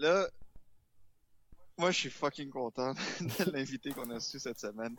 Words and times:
là, 0.00 0.28
moi, 1.78 1.90
je 1.90 1.98
suis 1.98 2.10
fucking 2.10 2.50
content 2.50 2.92
de 3.20 3.50
l'invité 3.52 3.90
qu'on 3.92 4.10
a 4.10 4.14
reçu 4.14 4.38
cette 4.38 4.58
semaine. 4.58 4.96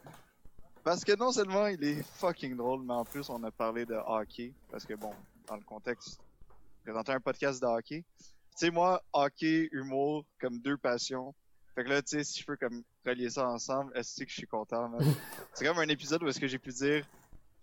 Parce 0.84 1.04
que 1.04 1.16
non 1.16 1.32
seulement 1.32 1.68
il 1.68 1.84
est 1.84 2.02
fucking 2.18 2.56
drôle, 2.56 2.84
mais 2.84 2.94
en 2.94 3.06
plus, 3.06 3.30
on 3.30 3.44
a 3.44 3.52
parlé 3.52 3.86
de 3.86 3.94
hockey. 3.94 4.54
Parce 4.72 4.86
que 4.86 4.96
bon, 4.96 5.12
dans 5.48 5.56
le 5.56 5.64
contexte, 5.64 6.20
présenter 6.84 7.12
un 7.12 7.20
podcast 7.20 7.62
de 7.62 7.68
hockey. 7.68 8.04
Tu 8.20 8.26
sais, 8.56 8.72
moi, 8.72 9.04
hockey, 9.14 9.70
humour, 9.72 10.26
comme 10.40 10.60
deux 10.60 10.78
passions. 10.78 11.36
Fait 11.76 11.84
que 11.84 11.90
là, 11.90 12.02
tu 12.02 12.18
sais, 12.18 12.24
si 12.24 12.42
je 12.42 12.46
peux 12.46 12.58
comme 12.58 12.84
relier 13.06 13.30
ça 13.30 13.48
ensemble, 13.48 13.96
est-ce 13.96 14.24
que 14.24 14.30
je 14.30 14.36
suis 14.36 14.48
content? 14.48 14.92
C'est 15.54 15.66
comme 15.66 15.80
un 15.80 15.88
épisode 15.88 16.24
où 16.24 16.28
est-ce 16.28 16.40
que 16.40 16.48
j'ai 16.48 16.60
pu 16.60 16.72
dire, 16.72 17.06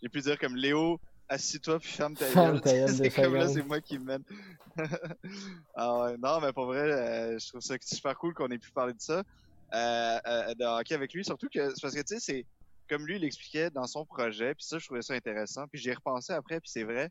j'ai 0.01 0.09
pu 0.09 0.21
dire 0.21 0.39
comme 0.39 0.57
Léo, 0.57 1.01
assis-toi 1.29 1.79
puis 1.79 1.91
ferme 1.91 2.15
ta 2.15 2.33
gueule. 2.33 2.61
c'est 2.89 3.11
comme 3.11 3.35
là, 3.35 3.49
c'est 3.49 3.63
moi 3.63 3.81
qui 3.81 3.99
mène. 3.99 4.23
ah 5.77 6.13
non, 6.19 6.41
mais 6.41 6.53
pour 6.53 6.67
vrai, 6.67 6.81
euh, 6.81 7.39
je 7.39 7.49
trouve 7.49 7.61
ça 7.61 7.77
super 7.81 8.17
cool 8.17 8.35
qu'on 8.35 8.49
ait 8.49 8.59
pu 8.59 8.71
parler 8.71 8.95
de 8.95 9.01
ça, 9.01 9.23
euh, 9.75 10.19
euh, 10.27 10.55
de 10.55 10.65
hockey 10.65 10.95
avec 10.95 11.13
lui. 11.13 11.25
Surtout 11.25 11.49
que, 11.53 11.81
parce 11.81 11.95
que 11.95 12.01
tu 12.01 12.19
sais, 12.19 12.21
c'est 12.21 12.47
comme 12.89 13.07
lui 13.07 13.19
l'expliquait 13.19 13.71
dans 13.71 13.87
son 13.87 14.05
projet, 14.05 14.55
puis 14.55 14.65
ça, 14.65 14.79
je 14.79 14.87
trouvais 14.87 15.03
ça 15.03 15.15
intéressant. 15.15 15.67
Puis 15.69 15.81
j'y 15.81 15.91
ai 15.91 15.95
repensé 15.95 16.33
après, 16.33 16.61
puis 16.61 16.71
c'est 16.71 16.85
vrai. 16.85 17.11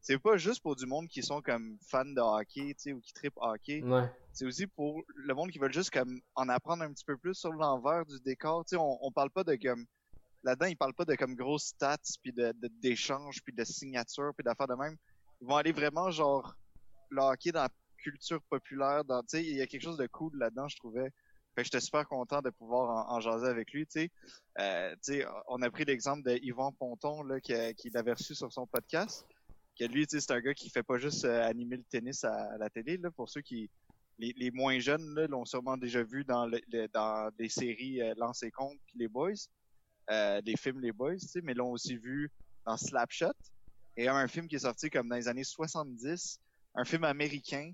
C'est 0.00 0.18
pas 0.18 0.36
juste 0.36 0.62
pour 0.62 0.74
du 0.74 0.84
monde 0.84 1.06
qui 1.06 1.22
sont 1.22 1.40
comme 1.40 1.78
fans 1.86 2.04
de 2.04 2.20
hockey, 2.20 2.74
tu 2.74 2.74
sais, 2.78 2.92
ou 2.92 3.00
qui 3.00 3.12
tripent 3.12 3.36
hockey 3.36 3.84
Ouais. 3.84 4.10
c'est 4.32 4.44
aussi 4.44 4.66
pour 4.66 5.00
le 5.14 5.32
monde 5.32 5.52
qui 5.52 5.60
veut 5.60 5.70
juste 5.70 5.90
comme 5.90 6.20
en 6.34 6.48
apprendre 6.48 6.82
un 6.82 6.92
petit 6.92 7.04
peu 7.04 7.16
plus 7.16 7.34
sur 7.34 7.52
l'envers 7.52 8.04
du 8.04 8.18
décor. 8.18 8.64
Tu 8.64 8.70
sais, 8.70 8.76
on, 8.76 8.98
on 9.00 9.12
parle 9.12 9.30
pas 9.30 9.44
de 9.44 9.54
comme 9.54 9.86
là-dedans, 10.44 10.66
ils 10.66 10.76
parlent 10.76 10.94
pas 10.94 11.04
de 11.04 11.14
comme 11.14 11.34
grosses 11.34 11.66
stats 11.66 11.98
puis 12.22 12.32
de 12.32 12.52
d'échanges 12.80 13.42
puis 13.42 13.52
de 13.52 13.64
signatures 13.64 14.32
puis 14.36 14.44
d'affaires 14.44 14.68
de 14.68 14.74
même. 14.74 14.96
Ils 15.40 15.46
vont 15.46 15.56
aller 15.56 15.72
vraiment 15.72 16.10
genre 16.10 16.54
le 17.10 17.52
dans 17.52 17.62
la 17.62 17.68
culture 17.98 18.42
populaire. 18.50 19.02
Tu 19.06 19.14
sais, 19.28 19.44
il 19.44 19.56
y 19.56 19.60
a 19.60 19.66
quelque 19.66 19.82
chose 19.82 19.96
de 19.96 20.06
cool 20.06 20.36
là-dedans, 20.36 20.68
je 20.68 20.76
trouvais. 20.76 21.12
Fait 21.54 21.62
que 21.62 21.64
j'étais 21.64 21.80
super 21.80 22.08
content 22.08 22.40
de 22.40 22.50
pouvoir 22.50 23.10
en, 23.10 23.20
jaser 23.20 23.46
avec 23.46 23.72
lui. 23.72 23.86
Tu 23.86 23.92
sais, 23.92 24.10
Euh, 24.58 24.92
tu 25.04 25.14
sais, 25.14 25.26
on 25.48 25.60
a 25.62 25.70
pris 25.70 25.84
l'exemple 25.84 26.22
de 26.22 26.76
Ponton 26.78 27.22
là 27.22 27.40
qui, 27.40 27.90
l'avait 27.90 28.12
reçu 28.12 28.34
sur 28.34 28.52
son 28.52 28.66
podcast. 28.66 29.26
Que 29.78 29.84
lui, 29.84 30.06
tu 30.06 30.16
sais, 30.16 30.20
c'est 30.20 30.32
un 30.32 30.40
gars 30.40 30.54
qui 30.54 30.70
fait 30.70 30.82
pas 30.82 30.98
juste 30.98 31.24
euh, 31.24 31.46
animer 31.46 31.76
le 31.76 31.84
tennis 31.84 32.24
à, 32.24 32.56
la 32.58 32.68
télé. 32.70 32.96
Là, 32.96 33.10
pour 33.10 33.28
ceux 33.28 33.40
qui 33.42 33.70
les, 34.18 34.50
moins 34.50 34.78
jeunes 34.78 35.14
là, 35.14 35.26
l'ont 35.26 35.44
sûrement 35.44 35.76
déjà 35.76 36.02
vu 36.02 36.24
dans, 36.24 36.48
dans 36.92 37.30
des 37.36 37.48
séries 37.48 38.00
euh, 38.00 38.14
Lance 38.16 38.42
et 38.42 38.50
Compte 38.50 38.78
puis 38.86 38.98
Les 38.98 39.08
Boys, 39.08 39.48
euh, 40.10 40.40
des 40.42 40.56
films 40.56 40.80
Les 40.80 40.92
Boys, 40.92 41.16
tu 41.16 41.28
sais, 41.28 41.40
mais 41.42 41.54
l'ont 41.54 41.70
aussi 41.70 41.96
vu 41.96 42.30
dans 42.66 42.76
Slapshot. 42.76 43.32
Et 43.96 44.08
un 44.08 44.26
film 44.28 44.48
qui 44.48 44.56
est 44.56 44.60
sorti 44.60 44.90
comme 44.90 45.08
dans 45.08 45.16
les 45.16 45.28
années 45.28 45.44
70, 45.44 46.40
un 46.74 46.84
film 46.84 47.04
américain. 47.04 47.72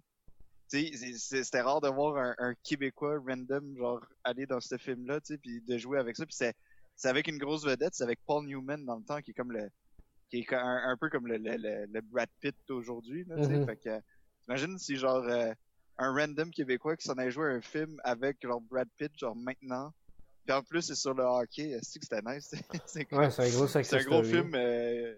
C'était 0.68 1.62
rare 1.62 1.80
de 1.80 1.88
voir 1.88 2.16
un, 2.16 2.34
un 2.38 2.54
Québécois 2.62 3.18
random 3.26 3.74
genre 3.78 4.04
aller 4.24 4.44
dans 4.44 4.60
ce 4.60 4.76
film-là, 4.76 5.20
tu 5.20 5.34
sais, 5.34 5.38
puis 5.38 5.62
de 5.62 5.78
jouer 5.78 5.98
avec 5.98 6.16
ça. 6.16 6.26
Puis 6.26 6.34
c'est 6.34 6.54
c'est 6.94 7.08
avec 7.08 7.28
une 7.28 7.38
grosse 7.38 7.64
vedette, 7.64 7.94
c'est 7.94 8.02
avec 8.02 8.18
Paul 8.26 8.44
Newman 8.44 8.84
dans 8.84 8.96
le 8.96 9.04
temps, 9.04 9.20
qui 9.22 9.30
est 9.30 9.34
comme 9.34 9.52
le 9.52 9.70
qui 10.28 10.40
est 10.40 10.52
un, 10.52 10.82
un 10.90 10.96
peu 10.96 11.08
comme 11.08 11.26
le, 11.26 11.38
le, 11.38 11.56
le, 11.56 11.86
le 11.86 12.00
Brad 12.02 12.28
Pitt 12.40 12.54
tu 12.66 12.82
sais. 12.84 13.24
Mhm. 13.26 13.66
Fait 13.66 13.76
que, 13.76 14.00
imagine 14.46 14.78
si 14.78 14.96
genre 14.96 15.24
euh, 15.24 15.52
un 15.96 16.12
random 16.12 16.50
Québécois 16.50 16.96
qui 16.96 17.06
s'en 17.06 17.14
allait 17.14 17.30
jouer 17.30 17.50
un 17.50 17.60
film 17.60 17.98
avec 18.04 18.38
genre 18.42 18.60
Brad 18.60 18.88
Pitt 18.98 19.12
genre 19.16 19.36
maintenant. 19.36 19.92
Puis 20.48 20.56
en 20.56 20.62
plus 20.62 20.80
c'est 20.80 20.94
sur 20.94 21.12
le 21.12 21.24
hockey, 21.24 21.72
est-ce 21.72 21.98
que 21.98 22.06
c'était 22.06 22.22
nice? 22.24 22.54
c'est 22.86 23.04
cool. 23.04 23.18
Ouais, 23.18 23.30
c'est 23.30 23.42
un 23.42 23.50
gros 23.50 23.66
C'est 23.66 23.92
un 23.94 24.02
gros 24.02 24.22
film. 24.22 24.54
euh, 24.54 25.14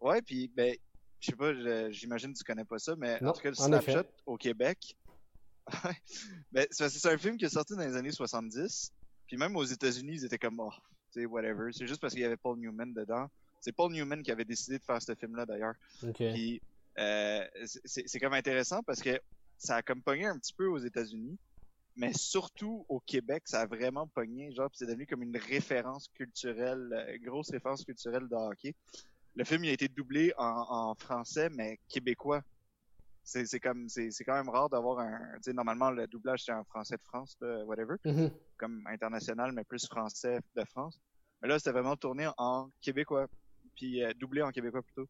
Ouais, 0.00 0.20
puis 0.22 0.50
ben, 0.56 0.74
je 1.20 1.26
sais 1.30 1.36
pas, 1.36 1.52
j'imagine 1.92 2.32
que 2.32 2.38
tu 2.38 2.42
connais 2.42 2.64
pas 2.64 2.80
ça, 2.80 2.96
mais 2.96 3.20
Non, 3.20 3.30
en 3.30 3.32
tout 3.32 3.42
cas, 3.42 3.50
le 3.50 3.76
effet. 3.76 4.02
au 4.26 4.36
Québec. 4.36 4.96
Ben, 6.50 6.66
c'est 6.72 6.88
c'est 6.88 7.08
un 7.08 7.16
film 7.16 7.36
qui 7.36 7.44
est 7.44 7.48
sorti 7.48 7.74
dans 7.76 7.86
les 7.86 7.94
années 7.94 8.10
70. 8.10 8.90
Puis 9.28 9.36
même 9.36 9.54
aux 9.54 9.64
États-Unis, 9.64 10.14
ils 10.14 10.24
étaient 10.24 10.38
comme, 10.38 10.58
oh, 10.58 10.72
tu 11.12 11.20
sais, 11.20 11.26
whatever. 11.26 11.70
C'est 11.72 11.86
juste 11.86 12.00
parce 12.00 12.12
qu'il 12.12 12.22
y 12.22 12.26
avait 12.26 12.36
Paul 12.36 12.58
Newman 12.58 12.92
dedans. 12.92 13.30
C'est 13.60 13.70
Paul 13.70 13.92
Newman 13.92 14.22
qui 14.24 14.32
avait 14.32 14.44
décidé 14.44 14.78
de 14.80 14.84
faire 14.84 15.00
ce 15.00 15.14
film-là 15.14 15.46
d'ailleurs. 15.46 15.74
Ok. 16.02 16.16
Puis 16.16 16.60
euh, 16.98 17.44
c'est 17.84 18.08
c'est 18.08 18.18
comme 18.18 18.32
intéressant 18.32 18.82
parce 18.82 19.00
que 19.00 19.20
ça 19.58 19.76
a 19.76 19.82
comme 19.82 20.02
pogné 20.02 20.26
un 20.26 20.36
petit 20.38 20.54
peu 20.54 20.66
aux 20.66 20.78
États-Unis, 20.78 21.38
mais 21.98 22.12
surtout 22.14 22.86
au 22.88 23.00
Québec, 23.00 23.42
ça 23.46 23.60
a 23.62 23.66
vraiment 23.66 24.06
pogné. 24.06 24.50
Genre, 24.52 24.70
c'est 24.72 24.86
devenu 24.86 25.06
comme 25.06 25.22
une 25.22 25.36
référence 25.36 26.08
culturelle, 26.14 26.88
euh, 26.92 27.18
grosse 27.20 27.50
référence 27.50 27.84
culturelle 27.84 28.28
de 28.28 28.34
hockey. 28.34 28.74
Le 29.34 29.44
film 29.44 29.64
il 29.64 29.70
a 29.70 29.72
été 29.72 29.88
doublé 29.88 30.32
en, 30.38 30.66
en 30.68 30.94
français, 30.94 31.48
mais 31.50 31.78
québécois. 31.88 32.42
C'est 33.24 33.44
c'est 33.46 33.60
comme 33.60 33.88
c'est 33.88 34.10
c'est 34.10 34.24
quand 34.24 34.34
même 34.34 34.48
rare 34.48 34.70
d'avoir 34.70 35.00
un. 35.00 35.18
Tu 35.34 35.42
sais, 35.42 35.52
normalement 35.52 35.90
le 35.90 36.06
doublage 36.06 36.44
c'est 36.44 36.52
en 36.52 36.64
français 36.64 36.96
de 36.96 37.02
France, 37.02 37.36
là, 37.40 37.64
whatever 37.66 37.96
Mhm. 38.04 38.30
comme 38.56 38.82
international, 38.86 39.52
mais 39.52 39.64
plus 39.64 39.86
français 39.86 40.40
de 40.56 40.64
France. 40.64 40.98
Mais 41.42 41.48
là, 41.48 41.58
c'était 41.58 41.72
vraiment 41.72 41.94
tourné 41.96 42.26
en 42.38 42.68
québécois, 42.80 43.26
puis 43.76 44.02
euh, 44.02 44.12
doublé 44.14 44.42
en 44.42 44.50
québécois 44.50 44.82
plutôt. 44.82 45.06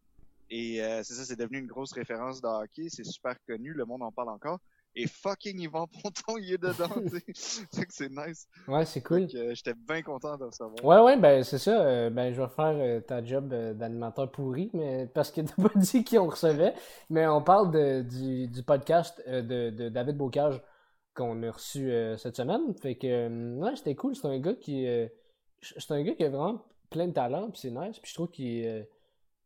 Et 0.51 0.83
euh, 0.83 1.03
c'est 1.03 1.15
ça, 1.15 1.25
c'est 1.25 1.37
devenu 1.39 1.59
une 1.59 1.67
grosse 1.67 1.93
référence 1.93 2.41
de 2.43 2.49
hockey, 2.49 2.89
c'est 2.91 3.05
super 3.05 3.37
connu, 3.47 3.73
le 3.73 3.85
monde 3.85 4.03
en 4.03 4.13
parle 4.13 4.31
encore. 4.31 4.59
Et 4.97 5.07
fucking 5.07 5.61
Yvan 5.61 5.87
Ponton, 5.87 6.39
il 6.39 6.55
est 6.55 6.59
dedans. 6.59 6.89
C'est 7.35 7.87
que 7.87 7.93
c'est 7.93 8.11
nice. 8.11 8.49
Ouais, 8.67 8.85
c'est 8.85 9.01
cool. 9.03 9.29
Euh, 9.35 9.55
J'étais 9.55 9.75
bien 9.75 10.03
content 10.03 10.37
de 10.37 10.47
le 10.47 10.51
savoir. 10.51 10.85
Ouais, 10.85 10.99
ouais, 11.01 11.17
ben 11.17 11.45
c'est 11.45 11.59
ça. 11.59 11.81
euh, 11.83 12.11
ben 12.11 12.33
je 12.35 12.43
vais 12.43 12.49
faire 12.49 12.75
euh, 12.75 13.01
ta 13.01 13.25
job 13.25 13.49
d'animateur 13.49 14.29
pourri, 14.31 14.71
mais 14.73 15.07
parce 15.15 15.31
que 15.31 15.41
t'as 15.43 15.55
pas 15.63 15.71
dit 15.79 16.03
qui 16.03 16.19
on 16.19 16.27
recevait. 16.27 16.75
Mais 17.11 17.27
on 17.29 17.43
parle 17.43 17.71
de, 17.71 18.03
du, 18.03 18.49
du 18.49 18.63
podcast 18.65 19.23
de, 19.29 19.71
de 19.71 19.89
David 19.89 20.17
Bocage 20.17 20.61
qu'on 21.15 21.43
a 21.45 21.51
reçu 21.53 21.93
cette 22.17 22.37
semaine. 22.37 22.75
Fait 22.83 22.97
que 22.97 23.57
ouais, 23.61 23.77
c'était 23.77 23.95
cool. 23.95 24.17
C'est 24.17 24.27
un 24.27 24.39
gars 24.39 24.55
qui 24.55 24.87
c'est 25.61 25.91
un 25.93 26.03
gars 26.03 26.15
qui 26.15 26.25
a 26.25 26.29
vraiment 26.31 26.65
plein 26.91 27.07
de 27.09 27.13
talent, 27.13 27.51
puis 27.51 27.61
c'est 27.61 27.71
nice. 27.71 27.99
Puis 28.01 28.11
je 28.11 28.15
trouve 28.15 28.31
qu'il 28.31 28.87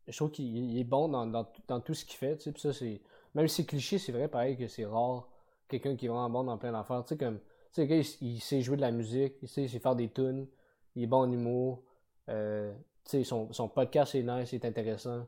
je 0.08 0.16
trouve 0.16 0.30
qu'il 0.30 0.46
il 0.56 0.78
est 0.78 0.84
bon 0.84 1.08
dans, 1.08 1.26
dans, 1.26 1.46
dans 1.68 1.80
tout 1.80 1.94
ce 1.94 2.04
qu'il 2.06 2.16
fait. 2.16 2.36
Puis 2.36 2.52
ça 2.60 2.72
c'est 2.72 3.02
même 3.34 3.48
si 3.48 3.56
c'est 3.62 3.66
cliché, 3.66 3.98
c'est 3.98 4.12
vrai 4.12 4.28
pareil 4.28 4.56
que 4.56 4.66
c'est 4.68 4.84
rare 4.86 5.28
quelqu'un 5.72 5.96
qui 5.96 6.06
est 6.06 6.08
vraiment 6.08 6.30
bon 6.30 6.44
dans 6.44 6.58
plein 6.58 6.72
d'affaires. 6.72 7.02
Tu 7.04 7.10
sais 7.10 7.16
comme 7.16 7.38
tu 7.38 7.44
sais, 7.72 7.82
le 7.82 7.86
gars, 7.88 7.96
il, 7.96 8.28
il 8.34 8.40
sait 8.40 8.60
jouer 8.60 8.76
de 8.76 8.82
la 8.82 8.90
musique, 8.90 9.34
il 9.42 9.48
sait, 9.48 9.62
il 9.64 9.68
sait 9.70 9.78
faire 9.78 9.96
des 9.96 10.10
tunes, 10.10 10.46
il 10.94 11.04
est 11.04 11.06
bon 11.06 11.22
en 11.22 11.32
humour. 11.32 11.82
Euh, 12.28 12.72
tu 13.04 13.10
sais, 13.10 13.24
son, 13.24 13.52
son 13.52 13.68
podcast 13.68 14.14
est 14.14 14.22
nice, 14.22 14.52
il 14.52 14.56
est 14.56 14.64
intéressant. 14.66 15.20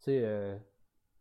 Tu 0.00 0.06
sais, 0.06 0.20
euh, 0.24 0.56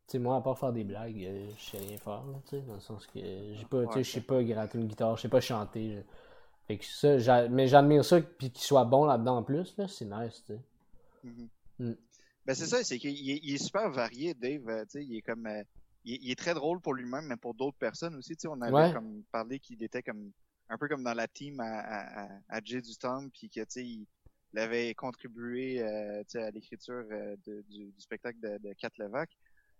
tu 0.08 0.14
sais, 0.14 0.20
moi, 0.20 0.38
à 0.38 0.42
part 0.42 0.58
faire 0.58 0.74
des 0.74 0.84
blagues, 0.84 1.24
euh, 1.24 1.50
je 1.58 1.64
sais 1.72 1.78
rien 1.78 1.98
faire, 1.98 2.26
là, 2.26 2.40
tu 2.46 2.50
sais, 2.58 2.62
dans 2.64 2.74
le 2.74 2.80
sens 2.80 3.06
que 3.08 3.20
j'ai 3.20 3.66
pas, 3.70 3.86
tu 3.86 3.94
sais, 3.94 4.04
je 4.04 4.12
sais 4.12 4.22
pas 4.22 4.44
gratter 4.44 4.78
une 4.80 4.88
guitare, 4.88 5.16
je 5.18 5.22
sais 5.22 5.30
pas 5.30 5.40
chanter. 5.42 5.96
je- 5.98 6.02
Fait 6.68 6.78
que 6.78 6.86
ça, 6.86 7.18
j'a- 7.20 7.48
mais 7.48 7.68
j'admire 7.68 8.04
ça, 8.04 8.20
puis 8.22 8.50
qu'il 8.52 8.64
soit 8.64 8.84
bon 8.86 9.06
là-dedans 9.06 9.38
en 9.38 9.44
plus, 9.44 9.76
là, 9.78 9.88
c'est 9.88 10.06
nice, 10.06 10.44
tu 10.48 10.54
sais. 10.54 10.60
Mhm. 11.24 11.50
Mm. 11.80 11.94
Ben 12.48 12.56
c'est 12.56 12.66
ça, 12.66 12.84
c'est 12.84 12.98
qu'il 12.98 13.12
est, 13.30 13.40
il 13.44 13.54
est 13.54 13.64
super 13.64 13.90
varié, 13.92 14.34
Dave. 14.34 14.68
euh, 14.68 14.82
tu 14.86 14.92
sais, 15.00 15.06
il 15.06 15.16
est 15.18 15.22
comme, 15.22 15.46
il, 16.04 16.14
est- 16.16 16.20
il 16.22 16.32
est 16.32 16.36
très 16.36 16.54
drôle 16.54 16.80
pour 16.82 16.94
lui-même, 16.94 17.26
mais 17.26 17.38
pour 17.38 17.54
d'autres 17.54 17.78
personnes 17.78 18.16
aussi. 18.16 18.36
Tu 18.36 18.42
sais, 18.42 18.48
on 18.48 18.62
avait 18.62 18.74
Ouais. 18.74 18.94
comme 18.94 19.24
parlé 19.32 19.60
qu'il 19.60 19.82
était 19.84 20.04
comme 20.04 20.32
un 20.70 20.78
peu 20.78 20.88
comme 20.88 21.04
dans 21.04 21.14
la 21.14 21.28
team 21.28 21.60
à, 21.60 21.80
à, 21.80 22.40
à, 22.48 22.62
Jay 22.64 22.82
puis 23.34 23.50
que 23.50 23.60
tu 23.60 23.66
sais, 23.70 23.86
il, 23.86 24.08
il 24.54 24.60
avait 24.60 24.94
contribué 24.96 25.82
euh, 25.82 26.20
tu 26.24 26.32
sais, 26.40 26.44
à 26.44 26.52
l'écriture 26.52 27.04
euh, 27.12 27.36
du, 27.46 27.92
du 27.92 28.02
spectacle 28.02 28.40
de, 28.40 28.58
de 28.58 28.74
Kat 28.74 28.90
Levac, 28.98 29.30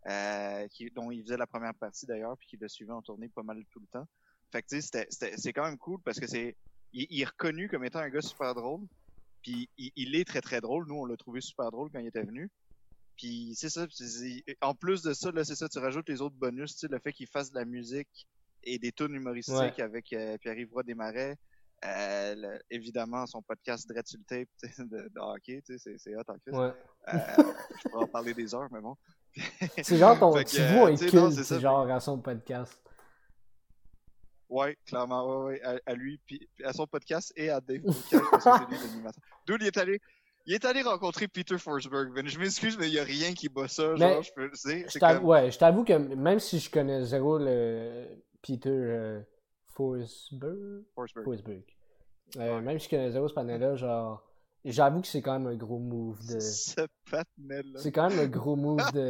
euh, 0.08 0.68
qui, 0.68 0.90
dont 0.92 1.10
il 1.12 1.24
faisait 1.24 1.38
la 1.38 1.48
première 1.48 1.74
partie 1.76 2.06
d'ailleurs, 2.06 2.38
puis 2.38 2.48
qui 2.48 2.58
le 2.58 2.68
suivait 2.68 2.92
en 2.92 3.02
tournée 3.02 3.30
pas 3.30 3.44
mal 3.44 3.64
tout 3.72 3.80
le 3.80 3.88
temps. 3.88 4.08
Fait 4.52 4.62
que 4.62 4.68
tu 4.68 4.82
sais, 4.82 5.08
c'est 5.38 5.54
quand 5.54 5.64
même 5.64 5.78
cool 5.78 6.02
parce 6.04 6.20
que 6.20 6.28
c'est, 6.28 6.58
il, 6.92 7.08
il 7.10 7.22
est 7.22 7.26
reconnu 7.26 7.70
comme 7.70 7.86
étant 7.86 8.00
un 8.00 8.10
gars 8.10 8.22
super 8.22 8.54
drôle. 8.54 8.82
Puis 9.42 9.70
il, 9.78 9.92
il 9.96 10.16
est 10.16 10.26
très 10.26 10.42
très 10.42 10.60
drôle. 10.62 10.86
Nous, 10.88 10.96
on 10.96 11.06
l'a 11.06 11.16
trouvé 11.18 11.40
super 11.42 11.72
drôle 11.72 11.90
quand 11.90 12.00
il 12.00 12.08
était 12.08 12.24
venu. 12.24 12.50
Puis 13.22 13.54
c'est 13.56 13.70
ça. 13.70 13.86
En 14.62 14.74
plus 14.74 15.04
de 15.04 15.14
ça, 15.14 15.32
là, 15.32 15.44
c'est 15.44 15.54
ça, 15.54 15.70
tu 15.70 15.78
rajoutes 15.78 16.10
les 16.10 16.22
autres 16.24 16.36
bonus, 16.36 16.74
tu 16.74 16.80
sais, 16.80 16.88
le 16.88 16.98
fait 16.98 17.14
qu'il 17.14 17.28
fasse 17.28 17.52
de 17.52 17.60
la 17.60 17.66
musique 17.66 18.28
et 18.64 18.80
des 18.80 18.92
tunes 18.92 19.14
humoristiques 19.14 19.56
Ouais. 19.56 19.82
avec 19.82 20.12
euh, 20.14 20.40
Pierre-Yves 20.40 20.72
Desmarais. 20.84 21.38
Euh, 21.86 22.36
le- 22.36 22.60
évidemment, 22.72 23.28
son 23.28 23.44
podcast 23.44 23.88
Dread 23.88 24.06
tape 24.28 24.48
de, 24.80 25.08
de 25.10 25.20
hockey, 25.20 25.62
tu 25.64 25.78
sais, 25.78 25.96
c'est, 26.00 26.16
hot 26.16 26.22
en. 26.28 26.34
Ouais. 26.60 26.74
Euh, 27.14 27.18
je 27.84 27.90
pourrais 27.90 28.04
en 28.06 28.08
parler 28.08 28.34
des 28.34 28.56
heures, 28.56 28.70
mais 28.72 28.82
bon. 28.82 28.98
C'est 29.84 29.98
genre 29.98 30.20
ton 30.20 30.34
petit 30.34 30.60
bout 30.60 30.88
culte, 31.10 31.44
c'est 31.44 31.60
genre 31.62 31.90
à 31.90 32.00
son 32.02 32.20
podcast. 32.20 32.82
Ouais, 34.50 34.78
clairement, 34.86 35.46
ouais, 35.46 35.46
ouais, 35.46 35.62
à, 35.64 35.80
à 35.86 35.94
lui, 35.94 36.20
puis 36.26 36.50
à 36.66 36.74
son 36.74 36.86
podcast 36.86 37.32
et 37.38 37.50
à 37.50 37.62
Dave. 37.62 37.82
D'où 39.48 39.56
il 39.60 39.66
est 39.68 39.78
allé, 39.78 40.02
il 40.52 40.56
est 40.56 40.66
allé 40.66 40.82
rencontrer 40.82 41.30
Peter 41.30 41.58
Forsberg. 41.58 42.14
Ben, 42.14 42.28
je 42.28 42.38
m'excuse, 42.38 42.78
mais 42.78 42.88
il 42.90 42.94
y 42.94 43.00
a 43.00 43.06
rien 43.06 43.34
qui 43.34 43.48
bat 43.48 43.70
ça, 43.70 43.96
genre, 43.96 44.22
je 44.22 44.34
peux, 44.34 44.50
Je 44.54 45.00
comme, 45.00 45.24
Ouais, 45.24 45.50
je 45.50 45.58
t'avoue 45.58 45.86
que 45.86 45.94
même 45.94 46.40
si 46.40 46.60
je 46.60 46.70
connais 46.70 47.06
zéro 47.06 47.38
le 47.38 48.06
Peter 48.42 48.70
euh, 48.70 49.22
Forsberg, 49.68 50.84
Forsberg. 50.94 51.24
Forsberg. 51.24 51.64
Euh, 52.38 52.60
Même 52.60 52.80
si 52.80 52.86
je 52.86 52.90
connais 52.90 53.12
zéro 53.12 53.30
ce 53.30 53.34
panel-là, 53.34 53.76
genre, 53.78 54.24
j'avoue 54.66 55.00
que 55.00 55.08
c'est 55.08 55.22
quand 55.22 55.40
même 55.40 55.48
un 55.48 55.56
gros 55.56 55.80
move 55.80 56.20
de. 56.28 56.40
Ce 56.42 56.82
patinel 57.10 57.72
là. 57.72 57.80
C'est 57.80 57.92
quand 57.94 58.10
même 58.10 58.20
un 58.20 58.28
gros 58.28 58.58
move 58.58 58.92
de. 58.94 59.10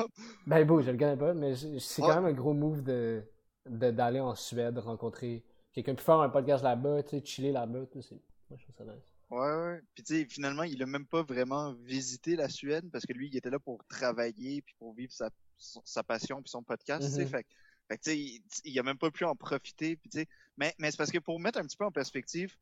Ben, 0.46 0.66
beau, 0.66 0.82
je 0.82 0.90
le 0.90 0.98
connais 0.98 1.16
pas, 1.16 1.32
mais 1.32 1.54
c'est 1.56 2.02
Ouais. 2.02 2.08
quand 2.08 2.16
même 2.16 2.26
un 2.26 2.32
gros 2.32 2.52
move 2.52 2.82
de. 2.82 3.22
d'aller 3.66 4.20
en 4.20 4.34
Suède, 4.34 4.76
rencontrer 4.78 5.42
quelqu'un, 5.72 5.94
puis 5.94 6.04
faire 6.04 6.20
un 6.20 6.28
podcast 6.28 6.62
là-bas, 6.62 7.02
tu 7.04 7.18
sais, 7.18 7.24
chiller 7.24 7.52
là-bas, 7.52 7.80
c'est. 8.00 8.20
Moi, 8.50 8.58
je 8.58 8.64
trouve 8.64 8.76
ça 8.76 8.84
nice. 8.84 9.11
Ouais, 9.32 9.54
ouais. 9.56 9.80
Puis 9.94 10.04
tu 10.04 10.14
sais, 10.14 10.24
finalement, 10.26 10.62
il 10.62 10.82
a 10.82 10.86
même 10.86 11.06
pas 11.06 11.22
vraiment 11.22 11.72
visité 11.72 12.36
la 12.36 12.48
Suède 12.48 12.90
parce 12.92 13.06
que 13.06 13.12
lui, 13.14 13.28
il 13.28 13.36
était 13.36 13.50
là 13.50 13.58
pour 13.58 13.82
travailler 13.86 14.60
puis 14.62 14.74
pour 14.78 14.92
vivre 14.94 15.12
sa, 15.12 15.30
sa 15.56 16.02
passion 16.02 16.42
puis 16.42 16.50
son 16.50 16.62
podcast, 16.62 17.06
tu 17.06 17.10
sais. 17.14 17.24
Mhm. 17.24 17.30
Fait, 17.30 17.46
fait 17.88 17.98
tu 17.98 18.10
sais, 18.10 18.18
il, 18.18 18.42
il 18.64 18.78
a 18.78 18.82
même 18.82 18.98
pas 18.98 19.10
pu 19.10 19.24
en 19.24 19.34
profiter. 19.34 19.96
Puis 19.96 20.10
tu 20.10 20.18
sais, 20.20 20.26
mais, 20.58 20.74
mais 20.78 20.90
c'est 20.90 20.98
parce 20.98 21.10
que 21.10 21.18
pour 21.18 21.40
mettre 21.40 21.58
un 21.58 21.62
petit 21.62 21.76
peu 21.78 21.84
en 21.86 21.90
perspective, 21.90 22.54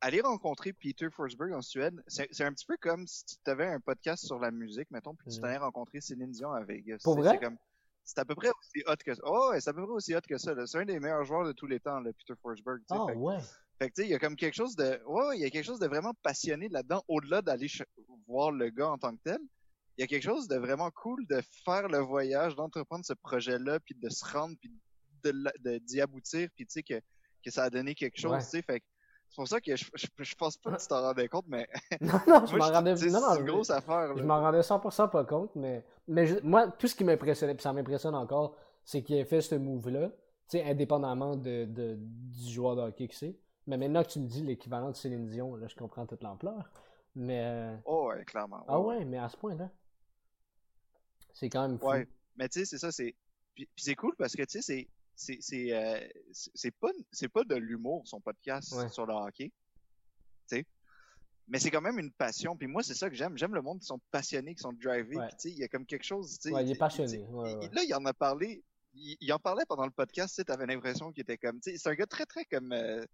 aller 0.00 0.20
rencontrer 0.20 0.72
Peter 0.72 1.08
Forsberg 1.10 1.52
en 1.52 1.62
Suède, 1.62 2.02
c'est 2.08 2.42
un 2.44 2.52
petit 2.52 2.66
peu 2.66 2.76
comme 2.78 3.06
si 3.06 3.24
tu 3.24 3.50
avais 3.50 3.66
un 3.66 3.80
podcast 3.80 4.24
sur 4.26 4.38
la 4.40 4.50
musique, 4.50 4.90
mettons, 4.90 5.14
puis 5.14 5.28
tu 5.30 5.36
Mhm. 5.36 5.42
t'allais 5.42 5.56
rencontrer 5.58 6.00
Céline 6.00 6.30
Dion 6.32 6.52
à 6.52 6.64
Vegas. 6.64 6.98
Pour 7.04 7.16
vrai? 7.16 7.30
C'est 7.34 7.44
comme 7.44 7.58
c'est 8.04 8.18
à 8.20 8.24
peu 8.24 8.34
près 8.34 8.48
aussi 8.48 8.82
hot 8.86 8.96
que 9.04 9.14
ça. 9.14 9.20
Oh, 9.24 9.50
ouais, 9.50 9.60
c'est 9.60 9.68
à 9.70 9.72
peu 9.74 9.82
près 9.84 9.92
aussi 9.92 10.14
hot 10.16 10.20
que 10.26 10.38
ça. 10.38 10.54
là. 10.54 10.66
C'est 10.66 10.78
un 10.78 10.84
des 10.86 10.98
meilleurs 10.98 11.24
joueurs 11.24 11.44
de 11.44 11.52
tous 11.52 11.66
les 11.66 11.78
temps, 11.78 12.00
là, 12.00 12.10
Peter 12.12 12.32
Forsberg. 12.40 12.80
Ah, 12.90 13.04
que- 13.08 13.12
ouais. 13.18 13.38
Fait 13.78 13.88
que 13.90 13.94
tu 13.94 14.02
sais, 14.02 14.08
il 14.08 14.10
y 14.10 14.14
a 14.14 14.18
comme 14.18 14.36
quelque 14.36 14.54
chose 14.54 14.74
de. 14.76 15.00
Ouais, 15.06 15.36
il 15.36 15.42
y 15.42 15.44
a 15.44 15.50
quelque 15.50 15.64
chose 15.64 15.78
de 15.78 15.86
vraiment 15.86 16.12
passionné 16.22 16.68
là-dedans, 16.68 17.02
au-delà 17.08 17.42
d'aller 17.42 17.68
voir 18.26 18.50
le 18.50 18.70
gars 18.70 18.88
en 18.90 18.98
tant 18.98 19.12
que 19.12 19.20
tel. 19.24 19.38
Il 19.96 20.02
y 20.02 20.04
a 20.04 20.06
quelque 20.06 20.22
chose 20.24 20.46
de 20.48 20.56
vraiment 20.56 20.90
cool 20.90 21.26
de 21.26 21.40
faire 21.64 21.88
le 21.88 21.98
voyage, 21.98 22.54
d'entreprendre 22.54 23.04
ce 23.04 23.14
projet-là, 23.14 23.80
puis 23.80 23.94
de 23.94 24.08
se 24.08 24.24
rendre, 24.24 24.56
puis 24.60 24.70
de 25.24 25.78
d'y 25.78 26.00
aboutir, 26.00 26.48
puis 26.54 26.64
tu 26.66 26.72
sais 26.72 26.82
que, 26.82 27.00
que 27.44 27.50
ça 27.50 27.64
a 27.64 27.70
donné 27.70 27.94
quelque 27.94 28.18
chose, 28.20 28.30
Ouais. 28.32 28.38
tu 28.40 28.46
sais. 28.46 28.62
Fait 28.62 28.80
que 28.80 28.86
c'est 29.28 29.34
pour 29.36 29.48
ça 29.48 29.60
que 29.60 29.74
je, 29.76 29.84
je, 29.94 30.06
je 30.18 30.34
pense 30.36 30.56
pas 30.56 30.72
que 30.76 30.80
tu 30.80 30.86
t'en 30.86 31.02
rendais 31.02 31.28
compte, 31.28 31.46
mais 31.48 31.68
Non, 32.00 32.20
non, 32.28 32.46
je 32.46 32.56
m'en 32.56 32.68
rendais 32.70 32.94
non, 32.94 33.20
non, 33.20 33.32
c'est 33.34 33.40
une 33.40 33.46
grosse 33.46 33.70
affaire. 33.70 34.16
Je 34.16 34.22
m'en 34.22 34.40
rendais 34.40 34.60
100% 34.60 35.10
pas 35.10 35.24
compte, 35.24 35.50
mais, 35.56 35.84
mais 36.06 36.26
je- 36.26 36.38
moi, 36.42 36.68
tout 36.68 36.86
ce 36.86 36.94
qui 36.94 37.04
m'impressionnait, 37.04 37.54
puis 37.54 37.62
ça 37.62 37.72
m'impressionne 37.72 38.14
encore, 38.14 38.56
c'est 38.84 39.02
qu'il 39.02 39.16
ait 39.16 39.24
fait 39.24 39.40
ce 39.40 39.56
move-là, 39.56 40.08
tu 40.48 40.58
sais, 40.58 40.64
indépendamment 40.64 41.36
de, 41.36 41.64
de- 41.66 41.96
du 41.98 42.50
joueur 42.52 42.76
de 42.76 42.82
hockey 42.82 43.08
que 43.08 43.14
c'est. 43.16 43.36
Mais 43.68 43.76
maintenant 43.76 44.02
que 44.02 44.08
tu 44.08 44.18
me 44.18 44.26
dis 44.26 44.42
l'équivalent 44.42 44.90
de 44.90 44.96
Céline 44.96 45.26
Dion, 45.28 45.54
là, 45.54 45.68
je 45.68 45.76
comprends 45.76 46.06
toute 46.06 46.22
l'ampleur. 46.22 46.70
Mais. 47.14 47.44
euh, 47.44 47.76
Oh, 47.84 48.08
ouais, 48.08 48.24
clairement. 48.24 48.64
Ah 48.66 48.80
ouais, 48.80 49.04
mais 49.04 49.18
à 49.18 49.28
ce 49.28 49.36
point-là. 49.36 49.70
C'est 51.34 51.48
quand 51.50 51.68
même 51.68 51.78
fou. 51.78 51.86
Ouais, 51.88 52.08
mais 52.36 52.48
tu 52.48 52.60
sais, 52.60 52.64
c'est 52.64 52.78
ça, 52.78 52.90
c'est. 52.90 53.14
Puis, 53.54 53.66
puis 53.74 53.84
c'est 53.84 53.94
cool 53.94 54.14
parce 54.16 54.34
que 54.34 54.42
tu 54.42 54.60
sais, 54.60 54.62
c'est. 54.62 54.88
C'est 55.20 55.38
c'est 55.40 55.72
euh, 55.72 55.98
c'est- 56.32 56.70
pas 56.70 56.90
c'est 57.10 57.26
pas 57.28 57.42
de 57.42 57.56
l'humour 57.56 58.06
son 58.06 58.20
podcast 58.20 58.72
Ouais. 58.72 58.88
sur 58.88 59.04
le 59.04 59.12
hockey, 59.14 59.48
tu 60.48 60.58
sais. 60.58 60.66
Mais 61.48 61.58
c'est 61.58 61.72
quand 61.72 61.80
même 61.80 61.98
une 61.98 62.12
passion. 62.12 62.56
Puis 62.56 62.68
moi 62.68 62.84
c'est 62.84 62.94
ça 62.94 63.10
que 63.10 63.16
j'aime. 63.16 63.36
J'aime 63.36 63.52
le 63.52 63.60
monde 63.60 63.80
qui 63.80 63.86
sont 63.86 63.98
passionnés, 64.12 64.54
qui 64.54 64.62
sont 64.62 64.72
drivés. 64.72 65.16
Ouais. 65.16 65.26
Puis 65.26 65.36
tu 65.36 65.48
sais, 65.48 65.50
il 65.50 65.58
y 65.58 65.64
a 65.64 65.68
comme 65.68 65.86
quelque 65.86 66.04
chose. 66.04 66.38
tu 66.38 66.50
sais, 66.50 66.54
Ouais, 66.54 66.64
il 66.64 66.70
est 66.70 66.78
passionné, 66.78 67.18
il-. 67.18 67.70
Là 67.72 67.82
il 67.82 67.92
en 67.96 68.04
a 68.04 68.14
parlé. 68.14 68.62
Il, 68.94 69.16
il 69.20 69.32
en 69.32 69.40
parlait 69.40 69.64
pendant 69.68 69.86
le 69.86 69.90
podcast. 69.90 70.28
Tu 70.30 70.34
sais, 70.36 70.44
t'avais 70.44 70.66
l'impression 70.66 71.10
qu'il 71.10 71.22
était 71.22 71.36
comme. 71.36 71.60
Tu 71.60 71.72
sais, 71.72 71.78
c'est 71.78 71.88
un 71.88 71.94
gars 71.94 72.06
très 72.06 72.24
très 72.26 72.44
comme 72.44 72.70
euh, 72.70 73.04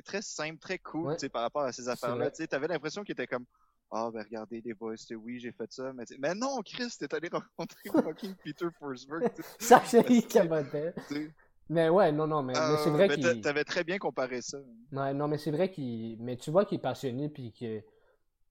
très 0.00 0.22
simple, 0.22 0.58
très 0.58 0.78
cool. 0.78 1.08
Ouais. 1.08 1.16
Tu 1.16 1.20
sais, 1.20 1.28
par 1.28 1.42
rapport 1.42 1.62
à 1.62 1.72
ces 1.72 1.88
affaires-là. 1.88 2.30
Tu 2.30 2.36
sais, 2.38 2.46
t'avais 2.46 2.68
l'impression 2.68 3.04
qu'il 3.04 3.12
était 3.12 3.26
comme. 3.26 3.44
Ah, 3.90 4.10
ben 4.10 4.22
regardez, 4.22 4.62
les 4.64 4.72
boys, 4.72 4.94
oui, 5.16 5.38
j'ai 5.38 5.52
fait 5.52 5.70
ça, 5.70 5.92
mais, 5.92 6.04
mais 6.18 6.34
non, 6.34 6.62
Chris, 6.64 6.88
t'es 6.98 7.14
allé 7.14 7.28
rencontrer 7.28 7.82
fucking 7.92 8.34
Peter 8.42 8.68
Forsberg, 8.78 9.30
tu 9.34 9.42
sais. 9.42 9.48
Ça, 9.58 9.82
il 10.08 10.26
capotait. 10.26 10.94
Tu 11.08 11.14
sais. 11.14 11.34
Mais 11.68 11.90
ouais, 11.90 12.10
non, 12.10 12.26
non, 12.26 12.42
mais, 12.42 12.54
mais 12.54 12.76
c'est 12.78 12.88
Euh, 12.88 12.92
vrai 12.92 13.08
qu'il. 13.10 13.40
T'avais 13.42 13.64
très 13.64 13.84
bien 13.84 13.98
comparé 13.98 14.40
ça. 14.40 14.58
Ouais, 14.92 15.12
non, 15.12 15.28
mais 15.28 15.36
c'est 15.36 15.50
vrai 15.50 15.70
qu'il. 15.70 16.16
Mais 16.20 16.36
tu 16.36 16.50
vois 16.50 16.64
qu'il 16.64 16.78
est 16.78 16.82
passionné, 16.82 17.28
puis 17.28 17.52
que. 17.52 17.80
Tu 17.80 17.86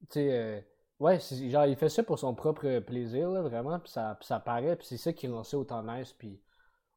sais, 0.10 0.30
euh, 0.32 0.62
ouais, 1.00 1.20
genre, 1.20 1.66
il 1.66 1.76
fait 1.76 1.90
ça 1.90 2.04
pour 2.04 2.20
son 2.20 2.36
propre 2.36 2.80
plaisir, 2.80 3.30
là, 3.30 3.42
vraiment, 3.42 3.80
puis 3.80 3.92
ça, 3.92 4.18
ça 4.22 4.40
paraît, 4.40 4.76
puis 4.76 4.86
c'est 4.88 4.98
ça 4.98 5.12
qui 5.14 5.28
rend 5.28 5.44
ça 5.44 5.58
autant 5.58 5.84
nice, 5.84 6.14
puis 6.14 6.40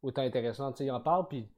autant 0.03 0.23
intéressant. 0.23 0.71
Tu 0.73 0.79
sais, 0.79 0.85
il 0.87 0.91
en 0.91 1.01
parle, 1.01 1.29
puis 1.29 1.49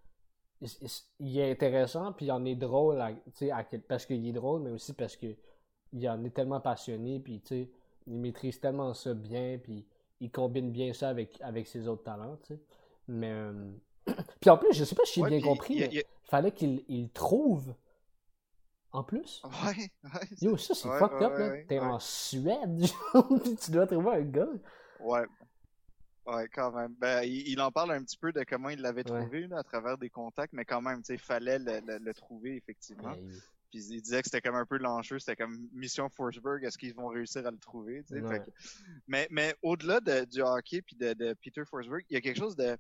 il, 0.61 0.69
il- 0.83 0.91
il 1.21 1.39
est 1.39 1.51
intéressant, 1.53 2.13
puis 2.13 2.27
il 2.27 2.33
en 2.33 2.45
est 2.45 2.55
drôle, 2.57 3.01
à- 3.01 3.13
à 3.53 3.65
parce 3.89 4.07
qu'il 4.07 4.27
est 4.27 4.33
drôle, 4.33 4.63
mais 4.63 4.71
aussi 4.71 4.93
parce 4.95 5.17
que 5.17 5.27
il 5.93 6.09
en 6.09 6.23
est 6.25 6.31
tellement 6.31 6.61
passionné, 6.61 7.21
puis 7.21 7.43
il 8.07 8.19
maîtrise 8.19 8.61
tellement 8.61 8.95
ça 8.95 9.15
bien, 9.15 9.59
puis 9.63 9.87
il 10.21 10.31
combine 10.31 10.71
bien 10.73 10.93
ça 10.93 11.09
avec, 11.11 11.41
avec 11.41 11.67
ses 11.67 11.89
autres 11.89 12.05
talents, 12.05 12.37
tu 12.45 12.55
sais. 12.55 12.61
Mais. 13.09 13.31
euh, 13.33 13.73
puis 14.41 14.51
en 14.51 14.59
plus, 14.59 14.73
je 14.73 14.85
sais 14.85 14.95
pas 14.95 15.05
si 15.05 15.21
j'ai 15.21 15.23
Ouais, 15.23 15.31
bien 15.31 15.41
compris, 15.41 15.81
mais 15.81 15.89
il 15.93 16.05
fallait 16.31 16.53
qu'il 16.53 16.85
il 16.89 17.11
trouve 17.11 17.75
en 18.93 19.05
plus. 19.05 19.45
Ouais, 19.45 19.91
ouais. 20.05 20.29
Yo, 20.41 20.57
ça 20.57 20.75
c'est 20.75 20.89
Ouais, 20.89 20.99
fucked 20.99 21.21
ouais, 21.21 21.27
up 21.27 21.39
là. 21.39 21.51
T'es 21.69 21.79
en 21.79 21.99
Suède, 22.01 22.85
tu 23.61 23.71
dois 23.71 23.87
trouver 23.87 24.11
un 24.17 24.23
gars. 24.23 24.49
Ouais. 24.99 25.27
Ouais, 26.27 26.49
quand 26.49 26.73
même. 26.73 26.95
Ben, 26.99 27.23
il, 27.23 27.49
il 27.49 27.61
en 27.61 27.71
parle 27.71 27.93
un 27.93 28.03
petit 28.03 28.17
peu 28.19 28.33
de 28.33 28.43
comment 28.45 28.69
il 28.71 28.81
l'avait 28.81 29.09
Ouais. 29.11 29.21
trouvé 29.21 29.47
là, 29.47 29.59
à 29.59 29.63
travers 29.63 29.97
des 29.97 30.11
contacts, 30.11 30.53
mais 30.53 30.65
quand 30.65 30.83
même, 30.83 30.99
tu 30.99 31.07
sais, 31.07 31.15
il 31.15 31.21
fallait 31.21 31.59
le, 31.59 31.81
le- 31.87 31.99
le 31.99 32.15
trouver 32.15 32.57
effectivement. 32.57 33.13
Ouais, 33.13 33.23
Puis 33.71 33.85
il 33.91 34.03
disait 34.03 34.23
que 34.23 34.29
c'était 34.29 34.41
comme 34.41 34.57
un 34.57 34.67
peu 34.67 34.79
l'enjeu, 34.79 35.19
c'était 35.21 35.37
comme 35.37 35.69
mission 35.73 36.09
Forsberg, 36.09 36.65
est-ce 36.65 36.79
qu'ils 36.79 36.95
vont 36.95 37.09
réussir 37.09 37.47
à 37.47 37.51
le 37.51 37.59
trouver, 37.59 38.03
tu 38.03 38.15
sais? 38.15 38.21
Ouais. 38.21 38.29
Fait 38.29 38.45
que- 38.45 38.51
mais 39.07 39.29
mais 39.31 39.55
au-delà 39.63 40.01
de, 40.01 40.25
du 40.25 40.41
hockey 40.43 40.83
puis 40.83 40.97
de, 40.97 41.13
de 41.13 41.35
Peter 41.43 41.63
Forsberg, 41.65 42.05
il 42.11 42.15
y 42.15 42.17
a 42.17 42.21
quelque 42.21 42.39
chose 42.39 42.57
de 42.57 42.77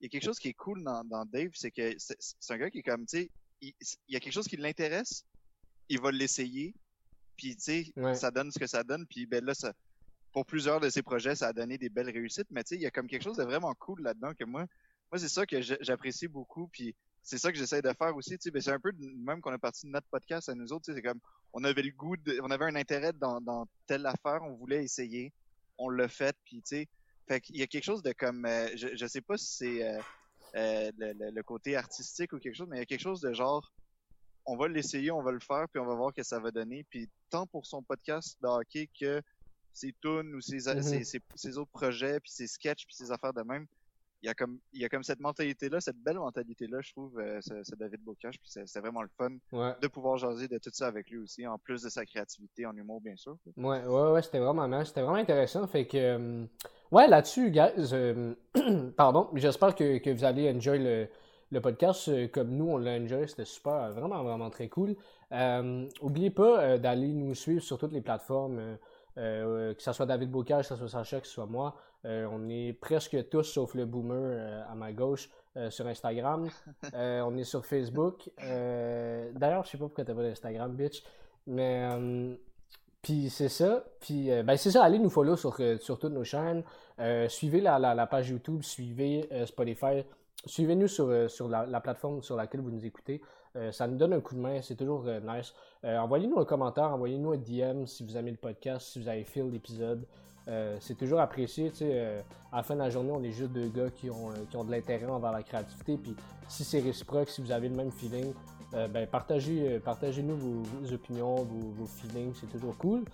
il 0.00 0.04
y 0.04 0.06
a 0.06 0.08
quelque 0.10 0.24
chose 0.24 0.38
qui 0.38 0.48
est 0.48 0.54
cool 0.54 0.82
dans, 0.84 1.02
dans 1.04 1.24
Dave, 1.24 1.52
c'est 1.54 1.70
que 1.70 1.94
c'est 1.98 2.52
un 2.52 2.58
gars 2.58 2.68
qui 2.70 2.80
est 2.80 2.82
comme 2.82 3.06
tu 3.06 3.18
sais, 3.18 3.30
il, 3.62 3.72
il 4.08 4.12
y 4.12 4.16
a 4.16 4.20
quelque 4.20 4.32
chose 4.34 4.46
qui 4.48 4.58
l'intéresse, 4.58 5.24
il 5.88 5.98
va 6.00 6.10
l'essayer, 6.10 6.74
puis 7.36 7.56
tu 7.56 7.62
sais, 7.62 7.92
ça 8.14 8.30
donne 8.30 8.50
ce 8.50 8.58
que 8.58 8.66
ça 8.66 8.82
donne, 8.84 9.06
puis 9.06 9.24
ben 9.24 9.42
là 9.42 9.54
ça 9.54 9.72
pour 10.34 10.44
plusieurs 10.44 10.80
de 10.80 10.90
ses 10.90 11.02
projets, 11.02 11.36
ça 11.36 11.46
a 11.48 11.52
donné 11.52 11.78
des 11.78 11.88
belles 11.88 12.10
réussites, 12.10 12.48
mais 12.50 12.64
tu 12.64 12.70
sais, 12.70 12.74
il 12.74 12.82
y 12.82 12.86
a 12.86 12.90
comme 12.90 13.06
quelque 13.06 13.22
chose 13.22 13.36
de 13.36 13.44
vraiment 13.44 13.72
cool 13.74 14.02
là-dedans 14.02 14.34
que 14.34 14.44
moi 14.44 14.66
moi 15.12 15.18
c'est 15.18 15.28
ça 15.28 15.46
que 15.46 15.60
j'apprécie 15.62 16.26
beaucoup 16.26 16.66
puis 16.68 16.94
c'est 17.22 17.38
ça 17.38 17.52
que 17.52 17.56
j'essaie 17.56 17.80
de 17.80 17.92
faire 17.96 18.14
aussi, 18.16 18.32
tu 18.32 18.42
sais, 18.42 18.50
ben, 18.50 18.60
c'est 18.60 18.72
un 18.72 18.80
peu 18.80 18.92
même 18.98 19.40
qu'on 19.40 19.52
a 19.52 19.58
parti 19.58 19.86
de 19.86 19.92
notre 19.92 20.08
podcast 20.08 20.48
à 20.48 20.54
nous 20.54 20.72
autres, 20.72 20.86
tu 20.86 20.92
sais, 20.92 20.96
c'est 20.96 21.02
comme 21.02 21.20
on 21.52 21.62
avait 21.62 21.82
le 21.82 21.92
goût 21.92 22.16
de, 22.16 22.38
on 22.42 22.50
avait 22.50 22.64
un 22.64 22.74
intérêt 22.74 23.12
dans, 23.12 23.66
telle 23.86 24.04
affaire, 24.06 24.42
on 24.42 24.54
voulait 24.54 24.82
essayer, 24.82 25.32
on 25.78 25.88
l'a 25.88 26.08
fait, 26.08 26.36
puis 26.44 26.62
tu 26.62 26.76
sais, 26.76 26.88
fait 27.28 27.40
qu'il 27.40 27.56
y 27.56 27.62
a 27.62 27.66
quelque 27.68 27.84
chose 27.84 28.02
de 28.02 28.12
comme, 28.12 28.44
euh, 28.44 28.68
je, 28.74 29.06
sais 29.06 29.22
pas 29.22 29.38
si 29.38 29.56
c'est 29.56 29.88
euh, 29.88 30.00
euh, 30.56 30.90
le 30.98 31.42
côté 31.42 31.76
artistique 31.76 32.32
ou 32.32 32.38
quelque 32.38 32.56
chose, 32.56 32.68
mais 32.68 32.76
il 32.76 32.80
y 32.80 32.82
a 32.82 32.86
quelque 32.86 33.00
chose 33.00 33.20
de 33.20 33.32
genre, 33.32 33.72
on 34.46 34.56
va 34.56 34.68
l'essayer, 34.68 35.10
on 35.10 35.22
va 35.22 35.32
le 35.32 35.40
faire, 35.40 35.66
puis 35.72 35.80
on 35.80 35.86
va 35.86 35.94
voir 35.94 36.12
que 36.12 36.22
ça 36.22 36.40
va 36.40 36.50
donner, 36.50 36.84
puis 36.90 37.08
tant 37.30 37.46
pour 37.46 37.66
son 37.66 37.82
podcast 37.82 38.36
de 38.42 38.48
hockey 38.48 38.90
que 39.00 39.22
ses 39.74 39.92
tunes 40.00 40.34
ou 40.34 40.40
ses, 40.40 40.72
Mhm. 40.72 40.82
ses, 40.82 41.04
ses- 41.04 41.20
ses 41.34 41.58
autres 41.58 41.70
projets, 41.72 42.20
puis 42.20 42.30
ses 42.30 42.46
sketchs, 42.46 42.86
puis 42.86 42.94
ses 42.94 43.10
affaires 43.12 43.34
de 43.34 43.42
même, 43.42 43.66
il 44.22 44.26
y 44.28 44.30
a 44.30 44.34
comme 44.34 44.58
il 44.72 44.80
y 44.80 44.84
a 44.86 44.88
comme 44.88 45.02
cette 45.02 45.20
mentalité 45.20 45.68
là 45.68 45.82
cette 45.82 45.98
belle 45.98 46.16
mentalité 46.16 46.66
là 46.66 46.78
je 46.80 46.92
trouve 46.92 47.18
euh, 47.20 47.40
c'est 47.42 47.62
c'est 47.62 47.78
David 47.78 48.00
Bocage 48.00 48.38
puis 48.40 48.50
c'est 48.64 48.80
vraiment 48.80 49.02
le 49.02 49.10
fun 49.18 49.32
Ouais. 49.52 49.74
de 49.82 49.86
pouvoir 49.86 50.16
jaser 50.16 50.48
de 50.48 50.56
tout 50.56 50.70
ça 50.72 50.86
avec 50.86 51.10
lui 51.10 51.18
aussi 51.18 51.46
en 51.46 51.58
plus 51.58 51.82
de 51.82 51.90
sa 51.90 52.06
créativité 52.06 52.64
en 52.64 52.74
humour 52.74 53.02
bien 53.02 53.16
sûr 53.16 53.36
Ouais, 53.58 53.84
ouais, 53.84 54.10
ouais, 54.12 54.22
c'était 54.22 54.38
vraiment. 54.38 54.82
C'était 54.86 55.02
vraiment 55.02 55.18
intéressant. 55.18 55.66
Fait 55.66 55.86
que. 55.86 55.98
euh, 55.98 56.46
ouais, 56.90 57.06
là-dessus, 57.06 57.50
guys. 57.50 57.90
euh, 57.92 58.34
pardon. 58.96 59.28
J'espère 59.34 59.74
que, 59.74 59.98
que 59.98 60.08
vous 60.08 60.24
allez 60.24 60.50
enjoy 60.50 60.78
le, 60.78 61.06
le 61.50 61.60
podcast 61.60 62.08
euh, 62.08 62.26
comme 62.28 62.48
nous, 62.56 62.70
on 62.70 62.78
l'a 62.78 62.92
enjoy. 62.92 63.28
C'était 63.28 63.44
super. 63.44 63.90
Vraiment, 63.92 64.22
vraiment 64.24 64.48
très 64.48 64.70
cool. 64.70 64.96
Euh, 65.32 65.86
oubliez 66.00 66.30
pas 66.30 66.62
euh, 66.62 66.78
d'aller 66.78 67.12
nous 67.12 67.34
suivre 67.34 67.60
sur 67.62 67.76
toutes 67.76 67.92
les 67.92 68.00
plateformes. 68.00 68.78
Euh, 69.16 69.74
que 69.74 69.82
ce 69.82 69.92
soit 69.92 70.06
David 70.06 70.30
Bocage, 70.30 70.68
que 70.68 70.74
ce 70.74 70.76
soit 70.76 70.88
Sacha, 70.88 71.20
que 71.20 71.26
ce 71.26 71.32
soit 71.32 71.46
moi. 71.46 71.76
Euh, 72.04 72.26
on 72.30 72.48
est 72.48 72.72
presque 72.72 73.28
tous, 73.28 73.44
sauf 73.44 73.74
le 73.74 73.86
boomer 73.86 74.16
euh, 74.20 74.62
à 74.70 74.74
ma 74.74 74.92
gauche, 74.92 75.30
sur 75.70 75.86
Instagram. 75.86 76.48
On 76.94 77.36
est 77.36 77.44
sur 77.44 77.64
Facebook. 77.64 78.28
D'ailleurs, 78.38 79.64
je 79.64 79.70
sais 79.70 79.78
pas 79.78 79.84
pourquoi 79.84 80.04
t'as 80.04 80.12
pas 80.14 80.22
d'Instagram, 80.22 80.74
bitch. 80.74 81.04
Mais. 81.46 81.88
puis 83.02 83.30
c'est 83.30 83.48
ça. 83.48 83.84
Puis 84.00 84.32
euh, 84.32 84.42
ben 84.42 84.56
c'est 84.56 84.72
ça, 84.72 84.82
allez 84.82 84.98
nous 84.98 85.10
follow 85.10 85.36
sur, 85.36 85.56
sur 85.78 85.98
toutes 85.98 86.12
nos 86.12 86.24
chaînes. 86.24 86.64
Euh, 86.98 87.28
suivez 87.28 87.60
la, 87.60 87.78
la, 87.78 87.94
la 87.94 88.06
page 88.06 88.30
YouTube, 88.30 88.62
suivez 88.62 89.28
euh, 89.32 89.46
Spotify. 89.46 90.04
Suivez-nous 90.46 90.88
sur, 90.88 91.30
sur 91.30 91.48
la, 91.48 91.64
la 91.66 91.80
plateforme 91.80 92.22
sur 92.22 92.36
laquelle 92.36 92.60
vous 92.60 92.70
nous 92.70 92.84
écoutez. 92.84 93.22
Euh, 93.56 93.70
ça 93.72 93.86
nous 93.86 93.96
donne 93.96 94.12
un 94.12 94.20
coup 94.20 94.34
de 94.34 94.40
main, 94.40 94.60
c'est 94.62 94.74
toujours 94.74 95.04
euh, 95.06 95.20
nice. 95.20 95.54
Euh, 95.84 95.98
envoyez-nous 95.98 96.38
un 96.40 96.44
commentaire, 96.44 96.92
envoyez-nous 96.92 97.32
un 97.32 97.36
DM 97.36 97.86
si 97.86 98.04
vous 98.04 98.16
aimez 98.16 98.32
le 98.32 98.36
podcast, 98.36 98.88
si 98.88 99.00
vous 99.00 99.08
avez 99.08 99.24
feel 99.24 99.50
l'épisode. 99.50 100.04
C'est 100.80 100.98
toujours 100.98 101.20
apprécié. 101.20 101.72
à 102.52 102.56
la 102.58 102.62
fin 102.62 102.74
de 102.74 102.80
la 102.80 102.90
journée, 102.90 103.12
on 103.12 103.22
est 103.22 103.30
juste 103.30 103.52
deux 103.52 103.68
gars 103.68 103.88
qui 103.88 104.10
ont, 104.10 104.28
qui 104.50 104.58
ont 104.58 104.64
de 104.64 104.70
l'intérêt 104.70 105.06
envers 105.06 105.32
la 105.32 105.42
créativité. 105.42 105.96
Puis 105.96 106.14
si 106.48 106.64
c'est 106.64 106.80
réciproque, 106.80 107.30
si 107.30 107.40
vous 107.40 107.50
avez 107.50 107.70
le 107.70 107.74
même 107.74 107.90
feeling, 107.90 108.34
ben, 108.70 109.06
partagez, 109.06 109.80
partagez-nous 109.82 110.36
vos, 110.36 110.92
opinions, 110.92 111.36
vos, 111.36 111.86
feelings, 111.86 112.34
c'est 112.34 112.50
toujours 112.50 112.76
cool. 112.76 113.04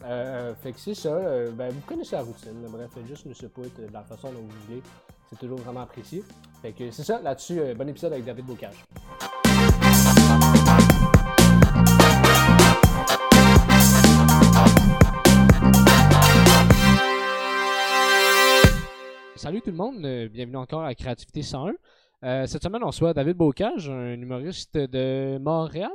Fait 0.00 0.72
que 0.72 0.80
c'est 0.80 0.94
ça, 0.94 1.16
ben, 1.52 1.70
vous 1.70 1.80
connaissez 1.82 2.16
la 2.16 2.22
routine, 2.22 2.66
bref, 2.68 2.90
juste 3.06 3.24
nous 3.26 3.34
support 3.34 3.66
euh, 3.78 3.86
de 3.86 3.92
la 3.92 4.02
façon 4.02 4.32
dont 4.32 4.40
vous 4.40 4.66
voulez, 4.66 4.82
c'est 5.28 5.38
toujours 5.38 5.58
vraiment 5.58 5.82
apprécié. 5.82 6.24
Fait 6.60 6.72
que 6.72 6.90
c'est 6.90 7.04
ça, 7.04 7.20
là-dessus, 7.20 7.60
bon 7.76 7.88
épisode 7.88 8.14
avec 8.14 8.24
David 8.24 8.46
Bocage. 8.46 8.84
Salut 19.36 19.62
tout 19.62 19.70
le 19.70 19.76
monde, 19.76 20.04
euh, 20.04 20.28
bienvenue 20.28 20.56
encore 20.58 20.84
à 20.84 20.94
Créativité 20.94 21.42
101. 21.42 21.72
Euh, 22.24 22.46
cette 22.46 22.62
semaine, 22.62 22.82
on 22.84 22.88
reçoit 22.88 23.14
David 23.14 23.36
Bocage, 23.36 23.88
un 23.88 24.12
humoriste 24.20 24.76
de 24.76 25.38
Montréal. 25.38 25.90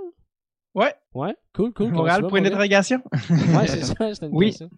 Ouais. 0.74 0.94
Ouais, 1.13 1.36
cool, 1.54 1.72
cool. 1.74 1.92
Montréal, 1.92 2.25
point 2.27 2.42
d'interrogation. 2.42 3.01
ouais, 3.30 3.68
c'est 3.68 3.84
ça, 3.84 3.96
c'est 4.15 4.25
une 4.25 4.36
Oui. 4.36 4.48
question. 4.48 4.70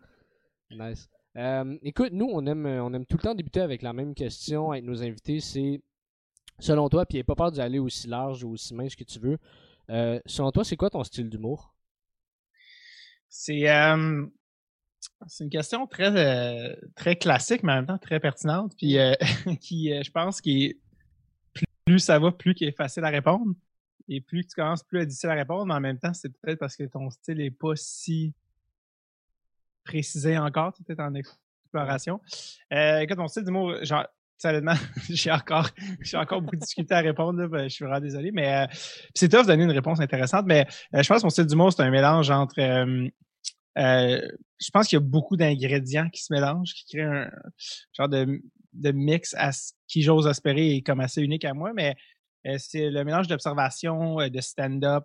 Nice. 0.69 1.07
Euh, 1.37 1.77
écoute, 1.81 2.09
nous, 2.11 2.27
on 2.31 2.45
aime, 2.45 2.65
on 2.65 2.93
aime 2.93 3.05
tout 3.05 3.15
le 3.17 3.23
temps 3.23 3.35
débuter 3.35 3.61
avec 3.61 3.81
la 3.81 3.93
même 3.93 4.13
question 4.13 4.71
avec 4.71 4.83
nos 4.83 5.01
invités. 5.01 5.39
C'est, 5.39 5.81
selon 6.59 6.89
toi, 6.89 7.05
puis 7.05 7.17
n'aie 7.19 7.23
pas 7.23 7.35
peur 7.35 7.51
d'y 7.51 7.61
aller 7.61 7.79
aussi 7.79 8.07
large 8.07 8.43
ou 8.43 8.51
aussi 8.51 8.73
mince 8.75 8.95
que 8.95 9.05
tu 9.05 9.19
veux. 9.19 9.37
Euh, 9.89 10.19
selon 10.25 10.51
toi, 10.51 10.63
c'est 10.63 10.75
quoi 10.75 10.89
ton 10.89 11.03
style 11.03 11.29
d'humour? 11.29 11.73
C'est 13.29 13.69
euh, 13.69 14.25
c'est 15.27 15.43
une 15.43 15.49
question 15.49 15.87
très 15.87 16.15
euh, 16.15 16.75
très 16.95 17.15
classique, 17.15 17.63
mais 17.63 17.73
en 17.73 17.75
même 17.77 17.85
temps 17.87 17.97
très 17.97 18.19
pertinente, 18.19 18.73
puis 18.77 18.97
euh, 18.97 19.13
qui, 19.61 19.91
euh, 19.91 20.03
je 20.03 20.11
pense, 20.11 20.41
qui 20.41 20.79
plus, 21.85 21.99
ça 21.99 22.19
va, 22.19 22.31
plus 22.31 22.53
qui 22.53 22.65
est 22.65 22.75
facile 22.75 23.05
à 23.05 23.09
répondre, 23.09 23.53
et 24.09 24.21
plus 24.21 24.43
que 24.43 24.49
tu 24.49 24.55
commences, 24.55 24.83
plus 24.83 25.05
difficile 25.05 25.29
à 25.29 25.35
répondre, 25.35 25.65
mais 25.65 25.73
en 25.73 25.79
même 25.79 25.99
temps, 25.99 26.13
c'est 26.13 26.29
peut-être 26.29 26.59
parce 26.59 26.75
que 26.75 26.83
ton 26.83 27.09
style 27.09 27.41
est 27.41 27.51
pas 27.51 27.75
si 27.75 28.33
précisé 29.83 30.37
encore, 30.37 30.73
tu 30.73 30.81
es 30.81 30.85
peut-être 30.85 30.99
en 30.99 31.13
exploration. 31.15 32.19
Euh, 32.73 32.99
écoute, 32.99 33.17
mon 33.17 33.27
style 33.27 33.45
d'humour, 33.45 33.73
sérieusement, 34.37 34.73
j'ai 35.09 35.31
encore, 35.31 35.69
j'ai 36.01 36.17
encore 36.17 36.41
beaucoup 36.41 36.55
de 36.55 36.61
difficultés 36.61 36.93
à 36.93 36.99
répondre. 37.01 37.39
Là, 37.41 37.47
ben, 37.47 37.63
je 37.63 37.73
suis 37.73 37.85
vraiment 37.85 37.99
désolé, 38.01 38.31
mais 38.31 38.63
euh, 38.63 38.67
c'est 39.13 39.29
tough 39.29 39.41
de 39.41 39.47
donner 39.47 39.63
une 39.63 39.71
réponse 39.71 39.99
intéressante. 39.99 40.45
Mais 40.47 40.65
euh, 40.93 41.01
je 41.01 41.07
pense 41.07 41.21
que 41.21 41.25
mon 41.25 41.29
style 41.29 41.45
d'humour 41.45 41.73
c'est 41.73 41.81
un 41.83 41.89
mélange 41.89 42.29
entre. 42.29 42.59
euh, 42.59 43.07
euh, 43.77 44.21
je 44.59 44.69
pense 44.71 44.87
qu'il 44.87 44.95
y 44.95 45.01
a 45.01 45.05
beaucoup 45.05 45.37
d'ingrédients 45.37 46.09
qui 46.09 46.23
se 46.23 46.33
mélangent, 46.33 46.73
qui 46.73 46.85
créent 46.97 47.03
un 47.03 47.29
genre 47.93 48.09
de, 48.09 48.41
de 48.73 48.91
mix 48.91 49.35
à 49.37 49.51
ce 49.51 49.73
qui 49.87 50.01
j'ose 50.01 50.25
espérer 50.25 50.77
est 50.77 50.81
comme 50.81 50.99
assez 50.99 51.21
unique 51.21 51.45
à 51.45 51.53
moi. 51.53 51.73
Mais 51.75 51.95
c'est 52.57 52.89
le 52.89 53.03
mélange 53.03 53.27
d'observation, 53.27 54.15
de 54.15 54.41
stand-up, 54.41 55.03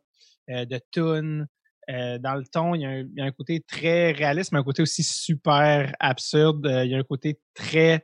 de 0.48 0.80
tune. 0.90 1.46
Dans 1.86 2.34
le 2.34 2.44
ton, 2.50 2.74
il 2.74 2.80
y, 2.80 2.86
a 2.86 2.88
un, 2.88 3.00
il 3.00 3.12
y 3.14 3.20
a 3.20 3.24
un 3.24 3.30
côté 3.32 3.60
très 3.60 4.12
réaliste, 4.12 4.52
mais 4.52 4.58
un 4.58 4.64
côté 4.64 4.80
aussi 4.80 5.02
super 5.02 5.92
absurde. 6.00 6.66
Il 6.84 6.90
y 6.90 6.94
a 6.94 6.98
un 6.98 7.02
côté 7.02 7.40
très 7.52 8.02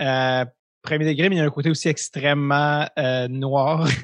euh, 0.00 0.44
premier 0.82 1.06
degré, 1.06 1.28
mais 1.28 1.36
il 1.36 1.38
y 1.38 1.42
a 1.42 1.44
un 1.44 1.50
côté 1.50 1.70
aussi 1.70 1.88
extrêmement 1.88 2.86
euh, 2.98 3.28
noir. 3.28 3.86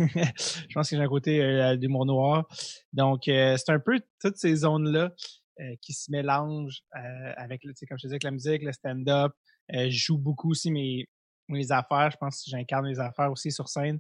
je 0.69 0.75
pense 0.75 0.89
que 0.91 0.97
j'ai 0.97 1.03
un 1.03 1.09
côté 1.09 1.43
euh, 1.43 1.77
d'humour 1.77 2.07
noir. 2.07 2.47
Donc, 2.93 3.29
euh, 3.29 3.57
c'est 3.57 3.71
un 3.73 3.79
peu 3.81 4.01
toutes 4.21 4.37
ces 4.37 4.55
zones-là 4.57 5.13
euh, 5.61 5.75
qui 5.83 5.93
se 5.93 6.11
mélangent 6.11 6.83
euh, 6.97 7.33
avec, 7.37 7.61
tu 7.63 7.71
sais, 7.75 7.87
comme 7.87 7.99
je 7.99 8.03
te 8.03 8.07
disais, 8.07 8.15
avec 8.15 8.23
la 8.25 8.31
musique, 8.31 8.63
le 8.63 8.73
stand-up. 8.73 9.33
Euh, 9.75 9.91
je 9.91 9.99
joue 9.99 10.19
beaucoup 10.19 10.51
aussi 10.51 10.71
mes, 10.71 11.07
mes 11.49 11.71
affaires. 11.71 12.11
Je 12.11 12.17
pense 12.17 12.43
que 12.43 12.51
j'incarne 12.51 12.87
mes 12.89 12.99
affaires 12.99 13.31
aussi 13.31 13.53
sur 13.53 13.69
scène. 13.69 13.99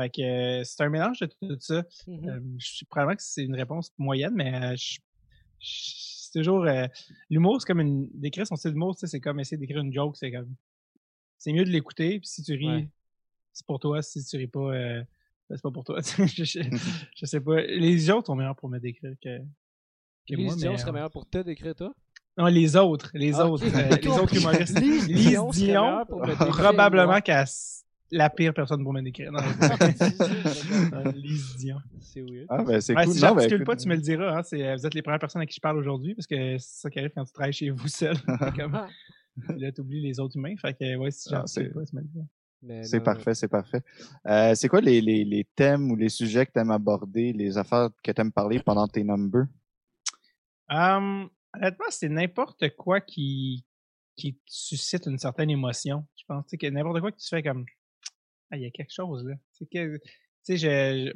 Fait 0.00 0.08
que 0.08 0.22
euh, 0.22 0.64
c'est 0.64 0.82
un 0.82 0.88
mélange 0.88 1.18
de 1.20 1.26
tout 1.26 1.56
ça. 1.60 1.84
Mhm. 2.06 2.28
Euh, 2.28 2.40
je 2.58 2.66
suis 2.66 2.86
probablement 2.86 3.16
que 3.16 3.22
c'est 3.22 3.44
une 3.44 3.54
réponse 3.54 3.90
moyenne, 3.98 4.32
mais 4.34 4.54
euh, 4.54 4.74
je, 4.74 4.96
je- 5.60 6.12
c'est 6.32 6.38
toujours 6.40 6.64
euh, 6.64 6.86
l'humour, 7.28 7.60
c'est 7.60 7.66
comme 7.66 7.80
une 7.80 8.08
d'écrire 8.14 8.46
son 8.46 8.56
style 8.56 8.70
d'humour, 8.72 8.96
c'est 8.96 9.20
comme 9.20 9.38
essayer 9.38 9.58
d'écrire 9.58 9.80
une 9.82 9.92
joke, 9.92 10.16
c'est 10.16 10.32
comme 10.32 10.54
c'est 11.42 11.52
mieux 11.52 11.64
de 11.64 11.70
l'écouter, 11.70 12.20
puis 12.20 12.28
si 12.28 12.42
tu 12.44 12.52
ris, 12.54 12.66
Ouais. 12.68 12.88
c'est 13.52 13.66
pour 13.66 13.80
toi, 13.80 14.00
si 14.00 14.24
tu 14.24 14.36
ris 14.36 14.46
pas, 14.46 14.60
euh, 14.60 15.02
ben, 15.50 15.56
c'est 15.56 15.62
pas 15.62 15.72
pour 15.72 15.82
toi. 15.82 15.98
je, 16.36 16.44
je, 16.44 16.60
je 17.16 17.26
sais 17.26 17.40
pas. 17.40 17.60
Les 17.62 18.10
autres 18.10 18.26
sont 18.28 18.36
meilleurs 18.36 18.54
pour 18.54 18.68
me 18.68 18.78
décrire 18.78 19.14
que, 19.20 19.38
que 19.38 20.34
Lise 20.36 20.46
moi, 20.46 20.54
Dion 20.56 20.72
mais, 20.72 20.78
serait 20.78 20.90
euh, 20.90 20.92
meilleur 20.92 21.10
pour 21.10 21.28
te 21.28 21.38
décrire, 21.38 21.74
toi? 21.74 21.92
non, 22.38 22.46
les 22.46 22.76
autres, 22.76 23.10
les 23.14 23.34
Ah, 23.34 23.46
autres, 23.48 23.66
ok. 23.66 23.74
euh, 23.76 23.96
les 24.00 24.08
autres 24.08 24.36
humoristes. 24.36 24.78
Lise 24.78 25.08
Lise 25.08 25.40
Dion 25.50 26.04
probablement 26.06 27.20
qu'elle 27.20 27.44
la 28.14 28.28
pire 28.30 28.52
personne 28.54 28.82
pour 28.84 28.92
me 28.92 29.00
décrire. 29.02 29.32
Non. 29.32 29.40
Lise 31.14 31.56
Dion. 31.56 31.78
C'est 32.00 32.20
weird. 32.20 32.46
Ah, 32.50 32.62
ben, 32.62 32.80
c'est 32.80 32.94
Ouais, 32.94 33.04
cool. 33.04 33.14
si 33.14 33.22
Non, 33.22 33.34
ben, 33.34 33.42
écoute, 33.50 33.64
pas, 33.64 33.74
tu 33.76 33.88
me 33.88 33.94
le 33.94 34.00
diras. 34.00 34.38
Hein, 34.38 34.42
c'est, 34.44 34.62
euh, 34.66 34.76
vous 34.76 34.86
êtes 34.86 34.94
les 34.94 35.02
premières 35.02 35.18
personnes 35.18 35.42
à 35.42 35.46
qui 35.46 35.54
je 35.56 35.60
parle 35.60 35.76
aujourd'hui 35.78 36.14
parce 36.14 36.26
que 36.26 36.58
c'est 36.58 36.80
ça 36.82 36.90
qui 36.90 36.98
arrive 36.98 37.10
quand 37.14 37.24
tu 37.24 37.32
travailles 37.32 37.52
chez 37.52 37.70
vous 37.70 37.88
seul. 37.88 38.16
Comme, 38.56 38.78
là, 39.58 39.72
t'oublies 39.72 40.00
les 40.02 40.20
autres 40.20 40.36
humains. 40.36 40.54
Fait 40.56 40.74
que, 40.74 40.96
ouais, 40.96 41.10
si 41.10 41.34
Ah, 41.34 41.44
c'est- 41.46 41.70
pas, 41.70 41.80
C'est 42.84 43.00
parfait, 43.00 43.34
c'est 43.34 43.48
parfait. 43.48 43.82
Euh, 44.26 44.54
c'est 44.54 44.68
quoi 44.68 44.80
les, 44.80 45.00
les, 45.00 45.24
les 45.24 45.44
thèmes 45.56 45.90
ou 45.90 45.96
les 45.96 46.08
sujets 46.08 46.46
que 46.46 46.52
tu 46.52 46.60
aimes 46.60 46.70
aborder, 46.70 47.32
les 47.32 47.58
affaires 47.58 47.90
que 48.02 48.12
tu 48.12 48.20
aimes 48.20 48.32
parler 48.32 48.60
pendant 48.60 48.86
tes 48.86 49.02
numbers? 49.04 49.46
Hum, 50.68 51.28
honnêtement, 51.54 51.86
c'est 51.90 52.08
n'importe 52.08 52.70
quoi 52.76 53.00
qui, 53.00 53.64
qui 54.16 54.38
suscite 54.46 55.06
une 55.06 55.18
certaine 55.18 55.50
émotion. 55.50 56.06
Je 56.16 56.24
pense 56.26 56.44
tu 56.46 56.50
sais, 56.50 56.58
que 56.58 56.66
n'importe 56.68 57.00
quoi 57.00 57.12
que 57.12 57.18
tu 57.18 57.28
fais 57.28 57.42
comme 57.42 57.66
Ah, 58.50 58.56
il 58.56 58.62
y 58.62 58.66
a 58.66 58.70
quelque 58.70 58.92
chose 58.92 59.26
là. 59.26 59.34
C'est 59.52 59.66
que 59.68 59.96
tu 59.98 60.02
sais, 60.44 60.56
je, 60.56 60.68
je- 61.08 61.14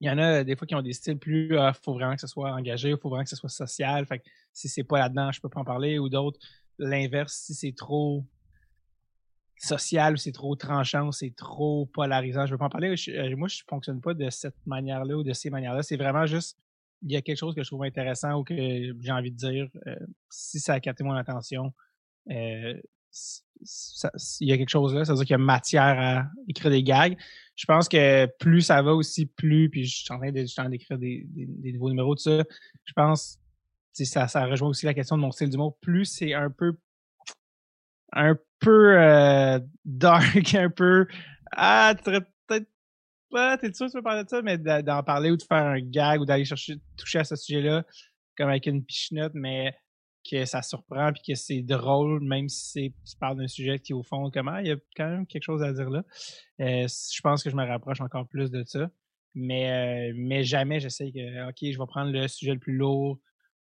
il 0.00 0.08
y 0.08 0.10
en 0.10 0.18
a 0.18 0.44
des 0.44 0.56
fois 0.56 0.66
qui 0.66 0.74
ont 0.74 0.82
des 0.82 0.92
styles 0.92 1.18
plus 1.18 1.56
ah, 1.58 1.72
faut 1.72 1.94
vraiment 1.94 2.14
que 2.14 2.20
ce 2.20 2.26
soit 2.26 2.52
engagé, 2.52 2.94
faut 3.00 3.08
vraiment 3.08 3.24
que 3.24 3.30
ce 3.30 3.36
soit 3.36 3.48
social. 3.50 4.06
Fait 4.06 4.18
que 4.20 4.24
si 4.52 4.68
c'est 4.68 4.84
pas 4.84 4.98
là-dedans, 4.98 5.32
je 5.32 5.40
peux 5.40 5.48
pas 5.48 5.60
en 5.60 5.64
parler. 5.64 5.98
Ou 5.98 6.08
d'autres, 6.08 6.38
l'inverse, 6.78 7.34
si 7.34 7.54
c'est 7.54 7.74
trop 7.74 8.24
social 9.58 10.14
ou 10.14 10.16
c'est 10.16 10.32
trop 10.32 10.54
tranchant 10.54 11.08
ou 11.08 11.12
c'est 11.12 11.34
trop 11.34 11.86
polarisant, 11.86 12.46
je 12.46 12.52
veux 12.52 12.58
pas 12.58 12.66
en 12.66 12.70
parler. 12.70 12.94
Euh, 13.08 13.36
moi, 13.36 13.48
je 13.48 13.62
fonctionne 13.68 14.00
pas 14.00 14.14
de 14.14 14.28
cette 14.30 14.66
manière-là 14.66 15.16
ou 15.16 15.22
de 15.22 15.32
ces 15.32 15.50
manières-là. 15.50 15.82
C'est 15.82 15.96
vraiment 15.96 16.26
juste 16.26 16.58
il 17.02 17.12
y 17.12 17.16
a 17.16 17.22
quelque 17.22 17.38
chose 17.38 17.54
que 17.54 17.62
je 17.62 17.68
trouve 17.68 17.84
intéressant 17.84 18.38
ou 18.38 18.44
que 18.44 18.54
j'ai 18.54 19.12
envie 19.12 19.30
de 19.30 19.36
dire, 19.36 19.68
euh, 19.86 19.96
si 20.30 20.58
ça 20.60 20.74
a 20.74 20.80
capté 20.80 21.04
mon 21.04 21.12
attention, 21.12 21.72
euh, 22.30 22.74
ça- 23.10 24.10
il 24.40 24.48
y 24.48 24.52
a 24.52 24.58
quelque 24.58 24.70
chose 24.70 24.94
là, 24.94 25.04
c'est-à-dire 25.04 25.24
qu'il 25.24 25.32
y 25.32 25.34
a 25.34 25.38
matière 25.38 25.98
à 25.98 26.26
écrire 26.48 26.70
des 26.70 26.82
gags. 26.82 27.16
Je 27.54 27.64
pense 27.64 27.88
que 27.88 28.26
plus 28.38 28.62
ça 28.62 28.82
va 28.82 28.94
aussi, 28.94 29.26
plus, 29.26 29.70
puis 29.70 29.84
je 29.84 29.96
suis 30.04 30.12
en 30.12 30.18
train 30.18 30.32
d'écrire 30.32 30.98
des, 30.98 31.26
nouveaux 31.72 31.88
numéros 31.88 32.14
de 32.14 32.20
ça, 32.20 32.44
je 32.84 32.92
pense, 32.92 33.38
ça, 34.04 34.28
ça 34.28 34.44
rejoint 34.46 34.68
aussi 34.68 34.86
la 34.86 34.94
question 34.94 35.16
de 35.16 35.22
mon 35.22 35.30
style 35.30 35.48
d'humour, 35.48 35.78
plus 35.80 36.04
c'est 36.04 36.34
un 36.34 36.50
peu 36.50 36.76
un 38.12 38.36
peu 38.60 39.00
euh, 39.00 39.58
dark, 39.84 40.54
un 40.54 40.70
peu 40.70 41.06
ah, 41.52 41.94
peut-être 42.04 42.26
t'es 43.60 43.72
sûr 43.72 43.86
que 43.86 43.92
tu 43.92 43.96
veux 43.96 44.02
parler 44.02 44.24
de 44.24 44.28
ça, 44.28 44.42
mais 44.42 44.58
d'en 44.58 45.02
parler 45.02 45.30
ou 45.30 45.36
de 45.36 45.42
faire 45.42 45.64
un 45.64 45.80
gag 45.80 46.20
ou 46.20 46.24
d'aller 46.24 46.44
chercher, 46.44 46.76
toucher 46.96 47.18
à 47.20 47.24
ce 47.24 47.36
sujet-là, 47.36 47.84
comme 48.36 48.48
avec 48.48 48.66
une 48.66 48.84
pichenote, 48.84 49.32
mais 49.34 49.74
que 50.28 50.44
ça 50.44 50.60
surprend 50.62 51.12
puis 51.12 51.22
que 51.28 51.34
c'est 51.34 51.62
drôle, 51.62 52.20
même 52.20 52.48
si 52.48 52.92
tu 53.08 53.16
parles 53.18 53.38
d'un 53.38 53.46
sujet 53.46 53.78
qui, 53.78 53.92
au 53.92 54.02
fond, 54.02 54.30
comment, 54.30 54.58
il 54.58 54.66
y 54.66 54.72
a 54.72 54.76
quand 54.96 55.08
même 55.08 55.26
quelque 55.26 55.44
chose 55.44 55.62
à 55.62 55.72
dire 55.72 55.88
là. 55.88 56.02
Euh, 56.60 56.86
je 56.88 57.20
pense 57.20 57.44
que 57.44 57.50
je 57.50 57.56
me 57.56 57.64
rapproche 57.64 58.00
encore 58.00 58.26
plus 58.26 58.50
de 58.50 58.64
ça. 58.64 58.90
Mais, 59.34 60.10
euh, 60.10 60.12
mais 60.16 60.42
jamais 60.42 60.80
j'essaie 60.80 61.12
que, 61.12 61.48
OK, 61.48 61.58
je 61.60 61.78
vais 61.78 61.86
prendre 61.86 62.10
le 62.10 62.26
sujet 62.26 62.54
le 62.54 62.58
plus 62.58 62.76
lourd 62.76 63.18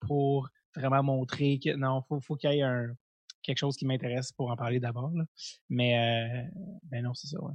pour 0.00 0.48
vraiment 0.74 1.02
montrer 1.02 1.58
que, 1.58 1.74
non, 1.74 2.02
faut, 2.08 2.20
faut 2.20 2.36
qu'il 2.36 2.50
y 2.52 2.58
ait 2.58 2.62
un, 2.62 2.94
quelque 3.42 3.58
chose 3.58 3.76
qui 3.76 3.86
m'intéresse 3.86 4.32
pour 4.32 4.50
en 4.50 4.56
parler 4.56 4.80
d'abord, 4.80 5.10
là. 5.14 5.24
Mais, 5.68 6.46
euh, 6.46 6.60
ben 6.84 7.02
non, 7.02 7.14
c'est 7.14 7.28
ça, 7.28 7.40
ouais. 7.42 7.54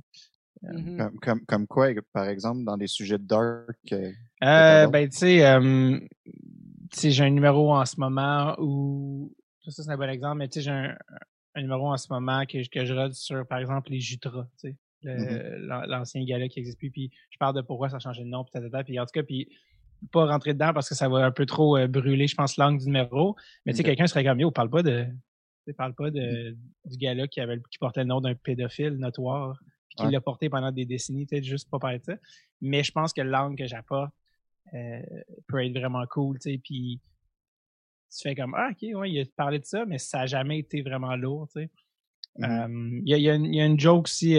Mhm. 0.63 0.98
Comme, 0.98 1.19
comme, 1.19 1.45
comme 1.45 1.67
quoi, 1.67 1.88
par 2.13 2.27
exemple, 2.27 2.63
dans 2.63 2.77
des 2.77 2.88
sujets 2.88 3.17
dark? 3.17 3.77
euh, 3.93 4.12
Euh, 4.43 4.88
ben, 4.88 5.10
tu 5.10 5.17
sais, 5.17 5.45
euh, 5.45 6.00
j'ai 6.93 7.24
un 7.24 7.29
numéro 7.29 7.74
en 7.74 7.86
ce 7.86 8.00
moment 8.00 8.55
où, 8.60 9.33
ça, 9.63 9.71
ça, 9.71 9.83
c'est 9.83 9.91
un 9.91 9.98
bon 9.98 10.10
exemple, 10.10 10.38
mais 10.38 10.48
tu 10.50 10.60
sais, 10.60 10.62
j'ai 10.63 10.71
un, 10.71 10.95
un 11.55 11.62
numéro 11.62 11.91
en 11.91 11.98
ce 11.98 12.07
moment 12.12 12.45
que, 12.45 12.67
que 12.69 12.86
je 12.86 12.93
rôde 12.93 13.13
sur, 13.13 13.45
par 13.48 13.60
exemple, 13.60 13.91
les 13.91 14.00
Jutras, 14.00 14.48
tu 14.60 14.69
sais, 14.69 14.77
l'an- 15.03 15.86
l'ancien 15.88 16.24
gala 16.25 16.48
qui 16.48 16.60
existe 16.60 16.77
plus, 16.77 16.91
puis 16.91 17.12
je 17.31 17.38
parle 17.38 17.55
de 17.55 17.62
pourquoi 17.62 17.89
ça 17.89 17.95
a 17.98 18.00
changé 18.00 18.24
de 18.24 18.27
nom, 18.27 18.43
puis 18.43 18.62
puis 18.86 19.00
en 19.00 19.05
tout 19.05 19.12
cas, 19.13 19.24
puis 19.24 19.50
pas 20.12 20.25
rentrer 20.25 20.53
dedans 20.53 20.74
parce 20.74 20.89
que 20.89 20.96
ça 20.96 21.08
va 21.10 21.25
un 21.25 21.31
peu 21.31 21.46
trop 21.46 21.77
euh, 21.77 21.88
brûler, 21.88 22.27
je 22.27 22.36
pense, 22.36 22.58
l'angle 22.58 22.79
du 22.79 22.86
numéro, 22.88 23.36
mais 23.65 23.74
tu 23.74 23.77
sais, 23.77 23.84
quelqu'un 23.84 24.08
serait 24.08 24.24
comme, 24.24 24.39
yo, 24.39 24.50
parle 24.51 24.70
pas 24.70 24.81
de, 24.84 25.05
parle 25.77 25.93
pas 25.93 26.10
de, 26.12 26.58
du 26.86 26.98
gala 26.98 27.27
qui 27.27 27.39
avait, 27.39 27.60
qui 27.70 27.77
portait 27.77 28.01
le 28.01 28.08
nom 28.08 28.20
d'un 28.22 28.34
pédophile 28.36 28.93
notoire, 28.98 29.58
puis 29.89 29.96
qui 29.98 30.03
Ouais. 30.05 30.12
l'a 30.12 30.22
porté 30.22 30.50
pendant 30.50 30.72
des 30.72 30.86
décennies, 30.86 31.25
peut-être 31.27 31.43
juste 31.43 31.70
pas 31.70 31.77
parler 31.79 32.00
de 32.00 32.03
ça, 32.05 32.15
mais 32.62 32.84
je 32.84 32.91
pense 32.91 33.13
que 33.13 33.22
l'angle 33.22 33.55
que 33.58 33.67
j'apporte, 33.67 34.12
euh, 34.74 35.01
peut 35.48 35.63
être 35.63 35.77
vraiment 35.77 36.05
cool, 36.08 36.39
tu 36.39 36.51
sais, 36.51 36.58
puis 36.58 37.00
tu 38.13 38.22
fais 38.27 38.36
comme, 38.36 38.53
ah, 38.55 38.70
ok, 38.72 39.00
ouais, 39.00 39.12
il 39.12 39.22
a 39.22 39.25
parlé 39.38 39.60
de 39.60 39.65
ça, 39.65 39.86
mais 39.86 39.98
ça 39.98 40.22
a 40.22 40.25
jamais 40.25 40.60
été 40.60 40.81
vraiment 40.81 41.15
lourd, 41.15 41.48
tu 41.48 41.62
sais. 41.62 41.70
Mhm. 42.38 42.46
Euh, 42.50 43.00
Il 43.03 43.10
y, 43.10 43.13
a, 43.13 43.17
il 43.17 43.24
y 43.24 43.29
a 43.29 43.36
une- 43.36 43.46
il 43.46 43.55
y 43.55 43.62
a 43.62 43.65
une 43.65 43.79
joke 43.79 44.05
aussi, 44.05 44.38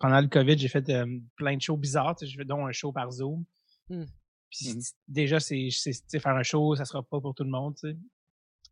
pendant 0.00 0.20
le 0.20 0.26
COVID, 0.28 0.58
j'ai 0.58 0.68
fait 0.68 0.92
plein 1.36 1.56
de 1.56 1.62
shows 1.62 1.76
bizarres, 1.76 2.16
j'ai 2.20 2.36
fait 2.36 2.44
dont 2.44 2.66
un 2.66 2.72
show 2.72 2.92
par 2.92 3.10
Zoom. 3.12 3.44
Hmm. 3.88 4.04
Puis 4.56 4.74
Mhm. 4.74 4.82
déjà, 5.08 5.40
c'est, 5.40 5.68
faire 5.70 6.36
un 6.36 6.42
show, 6.42 6.74
ça 6.76 6.84
sera 6.84 7.02
pas 7.02 7.20
pour 7.20 7.34
tout 7.34 7.44
le 7.44 7.50
monde, 7.50 7.74
tu 7.76 7.90
sais. 7.90 7.96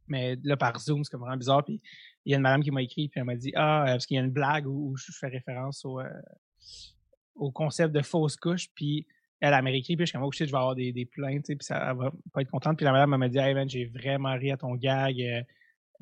Mais 0.09 0.37
là, 0.43 0.57
par 0.57 0.79
Zoom, 0.79 1.05
c'est 1.05 1.11
comme 1.11 1.21
vraiment 1.23 1.37
bizarre. 1.37 1.65
Puis 1.65 1.81
il 2.25 2.31
y 2.33 2.35
a 2.35 2.37
une 2.37 2.43
madame 2.43 2.63
qui 2.63 2.71
m'a 2.71 2.83
écrit, 2.83 3.09
puis 3.09 3.21
elle 3.21 3.27
m'a 3.27 3.37
dit, 3.37 3.53
ah, 3.55 3.83
euh, 3.83 3.87
parce 3.87 4.07
qu'il 4.07 4.17
y 4.17 4.21
a 4.21 4.23
une 4.23 4.31
blague 4.31 4.67
où, 4.67 4.91
où 4.93 4.97
je 4.97 5.11
fais 5.13 5.29
référence 5.29 5.85
au, 5.85 6.01
euh, 6.01 6.09
au 7.35 7.51
concept 7.51 7.95
de 7.95 8.03
fausse 8.03 8.37
couche, 8.37 8.69
puis 8.75 9.07
elle, 9.41 9.55
elle 9.55 9.63
m'a 9.65 9.71
écrit, 9.73 9.97
puis 9.97 10.07
je 10.07 10.11
suis 10.11 10.19
comme, 10.19 10.27
oh 10.27 10.33
shit, 10.33 10.47
je 10.47 10.53
vais 10.53 10.59
avoir 10.59 10.75
des, 10.75 10.93
des 10.93 11.07
plaintes, 11.07 11.47
puis 11.47 11.57
ça 11.61 11.91
elle 11.91 11.97
va 11.97 12.13
pas 12.33 12.43
être 12.43 12.51
contente. 12.51 12.77
Puis 12.77 12.85
la 12.85 12.93
madame 12.93 13.17
m'a 13.17 13.29
dit, 13.29 13.39
hey 13.39 13.55
man, 13.55 13.69
j'ai 13.69 13.87
vraiment 13.87 14.35
ri 14.35 14.51
à 14.53 14.57
ton 14.57 14.75
gag. 14.75 15.21
euh, 15.21 15.43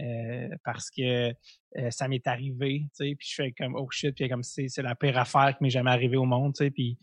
euh, 0.00 0.48
parce 0.64 0.90
que 0.90 1.28
euh, 1.76 1.90
ça 1.90 2.08
m'est 2.08 2.26
arrivé, 2.26 2.86
tu 2.96 3.04
sais, 3.06 3.14
puis 3.16 3.28
je 3.28 3.34
fais 3.34 3.52
comme 3.52 3.74
oh 3.76 3.86
shit, 3.90 4.14
puis 4.14 4.28
comme 4.30 4.42
c'est 4.42 4.66
c'est 4.68 4.80
la 4.82 4.94
pire 4.94 5.18
affaire 5.18 5.54
qui 5.56 5.62
m'est 5.62 5.68
jamais 5.70 5.90
arrivée 5.90 6.16
au 6.16 6.24
monde, 6.24 6.54
tu 6.54 6.64
sais, 6.64 6.70
puis 6.70 6.96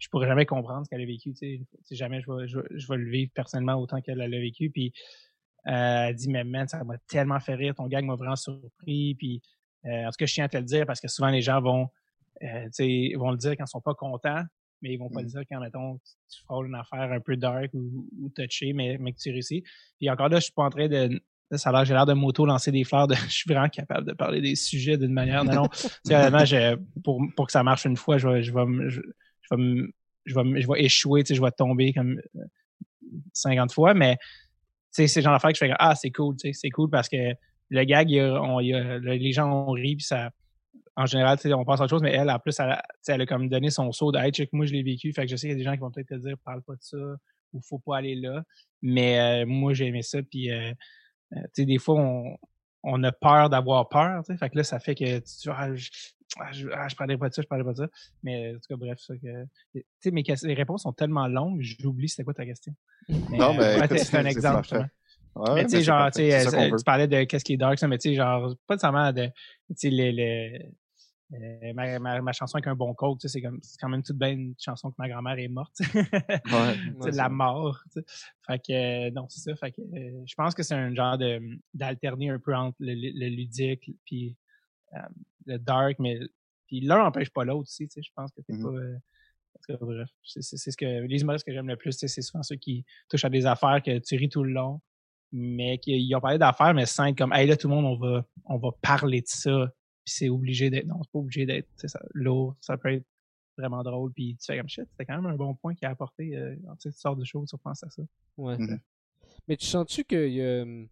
je 0.00 0.08
pourrais 0.08 0.26
jamais 0.26 0.46
comprendre 0.46 0.84
ce 0.84 0.90
qu'elle 0.90 1.02
a 1.02 1.06
vécu, 1.06 1.32
tu 1.32 1.64
sais, 1.84 1.94
jamais 1.94 2.20
je 2.20 2.32
vais, 2.32 2.48
je, 2.48 2.88
vais 2.88 2.96
le 2.96 3.08
vivre 3.08 3.30
personnellement 3.32 3.74
autant 3.74 4.00
qu'elle 4.00 4.18
l'a 4.18 4.28
vécu, 4.28 4.70
puis 4.70 4.92
euh, 5.68 6.08
elle 6.08 6.16
dit 6.16 6.28
mais 6.28 6.42
man, 6.42 6.66
ça 6.66 6.82
m'a 6.82 6.98
tellement 7.08 7.38
fait 7.38 7.54
rire, 7.54 7.74
ton 7.74 7.86
gag 7.86 8.04
m'a 8.04 8.16
vraiment 8.16 8.36
surpris, 8.36 9.14
puis 9.14 9.40
en 9.84 10.10
tout 10.10 10.16
cas 10.18 10.26
je 10.26 10.34
tiens 10.34 10.44
à 10.46 10.48
te 10.48 10.56
le 10.56 10.64
dire 10.64 10.86
parce 10.86 11.00
que 11.00 11.08
souvent 11.08 11.28
les 11.28 11.42
gens 11.42 11.60
vont, 11.60 11.88
tu 12.40 12.48
sais, 12.72 13.12
vont 13.16 13.30
le 13.30 13.36
dire 13.36 13.52
quand 13.52 13.64
ils 13.64 13.70
sont 13.70 13.80
pas 13.80 13.94
contents, 13.94 14.42
mais 14.82 14.94
ils 14.94 14.98
vont 14.98 15.10
pas 15.10 15.20
le 15.20 15.26
mmh. 15.26 15.30
dire 15.30 15.42
quand, 15.50 15.60
mettons, 15.60 15.98
tu 16.30 16.42
frôles 16.44 16.68
une 16.68 16.74
affaire 16.74 17.12
un 17.12 17.20
peu 17.20 17.36
dark 17.36 17.70
ou, 17.74 18.08
ou 18.18 18.30
touchée, 18.30 18.72
mais, 18.72 18.96
mais 18.98 19.12
que 19.12 19.18
tu 19.18 19.30
réussis. 19.30 19.62
Puis 19.98 20.10
encore 20.10 20.28
là, 20.28 20.38
je 20.38 20.44
suis 20.44 20.52
pas 20.52 20.64
en 20.64 20.70
train 20.70 20.88
de, 20.88 21.20
ça 21.58 21.70
a 21.70 21.72
l'air, 21.72 21.84
j'ai 21.84 21.94
l'air 21.94 22.06
de 22.06 22.12
moto 22.12 22.46
lancer 22.46 22.70
des 22.70 22.84
fleurs. 22.84 23.08
De, 23.08 23.14
je 23.28 23.32
suis 23.32 23.52
vraiment 23.52 23.68
capable 23.68 24.06
de 24.06 24.12
parler 24.12 24.40
des 24.40 24.54
sujets 24.54 24.96
d'une 24.96 25.12
manière. 25.12 25.44
Non, 25.44 25.62
non. 25.62 25.68
je, 26.04 26.76
pour, 27.02 27.22
pour 27.36 27.46
que 27.46 27.52
ça 27.52 27.62
marche 27.62 27.84
une 27.84 27.96
fois, 27.96 28.18
je 28.18 28.28
vais, 28.28 28.42
je 28.42 28.52
vais, 28.52 28.90
je, 28.90 29.00
je 29.50 29.54
vais, 29.56 29.90
je 30.26 30.34
vais, 30.36 30.60
je 30.60 30.84
échouer, 30.84 31.22
tu 31.22 31.28
sais, 31.28 31.34
je 31.34 31.42
vais 31.42 31.50
tomber 31.50 31.92
comme 31.92 32.20
50 33.32 33.72
fois, 33.72 33.94
mais 33.94 34.16
c'est 34.90 35.14
le 35.14 35.22
genre 35.22 35.32
d'affaire 35.32 35.50
que 35.50 35.58
je 35.58 35.64
fais 35.64 35.72
ah, 35.78 35.94
c'est 35.94 36.10
cool, 36.10 36.36
tu 36.36 36.48
sais, 36.48 36.52
c'est 36.52 36.70
cool 36.70 36.90
parce 36.90 37.08
que 37.08 37.34
le 37.70 37.84
gag, 37.84 38.10
il 38.10 38.20
on, 38.22 38.58
les 38.58 39.32
gens 39.32 39.50
ont 39.50 39.72
ri, 39.72 39.96
puis 39.96 40.04
ça, 40.04 40.30
en 40.96 41.06
général, 41.06 41.38
tu 41.38 41.48
sais, 41.48 41.54
on 41.54 41.64
pense 41.64 41.80
à 41.80 41.84
autre 41.84 41.90
chose, 41.90 42.02
mais 42.02 42.12
elle, 42.12 42.30
en 42.30 42.38
plus, 42.38 42.58
elle, 42.58 43.20
a 43.20 43.26
comme 43.26 43.48
donné 43.48 43.70
son 43.70 43.90
saut 43.92 44.12
de 44.12 44.18
hey, 44.18 44.32
check, 44.32 44.52
moi, 44.52 44.66
je 44.66 44.72
l'ai 44.72 44.82
vécu, 44.82 45.12
fait 45.12 45.22
que 45.22 45.30
je 45.30 45.36
sais 45.36 45.48
qu'il 45.48 45.56
y 45.56 45.60
a 45.60 45.62
des 45.62 45.64
gens 45.64 45.72
qui 45.72 45.78
vont 45.78 45.90
peut-être 45.90 46.08
te 46.08 46.14
dire, 46.14 46.36
parle 46.44 46.62
pas 46.62 46.74
de 46.74 46.82
ça, 46.82 46.98
ou 47.52 47.60
faut 47.62 47.78
pas 47.78 47.98
aller 47.98 48.16
là, 48.16 48.42
mais 48.82 49.42
euh, 49.42 49.46
moi, 49.46 49.72
j'ai 49.72 49.86
aimé 49.86 50.02
ça, 50.02 50.22
puis 50.22 50.50
euh, 50.50 50.72
euh, 51.32 51.40
tu 51.54 51.62
sais, 51.62 51.64
des 51.64 51.78
fois, 51.78 52.00
on, 52.00 52.36
on 52.82 53.02
a 53.04 53.12
peur 53.12 53.50
d'avoir 53.50 53.88
peur, 53.88 54.22
tu 54.24 54.32
sais. 54.32 54.38
Fait 54.38 54.50
que 54.50 54.56
là, 54.56 54.64
ça 54.64 54.80
fait 54.80 54.94
que 54.94 55.18
tu 55.18 55.50
ah, 55.50 55.68
ah, 56.38 56.52
je, 56.52 56.68
ah, 56.72 56.88
je 56.88 56.96
parlerai 56.96 57.18
pas 57.18 57.28
de 57.28 57.34
ça, 57.34 57.42
je 57.42 57.46
parlerai 57.48 57.66
pas 57.66 57.72
de 57.72 57.78
ça. 57.78 57.88
Mais 58.22 58.50
en 58.50 58.54
tout 58.54 58.68
cas, 58.68 58.76
bref, 58.76 58.98
ça 59.00 59.14
que. 59.16 59.44
Tu 59.74 59.84
sais, 60.00 60.10
mes 60.10 60.22
les 60.42 60.54
réponses 60.54 60.82
sont 60.82 60.92
tellement 60.92 61.26
longues, 61.26 61.60
j'oublie 61.60 62.08
c'était 62.08 62.24
quoi 62.24 62.34
ta 62.34 62.44
question. 62.44 62.74
non, 63.08 63.54
mais. 63.54 63.86
c'est 63.98 64.16
un 64.16 64.26
exemple. 64.26 64.86
Ouais, 65.36 65.54
mais 65.54 65.64
tu 65.64 65.70
sais, 65.70 65.82
genre, 65.82 66.10
tu 66.10 66.84
parlais 66.84 67.06
de 67.06 67.22
qu'est-ce 67.24 67.44
qui 67.44 67.52
est 67.54 67.56
dark, 67.56 67.78
ça, 67.78 67.86
mais 67.86 67.98
tu 67.98 68.10
sais, 68.10 68.14
genre, 68.16 68.54
pas 68.66 68.74
nécessairement 68.74 69.12
de, 69.12 69.26
tu 69.26 69.74
sais, 69.76 69.90
les, 69.90 70.10
les, 70.10 70.70
euh, 71.32 71.72
ma, 71.74 71.98
ma, 72.00 72.20
ma, 72.20 72.32
chanson 72.32 72.56
avec 72.56 72.66
un 72.66 72.74
bon 72.74 72.92
code, 72.94 73.18
c'est 73.22 73.40
comme 73.40 73.60
c'est 73.62 73.78
quand 73.80 73.88
même 73.88 74.02
toute 74.02 74.18
bien 74.18 74.30
une 74.30 74.54
chanson 74.58 74.90
que 74.90 74.96
ma 74.98 75.08
grand-mère 75.08 75.38
est 75.38 75.48
morte. 75.48 75.76
c'est 77.00 77.14
la 77.14 77.28
mort. 77.28 77.80
Fait 78.46 78.58
que 78.58 78.72
euh, 79.08 79.10
non, 79.12 79.26
c'est 79.28 79.50
ça. 79.50 79.54
Fait 79.54 79.70
que 79.70 79.80
euh, 79.80 80.22
je 80.26 80.34
pense 80.34 80.54
que 80.54 80.64
c'est 80.64 80.74
un 80.74 80.92
genre 80.92 81.18
de 81.18 81.40
d'alterner 81.72 82.30
un 82.30 82.40
peu 82.40 82.54
entre 82.54 82.76
le, 82.80 82.94
le 82.94 83.28
ludique 83.28 83.92
puis 84.04 84.36
le 85.46 85.58
dark, 85.58 85.98
mais 85.98 86.18
puis 86.66 86.80
l'un 86.80 86.98
n'empêche 86.98 87.30
pas 87.30 87.44
l'autre 87.44 87.62
aussi. 87.62 87.88
Je 87.94 88.10
pense 88.14 88.30
que 88.32 88.40
c'est 88.46 88.54
mm-hmm. 88.54 88.98
pas. 89.68 89.76
bref, 89.80 90.08
c'est 90.22 90.42
ce 90.42 90.76
que 90.76 91.06
les 91.06 91.20
humoristes 91.20 91.44
que 91.44 91.52
j'aime 91.52 91.68
le 91.68 91.76
plus, 91.76 91.92
c'est 91.92 92.22
souvent 92.22 92.42
ceux 92.42 92.56
qui 92.56 92.84
touchent 93.08 93.24
à 93.24 93.30
des 93.30 93.46
affaires 93.46 93.82
que 93.82 93.98
tu 93.98 94.16
ris 94.16 94.28
tout 94.28 94.44
le 94.44 94.52
long, 94.52 94.80
mais 95.32 95.78
qui 95.78 96.12
ont 96.14 96.20
parlé 96.20 96.38
d'affaires, 96.38 96.74
mais 96.74 96.86
sans 96.86 97.06
être 97.06 97.18
comme 97.18 97.32
Hey 97.32 97.46
là, 97.46 97.56
tout 97.56 97.68
le 97.68 97.74
monde, 97.74 97.86
on 97.86 97.96
va 97.96 98.26
on 98.44 98.58
va 98.58 98.70
parler 98.82 99.20
de 99.20 99.26
ça 99.26 99.72
c'est 100.10 100.28
obligé 100.28 100.70
d'être. 100.70 100.86
Non, 100.86 101.02
c'est 101.02 101.12
pas 101.12 101.18
obligé 101.18 101.46
d'être 101.46 101.68
ça, 101.76 102.00
lourd. 102.14 102.56
Ça 102.60 102.76
peut 102.76 102.92
être 102.92 103.06
vraiment 103.56 103.82
drôle. 103.82 104.12
Puis 104.12 104.36
tu 104.36 104.46
fais 104.46 104.58
comme 104.58 104.68
shit. 104.68 104.86
C'était 104.90 105.06
quand 105.06 105.20
même 105.20 105.32
un 105.32 105.36
bon 105.36 105.54
point 105.54 105.74
qui 105.74 105.84
a 105.84 105.90
apporté 105.90 106.36
euh, 106.36 106.56
tu 106.80 106.90
sortes 106.92 107.18
de 107.18 107.24
choses, 107.24 107.48
tu 107.50 107.56
penses 107.58 107.82
à 107.84 107.90
ça. 107.90 108.02
Ouais. 108.36 108.56
Mm-hmm. 108.56 108.80
Mais 109.48 109.56
tu 109.56 109.66
sens-tu 109.66 110.04
qu'il 110.04 110.32
y 110.32 110.42
a, 110.42 110.64
il 110.64 110.88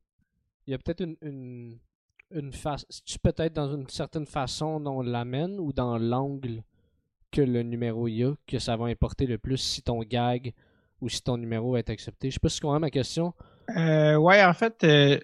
y 0.66 0.74
a 0.74 0.78
peut-être 0.78 1.02
une, 1.02 1.16
une, 1.22 1.78
une 2.30 2.52
face. 2.52 2.87
Tu 3.04 3.18
peut-être 3.18 3.52
dans 3.52 3.75
une 3.75 3.88
certaine 3.88 4.26
façon 4.26 4.80
dont 4.80 4.99
on 4.99 5.02
l'amène 5.02 5.58
ou 5.58 5.73
dans 5.73 5.99
l'angle 5.99 6.62
que 7.30 7.42
le 7.42 7.62
numéro 7.62 8.08
y 8.08 8.25
a 8.25 8.35
que 8.47 8.58
ça 8.58 8.76
va 8.76 8.87
importer 8.87 9.26
le 9.26 9.38
plus 9.38 9.58
si 9.58 9.82
ton 9.82 10.00
gag 10.00 10.54
ou 11.00 11.09
si 11.09 11.22
ton 11.22 11.37
numéro 11.37 11.76
est 11.76 11.90
accepté? 11.90 12.31
Je 12.31 12.35
sais 12.35 12.40
pas 12.40 12.48
si 12.48 12.57
tu 12.57 12.62
comprends 12.62 12.81
ma 12.81 12.90
question. 12.90 13.35
Euh, 13.76 14.16
ouais, 14.16 14.42
en 14.44 14.55
fait, 14.55 14.83
euh, 14.85 15.18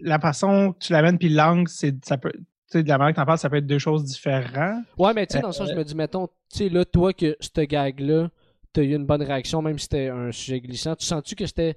la 0.00 0.18
façon 0.18 0.72
que 0.72 0.78
tu 0.78 0.92
l'amènes 0.92 1.18
puis 1.18 1.28
l'angle, 1.28 1.68
c'est 1.68 2.04
ça 2.04 2.18
peut 2.18 2.32
sais, 2.70 2.82
de 2.82 2.88
la 2.88 2.98
manière 2.98 3.14
que 3.14 3.20
t'en 3.20 3.26
parles, 3.26 3.38
ça 3.38 3.50
peut 3.50 3.56
être 3.56 3.66
deux 3.66 3.78
choses 3.78 4.04
différentes. 4.04 4.84
Ouais, 4.98 5.12
mais 5.14 5.26
tu 5.26 5.34
sais, 5.34 5.40
dans 5.40 5.48
le 5.48 5.52
sens, 5.52 5.68
je 5.70 5.74
me 5.74 5.84
dis, 5.84 5.94
mettons, 5.94 6.28
tu 6.50 6.58
sais, 6.58 6.68
là, 6.68 6.84
toi, 6.84 7.12
que 7.12 7.36
ce 7.40 7.60
gag-là, 7.60 8.30
t'as 8.72 8.82
eu 8.82 8.94
une 8.94 9.06
bonne 9.06 9.22
réaction, 9.22 9.62
même 9.62 9.78
si 9.78 9.84
c'était 9.84 10.08
un 10.08 10.32
sujet 10.32 10.60
glissant. 10.60 10.94
Tu 10.96 11.04
sens-tu 11.04 11.34
que 11.34 11.46
c'était. 11.46 11.76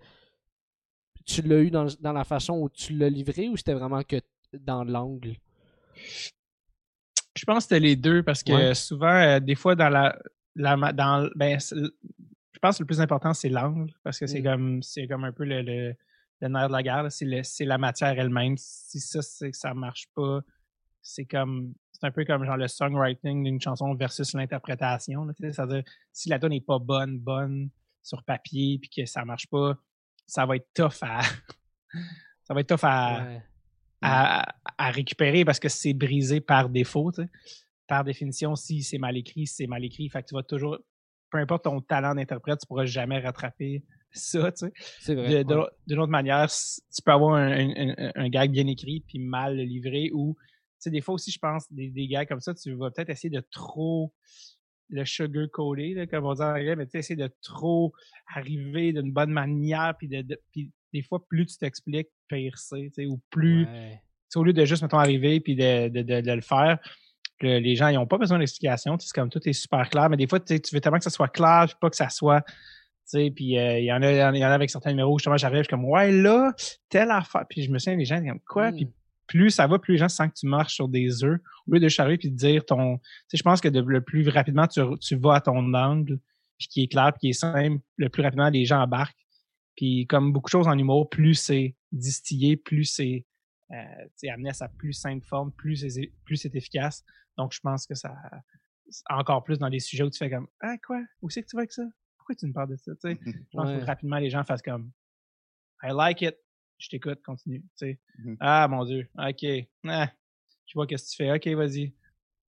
Tu 1.26 1.42
l'as 1.42 1.60
eu 1.60 1.72
dans, 1.72 1.88
dans, 2.00 2.14
la 2.14 2.24
façon 2.24 2.60
où 2.60 2.70
tu 2.70 2.94
l'as 2.94 3.10
livré 3.10 3.50
ou 3.50 3.58
c'était 3.58 3.74
vraiment 3.74 4.04
que 4.04 4.18
dans 4.54 4.84
l'angle? 4.84 5.36
Je 7.36 7.46
pense 7.46 7.58
que 7.58 7.64
c'était 7.64 7.80
les 7.80 7.96
deux 7.96 8.24
parce 8.24 8.44
que 8.44 8.74
souvent, 8.74 9.16
euh, 9.16 9.40
des 9.40 9.56
fois, 9.56 9.76
dans 9.76 9.90
la. 9.90 10.18
la 10.56 10.76
dans, 10.94 11.30
ben, 11.36 11.60
je 11.60 12.60
pense 12.62 12.78
que 12.78 12.84
le 12.84 12.88
plus 12.88 13.02
important, 13.02 13.34
c'est 13.34 13.50
l'angle 13.50 13.92
parce 14.04 14.20
que 14.20 14.28
c'est 14.28 14.42
mm. 14.42 14.44
comme 14.44 14.84
c'est 14.84 15.08
comme 15.08 15.24
un 15.24 15.32
peu 15.32 15.46
le, 15.46 15.62
le, 15.62 16.48
nerf 16.48 16.68
de 16.68 16.74
la 16.74 16.84
guerre. 16.84 17.12
C'est 17.12 17.66
la 17.66 17.78
matière 17.78 18.18
elle-même. 18.20 18.56
Si 18.58 19.00
ça, 19.00 19.22
c'est 19.22 19.52
que 19.52 19.58
ça 19.58 19.74
marche 19.74 20.08
pas, 20.16 20.42
c'est 21.02 21.26
comme 21.26 21.74
c'est 21.92 22.08
un 22.08 22.12
peu 22.12 22.26
comme 22.26 22.44
genre 22.46 22.58
le 22.58 22.68
songwriting 22.68 23.44
d'une 23.44 23.62
chanson 23.62 23.94
versus 23.96 24.34
l'interprétation. 24.34 25.28
C'est-à-dire 25.40 25.84
si 26.12 26.30
la 26.30 26.38
donne 26.38 26.52
n'est 26.52 26.62
pas 26.62 26.80
bonne, 26.80 27.18
bonne 27.18 27.70
sur 28.02 28.24
papier, 28.24 28.78
puis 28.80 28.90
que 28.90 29.06
ça 29.06 29.24
marche 29.24 29.48
pas, 29.48 29.78
ça 30.26 30.46
va 30.46 30.56
être 30.56 30.68
tough 30.74 31.02
à 31.02 31.22
ça 32.44 32.54
va 32.54 32.62
être 32.62 32.68
tough 32.68 32.84
à, 32.84 33.40
à, 34.02 34.92
récupérer 34.92 35.46
parce 35.46 35.60
que 35.60 35.70
c'est 35.70 35.94
brisé 35.94 36.42
par 36.42 36.70
défaut. 36.70 37.12
Par 37.88 38.04
définition, 38.04 38.56
si 38.56 38.84
c'est 38.84 38.98
mal 38.98 39.16
écrit, 39.18 39.48
c'est 39.48 39.68
mal 39.68 39.84
écrit. 39.84 40.10
Fait 40.10 40.22
que 40.24 40.28
tu 40.28 40.36
vas 40.36 40.44
toujours, 40.44 40.78
peu 41.30 41.38
importe 41.38 41.64
ton 41.66 41.80
talent 41.82 42.16
d'interprète, 42.16 42.60
tu 42.60 42.68
pourras 42.68 42.86
jamais 42.86 43.20
rattraper 43.20 43.84
ça. 44.12 44.52
Tu 44.52 44.72
sais. 45.00 45.44
D'une 45.44 46.00
autre 46.00 46.12
manière, 46.12 46.50
tu 46.50 47.02
peux 47.04 47.12
avoir 47.12 47.36
un, 47.36 47.52
un, 47.52 48.12
un, 48.16 48.30
gag 48.30 48.52
bien 48.52 48.68
écrit 48.68 49.04
puis 49.08 49.20
mal 49.20 49.58
livré 49.58 50.10
ou 50.14 50.36
sais, 50.84 50.92
des 50.92 51.02
fois 51.02 51.16
aussi, 51.16 51.32
je 51.32 51.40
pense, 51.40 51.72
des, 51.72 51.90
des 51.90 52.08
gars 52.08 52.26
comme 52.26 52.42
ça, 52.42 52.54
tu 52.54 52.74
vas 52.74 52.92
peut-être 52.92 53.10
essayer 53.10 53.30
de 53.30 53.44
trop 53.52 54.14
le 54.94 55.06
sugar 55.06 55.48
coater, 55.52 56.08
comme 56.08 56.26
on 56.26 56.34
dit 56.34 56.42
en 56.42 56.52
anglais, 56.52 56.76
mais 56.76 56.86
tu 56.88 56.98
essayer 56.98 57.16
de 57.16 57.30
trop 57.42 57.94
arriver 58.34 58.94
d'une 58.94 59.12
bonne 59.12 59.32
manière, 59.32 59.96
puis 59.98 60.08
de, 60.08 60.40
puis 60.52 60.72
des 60.94 61.02
fois, 61.02 61.26
plus 61.28 61.48
tu 61.48 61.58
t'expliques, 61.58 62.10
pire 62.28 62.58
c'est, 62.58 62.92
ou 63.06 63.20
plus, 63.32 63.68
au 64.36 64.44
lieu 64.44 64.54
de 64.54 64.66
juste, 64.66 64.84
mettons, 64.84 65.00
arriver, 65.00 65.40
puis 65.40 65.56
de, 65.56 65.90
de, 65.90 66.22
de, 66.22 66.32
le 66.32 66.42
faire, 66.42 66.78
les 67.42 67.76
gens, 67.76 67.88
ils 67.88 67.96
n'ont 67.96 68.08
pas 68.08 68.18
besoin 68.18 68.38
d'explication, 68.38 68.98
c'est 69.00 69.14
comme 69.14 69.30
tout 69.30 69.42
est 69.50 69.54
super 69.54 69.90
clair, 69.90 70.10
mais 70.10 70.18
des 70.18 70.28
fois, 70.28 70.40
tu 70.40 70.60
veux 70.72 70.80
tellement 70.80 71.00
que 71.00 71.04
ça 71.04 71.10
soit 71.10 71.28
clair, 71.28 71.66
puis 71.68 71.76
pas 71.82 71.90
que 71.90 71.96
ça 71.96 72.10
soit, 72.10 72.42
tu 72.42 72.54
sais, 73.06 73.32
puis 73.36 73.58
euh, 73.58 73.80
il 73.80 73.86
y 73.86 73.92
en 73.92 74.02
a, 74.02 74.12
il 74.12 74.40
y 74.40 74.46
en 74.46 74.50
a 74.50 74.54
avec 74.54 74.70
certains 74.70 74.92
numéros, 74.92 75.18
justement, 75.18 75.38
j'arrive, 75.38 75.60
je 75.60 75.64
suis 75.64 75.70
comme, 75.70 75.86
ouais, 75.86 76.12
là, 76.12 76.54
telle 76.90 77.12
affaire, 77.12 77.46
puis 77.50 77.64
je 77.64 77.72
me 77.72 77.80
souviens, 77.80 77.98
les 77.98 78.06
gens, 78.06 78.22
ils 78.22 78.30
comme, 78.30 78.40
quoi, 78.48 78.72
puis 78.72 78.86
hmm 78.86 78.92
plus 79.28 79.50
ça 79.52 79.68
va, 79.68 79.80
plus 79.80 79.94
les 79.94 79.98
gens 80.00 80.10
sentent 80.10 80.32
que 80.32 80.40
tu 80.40 80.48
marches 80.48 80.76
sur 80.76 80.88
des 80.88 81.24
œufs. 81.24 81.40
Au 81.68 81.74
lieu 81.74 81.80
de 81.80 81.88
charrer 81.88 82.18
puis 82.18 82.30
de 82.30 82.36
dire 82.36 82.66
ton. 82.66 82.98
Tu 82.98 83.04
sais, 83.30 83.38
je 83.38 83.44
pense 83.44 83.62
que 83.62 83.70
le 83.70 84.02
plus 84.02 84.28
rapidement 84.30 84.68
tu, 84.68 84.82
tu 85.02 85.16
vas 85.16 85.36
à 85.36 85.42
ton 85.42 85.74
angle, 85.74 86.20
puis 86.58 86.68
qui 86.68 86.84
est 86.84 86.88
clair, 86.88 87.12
puis 87.14 87.20
qui 87.20 87.30
est 87.30 87.34
simple, 87.34 87.82
le 87.98 88.10
plus 88.10 88.24
rapidement 88.24 88.50
les 88.50 88.66
gens 88.66 88.82
embarquent. 88.82 89.18
Puis 89.76 90.06
comme 90.08 90.32
beaucoup 90.32 90.48
de 90.48 90.52
choses 90.52 90.68
en 90.68 90.78
humour, 90.78 91.10
plus 91.10 91.36
c'est 91.36 91.76
distillé, 91.92 92.58
plus 92.58 92.86
c'est 92.86 93.26
euh, 93.72 94.30
amené 94.30 94.50
à 94.50 94.54
sa 94.54 94.68
plus 94.68 94.94
simple 94.94 95.26
forme, 95.26 95.52
plus 95.52 95.78
c'est 95.78 96.12
plus 96.26 96.38
c'est 96.38 96.56
efficace. 96.56 97.04
Donc 97.38 97.54
je 97.54 97.60
pense 97.60 97.88
que 97.88 97.96
ça 97.96 98.14
encore 99.10 99.44
plus 99.44 99.58
dans 99.58 99.70
des 99.70 99.80
sujets 99.80 100.04
où 100.04 100.10
tu 100.10 100.18
fais 100.18 100.30
comme 100.30 100.48
Ah 100.60 100.76
quoi? 100.86 101.02
Où 101.22 101.30
c'est 101.30 101.44
que 101.44 101.48
tu 101.48 101.56
vas 101.56 101.62
avec 101.62 101.72
ça? 101.72 101.84
Pourquoi 102.18 102.36
tu 102.36 102.46
me 102.46 102.54
parles 102.54 102.70
de 102.70 102.78
ça? 102.78 102.92
Je 103.04 103.16
pense 103.52 103.70
que 103.70 103.86
rapidement 103.86 104.18
les 104.18 104.30
gens 104.30 104.44
fassent 104.44 104.62
comme 104.62 104.92
I 105.82 105.92
like 105.92 106.22
it 106.22 106.38
je 106.84 106.90
t'écoute, 106.90 107.22
continue. 107.24 107.62
Tu 107.62 107.68
sais. 107.76 108.00
Mm-hmm. 108.20 108.38
Ah 108.42 108.68
mon 108.68 108.84
Dieu, 108.84 109.08
ok. 109.18 109.46
Ah, 109.88 110.12
je 110.66 110.74
vois 110.76 110.86
qu'est-ce 110.86 111.06
que 111.06 111.10
tu 111.12 111.16
fais. 111.16 111.32
Ok, 111.32 111.48
vas-y. 111.58 111.94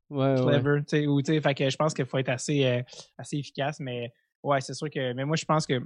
Ouais, 0.10 0.36
Clever. 0.36 0.80
Tu 0.82 0.98
sais, 0.98 1.08
ou 1.08 1.22
tu 1.22 1.34
sais, 1.34 1.42
fait 1.42 1.54
que 1.54 1.70
je 1.70 1.76
pense 1.76 1.94
qu'il 1.94 2.06
faut 2.06 2.18
être 2.18 2.30
assez, 2.30 2.66
euh, 2.66 2.82
assez 3.18 3.38
efficace, 3.38 3.80
mais 3.80 4.12
ouais, 4.42 4.60
c'est 4.62 4.74
sûr 4.74 4.90
que. 4.90 5.14
Mais 5.14 5.26
moi, 5.26 5.36
je 5.36 5.46
pense 5.46 5.68
que 5.68 5.82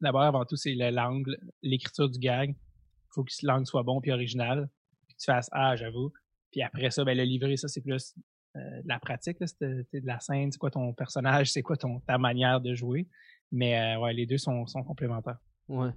d'abord, 0.00 0.22
avant 0.22 0.44
tout, 0.44 0.56
c'est 0.56 0.74
l'angle, 0.74 1.36
l'écriture 1.62 2.08
du 2.08 2.18
gag. 2.18 2.50
Il 2.50 3.10
faut 3.14 3.24
que 3.24 3.32
l'angle 3.42 3.66
soit 3.66 3.82
bon 3.82 4.00
puis 4.00 4.12
original. 4.12 4.68
Puis 5.06 5.16
que 5.16 5.20
tu 5.20 5.24
fasses 5.24 5.48
Ah, 5.52 5.74
j'avoue. 5.74 6.12
Puis 6.52 6.62
après 6.62 6.90
ça, 6.90 7.04
ben 7.04 7.16
le 7.16 7.24
livrer, 7.24 7.56
ça, 7.56 7.68
c'est 7.68 7.82
plus 7.82 8.14
euh, 8.56 8.82
de 8.82 8.88
la 8.88 8.98
pratique, 8.98 9.36
c'est 9.40 9.60
de, 9.60 9.86
de, 9.92 10.06
la 10.06 10.20
scène, 10.20 10.50
c'est 10.50 10.58
quoi 10.58 10.70
ton 10.70 10.92
personnage, 10.94 11.52
c'est 11.52 11.62
quoi 11.62 11.76
ton 11.76 12.00
ta 12.00 12.18
manière 12.18 12.60
de 12.60 12.74
jouer. 12.74 13.08
Mais 13.50 13.78
euh, 13.78 14.00
ouais, 14.00 14.12
les 14.12 14.26
deux 14.26 14.38
sont, 14.38 14.66
sont 14.66 14.82
complémentaires. 14.84 15.38
Ouais. 15.68 15.90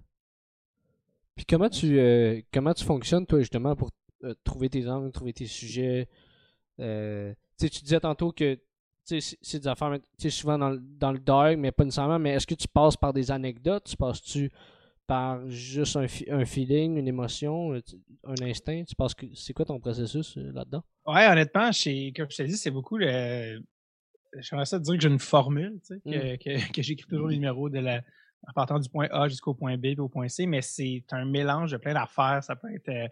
Puis 1.36 1.46
comment 1.46 1.70
tu 1.70 2.00
euh, 2.00 2.41
comment 2.54 2.74
tu 2.74 2.84
fonctionnes, 2.84 3.26
toi, 3.26 3.39
justement, 3.39 3.76
pour 3.76 3.89
euh, 4.24 4.34
trouver 4.44 4.70
tes 4.70 4.88
angles, 4.88 5.12
trouver 5.12 5.34
tes 5.34 5.48
sujets? 5.48 6.08
Euh, 6.80 7.34
tu 7.60 7.67
disais 7.67 8.00
tantôt 8.00 8.32
que 8.32 8.60
c'est 9.04 9.60
des 9.60 9.67
affaires 9.67 9.98
souvent 10.30 10.58
dans, 10.58 10.78
dans 10.80 11.12
le 11.12 11.20
dark, 11.20 11.58
mais 11.58 11.72
pas 11.72 11.84
nécessairement, 11.84 12.20
mais 12.20 12.32
est-ce 12.32 12.48
que 12.48 12.56
tu 12.56 12.67
passes 12.67 12.96
par 12.96 13.13
des 13.13 13.32
anecdotes? 13.32 13.86
Tu 13.86 13.98
passes-tu 13.98 14.52
par 15.08 15.48
juste 15.50 15.98
un, 15.98 16.06
un 16.30 16.46
feeling, 16.46 16.98
une 16.98 17.08
émotion, 17.08 17.74
un 17.74 18.41
instinct? 18.41 18.84
Tu 18.86 18.96
penses 18.96 19.13
que 19.13 19.26
c'est 19.34 19.54
quoi 19.54 19.65
ton 19.65 19.80
processus 19.80 20.38
là-dedans? 20.38 20.84
Ouais, 21.06 21.28
honnêtement, 21.28 21.72
comme 22.15 22.30
je 22.30 22.38
te 22.38 22.44
dis, 22.44 22.58
c'est 22.58 22.72
beaucoup 22.72 22.98
le. 22.98 23.62
J'aimerais 24.39 24.65
ça 24.65 24.80
dire 24.80 24.96
que 24.96 25.02
j'ai 25.02 25.10
une 25.10 25.20
formule, 25.20 25.80
tu 25.86 25.96
sais, 25.96 26.38
que, 26.38 26.72
que, 26.72 26.82
j'écris 26.82 27.08
toujours 27.08 27.28
le 27.28 27.34
numéro 27.34 27.70
de 27.70 27.80
la, 27.80 28.02
en 28.47 28.54
partant 28.54 28.80
du 28.80 28.89
point 28.89 29.08
A 29.12 29.27
jusqu'au 29.27 29.54
point 29.54 29.77
B 29.77 29.86
et 29.86 29.99
au 29.99 30.10
point 30.10 30.27
C, 30.27 30.45
mais 30.45 30.62
c'est 30.62 31.04
un 31.12 31.25
mélange 31.25 31.71
de 31.71 31.77
plein 31.77 31.93
d'affaires. 31.93 32.43
Ça 32.43 32.56
peut 32.56 32.73
être. 32.73 33.12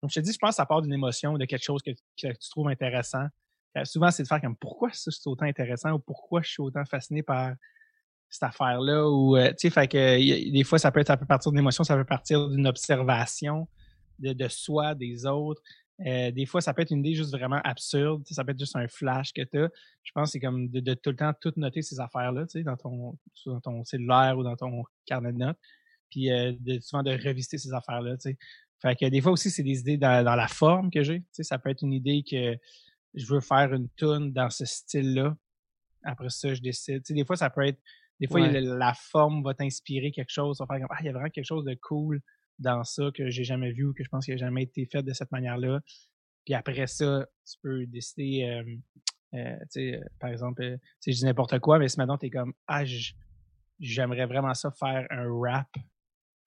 comme 0.00 0.10
je 0.10 0.14
te 0.14 0.20
dis, 0.20 0.32
je 0.32 0.38
pense 0.38 0.50
que 0.50 0.56
ça 0.56 0.66
part 0.66 0.82
d'une 0.82 0.92
émotion, 0.92 1.36
de 1.36 1.44
quelque 1.44 1.64
chose 1.64 1.82
que, 1.82 1.90
tu 2.16 2.50
trouves 2.50 2.68
intéressant. 2.68 3.26
souvent, 3.84 4.10
c'est 4.10 4.22
de 4.22 4.28
faire 4.28 4.40
comme 4.40 4.56
pourquoi 4.56 4.90
ça 4.92 5.10
c'est 5.10 5.26
autant 5.26 5.46
intéressant 5.46 5.92
ou 5.92 5.98
pourquoi 5.98 6.42
je 6.42 6.50
suis 6.50 6.62
autant 6.62 6.84
fasciné 6.84 7.22
par 7.22 7.54
cette 8.28 8.44
affaire-là. 8.44 9.08
Ou, 9.08 9.36
tu 9.36 9.54
sais, 9.58 9.70
fait 9.70 9.88
que 9.88 10.50
des 10.50 10.64
fois, 10.64 10.78
ça 10.78 10.92
peut, 10.92 11.00
être, 11.00 11.08
ça 11.08 11.16
peut 11.16 11.26
partir 11.26 11.50
d'une 11.50 11.60
émotion, 11.60 11.84
ça 11.84 11.96
peut 11.96 12.04
partir 12.04 12.48
d'une 12.48 12.66
observation 12.66 13.68
de 14.18 14.48
soi, 14.48 14.94
des 14.94 15.26
autres. 15.26 15.62
Euh, 16.00 16.32
des 16.32 16.44
fois, 16.44 16.60
ça 16.60 16.74
peut 16.74 16.82
être 16.82 16.90
une 16.90 17.00
idée 17.00 17.14
juste 17.14 17.30
vraiment 17.30 17.60
absurde. 17.62 18.24
Ça 18.28 18.44
peut 18.44 18.50
être 18.50 18.58
juste 18.58 18.76
un 18.76 18.88
flash 18.88 19.32
que 19.32 19.42
tu 19.42 19.58
as. 19.58 19.70
Je 20.02 20.12
pense 20.12 20.28
que 20.28 20.32
c'est 20.32 20.40
comme 20.40 20.68
de, 20.68 20.94
tout 20.94 21.10
le 21.10 21.16
temps 21.16 21.32
tout 21.40 21.52
noter 21.56 21.82
ces 21.82 22.00
affaires-là, 22.00 22.46
dans 22.64 22.76
ton, 22.76 23.18
dans 23.46 23.60
ton 23.60 23.84
cellulaire 23.84 24.36
ou 24.36 24.42
dans 24.42 24.56
ton 24.56 24.84
carnet 25.06 25.32
de 25.32 25.38
notes. 25.38 25.58
Puis 26.10 26.32
euh, 26.32 26.52
de, 26.58 26.80
souvent 26.80 27.02
de 27.02 27.12
revisiter 27.12 27.58
ces 27.58 27.72
affaires-là. 27.72 28.16
Fait 28.82 28.96
que 28.96 29.06
des 29.06 29.20
fois 29.20 29.32
aussi, 29.32 29.50
c'est 29.50 29.62
des 29.62 29.80
idées 29.80 29.96
dans, 29.96 30.22
la 30.24 30.48
forme 30.48 30.90
que 30.90 31.02
j'ai. 31.02 31.22
Ça 31.30 31.58
peut 31.58 31.70
être 31.70 31.82
une 31.82 31.92
idée 31.92 32.24
que 32.28 32.56
je 33.14 33.32
veux 33.32 33.40
faire 33.40 33.72
une 33.72 33.88
tune 33.96 34.32
dans 34.32 34.50
ce 34.50 34.64
style-là. 34.64 35.36
Après 36.02 36.28
ça, 36.28 36.52
je 36.52 36.60
décide. 36.60 37.02
des 37.08 37.24
fois, 37.24 37.36
ça 37.36 37.50
peut 37.50 37.66
être. 37.66 37.80
Des 38.20 38.28
fois, 38.28 38.46
la, 38.46 38.94
forme 38.94 39.42
va 39.42 39.54
t'inspirer 39.54 40.12
quelque 40.12 40.30
chose. 40.30 40.58
Ça 40.58 40.64
va 40.64 40.74
faire 40.74 40.86
comme 40.86 40.96
Ah, 40.96 41.00
il 41.00 41.06
y 41.06 41.08
a 41.08 41.12
vraiment 41.12 41.30
quelque 41.30 41.46
chose 41.46 41.64
de 41.64 41.74
cool 41.74 42.20
dans 42.58 42.84
ça 42.84 43.10
que 43.14 43.30
j'ai 43.30 43.44
jamais 43.44 43.72
vu 43.72 43.86
ou 43.86 43.92
que 43.92 44.04
je 44.04 44.08
pense 44.08 44.24
qu'il 44.24 44.34
n'a 44.34 44.38
jamais 44.38 44.62
été 44.62 44.86
fait 44.86 45.02
de 45.02 45.12
cette 45.12 45.32
manière-là. 45.32 45.80
Puis 46.44 46.54
après 46.54 46.86
ça, 46.86 47.26
tu 47.46 47.58
peux 47.62 47.86
décider, 47.86 48.44
euh, 48.44 49.38
euh, 49.38 49.56
tu 49.60 49.66
sais, 49.70 49.96
euh, 49.96 50.04
par 50.20 50.30
exemple, 50.30 50.78
si 51.00 51.12
je 51.12 51.18
dis 51.18 51.24
n'importe 51.24 51.58
quoi, 51.58 51.78
mais 51.78 51.88
si 51.88 51.98
maintenant 51.98 52.18
tu 52.18 52.26
es 52.26 52.30
comme, 52.30 52.52
ah, 52.66 52.84
j'aimerais 53.80 54.26
vraiment 54.26 54.54
ça 54.54 54.70
faire 54.70 55.06
un 55.10 55.26
rap 55.40 55.68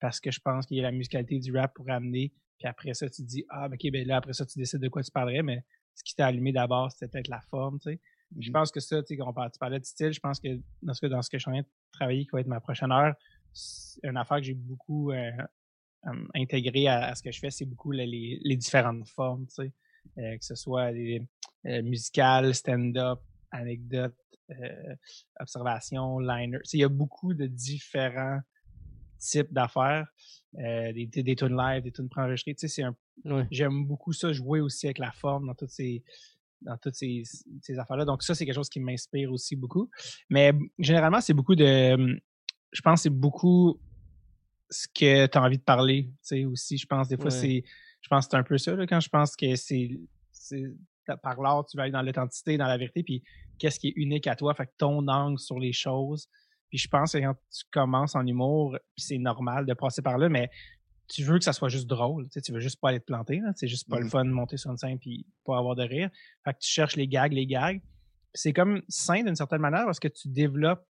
parce 0.00 0.20
que 0.20 0.30
je 0.30 0.40
pense 0.40 0.66
qu'il 0.66 0.76
y 0.76 0.80
a 0.80 0.84
la 0.84 0.92
musicalité 0.92 1.38
du 1.40 1.56
rap 1.56 1.74
pour 1.74 1.90
amener. 1.90 2.32
Puis 2.58 2.68
après 2.68 2.94
ça, 2.94 3.08
tu 3.08 3.22
te 3.22 3.28
dis, 3.28 3.44
ah, 3.50 3.66
ok, 3.66 3.90
ben 3.92 4.06
là, 4.06 4.16
après 4.16 4.32
ça, 4.32 4.46
tu 4.46 4.58
décides 4.58 4.80
de 4.80 4.88
quoi 4.88 5.02
tu 5.02 5.10
parlerais, 5.10 5.42
mais 5.42 5.64
ce 5.94 6.04
qui 6.04 6.14
t'a 6.14 6.26
allumé 6.26 6.52
d'abord, 6.52 6.92
c'était 6.92 7.08
peut-être 7.08 7.28
la 7.28 7.40
forme, 7.40 7.78
tu 7.80 7.90
sais. 7.90 8.00
Je 8.38 8.50
mmh 8.50 8.52
pense 8.52 8.70
que 8.70 8.80
ça, 8.80 9.02
tu 9.02 9.06
sais, 9.08 9.16
quand 9.16 9.32
tu 9.32 9.58
parlais 9.58 9.80
de 9.80 9.84
style, 9.84 10.12
je 10.12 10.20
pense 10.20 10.38
que 10.38 10.60
dans 10.82 10.92
ce 10.92 11.00
que, 11.00 11.06
dans 11.06 11.22
ce 11.22 11.30
que 11.30 11.38
je 11.38 11.42
suis 11.42 11.50
en 11.50 11.54
train 11.54 11.62
de 11.62 11.68
travailler, 11.92 12.24
qui 12.24 12.30
va 12.32 12.40
être 12.40 12.46
ma 12.46 12.60
prochaine 12.60 12.92
heure, 12.92 13.14
c'est 13.54 14.06
une 14.06 14.18
affaire 14.18 14.36
que 14.36 14.42
j'ai 14.42 14.54
beaucoup 14.54 15.10
intégré 16.34 16.88
à, 16.88 17.14
ce 17.14 17.22
que 17.22 17.32
je 17.32 17.38
fais, 17.38 17.50
c'est 17.50 17.64
beaucoup 17.64 17.90
les, 17.90 18.56
différentes 18.56 19.08
formes, 19.08 19.46
tu 19.46 19.54
sais, 19.54 19.72
euh, 20.18 20.36
que 20.36 20.44
ce 20.44 20.54
soit 20.54 20.90
les, 20.92 21.22
euh, 21.66 21.82
musicales, 21.82 22.54
stand-up, 22.54 23.20
anecdotes, 23.50 24.16
euh, 24.50 24.94
observations, 25.40 26.18
liner. 26.18 26.58
Il 26.72 26.80
y 26.80 26.84
a 26.84 26.88
beaucoup 26.88 27.34
de 27.34 27.46
différents 27.46 28.40
types 29.18 29.52
d'affaires, 29.52 30.06
des, 30.54 31.08
des, 31.12 31.36
tunes 31.36 31.56
live, 31.56 31.82
des 31.82 31.92
tunes 31.92 32.08
préenregistrées. 32.08 32.54
Tu 32.54 32.68
sais, 32.68 32.84
J'aime 33.50 33.84
beaucoup 33.84 34.12
ça, 34.12 34.32
jouer 34.32 34.60
aussi 34.60 34.86
avec 34.86 34.98
la 34.98 35.10
forme 35.10 35.48
dans 35.48 35.54
toutes 35.54 35.70
ces 35.70 36.02
dans 36.60 36.76
toutes 36.76 36.94
ces, 36.94 37.22
ces 37.62 37.78
affaires-là. 37.78 38.04
Donc 38.04 38.22
ça, 38.22 38.34
c'est 38.34 38.44
quelque 38.44 38.56
chose 38.56 38.68
qui 38.68 38.80
m'inspire 38.80 39.30
aussi 39.32 39.54
beaucoup. 39.54 39.88
Mais 40.28 40.52
généralement, 40.78 41.20
c'est 41.20 41.34
beaucoup 41.34 41.54
de... 41.54 42.20
Je 42.72 42.80
pense 42.82 43.02
c'est 43.02 43.10
beaucoup 43.10 43.78
ce 44.70 44.86
que 44.88 45.26
tu 45.26 45.38
as 45.38 45.42
envie 45.42 45.58
de 45.58 45.62
parler, 45.62 46.04
tu 46.04 46.18
sais, 46.22 46.44
aussi. 46.44 46.78
Je 46.78 46.86
pense, 46.86 47.08
des 47.08 47.16
fois, 47.16 47.30
c'est, 47.30 47.64
je 48.00 48.08
pense 48.08 48.26
que 48.26 48.30
c'est 48.30 48.36
un 48.36 48.42
peu 48.42 48.58
ça, 48.58 48.74
là, 48.74 48.86
quand 48.86 49.00
je 49.00 49.08
pense 49.08 49.36
que 49.36 49.56
c'est, 49.56 49.90
par 51.22 51.40
l'art, 51.40 51.64
tu 51.66 51.76
vas 51.76 51.84
aller 51.84 51.92
dans 51.92 52.02
l'authenticité, 52.02 52.56
dans 52.56 52.66
la 52.66 52.76
vérité, 52.76 53.02
puis 53.02 53.22
qu'est-ce 53.58 53.80
qui 53.80 53.88
est 53.88 53.94
unique 53.96 54.26
à 54.26 54.36
toi, 54.36 54.54
fait 54.54 54.66
que 54.66 54.72
ton 54.78 55.06
angle 55.08 55.38
sur 55.38 55.58
les 55.58 55.72
choses. 55.72 56.28
Puis 56.68 56.78
je 56.78 56.88
pense 56.88 57.12
que 57.12 57.18
quand 57.18 57.34
tu 57.34 57.64
commences 57.70 58.14
en 58.14 58.26
humour, 58.26 58.76
puis 58.94 59.04
c'est 59.04 59.18
normal 59.18 59.64
de 59.64 59.72
passer 59.72 60.02
par 60.02 60.18
là, 60.18 60.28
mais 60.28 60.50
tu 61.08 61.22
veux 61.22 61.38
que 61.38 61.44
ça 61.44 61.54
soit 61.54 61.70
juste 61.70 61.86
drôle, 61.86 62.24
tu 62.24 62.32
sais, 62.34 62.40
tu 62.42 62.52
veux 62.52 62.60
juste 62.60 62.78
pas 62.80 62.90
aller 62.90 63.00
te 63.00 63.06
planter, 63.06 63.40
c'est 63.56 63.68
juste 63.68 63.88
pas 63.88 63.98
le 63.98 64.04
mmh. 64.04 64.10
fun 64.10 64.24
de 64.26 64.30
monter 64.30 64.58
sur 64.58 64.70
une 64.70 64.76
scène 64.76 64.98
puis 64.98 65.26
pas 65.44 65.56
avoir 65.56 65.74
de 65.74 65.82
rire. 65.82 66.10
Fait 66.44 66.52
que 66.52 66.58
tu 66.58 66.68
cherches 66.68 66.96
les 66.96 67.08
gags, 67.08 67.32
les 67.32 67.46
gags. 67.46 67.80
C'est 68.34 68.52
comme 68.52 68.82
sain 68.88 69.22
d'une 69.22 69.34
certaine 69.34 69.62
manière 69.62 69.86
parce 69.86 69.98
que 69.98 70.08
tu 70.08 70.28
développes 70.28 70.86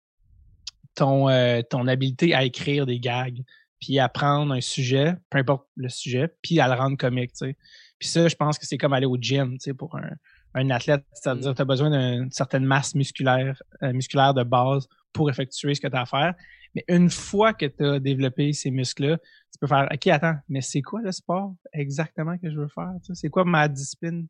ton, 0.95 1.29
euh, 1.29 1.61
ton 1.61 1.87
habileté 1.87 2.33
à 2.33 2.43
écrire 2.43 2.87
des 2.87 2.99
gags 2.99 3.43
puis 3.79 3.99
à 3.99 4.09
prendre 4.09 4.53
un 4.53 4.61
sujet, 4.61 5.15
peu 5.29 5.37
importe 5.37 5.67
le 5.75 5.89
sujet, 5.89 6.29
puis 6.41 6.59
à 6.59 6.67
le 6.67 6.73
rendre 6.73 6.97
comique, 6.97 7.31
tu 7.31 7.47
sais. 7.47 7.57
Puis 7.99 8.09
ça, 8.09 8.27
je 8.27 8.35
pense 8.35 8.57
que 8.57 8.65
c'est 8.65 8.77
comme 8.77 8.93
aller 8.93 9.05
au 9.05 9.17
gym, 9.19 9.53
tu 9.53 9.65
sais, 9.65 9.73
pour 9.73 9.95
un, 9.97 10.09
un 10.53 10.69
athlète, 10.69 11.05
c'est-à-dire 11.13 11.51
que 11.51 11.55
tu 11.55 11.61
as 11.61 11.65
besoin 11.65 11.89
d'une 11.89 12.31
certaine 12.31 12.65
masse 12.65 12.95
musculaire, 12.95 13.61
euh, 13.83 13.93
musculaire 13.93 14.33
de 14.33 14.43
base 14.43 14.87
pour 15.13 15.29
effectuer 15.29 15.75
ce 15.75 15.81
que 15.81 15.87
tu 15.87 15.95
as 15.95 16.01
à 16.01 16.05
faire. 16.05 16.33
Mais 16.75 16.83
une 16.87 17.09
fois 17.09 17.53
que 17.53 17.65
tu 17.65 17.85
as 17.85 17.99
développé 17.99 18.53
ces 18.53 18.71
muscles-là, 18.71 19.17
tu 19.17 19.59
peux 19.59 19.67
faire 19.67 19.87
OK, 19.91 20.07
attends, 20.07 20.35
mais 20.49 20.61
c'est 20.61 20.81
quoi 20.81 21.01
le 21.01 21.11
sport 21.11 21.55
exactement 21.73 22.37
que 22.37 22.49
je 22.49 22.59
veux 22.59 22.67
faire? 22.67 22.93
C'est 23.13 23.29
quoi 23.29 23.45
ma 23.45 23.67
discipline 23.67 24.27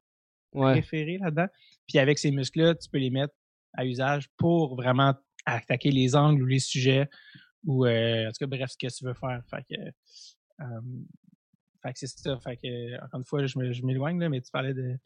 préférée 0.52 1.18
là-dedans? 1.18 1.48
Puis 1.88 2.00
avec 2.00 2.20
ces 2.20 2.32
muscles-là, 2.32 2.76
tu 2.76 2.90
peux 2.90 3.00
les 3.00 3.10
mettre 3.10 3.34
à 3.74 3.86
usage 3.86 4.30
pour 4.38 4.76
vraiment 4.76 5.14
attaquer 5.46 5.92
les 5.92 6.16
angles 6.16 6.44
ou 6.44 6.46
les 6.46 6.60
sujets 6.60 7.10
ou, 7.68 7.86
euh, 7.86 8.28
en 8.28 8.32
tout 8.32 8.38
cas, 8.40 8.48
bref, 8.48 8.72
ce 8.72 8.78
que 8.78 8.92
tu 8.92 9.06
veux 9.06 9.14
faire. 9.14 9.44
Fait 9.50 9.64
que, 9.70 9.82
euh, 10.62 10.82
fait 11.84 11.94
que 11.94 12.00
c'est 12.00 12.08
ça. 12.08 12.40
Fait 12.40 12.58
que, 12.58 12.96
encore 13.04 13.20
une 13.20 13.26
fois, 13.26 13.46
je 13.46 13.86
m'éloigne, 13.86 14.20
là, 14.20 14.30
mais 14.30 14.42
tu 14.42 14.50
parlais 14.52 14.74
de 14.74 14.98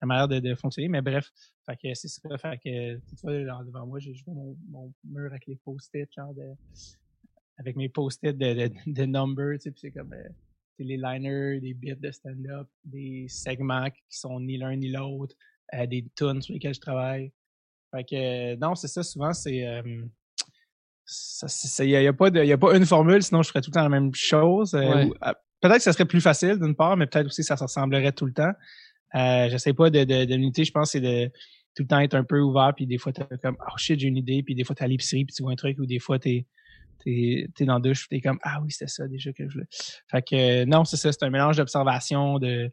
la 0.00 0.06
manière 0.06 0.28
de, 0.28 0.54
fonctionner. 0.54 0.88
Mais 0.88 1.02
bref, 1.02 1.28
fait 1.66 1.76
que 1.76 1.94
c'est 1.94 2.08
ça. 2.08 2.38
Fait 2.38 2.58
que, 2.58 2.96
tu 2.96 3.16
vois, 3.22 3.64
devant 3.64 3.86
moi, 3.86 3.98
j'ai 3.98 4.14
mon, 4.26 4.56
mon 4.68 4.92
mur 5.04 5.30
avec 5.30 5.46
les 5.46 5.56
post-it, 5.56 6.08
genre 6.14 6.34
de, 6.34 6.52
avec 7.58 7.76
mes 7.76 7.88
post-it 7.88 8.36
de, 8.36 8.68
de, 8.68 8.74
de 8.86 9.04
numbers, 9.06 9.58
tu 9.58 9.70
sais, 9.70 9.74
c'est 9.76 9.90
comme, 9.90 10.12
euh, 10.12 10.28
les 10.78 10.96
liners, 10.96 11.60
des 11.60 11.74
bits 11.74 11.96
de 11.96 12.10
stand-up, 12.10 12.68
des 12.84 13.26
segments 13.28 13.90
qui 13.90 14.02
sont 14.08 14.40
ni 14.40 14.56
l'un 14.56 14.76
ni 14.76 14.90
l'autre, 14.90 15.36
euh, 15.74 15.86
des 15.86 16.06
tunes 16.16 16.40
sur 16.40 16.54
lesquels 16.54 16.74
je 16.74 16.80
travaille. 16.80 17.32
Fait 17.90 18.04
que, 18.04 18.56
non, 18.56 18.74
c'est 18.74 18.88
ça, 18.88 19.02
souvent, 19.02 19.32
c'est, 19.32 19.66
euh, 19.66 20.04
il 21.80 21.86
n'y 21.86 22.06
a, 22.06 22.12
pas 22.12 22.26
a 22.26 22.56
pas 22.58 22.76
une 22.76 22.86
formule, 22.86 23.22
sinon 23.22 23.42
je 23.42 23.48
ferais 23.48 23.60
tout 23.60 23.70
le 23.70 23.74
temps 23.74 23.82
la 23.82 23.88
même 23.88 24.14
chose. 24.14 24.74
Euh, 24.74 25.08
ah, 25.20 25.34
peut-être 25.60 25.78
que 25.78 25.82
ça 25.82 25.92
serait 25.92 26.04
plus 26.04 26.20
facile 26.20 26.58
d'une 26.58 26.74
part, 26.74 26.96
mais 26.96 27.06
peut-être 27.06 27.26
aussi 27.26 27.42
que 27.42 27.46
ça 27.46 27.56
se 27.56 27.64
ressemblerait 27.64 28.12
tout 28.12 28.26
le 28.26 28.32
temps. 28.32 28.52
Euh, 29.14 29.48
J'essaie 29.48 29.72
pas 29.72 29.90
de, 29.90 30.04
de, 30.04 30.34
l'unité, 30.34 30.64
je 30.64 30.72
pense, 30.72 30.92
c'est 30.92 31.00
de 31.00 31.26
tout 31.74 31.82
le 31.82 31.86
temps 31.86 32.00
être 32.00 32.14
un 32.14 32.24
peu 32.24 32.40
ouvert, 32.40 32.72
puis 32.74 32.86
des 32.86 32.98
fois 32.98 33.12
t'as 33.12 33.24
comme 33.42 33.56
oh 33.60 33.76
shit, 33.76 33.98
j'ai 33.98 34.08
une 34.08 34.16
idée, 34.16 34.42
puis 34.42 34.54
des 34.54 34.64
fois 34.64 34.74
t'es 34.74 34.84
à 34.84 34.88
l'épicerie, 34.88 35.24
puis 35.24 35.34
tu 35.34 35.42
vois 35.42 35.52
un 35.52 35.56
truc, 35.56 35.78
ou 35.78 35.86
des 35.86 35.98
fois 35.98 36.18
t'es 36.18 36.46
t'es 37.04 37.48
es 37.58 37.64
dans 37.64 37.74
la 37.74 37.80
douche, 37.80 38.08
t'es 38.08 38.20
comme 38.20 38.38
ah 38.42 38.60
oui, 38.62 38.70
c'était 38.70 38.88
ça 38.88 39.06
déjà 39.08 39.32
que 39.32 39.48
je 39.48 39.54
voulais. 39.54 39.68
Fait 40.10 40.22
que 40.22 40.64
non, 40.64 40.84
c'est 40.84 40.96
ça, 40.96 41.12
c'est 41.12 41.24
un 41.24 41.30
mélange 41.30 41.56
d'observation, 41.56 42.38
de 42.38 42.70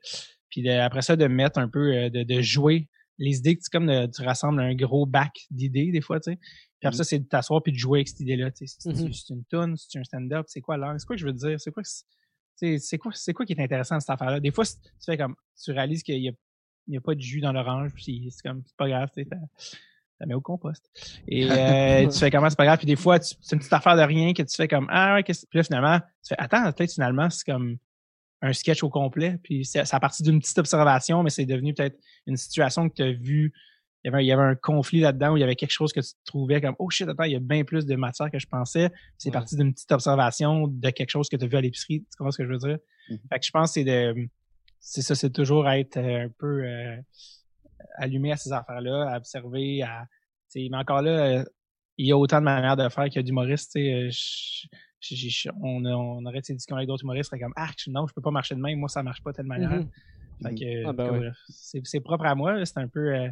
puis 0.50 0.69
après 0.69 1.02
ça, 1.02 1.15
de 1.15 1.28
mettre 1.28 1.60
un 1.60 1.69
peu, 1.69 1.93
euh, 1.93 2.10
de, 2.10 2.23
de 2.23 2.41
jouer 2.41 2.88
les 3.17 3.38
idées 3.38 3.56
que 3.56 3.62
tu 3.63 3.69
comme 3.69 4.10
tu 4.12 4.21
rassembles 4.21 4.60
un 4.60 4.76
gros 4.76 5.06
bac 5.06 5.32
d'idées 5.50 5.91
des 5.91 6.02
fois, 6.02 6.19
tu 6.19 6.32
sais. 6.32 6.39
Puis 6.80 6.88
après 6.88 6.96
mmh. 6.96 6.98
ça, 6.98 7.04
c'est 7.04 7.20
de 7.20 7.26
t'asseoir 7.26 7.63
puis 7.63 7.72
de 7.72 7.78
jouer 7.78 8.00
avec 8.00 8.08
cette 8.08 8.20
idée-là. 8.20 8.50
C'est 8.54 9.30
une 9.30 9.44
tune, 9.46 9.76
c'est 9.78 10.00
un 10.00 10.04
stand-up, 10.04 10.46
c'est 10.48 10.62
quoi 10.62 10.78
l'angle, 10.78 11.00
c'est 11.00 11.08
quoi 11.08 11.16
que 11.16 11.22
je 11.22 11.26
veux 11.26 11.34
dire, 11.34 11.60
c'est 11.60 11.72
quoi 11.72 11.84
c'est 12.58 12.98
quoi, 12.98 13.12
c'est 13.13 13.34
quoi 13.34 13.46
qui 13.46 13.54
est 13.54 13.62
intéressant 13.62 13.96
dans 13.96 14.00
cette 14.00 14.10
affaire-là? 14.10 14.40
Des 14.40 14.52
fois, 14.52 14.66
tu 14.66 14.74
fais 15.06 15.18
comme, 15.18 15.36
tu 15.63 15.72
réalises 15.72 16.04
qu'il 16.04 16.22
y 16.22 16.30
a, 16.30 16.98
a 16.98 17.02
pas 17.02 17.16
de 17.16 17.22
jus 17.22 17.40
dans 17.40 17.52
l'orange, 17.52 17.92
puis 17.94 18.30
c'est 18.32 18.48
comme, 18.48 18.63
c'est 18.66 18.78
pas 18.78 18.88
grave, 18.88 19.10
tu 19.16 19.28
ça 20.20 20.26
met 20.26 20.34
au 20.34 20.42
compost. 20.42 20.90
Et 21.28 21.48
euh, 21.52 22.08
tu 22.08 22.18
fais 22.18 22.32
comment, 22.32 22.50
c'est 22.50 22.58
pas 22.58 22.66
grave. 22.66 22.80
Puis 22.80 22.88
des 22.88 22.96
fois, 22.96 23.20
c'est 23.22 23.52
une 23.52 23.60
petite 23.60 23.74
affaire 23.74 23.96
de 23.96 24.02
rien 24.02 24.34
que 24.34 24.42
tu 24.42 24.56
fais 24.56 24.68
comme, 24.68 24.88
ah 24.90 25.13
ouais, 25.13 25.24
puis 25.24 25.36
là, 25.54 25.63
finalement, 25.63 26.00
tu 26.00 26.30
fais, 26.30 26.36
attends, 26.40 26.72
peut-être 26.72 26.94
finalement, 26.94 27.30
c'est 27.30 27.46
comme 27.46 27.78
un 28.42 28.54
sketch 28.54 28.84
au 28.84 28.90
complet. 28.90 29.38
Puis 29.44 29.66
c'est 29.66 29.94
à 29.94 30.00
partir 30.00 30.26
d'une 30.26 30.40
petite 30.40 30.58
observation, 30.58 31.24
mais 31.24 31.30
c'est 31.30 31.46
devenu 31.46 31.74
peut-être 31.74 31.98
une 32.26 32.38
situation 32.38 32.90
que 32.90 32.96
tu 32.96 33.04
as 33.04 33.12
vue 33.12 33.54
il 34.15 34.26
y 34.26 34.32
avait, 34.32 34.43
un 34.43 34.56
conflit 34.56 35.00
là-dedans 35.00 35.34
où 35.34 35.38
il 35.38 35.41
y 35.41 35.43
avait 35.43 35.56
quelque 35.56 35.72
chose 35.72 35.91
que 35.93 36.00
tu 36.00 36.13
trouvais 36.26 36.62
comme 36.62 36.76
oh 36.80 36.89
shit 36.89 37.08
attends 37.08 37.24
il 37.24 37.34
y 37.34 37.36
a 37.36 37.39
bien 37.39 37.63
plus 37.63 37.86
de 37.86 37.96
matière 37.96 38.32
que 38.32 38.39
je 38.39 38.48
pensais. 38.48 38.89
C'est 39.17 39.32
parti 39.32 39.56
d'une 39.56 39.74
petite 39.74 39.91
observation 39.91 40.67
de 40.67 40.89
quelque 40.89 41.10
chose 41.10 41.30
que 41.30 41.36
tu 41.36 41.46
as 41.46 41.48
vu 41.48 41.58
à 41.58 41.62
l'épicerie. 41.62 42.02
Tu 42.02 42.17
comprends 42.17 42.32
ce 42.32 42.38
que 42.38 42.46
je 42.46 42.52
veux 42.52 42.58
dire? 42.58 42.78
Mmh 43.10 43.15
fait 43.32 43.39
que 43.39 43.46
je 43.46 43.52
pense 43.52 43.70
que 43.70 43.74
c'est 43.74 43.84
de 43.86 44.28
c'est 44.80 45.02
ça 45.02 45.15
c'est 45.15 45.30
toujours 45.30 45.70
être 45.70 45.98
euh, 45.98 46.26
un 46.26 46.30
peu 46.38 46.63
euh, 46.63 46.98
allumé 47.96 48.32
à 48.32 48.38
ces 48.38 48.52
affaires 48.52 48.82
là 48.82 49.13
à 49.13 49.17
observer 49.17 49.82
à 49.82 50.06
mais 50.56 50.78
encore 50.78 51.02
là 51.02 51.43
il 51.98 52.08
y 52.08 52.12
a 52.12 52.17
autant 52.17 52.39
de 52.39 52.46
manières 52.46 52.76
de 52.78 52.88
faire 52.89 53.06
qu'il 53.06 53.15
y 53.15 53.20
a 53.20 53.24
d'humoristes 53.24 53.78
on, 55.62 55.86
on 55.86 56.26
aurait 56.26 56.41
ces 56.41 56.54
discussions 56.54 56.76
avec 56.76 56.88
d'autres 56.88 57.04
humoristes 57.04 57.38
comme 57.39 57.54
ah 57.56 57.70
non 57.88 58.08
je 58.08 58.13
peux 58.13 58.22
pas 58.22 58.32
marcher 58.32 58.56
de 58.56 58.62
même 58.62 58.80
moi 58.80 58.89
ça 58.89 59.04
marche 59.04 59.22
pas 59.22 59.32
de 59.32 59.38
telle 59.38 59.46
manière. 59.46 59.84
Fait 60.41 60.54
que, 60.54 60.86
ah, 60.86 60.93
ben 60.93 61.34
c'est 61.50 62.00
propre 62.00 62.26
à 62.26 62.36
moi 62.36 62.63
c'est 62.65 62.78
un 62.78 62.88
peu 62.88 63.15
euh, 63.15 63.30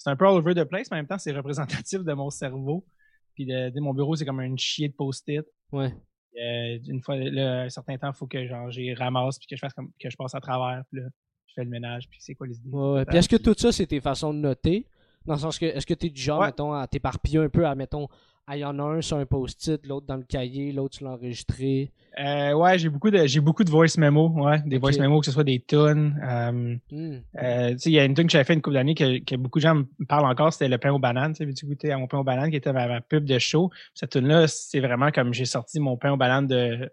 c'est 0.00 0.08
un 0.08 0.16
peu 0.16 0.26
all 0.26 0.32
over 0.36 0.54
the 0.54 0.64
place, 0.64 0.90
mais 0.90 0.96
en 0.96 1.00
même 1.00 1.06
temps, 1.06 1.18
c'est 1.18 1.30
représentatif 1.32 2.02
de 2.02 2.12
mon 2.14 2.30
cerveau. 2.30 2.86
Puis 3.34 3.44
de, 3.44 3.78
mon 3.80 3.92
bureau, 3.92 4.16
c'est 4.16 4.24
comme 4.24 4.40
une 4.40 4.58
chier 4.58 4.88
de 4.88 4.94
post-it. 4.94 5.44
Ouais. 5.72 5.94
Euh, 6.40 6.78
une 6.88 7.02
fois, 7.02 7.16
là, 7.16 7.62
un 7.64 7.68
certain 7.68 7.98
temps, 7.98 8.10
il 8.10 8.16
faut 8.16 8.26
que 8.26 8.46
genre, 8.46 8.70
j'y 8.70 8.94
ramasse 8.94 9.38
puis 9.38 9.46
que 9.46 9.56
je 9.56 9.60
fasse 9.60 9.74
comme 9.74 9.90
que 10.00 10.08
je 10.08 10.16
passe 10.16 10.34
à 10.34 10.40
travers. 10.40 10.84
Puis 10.90 11.02
là, 11.02 11.08
je 11.48 11.52
fais 11.54 11.64
le 11.64 11.70
ménage. 11.70 12.08
Puis 12.08 12.18
c'est 12.22 12.34
quoi 12.34 12.46
les 12.46 12.56
idées? 12.56 12.70
Ouais. 12.70 13.04
Puis 13.04 13.18
est-ce 13.18 13.28
que 13.28 13.36
tout 13.36 13.54
ça, 13.54 13.72
c'est 13.72 13.86
tes 13.86 14.00
façons 14.00 14.32
de 14.32 14.38
noter? 14.38 14.86
Dans 15.26 15.34
le 15.34 15.40
sens 15.40 15.58
que, 15.58 15.66
est-ce 15.66 15.86
que 15.86 15.92
tu 15.92 16.06
es 16.06 16.08
du 16.10 16.20
genre, 16.20 16.40
Ouais. 16.40 16.46
mettons, 16.46 16.72
à 16.72 16.86
t'éparpiller 16.86 17.40
un 17.40 17.50
peu, 17.50 17.66
à, 17.66 17.74
mettons, 17.74 18.08
il 18.56 18.60
y 18.60 18.64
en 18.64 18.78
a 18.78 18.82
un 18.82 19.00
sur 19.00 19.16
un 19.16 19.26
post-it, 19.26 19.86
l'autre 19.86 20.06
dans 20.06 20.16
le 20.16 20.24
cahier, 20.24 20.72
l'autre 20.72 20.98
tu 20.98 21.04
l'as 21.04 21.10
enregistré. 21.10 21.90
Euh, 22.18 22.52
ouais, 22.54 22.78
j'ai 22.78 22.88
beaucoup 22.88 23.10
de 23.10 23.24
j'ai 23.26 23.40
beaucoup 23.40 23.62
de 23.62 23.70
voice 23.70 23.96
memo, 23.96 24.28
ouais, 24.30 24.60
des 24.66 24.78
voice 24.78 24.98
memo 24.98 25.20
que 25.20 25.26
ce 25.26 25.32
soit 25.32 25.44
des 25.44 25.60
tunes. 25.60 26.20
Euh, 26.22 26.76
Hmm. 26.90 27.18
euh, 27.40 27.74
il 27.86 27.92
y 27.92 27.98
a 28.00 28.04
une 28.04 28.14
tune 28.14 28.26
que 28.26 28.32
j'avais 28.32 28.44
fait 28.44 28.54
une 28.54 28.62
couple 28.62 28.74
d'années 28.74 28.94
que, 28.96 29.22
que 29.22 29.36
beaucoup 29.36 29.58
de 29.58 29.62
gens 29.62 29.76
me 29.76 30.06
parlent 30.08 30.26
encore, 30.26 30.52
c'était 30.52 30.68
le 30.68 30.78
pain 30.78 30.90
aux 30.92 30.98
bananes. 30.98 31.34
Tu 31.34 31.48
sais, 31.54 31.66
goûter 31.66 31.92
à 31.92 31.98
mon 31.98 32.08
pain 32.08 32.18
aux 32.18 32.24
bananes 32.24 32.50
qui 32.50 32.56
était 32.56 32.72
ma, 32.72 32.88
ma 32.88 33.00
pub 33.00 33.24
de 33.24 33.38
show. 33.38 33.70
Cette 33.94 34.10
tune 34.10 34.26
là, 34.26 34.48
c'est 34.48 34.80
vraiment 34.80 35.12
comme 35.12 35.32
j'ai 35.32 35.44
sorti 35.44 35.78
mon 35.78 35.96
pain 35.96 36.12
aux 36.12 36.16
bananes 36.16 36.48
de 36.48 36.90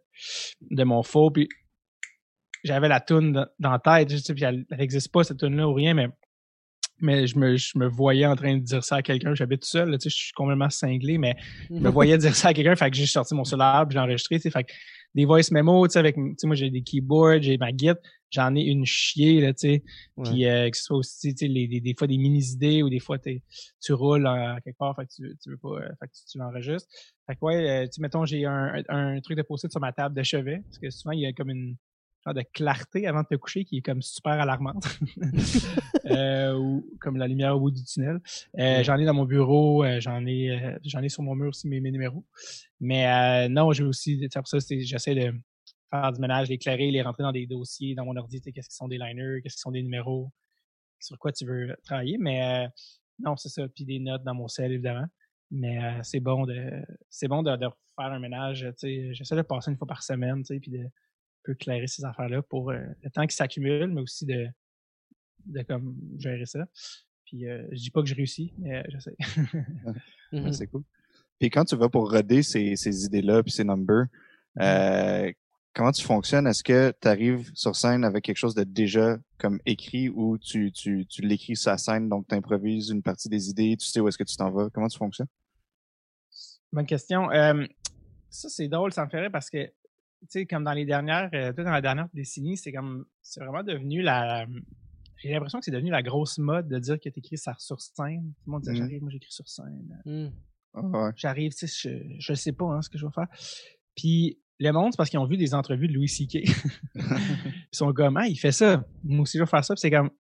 de 0.70 0.84
mon 0.84 1.02
faux, 1.02 1.32
puis 1.32 1.50
j'avais 2.64 2.88
la 2.88 3.00
tune 3.00 3.32
dans, 3.34 3.48
dans 3.60 3.72
la 3.72 3.80
tête. 3.80 4.12
Sais, 4.20 4.34
puis 4.34 4.44
elle 4.44 4.66
n'existe 4.70 5.12
pas 5.12 5.24
cette 5.24 5.40
tune 5.40 5.56
là 5.56 5.68
ou 5.68 5.74
rien, 5.74 5.96
mais 5.96 6.10
mais 7.00 7.28
je 7.28 7.38
me, 7.38 7.56
je 7.58 7.78
me 7.78 7.88
voyais 7.88 8.26
en 8.26 8.36
train 8.36 8.56
de 8.58 8.62
dire 8.64 8.84
ça 8.84 8.98
à 8.98 9.02
quelqu'un. 9.02 9.36
J'habite 9.36 9.62
tout 9.62 9.68
seul, 9.70 9.90
là, 9.90 9.98
tu 9.98 10.04
sais, 10.04 10.10
je 10.10 10.24
suis 10.24 10.34
complètement 10.34 10.70
cinglé, 10.70 11.18
mais 11.18 11.36
je 11.78 11.84
me 11.84 11.90
voyais 11.92 12.18
dire 12.18 12.36
ça 12.36 12.50
à 12.50 12.54
quelqu'un, 12.54 12.76
fait 12.76 12.90
que 12.92 12.98
j'ai 12.98 13.06
sorti 13.06 13.34
mon 13.36 13.44
cellulaire, 13.44 13.86
j'ai 13.90 14.00
enregistré, 14.00 14.40
fait 14.40 14.64
que 14.64 14.74
des 15.16 15.26
voice 15.26 15.52
memos, 15.52 15.88
tu 15.88 15.94
sais, 15.94 16.00
avec, 16.00 16.16
tu 16.16 16.22
sais, 16.38 16.48
moi 16.48 16.56
j'ai 16.56 16.70
des 16.70 16.82
keyboards, 16.84 17.42
j'ai 17.42 17.58
ma 17.58 17.72
guide, 17.72 17.98
j'en 18.30 18.56
ai 18.56 18.62
une 18.62 18.86
chier, 18.86 19.42
là, 19.42 19.54
tu 19.54 19.68
sais, 19.70 19.84
puis 20.24 20.46
euh, 20.46 20.70
que 20.70 20.78
ce 20.78 20.84
soit 20.84 20.98
aussi, 20.98 21.34
tu 21.34 21.48
sais, 21.48 21.52
des, 21.54 21.80
des 21.82 21.96
fois 21.98 22.08
des 22.08 22.18
mini-idées 22.18 22.84
ou 22.84 22.90
des 22.90 23.00
fois 23.00 23.18
tu 23.20 23.94
roules 23.94 24.28
en- 24.28 24.58
quelque 24.64 24.78
part, 24.78 24.96
fait 24.96 25.06
que 25.06 25.12
tu, 25.16 25.38
tu 25.42 25.50
veux 25.50 25.58
pas, 25.58 25.70
euh, 25.70 25.90
fait 26.00 26.08
que 26.08 26.14
tu, 26.14 26.26
tu 26.32 26.38
l'enregistres. 26.38 26.90
Fait 27.28 27.36
que 27.36 27.40
ouais, 27.42 27.70
euh, 27.86 27.88
tu 27.94 28.02
mettons, 28.02 28.26
j'ai 28.26 28.46
un, 28.46 28.74
un, 28.90 29.16
un 29.16 29.20
truc 29.22 29.38
de 29.38 29.44
post-it 29.44 29.72
sur 29.72 29.82
ma 29.82 29.92
table 29.94 30.16
de 30.16 30.24
chevet, 30.24 30.58
parce 30.70 30.78
que 30.80 30.90
souvent 30.90 31.12
il 31.14 31.22
y 31.22 31.26
a 31.26 31.34
comme 31.34 31.50
une 31.50 31.76
de 32.34 32.44
clarté 32.54 33.08
avant 33.08 33.22
de 33.22 33.28
te 33.28 33.36
coucher 33.36 33.64
qui 33.64 33.78
est 33.78 33.82
comme 33.82 34.02
super 34.02 34.34
alarmante. 34.34 35.00
euh, 36.06 36.54
ou 36.56 36.86
comme 37.00 37.18
la 37.18 37.28
lumière 37.28 37.56
au 37.56 37.60
bout 37.60 37.72
du 37.72 37.84
tunnel. 37.84 38.20
Euh, 38.60 38.84
J'en 38.84 38.98
ai 38.98 39.06
dans 39.06 39.14
mon 39.14 39.26
bureau, 39.26 39.84
euh, 39.84 40.00
j'en 40.00 40.26
ai 40.26 40.78
j'en 40.86 41.02
ai 41.02 41.10
sur 41.10 41.24
mon 41.24 41.36
mur 41.36 41.50
aussi 41.50 41.68
mes, 41.68 41.80
mes 41.80 41.92
numéros. 41.92 42.26
Mais 42.80 43.50
non, 43.50 43.72
j'ai 43.72 43.84
aussi, 43.84 44.28
pour 44.34 44.48
ça, 44.48 44.58
j'essaie 44.60 45.16
de 45.16 45.34
faire 45.90 46.14
du 46.14 46.22
ménage, 46.22 46.50
d'éclairer, 46.50 46.92
les 46.92 47.02
rentrer 47.02 47.24
dans 47.24 47.32
des 47.32 47.48
dossiers, 47.48 47.96
dans 47.96 48.06
mon 48.06 48.16
ordi, 48.16 48.42
qu'est-ce 48.42 48.70
qui 48.70 48.76
sont 48.76 48.88
des 48.88 48.98
liners, 48.98 49.42
qu'est-ce 49.42 49.56
qui 49.56 49.62
sont 49.62 49.72
des 49.72 49.82
numéros, 49.82 50.32
sur 51.00 51.18
quoi 51.18 51.32
tu 51.32 51.46
veux 51.46 51.76
travailler. 51.84 52.18
Mais 52.20 52.68
non, 53.20 53.36
c'est 53.36 53.50
ça. 53.50 53.68
Puis 53.70 53.86
des 53.86 54.00
notes 54.00 54.24
dans 54.24 54.36
mon 54.36 54.48
cell, 54.48 54.72
évidemment. 54.72 55.08
Mais 55.50 55.80
c'est 56.04 56.20
bon 56.20 56.46
de 56.46 56.84
c'est 57.10 57.28
bon 57.28 57.42
de, 57.42 57.56
de 57.56 57.68
faire 57.96 58.12
un 58.12 58.20
ménage. 58.20 58.68
Tu 58.72 58.74
sais, 58.78 59.14
j'essaie 59.14 59.36
de 59.36 59.42
passer 59.42 59.72
une 59.72 59.78
fois 59.78 59.88
par 59.88 60.04
semaine, 60.04 60.44
tu 60.44 60.54
sais, 60.54 60.60
puis 60.60 60.72
de 60.72 60.86
un 61.48 61.54
peu 61.54 61.56
clairer 61.56 61.88
ces 61.88 62.04
affaires-là 62.06 62.42
pour 62.42 62.72
euh, 62.72 62.80
le 63.04 63.10
temps 63.10 63.26
qui 63.26 63.36
s'accumule, 63.36 63.88
mais 63.88 64.02
aussi 64.02 64.26
de 64.26 64.48
de 65.46 65.62
comme 65.62 65.96
gérer 66.18 66.46
ça. 66.46 66.66
Puis 67.26 67.48
euh, 67.48 67.64
je 67.72 67.78
dis 67.78 67.92
pas 67.92 68.02
que 68.02 68.08
je 68.08 68.16
réussis, 68.16 68.54
mais 68.58 68.78
euh, 68.78 68.84
j'essaie. 68.90 69.16
Ouais, 70.34 70.52
c'est 70.52 70.68
cool. 70.68 70.84
Puis 71.40 71.50
quand 71.50 71.66
tu 71.66 71.76
vas 71.76 71.90
pour 71.90 72.12
roder 72.12 72.44
ces, 72.44 72.76
ces 72.76 73.06
idées-là 73.06 73.44
puis 73.44 73.52
ces 73.52 73.64
numbers, 73.64 74.06
euh, 74.60 75.32
comment 75.74 75.92
tu 75.92 76.04
fonctionnes? 76.04 76.48
Est-ce 76.48 76.64
que 76.64 76.94
tu 77.00 77.08
arrives 77.08 77.52
sur 77.54 77.76
scène 77.76 78.04
avec 78.04 78.24
quelque 78.24 78.38
chose 78.38 78.56
de 78.56 78.64
déjà 78.64 79.18
comme 79.38 79.60
écrit 79.66 80.10
ou 80.10 80.38
tu, 80.38 80.72
tu, 80.72 81.06
tu 81.06 81.22
l'écris 81.22 81.56
sur 81.56 81.72
la 81.72 81.78
scène, 81.78 82.10
donc 82.10 82.28
tu 82.28 82.36
improvises 82.36 82.90
une 82.90 83.04
partie 83.04 83.30
des 83.30 83.50
idées, 83.50 83.76
tu 83.78 83.86
sais 83.86 84.00
où 84.00 84.08
est-ce 84.08 84.18
que 84.18 84.24
tu 84.24 84.36
t'en 84.36 84.50
vas? 84.50 84.70
Comment 84.74 84.88
tu 84.88 84.98
fonctionnes? 84.98 85.28
Bonne 86.72 86.88
question. 86.88 87.32
Euh, 87.32 87.66
ça, 88.30 88.50
c'est 88.50 88.68
drôle, 88.68 88.92
ça 88.92 89.06
me 89.06 89.10
ferait 89.10 89.30
parce 89.30 89.50
que, 89.50 89.72
sais, 90.30 90.46
comme 90.46 90.64
dans 90.64 90.74
les 90.74 90.86
dernières, 90.86 91.30
euh, 91.34 91.54
dans 91.54 91.64
la 91.72 91.82
dernière 91.82 92.08
décennie, 92.14 92.58
c'est 92.58 92.72
comme, 92.72 93.06
c'est 93.22 93.40
vraiment 93.44 93.64
devenu 93.64 94.02
la, 94.02 94.46
j'ai 95.18 95.30
l'impression 95.32 95.60
que 95.60 95.66
c'est 95.66 95.72
devenu 95.72 95.90
la 95.92 96.04
grosse 96.04 96.38
mode 96.38 96.68
de 96.68 96.80
dire 96.80 97.00
que 97.00 97.10
t'écris 97.10 97.38
ça 97.38 97.56
sur 97.58 97.80
scène. 97.82 98.34
Tout 98.44 98.44
le 98.48 98.52
monde 98.52 98.62
dit, 98.64 98.70
Mhm. 98.72 98.76
j'arrive, 98.78 99.02
moi 99.02 99.10
j'écris 99.12 99.32
sur 99.32 99.48
scène. 99.48 100.02
Ouais. 100.06 101.12
J'arrive, 101.16 101.54
tu 101.54 101.68
sais, 101.68 101.90
je, 101.90 102.16
je 102.20 102.34
sais 102.34 102.52
pas 102.52 102.66
hein, 102.66 102.82
ce 102.82 102.90
que 102.90 102.98
je 102.98 103.06
vais 103.06 103.12
faire. 103.12 103.28
Puis 103.96 104.40
le 104.60 104.72
monde, 104.72 104.92
c'est 104.94 104.98
parce 104.98 105.10
qu'ils 105.10 105.20
ont 105.20 105.26
vu 105.26 105.38
des 105.38 105.54
entrevues 105.56 105.88
de 105.88 105.94
Louis 105.94 106.08
C.K. 106.10 106.44
Ils 106.96 107.68
sont 107.72 107.94
comme, 107.94 108.18
ah, 108.18 108.28
il 108.28 108.36
fait 108.38 108.52
ça. 108.52 108.84
Moi 109.04 109.22
aussi, 109.22 109.38
je 109.38 109.44
vais 109.44 109.50
faire 109.50 109.64
ça. 109.64 109.74
Puis 109.74 109.82
c'est 109.82 109.92
comme, 109.92 110.12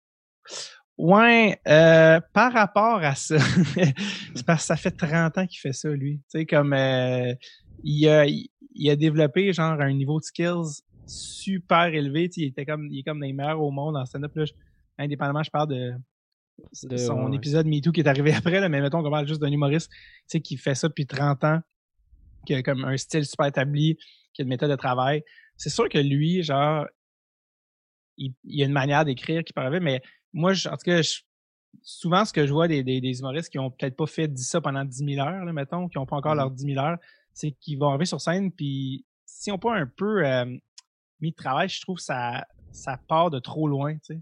ouais, 0.98 1.60
euh, 1.68 2.20
par 2.34 2.54
rapport 2.54 3.04
à 3.04 3.14
ça, 3.16 3.38
c'est 4.36 4.46
parce 4.46 4.62
que 4.64 4.68
ça 4.68 4.76
fait 4.78 4.92
30 4.92 5.38
ans 5.38 5.46
qu'il 5.48 5.60
fait 5.60 5.74
ça, 5.74 5.90
lui. 5.90 6.18
Tu 6.32 6.40
sais, 6.40 6.46
comme, 6.46 6.74
euh, 6.74 7.34
il, 7.84 8.08
a, 8.08 8.26
il, 8.26 8.90
a 8.90 8.96
développé, 8.96 9.54
genre, 9.54 9.80
un 9.80 9.94
niveau 9.94 10.20
de 10.20 10.26
skills 10.26 10.82
super 11.06 11.86
élevé. 11.88 12.30
Il 12.38 12.46
était 12.46 12.66
comme, 12.66 12.88
il 12.92 13.00
est 13.00 13.04
comme 13.04 13.20
des 13.22 13.32
meilleurs 13.34 13.62
au 13.62 13.72
monde 13.72 13.96
en 13.98 14.06
stand-up. 14.06 14.34
Indépendamment, 14.98 15.44
je 15.44 15.52
parle 15.52 15.70
de, 15.70 15.94
De- 16.84 16.98
son 16.98 17.30
ouais, 17.30 17.36
épisode 17.38 17.66
MeToo 17.68 17.92
qui 17.92 18.02
est 18.02 18.08
arrivé 18.08 18.34
après, 18.36 18.60
là, 18.60 18.68
mais 18.70 18.82
mettons 18.82 19.04
qu'on 19.04 19.12
parle 19.12 19.28
juste 19.28 19.42
d'un 19.42 19.52
humoriste, 19.52 19.90
tu 19.92 19.98
sais, 20.28 20.42
qui 20.42 20.58
fait 20.58 20.76
ça 20.76 20.88
depuis 20.88 21.06
30 21.06 21.44
ans, 21.44 21.60
qui 22.46 22.56
a 22.56 22.64
comme 22.64 22.84
un 22.84 22.98
style 22.98 23.26
super 23.26 23.46
établi, 23.46 23.98
qui 24.34 24.42
a 24.42 24.44
une 24.44 24.50
méthode 24.50 24.72
de 24.72 24.76
travail. 24.76 25.24
C'est 25.56 25.70
sûr 25.70 25.88
que 25.88 25.98
lui, 26.00 26.44
genre, 26.44 26.86
il, 28.18 28.34
il 28.44 28.62
a 28.64 28.66
une 28.66 28.72
manière 28.74 29.06
d'écrire 29.06 29.44
qui 29.44 29.54
paraît, 29.54 29.80
mais 29.80 30.02
moi, 30.34 30.54
je- 30.54 30.68
en 30.68 30.72
tout 30.78 30.84
cas, 30.86 31.02
je- 31.02 31.22
souvent, 31.84 32.26
ce 32.26 32.34
que 32.34 32.46
je 32.48 32.52
vois 32.52 32.68
des, 32.68 32.84
des, 32.84 33.00
des 33.02 33.20
humoristes 33.20 33.50
qui 33.50 33.60
ont 33.60 33.70
peut-être 33.70 33.96
pas 33.96 34.08
fait 34.08 34.28
10 34.28 34.44
ça 34.48 34.62
pendant 34.62 34.84
10 34.84 35.06
000 35.06 35.20
heures, 35.26 35.46
là, 35.46 35.54
mettons, 35.54 35.88
qui 35.88 35.98
ont 35.98 36.06
pas 36.06 36.16
encore 36.16 36.34
Mhm. 36.34 36.38
leurs 36.40 36.52
10 36.52 36.66
000 36.74 36.80
heures, 36.84 36.98
c'est 37.38 37.52
qu'ils 37.52 37.78
vont 37.78 37.90
arriver 37.90 38.06
sur 38.06 38.20
scène, 38.20 38.52
puis 38.52 39.06
si 39.26 39.52
on 39.52 39.60
pas 39.60 39.76
un 39.76 39.86
peu 39.86 40.26
euh, 40.26 40.46
mis 41.22 41.32
de 41.32 41.36
travail, 41.36 41.70
je 41.70 41.80
trouve 41.82 41.98
que 41.98 42.04
ça, 42.04 42.48
ça 42.72 42.98
part 43.08 43.30
de 43.30 43.40
trop 43.40 43.68
loin, 43.68 43.94
tu 43.96 44.00
sais. 44.16 44.22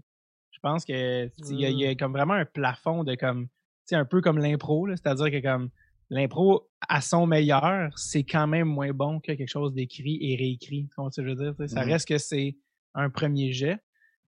Je 0.50 0.58
pense 0.60 0.84
que 0.84 1.26
tu 1.28 1.32
il 1.52 1.60
y, 1.60 1.64
a- 1.64 1.70
y 1.70 1.86
a 1.86 1.94
comme 1.94 2.12
vraiment 2.12 2.34
un 2.34 2.44
plafond 2.44 3.04
de 3.04 3.14
comme, 3.14 3.46
tu 3.46 3.50
sais, 3.86 3.96
un 3.96 4.04
peu 4.04 4.20
comme 4.20 4.38
l'impro, 4.38 4.88
c'est-à-dire 4.88 5.30
que 5.30 5.40
comme 5.40 5.70
l'impro 6.10 6.68
à 6.88 7.00
son 7.00 7.26
meilleur, 7.26 7.90
c'est 7.98 8.24
quand 8.24 8.46
même 8.46 8.68
moins 8.68 8.92
bon 8.92 9.20
que 9.20 9.32
quelque 9.32 9.48
chose 9.48 9.72
d'écrit 9.72 10.18
et 10.20 10.36
réécrit. 10.36 10.88
Tu 10.88 10.94
que 11.22 11.28
je 11.28 11.34
veux 11.34 11.34
dire? 11.36 11.54
tu? 11.58 11.68
Ça 11.68 11.82
Mhm. 11.84 11.90
reste 11.92 12.08
que 12.08 12.18
c'est 12.18 12.56
un 12.94 13.08
premier 13.10 13.52
jet. 13.52 13.78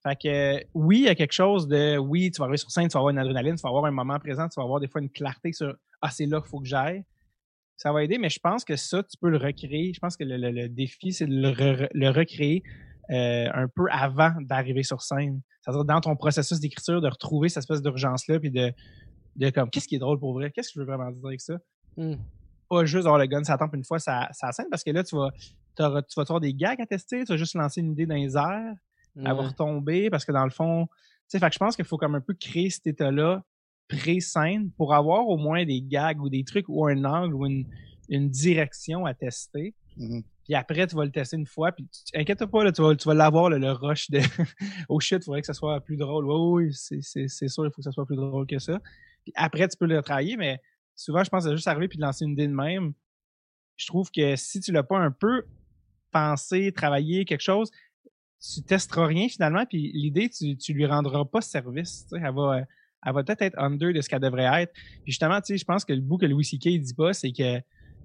Fait 0.03 0.17
que 0.17 0.65
oui, 0.75 0.99
il 0.99 1.05
y 1.05 1.09
a 1.09 1.15
quelque 1.15 1.33
chose 1.33 1.67
de 1.69 1.97
oui, 1.99 2.31
tu 2.31 2.39
vas 2.39 2.45
arriver 2.45 2.57
sur 2.59 2.71
scène, 2.71 2.89
tu 2.89 2.93
vas 2.95 3.01
avoir 3.01 3.11
une 3.11 3.19
adrénaline, 3.19 3.57
tu 3.57 3.63
vas 3.63 3.69
avoir 3.71 3.85
un 3.87 3.91
moment 3.91 4.19
présent, 4.19 4.49
tu 4.49 4.59
vas 4.61 4.65
avoir 4.65 4.81
des 4.81 4.89
fois 4.89 5.01
une 5.01 5.11
clarté 5.11 5.53
sur 5.53 5.75
Ah, 6.01 6.11
c'est 6.11 6.27
là 6.27 6.41
qu'il 6.41 6.49
faut 6.49 6.61
que 6.61 6.67
j'aille. 6.67 7.05
Ça 7.79 7.93
va 7.93 8.05
aider, 8.05 8.19
mais 8.19 8.29
je 8.29 8.39
pense 8.41 8.65
que 8.65 8.77
ça, 8.77 9.03
tu 9.03 9.17
peux 9.19 9.31
le 9.31 9.39
recréer. 9.39 9.93
Je 9.95 10.01
pense 10.01 10.17
que 10.19 10.25
le, 10.25 10.37
le- 10.37 10.51
le 10.51 10.69
défi, 10.69 11.13
c'est 11.13 11.27
de 11.27 11.33
le, 11.33 11.49
re- 11.51 11.89
le 11.95 12.11
recréer 12.11 12.63
euh, 13.11 13.47
un 13.55 13.69
peu 13.69 13.85
avant 13.91 14.33
d'arriver 14.41 14.83
sur 14.83 15.01
scène. 15.01 15.41
C'est-à-dire 15.63 15.85
dans 15.87 16.01
ton 16.03 16.15
processus 16.17 16.61
d'écriture, 16.61 17.01
de 17.01 17.09
retrouver 17.09 17.49
cette 17.49 17.63
espèce 17.63 17.81
d'urgence-là, 17.81 18.39
puis 18.41 18.51
de, 18.51 18.73
de 19.37 19.51
comme 19.51 19.71
qu'est-ce 19.71 19.89
qui 19.89 19.95
est 19.95 19.99
drôle 20.01 20.19
pour 20.19 20.35
vrai? 20.35 20.51
Qu'est-ce 20.51 20.69
que 20.69 20.75
je 20.75 20.81
veux 20.81 20.87
vraiment 20.87 21.11
dire 21.11 21.25
avec 21.27 21.41
ça? 21.41 21.55
Hmm. 21.97 22.17
pas 22.69 22.85
juste 22.85 23.07
avoir 23.07 23.19
le 23.19 23.27
gun, 23.27 23.43
ça 23.45 23.57
tombe 23.59 23.75
une 23.75 23.83
fois 23.85 23.99
ça, 23.99 24.29
ça 24.33 24.53
scène 24.53 24.67
parce 24.71 24.85
que 24.85 24.91
là, 24.91 25.03
tu 25.03 25.17
vas, 25.17 25.31
tu 25.77 25.83
vas 25.83 26.23
avoir 26.23 26.41
des 26.41 26.53
gags 26.55 26.81
à 26.81 26.87
tester, 26.87 27.25
tu 27.25 27.33
vas 27.33 27.37
juste 27.37 27.55
lancer 27.55 27.81
une 27.81 27.93
idée 27.93 28.07
dans 28.07 28.15
les 28.15 28.37
airs, 28.37 28.75
elle 29.17 29.23
va 29.25 29.43
retomber 29.49 30.11
parce 30.11 30.25
que 30.25 30.33
dans 30.33 30.45
le 30.45 30.51
fond, 30.51 30.87
tu 30.87 30.93
sais, 31.29 31.39
fait 31.39 31.49
que 31.49 31.55
je 31.55 31.59
pense 31.59 31.75
qu'il 31.77 31.85
faut 31.85 31.97
comme 31.97 32.15
un 32.15 32.21
peu 32.21 32.35
créer 32.35 32.71
cet 32.71 32.87
état-là 32.89 33.43
pré-scène 33.89 34.71
pour 34.77 34.95
avoir 34.95 35.29
au 35.29 35.37
moins 35.37 35.65
des 35.65 35.81
gags 35.81 36.21
ou 36.21 36.29
des 36.29 36.45
trucs 36.45 36.69
ou 36.69 36.87
un 36.87 37.05
angle 37.05 37.35
ou 37.35 37.47
une, 37.47 37.67
une 38.09 38.29
direction 38.29 39.07
à 39.07 39.15
tester. 39.15 39.75
Mhm. 39.97 40.23
Puis 40.45 40.55
après, 40.55 40.87
tu 40.87 40.97
vas 40.97 41.05
le 41.05 41.11
tester 41.11 41.37
une 41.37 41.47
fois. 41.47 41.73
Puis 41.73 41.87
inquiète 42.15 42.45
pas, 42.47 42.65
là, 42.65 42.73
tu 42.73 42.83
vas, 42.83 42.95
tu 42.95 43.07
vas 43.07 43.15
l'avoir, 43.15 43.51
le 43.51 43.73
rush 43.73 44.11
de 44.11 44.21
Oh 44.89 45.01
shit, 45.01 45.19
il 45.23 45.25
faudrait 45.25 45.41
que 45.41 45.47
ça 45.47 45.55
soit 45.55 45.81
plus 45.81 45.97
drôle. 45.97 46.27
Oui, 46.27 46.67
oui, 46.67 46.75
c'est, 46.75 47.03
c'est, 47.03 47.29
c'est 47.29 47.49
sûr, 47.49 47.67
il 47.67 47.71
faut 47.71 47.77
que 47.77 47.83
ça 47.83 47.93
soit 47.93 48.07
plus 48.07 48.17
drôle 48.17 48.47
que 48.47 48.59
ça. 48.59 48.81
Puis 49.25 49.33
après, 49.35 49.69
tu 49.69 49.77
peux 49.77 49.87
le 49.87 50.01
travailler, 50.03 50.37
mais 50.37 50.61
souvent, 50.95 51.23
je 51.25 51.31
pense 51.31 51.45
que 51.45 51.55
juste 51.55 51.69
arriver 51.69 51.89
puis 51.89 51.99
de 51.99 52.03
lancer 52.03 52.25
une 52.25 52.33
idée 52.33 52.47
de 52.47 52.55
même. 52.55 52.93
Je 53.77 53.87
trouve 53.87 54.11
que 54.11 54.37
si 54.37 54.61
tu 54.61 54.73
l'as 54.73 54.83
pas 54.83 54.99
un 54.99 55.11
peu 55.11 55.45
pensé, 56.11 56.73
travaillé, 56.73 57.25
quelque 57.25 57.43
chose, 57.43 57.71
tu 58.41 58.63
testeras 58.63 59.07
rien 59.07 59.29
finalement, 59.29 59.67
puis 59.67 59.93
l'idée, 59.93 60.29
tu, 60.29 60.57
tu 60.57 60.73
lui 60.73 60.87
rendras 60.87 61.25
pas 61.25 61.41
service. 61.41 62.07
Elle 62.13 62.33
va, 62.35 62.63
elle 63.07 63.13
va 63.13 63.23
peut-être 63.23 63.43
être 63.43 63.59
under 63.59 63.93
de 63.93 64.01
ce 64.01 64.09
qu'elle 64.09 64.21
devrait 64.21 64.63
être. 64.63 64.73
Puis 64.73 65.13
justement, 65.13 65.41
tu 65.41 65.55
sais, 65.55 65.59
je 65.59 65.65
pense 65.65 65.85
que 65.85 65.93
le 65.93 66.01
bout 66.01 66.19
que 66.19 66.27
Louis 66.27 66.45
C.K. 66.45 66.79
dit 66.79 66.95
pas, 66.95 67.13
c'est 67.13 67.33
que 67.33 67.61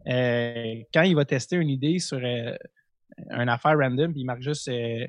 euh, 0.08 0.84
quand 0.94 1.04
il 1.04 1.16
va 1.16 1.26
tester 1.26 1.56
une 1.56 1.70
idée 1.70 2.00
sur 2.00 2.20
euh, 2.22 2.56
une 3.32 3.50
affaire 3.50 3.78
random, 3.78 4.12
puis 4.12 4.22
il 4.22 4.26
marque 4.26 4.42
juste 4.42 4.68
euh, 4.68 5.08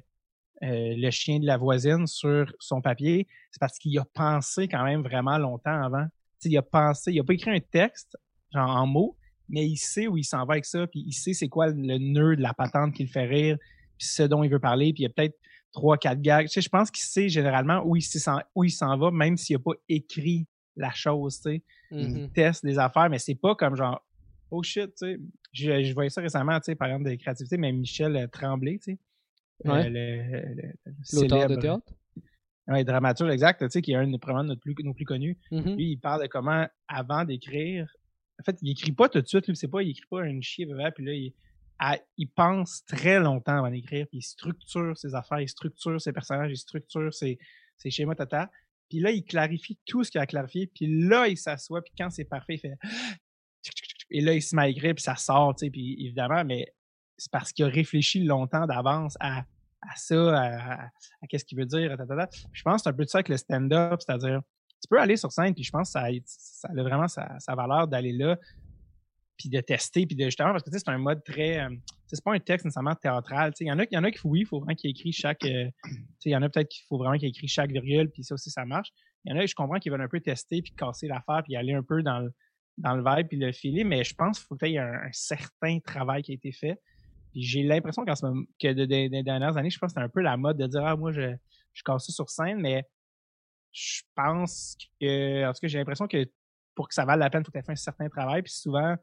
le 0.62 1.11
chien 1.11 1.38
de 1.38 1.47
la 1.47 1.57
voisine 1.57 2.07
sur 2.07 2.53
son 2.59 2.81
papier, 2.81 3.27
c'est 3.51 3.61
parce 3.61 3.79
qu'il 3.79 3.99
a 3.99 4.05
pensé 4.14 4.68
quand 4.68 4.85
même 4.85 5.03
vraiment 5.03 5.38
longtemps 5.38 5.83
avant. 5.83 6.05
Tu 6.05 6.11
sais, 6.38 6.49
il 6.51 6.59
a 6.59 6.62
pensé, 6.62 7.12
il 7.12 7.20
a 7.20 7.25
pas 7.25 7.35
écrit 7.35 7.51
un 7.51 7.61
texte, 7.61 8.16
genre 8.53 8.70
en 8.70 8.87
mots, 8.87 9.16
mais 9.49 9.66
il 9.66 9.77
sait 9.77 10.07
où 10.07 10.16
il 10.16 10.25
s'en 10.25 10.44
va 10.47 10.55
avec 10.55 10.64
ça, 10.64 10.87
puis 10.87 11.05
il 11.07 11.12
sait 11.12 11.35
c'est 11.35 11.49
quoi 11.49 11.68
le 11.68 11.99
nœud 11.99 12.37
de 12.37 12.42
la 12.42 12.55
patente 12.55 12.94
qui 12.94 13.03
le 13.03 13.11
fait 13.11 13.27
rire, 13.27 13.59
puis 13.99 14.07
ce 14.07 14.23
dont 14.23 14.42
il 14.42 14.51
veut 14.51 14.61
parler, 14.61 14.92
puis 14.92 15.03
il 15.03 15.07
y 15.07 15.07
a 15.07 15.11
peut-être 15.11 15.37
trois, 15.74 15.98
quatre 15.98 16.22
gags. 16.22 16.46
Tu 16.46 16.52
sais, 16.54 16.60
je 16.62 16.68
pense 16.70 16.90
qu'il 16.90 17.04
sait 17.04 17.28
généralement 17.28 17.82
où 17.84 17.96
il 17.96 18.02
s'en, 18.02 18.38
où 18.54 18.64
il 18.64 18.70
s'en 18.70 18.96
va, 18.96 19.10
même 19.10 19.37
s'il 19.37 19.56
a 19.56 19.58
pas 19.58 19.72
écrit 19.88 20.46
la 20.76 20.92
chose, 20.92 21.37
tu 21.37 21.50
sais 21.50 21.62
il 21.96 22.30
teste 22.30 22.64
des 22.64 22.78
affaires, 22.78 23.08
mais 23.08 23.18
c'est 23.18 23.34
pas 23.34 23.54
comme 23.54 23.76
genre 23.76 24.04
oh 24.50 24.62
shit, 24.62 24.94
tu 24.94 25.06
sais. 25.06 25.18
Je, 25.52 25.84
je 25.84 25.94
voyais 25.94 26.10
ça 26.10 26.20
récemment, 26.20 26.58
tu 26.58 26.66
sais, 26.66 26.74
par 26.74 26.88
exemple, 26.88 27.08
de 27.08 27.14
créativité, 27.14 27.56
mais 27.56 27.70
Michel 27.72 28.16
euh, 28.16 28.26
Tremblay, 28.26 28.78
tu 28.78 28.92
sais. 28.92 28.98
euh, 29.66 29.72
Ouais. 29.72 30.72
L'auteur 31.12 31.48
de 31.48 31.56
théâtre. 31.56 31.92
Ouais, 32.66 32.82
dramaturge, 32.82 33.30
exact, 33.30 33.60
tu 33.60 33.70
sais, 33.70 33.82
qui 33.82 33.92
est 33.92 33.96
un 33.96 34.06
de 34.08 34.16
probablement 34.16 34.48
notre 34.48 34.60
plus, 34.60 34.74
nos 34.82 34.94
plus 34.94 35.04
connus. 35.04 35.38
Mhm. 35.52 35.76
Lui, 35.76 35.90
il 35.92 35.96
parle 35.98 36.22
de 36.22 36.26
comment, 36.26 36.66
avant 36.88 37.24
d'écrire, 37.24 37.87
en 38.40 38.42
fait, 38.42 38.58
il 38.62 38.70
écrit 38.70 38.92
pas 38.92 39.08
tout 39.08 39.20
de 39.20 39.26
suite, 39.26 39.46
lui, 39.46 39.54
c'est 39.54 39.68
pas, 39.68 39.82
il 39.82 39.90
écrit 39.90 40.06
pas 40.10 40.24
une 40.26 40.42
chier, 40.42 40.66
puis 40.94 41.04
là, 41.04 41.12
il, 41.12 41.32
il 42.16 42.30
pense 42.30 42.84
très 42.87 43.20
longtemps 43.20 43.58
avant 43.58 43.70
d'écrire, 43.70 44.06
puis 44.08 44.18
il 44.18 44.22
structure 44.22 44.96
ses 44.96 45.14
affaires, 45.14 45.40
il 45.40 45.48
structure 45.48 46.00
ses 46.00 46.12
personnages, 46.12 46.50
il 46.50 46.56
structure 46.56 47.12
ses, 47.12 47.38
schémas 47.88 48.14
tata. 48.14 48.50
Puis 48.88 49.00
là, 49.00 49.10
il 49.10 49.24
clarifie 49.24 49.78
tout 49.87 50.04
ce 50.04 50.10
qu'il 50.10 50.20
a 50.20 50.26
clarifié, 50.26 50.66
puis 50.66 51.06
là, 51.06 51.26
il 51.26 51.37
s'assoit, 51.37 51.82
puis 51.82 51.92
quand 51.96 52.10
c'est 52.10 52.24
parfait, 52.24 52.54
il 52.54 52.60
fait 52.60 52.74
et 54.10 54.20
là, 54.20 54.34
il 54.34 54.42
se 54.42 54.56
écrire, 54.68 54.94
puis 54.94 55.02
ça 55.02 55.16
sort, 55.16 55.54
tu 55.56 55.66
sais, 55.66 55.70
puis 55.70 55.96
évidemment, 55.98 56.44
mais 56.44 56.72
c'est 57.16 57.30
parce 57.30 57.52
qu'il 57.52 57.64
a 57.64 57.68
réfléchi 57.68 58.22
longtemps 58.22 58.66
d'avance 58.66 59.16
à, 59.18 59.44
ça, 59.96 60.40
à, 60.40 60.90
qu'est-ce 61.28 61.44
qu'il 61.44 61.58
veut 61.58 61.66
dire. 61.66 61.96
Puis 61.96 62.40
je 62.52 62.62
pense 62.62 62.76
que 62.76 62.82
c'est 62.82 62.88
un 62.90 62.92
peu 62.92 63.06
ça 63.06 63.18
avec 63.18 63.28
le 63.28 63.37
stand-up, 63.37 64.00
c'est-à-dire, 64.00 64.42
tu 64.80 64.88
peux 64.88 65.00
aller 65.00 65.16
sur 65.16 65.32
scène, 65.32 65.54
puis 65.54 65.64
je 65.64 65.70
pense 65.70 65.92
que 65.92 66.00
ça, 66.26 66.68
a- 66.68 66.82
vraiment 66.82 67.08
sa 67.08 67.54
valeur 67.54 67.88
d'aller 67.88 68.12
là, 68.12 68.38
puis 69.37 69.49
de 69.49 69.61
tester, 69.61 70.07
puis 70.07 70.16
de 70.16 70.25
justement, 70.25 70.51
parce 70.53 70.62
que 70.62 70.70
c'est 70.79 70.88
un 70.88 70.99
mode 70.99 71.23
très, 71.25 71.61
euh, 71.61 71.68
c'est 72.07 72.23
pas 72.23 72.33
un 72.35 72.38
texte 72.38 72.64
nécessairement 72.64 72.94
théâtral, 72.94 73.53
il 73.61 73.66
y 73.66 73.73
en 73.73 73.79
a, 73.79 73.85
y 73.90 73.97
en 73.99 74.05
a 74.05 74.11
qui, 74.11 74.20
oui, 74.25 74.40
il 74.40 74.47
faut 74.47 74.59
vraiment 74.61 74.75
qu'il 74.75 74.90
écrit 74.90 75.12
chaque, 75.12 75.44
euh, 75.44 75.68
il 76.25 76.33
y 76.33 76.37
en 76.37 76.42
a 76.42 76.49
peut-être 76.49 76.68
qu'il 76.68 76.85
faut 76.88 76.99
vraiment 76.99 77.18
qu'il 77.18 77.29
écrit 77.29 77.49
chaque 77.49 77.70
virgule, 77.73 78.11
puis 78.11 78.23
ça 78.25 78.35
aussi, 78.35 78.51
ça 78.51 78.64
marche. 78.64 78.88
Il 79.25 79.33
y 79.33 79.35
en 79.37 79.40
a, 79.40 79.47
je 79.47 79.55
comprends 79.55 79.79
qu'ils 79.79 79.90
veulent 79.90 80.03
un 80.03 80.09
peu 80.09 80.20
tester, 80.20 80.62
puis 80.62 80.73
casser 80.77 81.09
l'affaire, 81.09 81.42
puis 81.42 81.57
aller 81.57 81.73
un 81.73 81.83
peu 81.83 82.03
dans 82.03 82.20
le, 82.20 82.33
dans 82.79 82.94
le 82.94 83.03
vibe, 83.03 83.29
puis 83.29 83.38
le 83.38 83.53
filer, 83.53 83.85
mais 83.85 84.05
je 84.05 84.14
pense 84.14 84.38
qu'il 84.38 84.47
faut 84.47 84.57
qu'il 84.57 84.68
y 84.73 84.77
ait 84.77 84.79
un, 84.79 85.09
certain 85.12 85.79
travail 85.81 86.23
qui 86.23 86.33
a 86.33 86.35
été 86.35 86.53
fait. 86.53 86.81
Puis 87.33 87.42
j'ai 87.42 87.62
l'impression 87.62 88.05
qu'en 88.05 88.14
ce 88.14 88.27
moment, 88.27 88.42
que 88.61 88.68
de- 88.68 88.85
de- 88.85 89.09
des 89.09 89.23
dernières 89.23 89.57
années, 89.57 89.70
je 89.70 89.79
pense 89.79 89.92
que 89.92 90.01
c'est 90.01 90.05
un 90.05 90.09
peu 90.09 90.20
la 90.20 90.37
mode 90.37 90.57
de 90.59 90.66
dire, 90.66 90.85
ah, 90.85 90.94
moi, 90.97 91.11
je, 91.11 91.35
je 91.73 91.83
casse 91.83 92.07
ça 92.07 92.12
sur 92.12 92.31
scène, 92.31 92.61
mais 92.61 92.85
je 93.73 94.03
pense 94.14 94.77
que, 95.01 95.44
en 95.49 95.53
tout 95.53 95.61
cas, 95.62 95.66
j'ai 95.68 95.79
l'impression 95.79 96.07
que 96.07 96.31
pour 96.75 96.88
que 96.88 96.94
ça 96.94 97.05
vaille 97.05 97.18
la 97.18 97.31
peine, 97.31 97.42
il 97.42 97.44
faut 97.47 97.53
que 97.53 97.59
tu 97.59 97.64
fait 97.64 97.73
un 97.73 97.77
certain 97.77 98.09
travail. 98.09 98.42
Puis 98.42 98.53
souvent, 98.53 98.97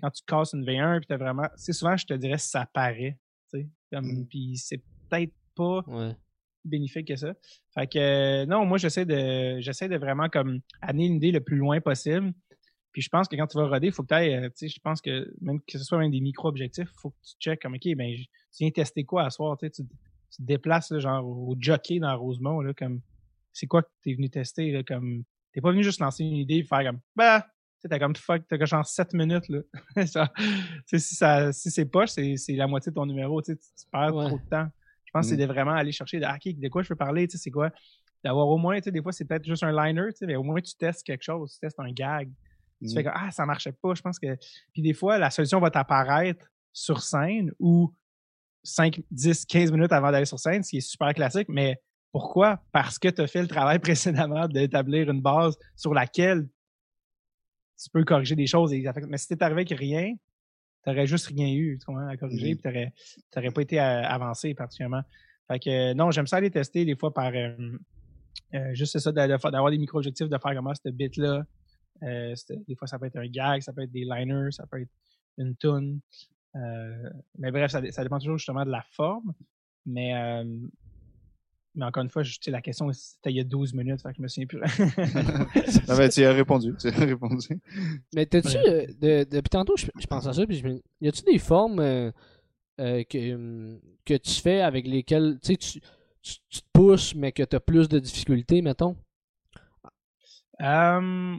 quand 0.00 0.10
tu 0.10 0.22
casses 0.26 0.52
une 0.54 0.64
V1, 0.64 0.98
puis 0.98 1.06
t'as 1.06 1.16
vraiment, 1.16 1.48
c'est 1.56 1.72
souvent, 1.72 1.96
je 1.96 2.06
te 2.06 2.14
dirais, 2.14 2.38
ça 2.38 2.66
paraît, 2.72 3.18
tu 3.52 3.60
sais. 3.60 3.68
Comme, 3.92 4.06
Mm. 4.06 4.26
Puis 4.26 4.56
c'est 4.56 4.82
peut-être 5.08 5.32
pas 5.54 5.82
Ouais. 5.88 6.14
bénéfique 6.64 7.08
que 7.08 7.16
ça. 7.16 7.34
Fait 7.74 7.86
que 7.86 7.98
euh, 7.98 8.46
non, 8.46 8.64
moi 8.64 8.78
j'essaie 8.78 9.04
de 9.04 9.58
j'essaie 9.60 9.88
de 9.88 9.96
vraiment 9.96 10.28
comme 10.28 10.60
amener 10.80 11.06
une 11.06 11.14
idée 11.16 11.32
le 11.32 11.40
plus 11.40 11.56
loin 11.56 11.80
possible. 11.80 12.32
Puis 12.92 13.02
je 13.02 13.08
pense 13.08 13.28
que 13.28 13.36
quand 13.36 13.46
tu 13.46 13.56
vas 13.56 13.68
roder, 13.68 13.88
il 13.88 13.92
faut 13.92 14.02
que 14.02 14.08
tu 14.08 14.14
ailles, 14.14 14.48
tu 14.50 14.52
sais, 14.56 14.68
je 14.68 14.80
pense 14.80 15.00
que 15.00 15.32
même 15.40 15.60
que 15.60 15.78
ce 15.78 15.84
soit 15.84 15.98
même 15.98 16.10
des 16.10 16.20
micro-objectifs, 16.20 16.88
il 16.92 17.00
faut 17.00 17.10
que 17.10 17.16
tu 17.22 17.34
checkes 17.40 17.62
comme 17.62 17.74
OK, 17.74 17.94
ben 17.96 18.12
tu 18.16 18.26
viens 18.58 18.70
tester 18.70 19.04
quoi 19.04 19.24
à 19.24 19.30
soir, 19.30 19.56
tu 19.58 19.66
sais, 19.66 19.70
tu, 19.70 19.82
tu 19.84 20.36
te 20.38 20.42
déplaces 20.42 20.90
là, 20.90 20.98
genre 20.98 21.24
au 21.26 21.56
jockey 21.58 21.98
dans 22.00 22.16
Rosemont, 22.18 22.60
là, 22.60 22.72
comme 22.74 23.00
c'est 23.52 23.66
quoi 23.66 23.82
que 23.82 23.88
tu 24.02 24.10
es 24.10 24.14
venu 24.14 24.28
tester, 24.30 24.70
là, 24.72 24.82
comme 24.82 25.24
t'es 25.52 25.60
pas 25.60 25.70
venu 25.72 25.82
juste 25.84 26.00
lancer 26.00 26.24
une 26.24 26.36
idée 26.36 26.56
et 26.56 26.62
faire 26.64 26.84
comme 26.84 27.00
bah 27.16 27.46
tu 27.80 27.82
sais, 27.82 27.88
t'as 27.88 27.98
comme 27.98 28.14
fuck, 28.14 28.42
t'as 28.48 28.64
genre 28.64 28.84
7 28.86 29.14
minutes 29.14 29.48
là. 29.48 29.60
Genre, 30.06 30.28
si 30.86 31.00
ça 31.00 31.52
si 31.52 31.70
c'est 31.70 31.86
poche, 31.86 32.10
c'est 32.10 32.36
la 32.50 32.66
moitié 32.66 32.90
de 32.90 32.94
ton 32.94 33.06
numéro, 33.06 33.40
tu 33.42 33.52
sais, 33.52 33.58
tu 33.58 33.66
tu 33.78 33.86
perds 33.90 34.14
Ouais. 34.14 34.26
trop 34.26 34.38
de 34.38 34.48
temps. 34.50 34.68
Je 35.06 35.10
pense 35.12 35.26
que 35.26 35.34
Mm. 35.34 35.38
c'est 35.38 35.46
de 35.46 35.52
vraiment 35.52 35.72
aller 35.72 35.92
chercher 35.92 36.20
de, 36.20 36.24
ah, 36.24 36.36
OK, 36.36 36.54
de 36.58 36.68
quoi 36.68 36.82
je 36.82 36.88
peux 36.88 36.94
parler, 36.96 37.26
tu 37.26 37.36
sais, 37.36 37.42
c'est 37.42 37.50
quoi? 37.50 37.70
D'avoir 38.22 38.46
au 38.48 38.58
moins, 38.58 38.76
tu 38.78 38.84
sais, 38.84 38.90
des 38.92 39.02
fois, 39.02 39.12
c'est 39.12 39.24
peut-être 39.24 39.44
juste 39.46 39.62
un 39.64 39.72
liner, 39.72 40.08
tu 40.12 40.18
sais, 40.18 40.26
mais 40.26 40.36
au 40.36 40.42
moins 40.42 40.60
tu 40.60 40.74
testes 40.76 41.02
quelque 41.04 41.22
chose, 41.24 41.54
tu 41.54 41.58
testes 41.60 41.80
un 41.80 41.90
gag. 41.90 42.30
Tu 42.82 42.88
Mm. 42.90 42.94
fais 42.94 43.04
comme, 43.04 43.12
ah, 43.16 43.30
ça 43.30 43.44
marchait 43.46 43.72
pas, 43.72 43.94
je 43.94 44.02
pense 44.02 44.18
que. 44.18 44.36
Puis 44.72 44.82
des 44.82 44.92
fois, 44.94 45.18
la 45.18 45.30
solution 45.30 45.58
va 45.58 45.70
t'apparaître 45.70 46.46
sur 46.72 47.02
scène 47.02 47.50
ou 47.58 47.92
5, 48.62 49.00
10, 49.10 49.46
15 49.46 49.72
minutes 49.72 49.92
avant 49.92 50.12
d'aller 50.12 50.26
sur 50.26 50.38
scène, 50.38 50.62
ce 50.62 50.70
qui 50.70 50.76
est 50.76 50.80
super 50.80 51.12
classique, 51.14 51.48
mais 51.48 51.80
pourquoi? 52.12 52.62
Parce 52.72 52.98
que 52.98 53.08
tu 53.08 53.20
as 53.22 53.26
fait 53.26 53.40
le 53.42 53.48
travail 53.48 53.78
précédemment 54.28 54.46
d'établir 54.48 55.10
une 55.10 55.22
base 55.22 55.56
sur 55.76 55.94
laquelle 55.94 56.46
tu 57.82 57.90
peux 57.90 58.04
corriger 58.04 58.36
des 58.36 58.46
choses. 58.46 58.72
Et, 58.72 58.84
mais 59.08 59.18
si 59.18 59.28
t'es 59.28 59.42
arrivé 59.42 59.62
avec 59.62 59.78
rien, 59.78 60.14
t'aurais 60.84 61.06
juste 61.06 61.26
rien 61.26 61.48
eu 61.52 61.78
à 62.08 62.16
corriger, 62.16 62.50
Mhm. 62.50 62.56
puis 62.56 62.62
t'aurais, 62.62 62.92
t'aurais 63.30 63.50
pas 63.50 63.62
été 63.62 63.80
euh, 63.80 64.02
avancé 64.04 64.54
particulièrement. 64.54 65.02
Fait 65.48 65.58
que 65.58 65.92
non, 65.94 66.10
j'aime 66.10 66.26
ça 66.26 66.36
aller 66.36 66.50
tester 66.50 66.84
des 66.84 66.96
fois 66.96 67.12
par 67.12 67.32
euh, 67.34 67.76
euh, 68.54 68.74
juste 68.74 68.98
ça, 68.98 69.12
d'avoir 69.12 69.70
des 69.70 69.78
micro-objectifs, 69.78 70.28
de 70.28 70.38
faire 70.38 70.54
comment 70.54 70.72
cette 70.74 70.94
bit-là. 70.94 71.44
Euh, 72.02 72.34
des 72.66 72.74
fois, 72.76 72.86
ça 72.86 72.98
peut 72.98 73.06
être 73.06 73.16
un 73.18 73.26
gag, 73.26 73.60
ça 73.62 73.72
peut 73.72 73.82
être 73.82 73.92
des 73.92 74.04
liners, 74.04 74.52
ça 74.52 74.66
peut 74.66 74.80
être 74.80 74.90
une. 75.38 75.54
Euh, 76.56 77.10
mais 77.38 77.50
bref, 77.50 77.70
ça, 77.70 77.80
ça 77.90 78.02
dépend 78.02 78.18
toujours 78.18 78.38
justement 78.38 78.64
de 78.64 78.70
la 78.70 78.82
forme. 78.92 79.32
Mais, 79.86 80.14
euh, 80.14 80.44
mais 81.74 81.84
encore 81.84 82.02
une 82.02 82.10
fois, 82.10 82.22
je, 82.22 82.32
tu 82.32 82.38
sais, 82.42 82.50
la 82.50 82.60
question 82.62 82.90
c'était 82.92 83.30
il 83.30 83.36
y 83.36 83.40
a 83.40 83.44
12 83.44 83.74
minutes, 83.74 84.02
fait 84.02 84.10
que 84.10 84.16
je 84.16 84.22
me 84.22 84.28
souviens 84.28 84.46
plus. 84.46 84.60
Non, 85.88 85.96
mais 85.96 86.08
tu 86.08 86.24
as 86.24 86.32
répondu. 86.32 86.74
Tu 86.80 86.88
as 86.88 86.90
répondu. 86.90 87.46
Mais 88.14 88.26
t'as-tu, 88.26 88.56
euh, 88.68 88.86
de- 89.00 89.24
depuis 89.30 89.50
tantôt, 89.50 89.76
je, 89.76 89.86
je 89.98 90.06
pense 90.06 90.26
à 90.26 90.32
ça, 90.32 90.46
puis 90.46 90.56
je 90.56 90.66
me- 90.66 90.82
y 91.00 91.08
a-tu 91.08 91.22
des 91.22 91.38
formes 91.38 91.78
euh, 91.80 92.10
euh, 92.80 93.02
que, 93.04 93.34
hum, 93.34 93.78
que 94.04 94.14
tu 94.14 94.32
fais 94.40 94.60
avec 94.62 94.86
lesquelles, 94.86 95.38
tu 95.42 95.48
sais, 95.52 95.56
tu, 95.56 95.80
tu, 96.22 96.34
tu 96.48 96.60
te 96.60 96.66
pousses, 96.72 97.14
mais 97.14 97.32
que 97.32 97.42
t'as 97.42 97.60
plus 97.60 97.88
de 97.88 97.98
difficultés, 97.98 98.62
mettons? 98.62 98.96
Euh, 100.60 101.36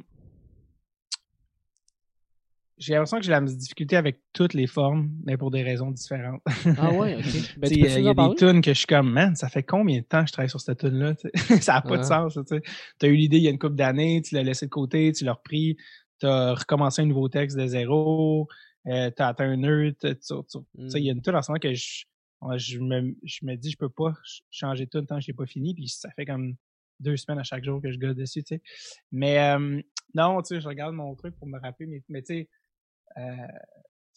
j'ai 2.82 2.94
l'impression 2.94 3.18
que 3.20 3.24
j'ai 3.24 3.32
la 3.32 3.40
difficulté 3.42 3.96
avec 3.96 4.20
toutes 4.34 4.54
les 4.56 4.66
formes, 4.68 5.12
mais 5.24 5.38
pour 5.38 5.52
des 5.52 5.62
raisons 5.62 5.92
différentes. 5.92 6.42
Ah 6.78 6.92
ouais, 6.92 7.16
ok. 7.16 7.24
Ben, 7.58 7.70
Il 7.72 8.04
y 8.04 8.08
a 8.08 8.12
en 8.12 8.16
parler? 8.16 8.30
des 8.32 8.36
tunes 8.36 8.62
que 8.62 8.74
je 8.74 8.78
suis 8.80 8.88
comme, 8.88 9.12
man, 9.12 9.36
ça 9.36 9.50
fait 9.50 9.64
combien 9.64 10.00
de 10.00 10.04
temps 10.06 10.22
que 10.22 10.28
je 10.28 10.34
travaille 10.34 10.50
sur 10.50 10.60
cette 10.60 10.80
tune-là? 10.80 11.14
ça 11.62 11.74
n'a 11.76 11.82
pas 11.82 11.98
de 11.98 12.04
sens. 12.04 12.38
Tu 12.48 13.06
as 13.06 13.08
eu 13.08 13.16
l'idée 13.16 13.38
il 13.38 13.44
y 13.44 13.48
a 13.48 13.52
une 13.52 13.60
couple 13.60 13.76
d'années, 13.76 14.22
tu 14.24 14.34
l'as 14.36 14.44
laissé 14.44 14.66
de 14.66 14.72
côté, 14.72 15.12
tu 15.14 15.24
l'as 15.24 15.34
repris, 15.34 15.78
tu 16.20 16.26
as 16.26 16.56
recommencé 16.56 17.04
un 17.04 17.06
nouveau 17.06 17.30
texte 17.30 17.56
de 17.56 17.68
zéro, 17.68 18.48
euh, 18.88 19.12
tu 19.16 19.22
as 19.22 19.28
atteint 19.28 19.50
un 19.52 19.58
nœud. 19.58 19.94
sais, 20.02 20.16
Il 20.96 21.06
y 21.06 21.10
a 21.10 21.14
une 21.14 21.22
tune 21.22 21.36
en 21.36 21.42
ce 21.44 21.52
moment 21.52 21.60
que 21.60 21.74
je, 21.76 22.04
je, 22.58 22.80
me, 22.80 23.16
je 23.24 23.46
me 23.46 23.56
dis, 23.56 23.70
je 23.72 23.78
peux 23.78 23.90
pas 23.90 24.12
ch- 24.26 24.42
changer 24.50 24.88
tune 24.88 25.06
tant 25.06 25.18
que 25.18 25.22
je 25.22 25.28
l'ai 25.28 25.34
pas 25.36 25.46
fini, 25.46 25.76
puis 25.76 25.88
ça 25.88 26.10
fait 26.16 26.26
comme 26.26 26.56
deux 27.00 27.16
semaines 27.18 27.40
à 27.40 27.44
chaque 27.44 27.64
jour 27.64 27.80
que 27.82 27.92
je 27.92 28.00
gosse 28.00 28.16
dessus. 28.16 28.44
tu 28.44 28.56
sais. 28.56 28.62
Mais 29.12 29.40
euh, 29.40 29.82
non, 30.16 30.42
tu 30.42 30.56
sais, 30.56 30.62
je 30.62 30.68
regarde 30.68 30.94
mon 30.96 31.16
truc 31.16 31.36
pour 31.38 31.48
me 31.48 31.60
rappeler, 31.60 31.88
mais, 32.10 32.22
tu 32.22 32.26
sais, 32.26 32.50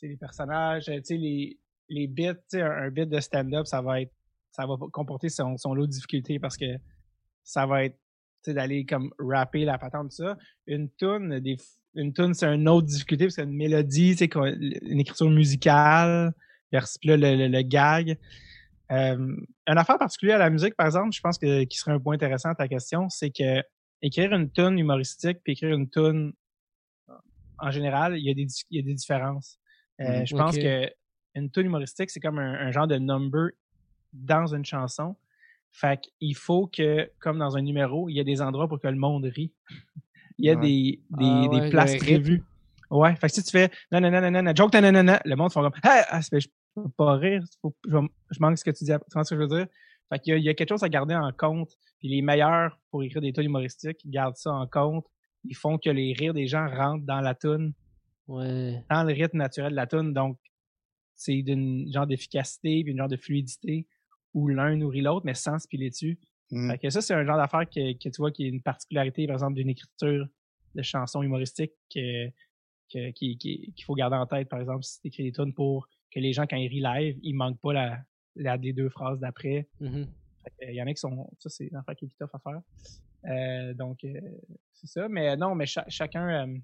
les 0.02 0.16
personnages, 0.16 0.88
euh, 0.88 1.00
les, 1.11 1.59
les 1.88 2.07
bits, 2.07 2.28
un, 2.54 2.70
un 2.70 2.90
bit 2.90 3.09
de 3.09 3.20
stand-up, 3.20 3.66
ça 3.66 3.80
va 3.83 4.02
être, 4.02 4.12
ça 4.52 4.66
va 4.66 4.76
comporter 4.92 5.28
son, 5.28 5.57
son 5.57 5.74
lot 5.74 5.87
de 5.87 5.92
difficultés 5.92 6.38
parce 6.38 6.57
que 6.57 6.76
ça 7.42 7.66
va 7.66 7.85
être, 7.85 7.98
d'aller 8.46 8.85
comme 8.85 9.11
rapper 9.18 9.64
la 9.64 9.78
patente, 9.78 10.11
tout 10.11 10.16
ça. 10.16 10.37
Une 10.66 10.90
tune, 10.98 11.40
des, 11.40 11.57
une 11.94 12.12
tune, 12.12 12.35
c'est 12.35 12.46
une 12.46 12.68
autre 12.68 12.87
difficulté 12.87 13.24
parce 13.24 13.37
que 13.37 13.42
une 13.42 13.57
mélodie, 13.57 14.12
tu 14.12 14.16
sais, 14.18 14.28
qu'on- 14.28 14.44
une 14.44 15.00
écriture 15.00 15.30
musicale, 15.30 16.35
versus 16.70 16.98
là, 17.04 17.16
le, 17.16 17.37
le, 17.37 17.48
le 17.48 17.62
gag. 17.62 18.18
Euh, 18.92 19.37
une 19.66 19.78
affaire 19.78 19.98
particulière 19.98 20.37
à 20.37 20.40
la 20.40 20.50
musique, 20.50 20.74
par 20.74 20.87
exemple, 20.87 21.12
je 21.14 21.20
pense 21.20 21.38
que 21.38 21.64
qui 21.64 21.78
serait 21.78 21.92
un 21.92 22.00
point 22.00 22.14
intéressant 22.16 22.50
à 22.50 22.54
ta 22.54 22.68
question, 22.68 23.09
c'est 23.09 23.30
que 23.30 23.62
écrire 24.02 24.35
une 24.35 24.50
tune 24.50 24.78
humoristique 24.78 25.38
puis 25.42 25.54
écrire 25.54 25.74
une 25.74 25.88
tune 25.88 26.35
en 27.59 27.71
général, 27.71 28.19
il 28.19 28.25
y 28.25 28.31
a 28.31 28.35
des, 28.35 28.47
il 28.71 28.77
y 28.77 28.81
a 28.81 28.83
des 28.83 28.95
différences. 28.95 29.59
Euh, 30.01 30.21
Mhm. 30.21 30.27
Je 30.27 30.37
pense 30.37 30.57
Ok. 30.57 30.62
que 30.62 30.90
une 31.35 31.51
tune 31.51 31.67
humoristique, 31.67 32.11
c'est 32.11 32.21
comme 32.21 32.38
un, 32.38 32.55
un 32.55 32.71
genre 32.71 32.87
de 32.87 32.97
number 32.97 33.51
dans 34.12 34.47
une 34.55 34.64
chanson. 34.64 35.17
Fait 35.73 36.01
qu'il 36.01 36.37
faut 36.37 36.69
que, 36.69 37.11
comme 37.19 37.38
dans 37.38 37.57
un 37.57 37.62
numéro, 37.62 38.09
il 38.09 38.14
y 38.14 38.21
a 38.21 38.25
des 38.25 38.40
endroits 38.40 38.69
pour 38.69 38.81
que 38.81 38.87
le 38.87 38.97
monde 38.97 39.25
rit. 39.25 39.53
Il 40.38 40.47
y 40.47 40.51
a 40.51 40.55
Ouais. 40.55 40.61
des, 40.61 41.01
des, 41.11 41.45
Ah 41.45 41.49
des 41.49 41.61
ouais, 41.61 41.71
places 41.71 41.97
prévues. 41.97 42.43
Ouais, 42.90 43.17
fait 43.17 43.29
que 43.29 43.35
si 43.35 43.43
tu 43.43 43.51
fais 43.51 43.71
non, 43.90 44.01
non, 44.01 44.11
non, 44.11 44.21
non, 44.21 44.31
non, 44.31 44.43
non, 44.43 44.53
joke, 44.55 44.73
non, 44.75 44.83
non, 44.83 44.93
non, 44.93 45.03
non, 45.03 45.19
le 45.25 45.37
monde 45.37 45.53
font 45.53 45.62
comme 45.62 45.73
ah, 45.83 46.05
ah, 46.09 46.21
je 46.21 46.47
peux 46.75 46.88
pas 46.90 47.14
rire, 47.17 47.43
faut- 47.61 47.75
je, 47.88 47.97
manque 48.40 48.59
ce 48.59 48.64
que 48.64 48.71
tu 48.71 48.85
dis, 48.85 48.90
tu 48.93 48.99
vois 49.14 49.25
ce 49.25 49.35
que 49.35 49.40
je 49.40 49.47
veux 49.47 49.49
dire? 49.57 49.67
Fait 50.11 50.18
qu'il 50.20 50.39
y 50.39 50.43
y 50.43 50.49
a 50.49 50.55
quelque 50.55 50.68
chose 50.68 50.83
à 50.85 50.89
garder 50.89 51.14
en 51.14 51.33
compte. 51.33 51.70
Puis 51.99 52.09
les 52.09 52.22
meilleurs 52.22 52.78
pour 52.91 53.03
écrire 53.03 53.22
des 53.22 53.33
tunes 53.33 53.47
humoristiques, 53.47 53.99
gardent 54.07 54.37
ça 54.37 54.53
en 54.53 54.66
compte. 54.66 55.07
Ils 55.45 55.57
font 55.57 55.78
que 55.78 55.90
les 55.90 56.12
rires 56.12 56.34
des 56.34 56.47
gens 56.47 56.66
rentrent 56.68 57.05
dans 57.05 57.20
la 57.20 57.34
tune, 57.34 57.72
Ouais. 58.26 58.82
dans 58.90 59.05
le 59.05 59.12
rythme 59.12 59.36
naturel 59.38 59.72
de 59.72 59.76
la 59.76 59.86
tune. 59.86 60.12
Donc, 60.14 60.38
c'est 61.14 61.42
d'une 61.42 61.92
genre 61.92 62.07
d'efficacité 62.07 62.82
puis 62.82 62.92
une 62.92 62.99
genre 62.99 63.09
de 63.09 63.16
fluidité 63.16 63.86
où 64.32 64.49
l'un 64.49 64.76
nourrit 64.76 65.03
l'autre, 65.03 65.24
mais 65.26 65.34
sans 65.34 65.59
se 65.59 65.68
piler 65.68 65.90
dessus. 65.90 66.18
Mm. 66.51 66.70
Fait 66.70 66.78
que 66.78 66.90
ça, 66.90 67.01
c'est 67.01 67.14
un 67.14 67.24
genre 67.24 67.36
d'affaire 67.36 67.68
que, 67.68 67.92
que 67.92 68.09
tu 68.09 68.16
vois 68.18 68.30
qui 68.32 68.45
est 68.47 68.49
une 68.49 68.62
particularité, 68.62 69.26
par 69.26 69.34
exemple, 69.36 69.55
d'une 69.55 69.68
écriture 69.68 70.26
de 70.74 70.82
chansons 70.82 71.22
humoristiques 71.22 71.72
que, 71.95 72.28
que- 72.92 73.11
qui- 73.12 73.38
qui- 73.38 73.72
qu'il 73.74 73.84
faut 73.84 73.95
garder 73.95 74.16
en 74.16 74.26
tête, 74.26 74.49
par 74.49 74.61
exemple, 74.61 74.82
si 74.82 75.01
tu 75.01 75.09
écris 75.09 75.22
des 75.24 75.32
tunes 75.32 75.53
pour 75.55 75.88
que 76.11 76.18
les 76.20 76.32
gens, 76.32 76.47
quand 76.47 76.57
ils 76.57 76.68
rient 76.68 76.80
live, 76.82 77.18
ils 77.22 77.34
manquent 77.34 77.61
pas 77.61 77.72
la, 77.72 77.99
la 78.36 78.59
des 78.59 78.72
deux 78.72 78.88
phrases 78.88 79.20
d'après. 79.20 79.68
Mhm. 79.80 80.09
Il 80.62 80.74
y 80.74 80.82
en 80.82 80.86
a 80.86 80.92
qui 80.92 81.01
sont. 81.01 81.30
Ça, 81.38 81.49
c'est 81.49 81.66
une 81.66 81.76
affaire 81.76 81.95
qui 81.97 82.05
est 82.07 82.09
tough 82.18 82.28
à 82.34 82.38
faire. 82.38 82.61
Euh, 83.27 83.75
donc, 83.75 84.05
euh, 84.05 84.20
c'est 84.72 84.87
ça. 84.87 85.09
Mais 85.09 85.37
non, 85.37 85.55
mais 85.55 85.66
cha- 85.66 85.87
chacun. 85.89 86.47
euh, 86.47 86.59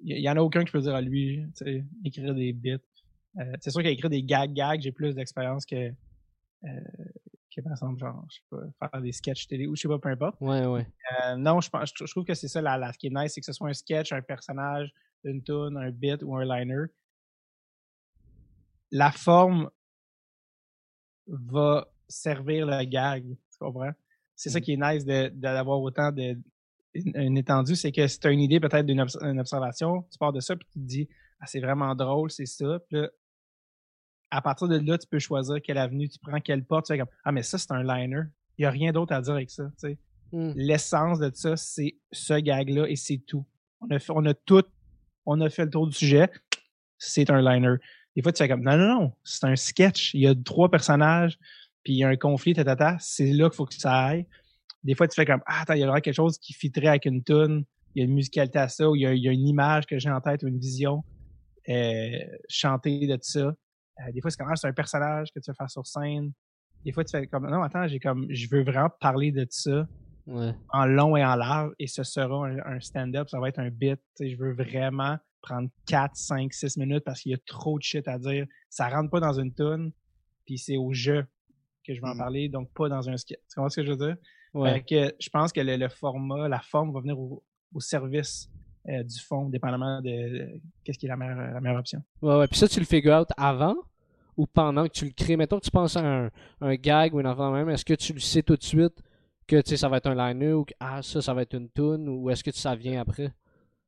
il 0.00 0.18
y, 0.18 0.28
en 0.28 0.36
a 0.36 0.40
aucun 0.40 0.64
qui 0.64 0.72
peut 0.72 0.80
dire 0.80 0.94
à 0.94 1.00
lui, 1.00 1.42
tu 1.56 1.64
sais, 1.64 1.84
écrire 2.04 2.34
des 2.34 2.52
bits. 2.52 2.76
Euh, 3.38 3.52
c'est 3.60 3.70
sûr 3.70 3.82
qu'écrire 3.82 4.10
des 4.10 4.22
gags 4.22 4.52
gags, 4.52 4.80
j'ai 4.80 4.92
plus 4.92 5.14
d'expérience 5.14 5.64
que 5.64 5.92
euh, 6.64 6.80
que 7.54 7.60
par 7.60 7.72
exemple 7.72 7.98
genre 7.98 8.24
je 8.30 8.36
sais 8.36 8.72
pas 8.78 8.88
faire 8.88 9.02
des 9.02 9.12
sketchs 9.12 9.46
télé 9.46 9.66
ou 9.66 9.74
je 9.76 9.82
sais 9.82 9.88
pas 9.88 9.98
peu 9.98 10.08
importe. 10.08 10.40
Ouais 10.40 10.66
ouais. 10.66 10.86
Euh, 11.24 11.36
non, 11.36 11.60
je 11.60 11.70
pense 11.70 11.92
je 11.96 12.04
trouve 12.10 12.24
que 12.24 12.34
c'est 12.34 12.48
ça 12.48 12.60
la, 12.60 12.76
la 12.76 12.92
ce 12.92 12.98
qui 12.98 13.08
est 13.08 13.10
nice, 13.10 13.32
c'est 13.34 13.40
que 13.40 13.46
ce 13.46 13.52
soit 13.52 13.68
un 13.68 13.72
sketch, 13.72 14.12
un 14.12 14.22
personnage, 14.22 14.92
une 15.24 15.42
tune, 15.42 15.76
un 15.76 15.90
bit 15.90 16.22
ou 16.22 16.36
un 16.36 16.44
liner. 16.44 16.84
La 18.90 19.10
forme 19.10 19.70
va 21.26 21.88
servir 22.08 22.66
le 22.66 22.84
gag, 22.84 23.24
tu 23.24 23.58
comprends? 23.58 23.92
C'est 24.36 24.50
ça 24.50 24.58
mm. 24.58 24.62
qui 24.62 24.72
est 24.72 24.76
nice 24.76 25.04
d'avoir 25.34 25.80
autant 25.80 26.12
de 26.12 26.36
une, 26.94 27.36
étendue, 27.36 27.74
c'est 27.74 27.90
que 27.90 28.06
si 28.06 28.20
tu 28.20 28.28
as 28.28 28.30
une 28.30 28.40
idée 28.40 28.60
peut-être 28.60 28.86
d'une 28.86 29.00
observation, 29.00 30.04
tu 30.12 30.18
pars 30.18 30.32
de 30.32 30.38
ça 30.38 30.54
puis 30.54 30.66
tu 30.72 30.78
te 30.78 30.84
dis 30.84 31.08
ah, 31.40 31.46
c'est 31.46 31.60
vraiment 31.60 31.94
drôle, 31.94 32.30
c'est 32.30 32.46
ça. 32.46 32.78
Puis 32.88 32.98
là, 32.98 33.10
à 34.30 34.40
partir 34.40 34.68
de 34.68 34.78
là, 34.78 34.98
tu 34.98 35.06
peux 35.06 35.18
choisir 35.18 35.60
quelle 35.62 35.78
avenue 35.78 36.08
tu 36.08 36.18
prends, 36.18 36.40
quelle 36.40 36.64
porte. 36.64 36.86
Tu 36.86 36.92
fais 36.92 36.98
comme 36.98 37.08
Ah, 37.24 37.32
mais 37.32 37.42
ça, 37.42 37.58
c'est 37.58 37.72
un 37.72 37.82
liner. 37.82 38.22
Il 38.56 38.62
n'y 38.62 38.66
a 38.66 38.70
rien 38.70 38.92
d'autre 38.92 39.12
à 39.12 39.20
dire 39.20 39.34
avec 39.34 39.50
ça. 39.50 39.64
Mm. 40.32 40.52
L'essence 40.56 41.18
de 41.18 41.30
ça, 41.34 41.56
c'est 41.56 41.96
ce 42.12 42.34
gag-là 42.34 42.86
et 42.88 42.96
c'est 42.96 43.18
tout. 43.18 43.46
On 43.80 43.90
a, 43.90 43.98
fait, 43.98 44.12
on 44.14 44.24
a 44.24 44.34
tout, 44.34 44.64
on 45.26 45.40
a 45.40 45.50
fait 45.50 45.64
le 45.64 45.70
tour 45.70 45.86
du 45.86 45.94
sujet. 45.94 46.30
C'est 46.98 47.30
un 47.30 47.42
liner. 47.42 47.76
Des 48.16 48.22
fois, 48.22 48.32
tu 48.32 48.38
fais 48.38 48.48
comme 48.48 48.62
Non, 48.62 48.76
non, 48.76 49.00
non, 49.00 49.12
c'est 49.24 49.44
un 49.44 49.56
sketch. 49.56 50.14
Il 50.14 50.20
y 50.20 50.26
a 50.26 50.34
trois 50.34 50.70
personnages, 50.70 51.38
puis 51.84 51.94
il 51.94 51.98
y 51.98 52.04
a 52.04 52.08
un 52.08 52.16
conflit, 52.16 52.54
tata, 52.54 52.96
c'est 52.98 53.26
là 53.26 53.48
qu'il 53.48 53.56
faut 53.56 53.66
que 53.66 53.74
ça 53.74 54.06
aille. 54.06 54.26
Des 54.82 54.94
fois, 54.94 55.06
tu 55.06 55.14
fais 55.14 55.24
comme 55.24 55.42
Ah, 55.46 55.62
attends, 55.62 55.74
il 55.74 55.80
y 55.80 55.86
aurait 55.86 56.00
quelque 56.00 56.14
chose 56.14 56.38
qui 56.38 56.52
fitterait 56.52 56.88
avec 56.88 57.04
une 57.04 57.22
tune. 57.22 57.64
Il 57.94 58.00
y 58.00 58.02
a 58.02 58.06
une 58.06 58.14
musicalité 58.14 58.58
à 58.58 58.68
ça, 58.68 58.88
ou 58.88 58.96
il 58.96 59.02
y 59.02 59.06
a, 59.06 59.14
il 59.14 59.22
y 59.22 59.28
a 59.28 59.32
une 59.32 59.46
image 59.46 59.86
que 59.86 59.98
j'ai 59.98 60.10
en 60.10 60.20
tête, 60.20 60.42
ou 60.42 60.48
une 60.48 60.58
vision 60.58 61.04
euh, 61.68 62.18
chanter 62.48 63.06
de 63.06 63.18
ça. 63.20 63.40
Euh, 64.00 64.12
des 64.12 64.20
fois, 64.20 64.30
c'est 64.30 64.38
comme 64.38 64.54
c'est 64.56 64.66
un 64.66 64.72
personnage 64.72 65.28
que 65.32 65.40
tu 65.40 65.50
vas 65.50 65.54
faire 65.54 65.70
sur 65.70 65.86
scène. 65.86 66.32
Des 66.84 66.92
fois, 66.92 67.04
tu 67.04 67.16
fais 67.16 67.26
comme 67.26 67.48
non, 67.48 67.62
attends, 67.62 67.86
j'ai 67.86 68.00
comme 68.00 68.26
je 68.30 68.48
veux 68.50 68.62
vraiment 68.62 68.90
parler 69.00 69.30
de 69.32 69.46
ça 69.50 69.86
en 70.26 70.86
long 70.86 71.16
et 71.16 71.24
en 71.24 71.36
large, 71.36 71.72
et 71.78 71.86
ce 71.86 72.02
sera 72.02 72.46
un, 72.46 72.80
stand-up, 72.80 73.28
ça 73.28 73.38
va 73.38 73.48
être 73.48 73.58
un 73.58 73.70
bit. 73.70 74.00
Je 74.18 74.36
veux 74.36 74.54
vraiment 74.54 75.18
prendre 75.42 75.68
4, 75.86 76.16
5, 76.16 76.52
6 76.52 76.78
minutes 76.78 77.04
parce 77.04 77.20
qu'il 77.20 77.32
y 77.32 77.34
a 77.34 77.38
trop 77.46 77.78
de 77.78 77.82
shit 77.82 78.08
à 78.08 78.18
dire. 78.18 78.46
Ça 78.70 78.88
rentre 78.88 79.10
pas 79.10 79.20
dans 79.20 79.38
une 79.38 79.52
tune, 79.52 79.92
puis 80.46 80.58
c'est 80.58 80.76
au 80.76 80.92
jeu 80.92 81.26
que 81.84 81.94
je 81.94 82.00
vais 82.00 82.08
en 82.08 82.14
mm. 82.14 82.18
parler, 82.18 82.48
donc 82.48 82.70
pas 82.72 82.88
dans 82.88 83.08
un 83.08 83.16
sketch. 83.16 83.40
Tu 83.48 83.54
comprends 83.54 83.68
ce 83.68 83.80
que 83.80 83.86
je 83.86 83.92
veux 83.92 84.06
dire? 84.06 84.16
Ouais. 84.54 84.84
que 84.88 85.14
je 85.18 85.28
pense 85.30 85.52
que 85.52 85.60
le, 85.60 85.88
format, 85.88 86.48
la 86.48 86.60
forme 86.60 86.92
va 86.92 87.00
venir 87.00 87.18
au, 87.18 87.42
service 87.78 88.48
euh, 88.88 89.02
du 89.02 89.18
fond, 89.18 89.48
dépendamment 89.48 90.00
de, 90.00 90.60
qu'est-ce 90.84 90.96
qui 90.96 91.06
est 91.06 91.08
la 91.08 91.16
meilleure, 91.16 91.52
la 91.52 91.60
meilleure 91.60 91.80
option. 91.80 92.02
Ouais, 92.22 92.36
ouais. 92.36 92.46
Puis 92.46 92.58
ça, 92.58 92.68
tu 92.68 92.78
le 92.78 92.86
figure 92.86 93.18
out 93.20 93.28
avant 93.36 93.74
ou 94.36 94.46
pendant 94.46 94.84
que 94.84 94.92
tu 94.92 95.06
le 95.06 95.10
crées? 95.10 95.36
Mettons 95.36 95.58
que 95.58 95.64
tu 95.64 95.72
penses 95.72 95.96
à 95.96 96.06
un, 96.06 96.30
un 96.60 96.74
gag 96.76 97.14
ou 97.14 97.18
un 97.18 97.24
enfant 97.24 97.50
même, 97.50 97.68
est-ce 97.68 97.84
que 97.84 97.94
tu 97.94 98.12
le 98.12 98.20
sais 98.20 98.42
tout 98.42 98.56
de 98.56 98.62
suite 98.62 99.02
que 99.46 99.76
ça 99.76 99.88
va 99.88 99.98
être 99.98 100.06
un 100.06 100.14
liner 100.14 100.52
ou 100.52 100.64
que 100.64 100.74
ah, 100.80 101.02
ça, 101.02 101.20
ça 101.20 101.34
va 101.34 101.42
être 101.42 101.54
une 101.54 101.68
tune 101.70 102.08
ou 102.08 102.30
est-ce 102.30 102.44
que 102.44 102.50
ça 102.52 102.74
vient 102.74 103.00
après? 103.00 103.32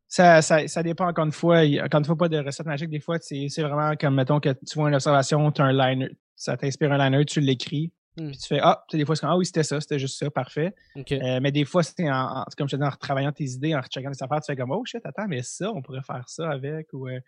Ça, 0.08 0.40
ça, 0.40 0.66
ça 0.68 0.82
dépend 0.82 1.08
encore 1.08 1.26
une 1.26 1.32
fois. 1.32 1.62
Encore 1.82 1.98
une 1.98 2.04
fois, 2.04 2.16
pas 2.16 2.28
de 2.28 2.38
recette 2.38 2.66
magique. 2.66 2.90
Des 2.90 3.00
fois, 3.00 3.18
c'est 3.20 3.48
vraiment 3.58 3.96
comme, 3.96 4.14
mettons, 4.14 4.38
que 4.38 4.50
tu 4.50 4.78
vois 4.78 4.88
une 4.88 4.94
observation, 4.94 5.50
tu 5.50 5.62
as 5.62 5.64
un 5.64 5.72
liner, 5.72 6.10
ça 6.36 6.56
t'inspire 6.56 6.92
un 6.92 6.98
liner, 6.98 7.24
tu 7.24 7.40
l'écris. 7.40 7.92
Hmm. 8.16 8.28
Puis 8.28 8.38
tu 8.38 8.46
fais 8.46 8.60
Ah, 8.62 8.84
des 8.92 9.04
fois, 9.04 9.16
c'est 9.16 9.22
comme 9.22 9.30
Ah 9.30 9.36
oui, 9.36 9.46
c'était 9.46 9.62
ça, 9.62 9.80
c'était 9.80 9.98
juste 9.98 10.18
ça, 10.18 10.30
parfait. 10.30 10.74
Euh, 10.96 11.40
mais 11.42 11.52
des 11.52 11.64
fois, 11.64 11.82
c'est 11.82 12.10
en, 12.10 12.44
comme 12.56 12.68
je 12.68 12.76
te 12.76 12.80
dis, 12.80 12.86
en 12.86 12.90
retravaillant 12.90 13.32
tes 13.32 13.44
idées, 13.44 13.74
en 13.74 13.80
recheckant 13.80 14.10
tes 14.10 14.22
affaires, 14.22 14.40
tu 14.40 14.46
fais 14.46 14.56
comme 14.56 14.70
Oh 14.70 14.84
shit, 14.84 15.04
attends, 15.04 15.26
mais 15.28 15.42
ça, 15.42 15.70
on 15.72 15.82
pourrait 15.82 16.02
faire 16.02 16.28
ça 16.28 16.50
avec. 16.50 16.92
Ou 16.92 17.08
euh, 17.08 17.20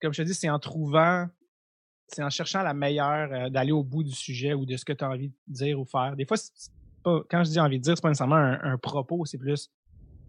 comme 0.00 0.12
je 0.12 0.22
te 0.22 0.26
dis, 0.26 0.34
c'est 0.34 0.50
en 0.50 0.58
trouvant, 0.58 1.28
c'est 2.08 2.22
en 2.22 2.30
cherchant 2.30 2.62
la 2.62 2.74
meilleure, 2.74 3.32
euh, 3.32 3.50
d'aller 3.50 3.72
au 3.72 3.84
bout 3.84 4.02
du 4.02 4.12
sujet 4.12 4.54
ou 4.54 4.66
de 4.66 4.76
ce 4.76 4.84
que 4.84 4.92
tu 4.92 5.04
as 5.04 5.10
envie 5.10 5.28
de 5.28 5.34
dire 5.46 5.78
ou 5.78 5.84
faire. 5.84 6.16
Des 6.16 6.24
fois, 6.24 6.36
pas, 7.02 7.22
quand 7.30 7.44
je 7.44 7.50
dis 7.50 7.60
envie 7.60 7.78
de 7.78 7.84
dire, 7.84 7.96
c'est 7.96 8.02
pas 8.02 8.08
nécessairement 8.08 8.36
un, 8.36 8.78
propos, 8.78 9.24
c'est 9.26 9.38
plus 9.38 9.70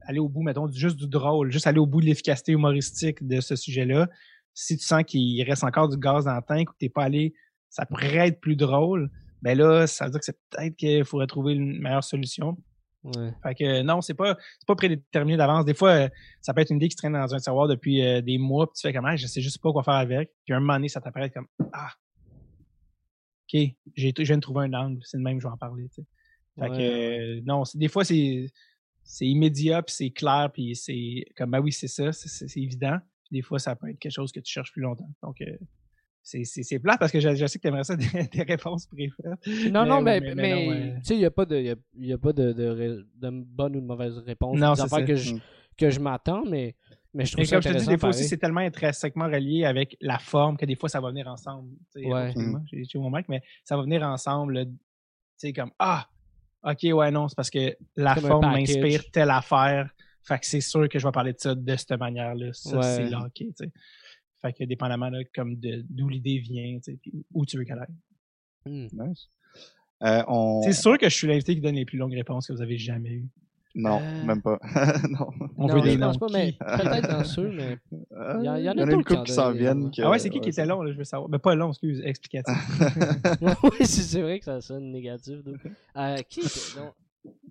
aller 0.05 0.19
au 0.19 0.27
bout, 0.27 0.41
mettons, 0.41 0.69
juste 0.69 0.97
du 0.97 1.07
drôle, 1.07 1.51
juste 1.51 1.65
aller 1.65 1.79
au 1.79 1.85
bout 1.85 2.01
de 2.01 2.05
l'efficacité 2.05 2.51
humoristique 2.51 3.25
de 3.25 3.39
ce 3.39 3.55
sujet-là. 3.55 4.09
Si 4.53 4.77
tu 4.77 4.83
sens 4.83 5.03
qu'il 5.03 5.41
reste 5.43 5.63
encore 5.63 5.87
du 5.87 5.97
gaz 5.97 6.25
dans 6.25 6.35
le 6.35 6.41
tank 6.41 6.69
ou 6.69 6.73
que 6.73 6.77
t'es 6.77 6.89
pas 6.89 7.03
allé, 7.03 7.33
ça 7.73 7.85
pourrait 7.85 8.27
être 8.27 8.39
plus 8.39 8.55
drôle 8.55 9.09
ben 9.43 9.57
là, 9.57 9.85
ça 9.87 10.05
veut 10.05 10.11
dire 10.11 10.19
que 10.21 10.25
c'est 10.25 10.39
peut-être 10.49 10.75
qu'il 10.77 11.03
faudrait 11.03 11.27
trouver 11.27 11.53
une 11.53 11.79
meilleure 11.79 12.03
solution. 12.03 12.57
Ouais. 13.03 13.33
Fait 13.43 13.55
que 13.55 13.81
non, 13.81 13.99
c'est 13.99 14.13
pas 14.13 14.37
c'est 14.57 14.65
pas 14.65 14.75
prédéterminé 14.75 15.35
d'avance. 15.35 15.65
Des 15.65 15.73
fois, 15.73 16.07
ça 16.39 16.53
peut 16.53 16.61
être 16.61 16.69
une 16.69 16.77
idée 16.77 16.87
qui 16.87 16.95
traîne 16.95 17.11
dans 17.11 17.35
un 17.35 17.39
tiroir 17.39 17.67
depuis 17.67 18.01
euh, 18.01 18.21
des 18.21 18.37
mois, 18.37 18.67
puis 18.67 18.79
tu 18.79 18.87
fais 18.87 18.93
comme 18.93 19.05
ah, 19.05 19.17
je 19.17 19.27
sais 19.27 19.41
juste 19.41 19.61
pas 19.61 19.73
quoi 19.73 19.83
faire 19.83 19.95
avec. 19.95 20.31
Puis 20.45 20.53
un 20.53 20.61
moment 20.61 20.75
donné, 20.75 20.87
ça 20.87 21.01
t'apparaît 21.01 21.29
comme 21.29 21.47
ah. 21.73 21.91
OK, 23.53 23.59
j'ai 23.95 24.13
je 24.17 24.23
viens 24.23 24.37
de 24.37 24.41
trouver 24.41 24.63
un 24.63 24.73
angle, 24.73 25.01
c'est 25.03 25.17
le 25.17 25.23
même 25.23 25.41
je 25.41 25.45
vais 25.45 25.51
en 25.51 25.57
parler. 25.57 25.89
Fait 26.57 26.69
que 26.69 27.41
non, 27.41 27.63
des 27.75 27.89
fois 27.89 28.05
c'est 28.05 28.45
c'est 29.03 29.27
immédiat, 29.27 29.83
puis 29.83 29.93
c'est 29.93 30.11
clair, 30.11 30.49
puis 30.53 30.73
c'est 30.77 31.25
comme 31.35 31.51
ben 31.51 31.59
oui, 31.59 31.73
c'est 31.73 31.89
ça, 31.89 32.13
c'est 32.13 32.61
évident. 32.61 32.97
Puis 33.25 33.39
des 33.39 33.41
fois, 33.41 33.59
ça 33.59 33.75
peut 33.75 33.89
être 33.89 33.99
quelque 33.99 34.13
chose 34.13 34.31
que 34.31 34.39
tu 34.39 34.53
cherches 34.53 34.71
plus 34.71 34.81
longtemps. 34.81 35.09
Donc 35.21 35.41
euh, 35.41 35.57
c'est 36.23 36.79
plat 36.79 36.97
parce 36.97 37.11
que 37.11 37.19
je, 37.19 37.45
sais 37.45 37.59
que 37.59 37.61
tu 37.61 37.67
aimerais 37.67 37.83
ça 37.83 37.95
des, 37.97 38.43
réponses 38.43 38.87
préférées. 38.87 39.69
Non, 39.71 39.85
non, 39.85 40.01
mais, 40.01 40.19
mais, 40.19 40.95
tu 40.97 41.03
sais, 41.03 41.15
il 41.15 41.19
n'y 41.19 41.25
a 41.25 41.31
pas, 41.31 41.45
de, 41.45 41.59
y 41.59 42.13
a, 42.13 42.17
pas 42.17 42.33
de, 42.33 42.53
de, 42.53 43.05
de, 43.15 43.29
bonne 43.29 43.75
ou 43.75 43.81
de 43.81 43.85
mauvaise 43.85 44.17
réponse. 44.19 44.57
Non, 44.57 44.75
c'est 44.75 44.87
ça. 44.87 45.03
que 45.03 45.15
je, 45.15 45.35
que 45.77 45.89
je 45.89 45.99
m'attends, 45.99 46.45
mais, 46.45 46.75
mais 47.13 47.25
je 47.25 47.33
trouve 47.33 47.45
ça 47.45 47.57
comme 47.57 47.63
je 47.63 47.69
te 47.69 47.77
dis, 47.77 47.87
des 47.87 47.97
fois 47.97 48.09
aussi, 48.09 48.23
c'est 48.23 48.37
tellement 48.37 48.61
intrinsèquement 48.61 49.25
relié 49.25 49.65
avec 49.65 49.97
la 50.01 50.17
forme 50.17 50.57
que 50.57 50.65
des 50.65 50.75
fois, 50.75 50.89
ça 50.89 51.01
va 51.01 51.09
venir 51.09 51.27
ensemble. 51.27 51.69
Ouais. 51.95 52.33
Mm. 52.35 52.65
J'ai 52.71 52.99
mon 52.99 53.09
mec, 53.09 53.27
mais 53.27 53.41
ça 53.63 53.75
va 53.75 53.83
venir 53.83 54.03
ensemble. 54.03 54.65
Tu 54.65 54.71
sais, 55.35 55.53
comme, 55.53 55.71
ah, 55.79 56.07
ok, 56.63 56.79
ouais, 56.93 57.11
non, 57.11 57.27
c'est 57.27 57.35
parce 57.35 57.49
que 57.49 57.75
la 57.95 58.15
forme 58.15 58.45
m'inspire 58.45 59.03
telle 59.11 59.29
affaire. 59.29 59.93
Fait 60.25 60.39
que 60.39 60.45
c'est 60.45 60.61
sûr 60.61 60.87
que 60.87 60.99
je 60.99 61.05
vais 61.05 61.11
parler 61.11 61.33
de 61.33 61.39
ça 61.39 61.53
de 61.53 61.75
cette 61.75 61.99
manière-là. 61.99 62.53
Ça, 62.53 62.81
c'est 62.81 63.09
là, 63.09 63.25
ok, 63.25 63.33
tu 63.35 63.51
sais. 63.57 63.71
Fait 64.43 64.53
que 64.53 64.63
dépendamment 64.65 65.09
là, 65.09 65.19
comme 65.33 65.55
d'où 65.55 66.09
l'idée 66.09 66.39
vient, 66.39 66.77
où 67.33 67.45
tu 67.45 67.57
veux 67.57 67.63
qu'elle 67.63 67.79
aille. 67.79 67.95
Hmm. 68.65 68.87
Nice. 68.91 69.29
Euh, 70.03 70.21
c'est 70.63 70.73
sûr 70.73 70.97
que 70.97 71.07
je 71.07 71.15
suis 71.15 71.27
l'invité 71.27 71.55
qui 71.55 71.61
donne 71.61 71.75
les 71.75 71.85
plus 71.85 71.97
longues 71.97 72.13
réponses 72.13 72.47
que 72.47 72.53
vous 72.53 72.61
avez 72.61 72.77
jamais 72.77 73.09
eues. 73.09 73.29
Non, 73.75 73.99
euh, 74.01 74.25
même 74.25 74.41
pas. 74.41 74.59
non. 75.09 75.29
On 75.57 75.67
veut 75.67 75.81
des 75.81 75.97
noms. 75.97 76.13
Pas, 76.13 76.27
mais 76.31 76.51
peut-être 76.51 77.09
dans 77.09 77.23
ceux, 77.23 77.49
mais 77.49 77.77
il 77.91 78.43
y, 78.43 78.49
en 78.49 78.53
a, 78.53 78.59
y 78.59 78.69
en 78.69 78.77
a 78.77 78.91
une 78.91 79.03
couple 79.03 79.23
qui 79.23 79.31
s'en 79.31 79.51
viennent. 79.51 79.89
Ah 79.99 80.09
ouais, 80.09 80.19
c'est 80.19 80.29
qui 80.29 80.41
qui 80.41 80.49
était 80.49 80.65
long, 80.65 80.83
là, 80.83 80.91
je 80.91 80.97
veux 80.97 81.03
savoir. 81.03 81.29
Mais 81.29 81.39
pas 81.39 81.55
long, 81.55 81.69
excuse, 81.69 82.01
explicatif. 82.03 82.53
oui, 83.63 83.85
c'est 83.85 84.21
vrai 84.21 84.39
que 84.39 84.45
ça 84.45 84.61
sonne 84.61 84.91
négatif. 84.91 85.39
Euh, 85.95 86.17
qui 86.29 86.41
était 86.41 86.79
long? 86.79 86.91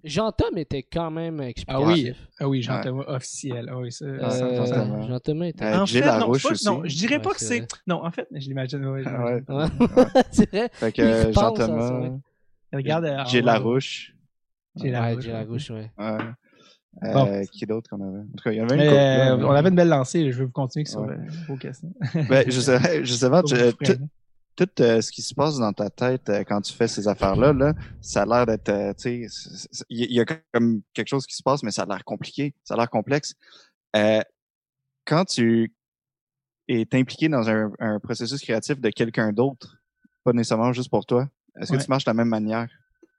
Jean-Tom 0.05 0.59
était 0.59 0.83
quand 0.83 1.11
même 1.11 1.41
explicatif. 1.41 1.87
Ah 1.87 1.93
oui, 1.93 2.15
ah 2.41 2.49
oui 2.49 2.63
Jean-Thomas 2.63 3.05
officiel. 3.07 3.69
Ah 3.71 3.79
oui, 3.79 3.93
ça, 3.93 4.05
euh, 4.05 5.07
Jean-Thomas 5.07 5.47
était. 5.47 5.65
Euh, 5.65 5.81
en 5.81 5.87
fait, 5.87 6.19
non, 6.19 6.29
aussi. 6.29 6.67
non, 6.67 6.83
je 6.85 6.97
dirais 6.97 7.23
pas 7.23 7.31
que 7.31 7.41
c'est. 7.41 7.67
Non, 7.87 8.05
en 8.05 8.11
fait, 8.11 8.27
je 8.33 8.49
l'imagine. 8.49 8.85
Ouais, 8.85 9.05
ouais. 9.07 9.43
ouais. 9.49 9.67
c'est 10.33 10.51
vrai. 10.51 10.69
Fait 10.73 10.93
que 10.93 11.33
Jean-Thomas. 11.33 12.11
Regarde. 12.73 13.05
Euh, 13.05 13.19
J'ai 13.27 13.43
Larouche. 13.43 14.15
J'ai 14.77 14.91
Larouche. 14.91 15.25
J'ai 15.25 15.33
Larouche, 15.33 15.71
ouais. 15.71 15.91
ouais. 15.99 16.19
Euh, 17.05 17.13
bon. 17.13 17.47
Qui 17.51 17.65
d'autre 17.67 17.89
qu'on 17.89 18.01
avait? 18.01 18.19
En 18.19 18.37
tout 18.37 18.45
cas, 18.45 18.51
il 18.51 18.57
y 18.57 18.61
avait 18.61 18.75
une 18.75 18.81
Mais, 18.81 19.31
couple, 19.31 19.45
On 19.45 19.51
avait 19.53 19.69
une 19.69 19.77
belle 19.77 19.89
lancée. 19.89 20.31
Je 20.33 20.39
vais 20.39 20.45
vous 20.45 20.51
continuer 20.51 20.85
sur 20.85 21.07
vos 21.49 21.57
questions. 21.57 21.93
ben, 22.29 22.45
je 22.47 23.03
justement, 23.05 23.43
tout 24.57 24.69
euh, 24.81 25.01
ce 25.01 25.11
qui 25.11 25.23
se 25.23 25.35
passe 25.35 25.59
dans 25.59 25.73
ta 25.73 25.91
tête 25.91 26.29
euh, 26.29 26.45
quand 26.45 26.61
tu 26.61 26.73
fais 26.73 26.89
ces 26.89 27.09
affaires-là, 27.09 27.53
là, 27.53 27.75
ça 28.01 28.23
a 28.23 28.27
l'air 28.27 28.47
d'être, 28.47 28.69
euh, 28.69 28.93
tu 28.95 29.29
sais, 29.29 29.85
il 29.89 30.13
y, 30.13 30.21
a 30.21 30.25
comme 30.53 30.83
quelque 30.93 31.09
chose 31.09 31.27
qui 31.27 31.35
se 31.35 31.43
passe, 31.43 31.63
mais 31.63 31.71
ça 31.71 31.83
a 31.83 31.87
l'air 31.87 32.05
compliqué, 32.05 32.55
ça 32.65 32.75
a 32.75 32.77
l'air 32.77 32.91
complexe. 32.91 33.35
quand 35.05 35.25
tu 35.25 35.73
es 36.69 36.87
impliqué 36.93 37.29
dans 37.29 37.49
un, 37.49 37.73
un 37.79 37.99
processus 37.99 38.41
créatif 38.41 38.81
de 38.81 38.91
quelqu'un 38.91 39.33
d'autre, 39.33 39.79
pas 40.25 40.33
nécessairement 40.33 40.73
juste 40.73 40.91
pour 40.91 41.07
toi, 41.07 41.29
est-ce 41.61 41.73
que 41.73 41.83
tu 41.83 41.89
marches 41.89 42.05
de 42.05 42.11
la 42.11 42.15
même 42.15 42.29
manière? 42.29 42.69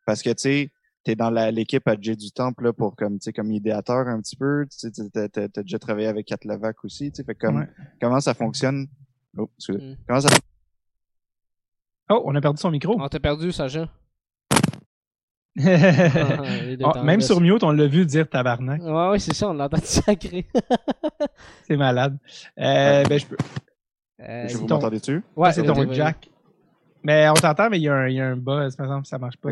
Parce 0.06 0.22
que, 0.22 0.30
tu 0.30 0.42
sais, 0.42 0.72
t'es 1.04 1.16
dans 1.16 1.30
l'équipe 1.30 1.88
à 1.88 1.96
J 2.00 2.16
du 2.16 2.32
Temple 2.32 2.66
là, 2.66 2.74
pour 2.74 2.96
comme 2.96 3.20
tu 3.20 3.26
sais 3.26 3.34
comme 3.34 3.52
idéateur 3.52 4.08
un 4.08 4.22
petit 4.22 4.38
peu 4.38 4.66
tu 4.72 4.90
sais 4.90 4.90
t'as 4.90 5.62
déjà 5.62 5.78
travaillé 5.78 6.08
avec 6.08 6.26
Kat 6.28 6.38
aussi 6.84 7.12
tu 7.12 7.18
sais 7.18 7.24
fait 7.26 7.36
comme 7.36 7.68
comment 8.00 8.22
ça 8.22 8.34
fonctionne? 8.34 8.88
Oh, 9.38 9.50
mm. 9.68 9.96
comment 10.08 10.22
ça 10.22 10.30
Oh, 12.10 12.22
on 12.26 12.36
a 12.36 12.42
perdu 12.42 12.60
son 12.60 12.72
micro. 12.72 12.96
On 13.00 13.08
t'a 13.08 13.20
perdu, 13.20 13.52
Sacha. 13.52 13.88
Ah, 15.60 17.04
même 17.04 17.22
sur 17.22 17.40
mute, 17.40 17.64
on 17.64 17.72
l'a 17.72 17.86
vu 17.86 18.08
dire 18.08 18.28
tabarnak. 18.28 18.82
Ouais, 18.82 19.10
ouais, 19.10 19.20
c'est 19.20 19.36
ça, 19.36 19.50
on 19.50 19.54
l'a 19.54 19.66
entendu 19.66 19.84
sacré. 19.86 20.48
c'est 21.68 21.78
malade. 21.78 22.18
Euh, 22.60 23.04
ben, 23.04 23.20
je 23.20 23.26
peux. 23.28 23.38
Euh, 24.20 24.48
je 24.48 24.58
vous 24.58 24.66
ton... 24.66 24.80
dessus? 24.90 25.24
Ouais, 25.36 25.54
c'est 25.54 25.64
ton 25.64 25.94
jack. 25.94 26.30
Mais 27.04 27.30
on 27.30 27.34
t'entend, 27.34 27.70
mais 27.70 27.78
il 27.78 27.84
y, 27.84 27.90
a 27.90 27.94
un, 27.94 28.08
il 28.08 28.16
y 28.16 28.22
a 28.22 28.28
un 28.28 28.38
buzz, 28.38 28.76
par 28.76 28.88
exemple, 28.88 29.06
ça 29.06 29.20
marche 29.20 29.38
pas. 29.38 29.52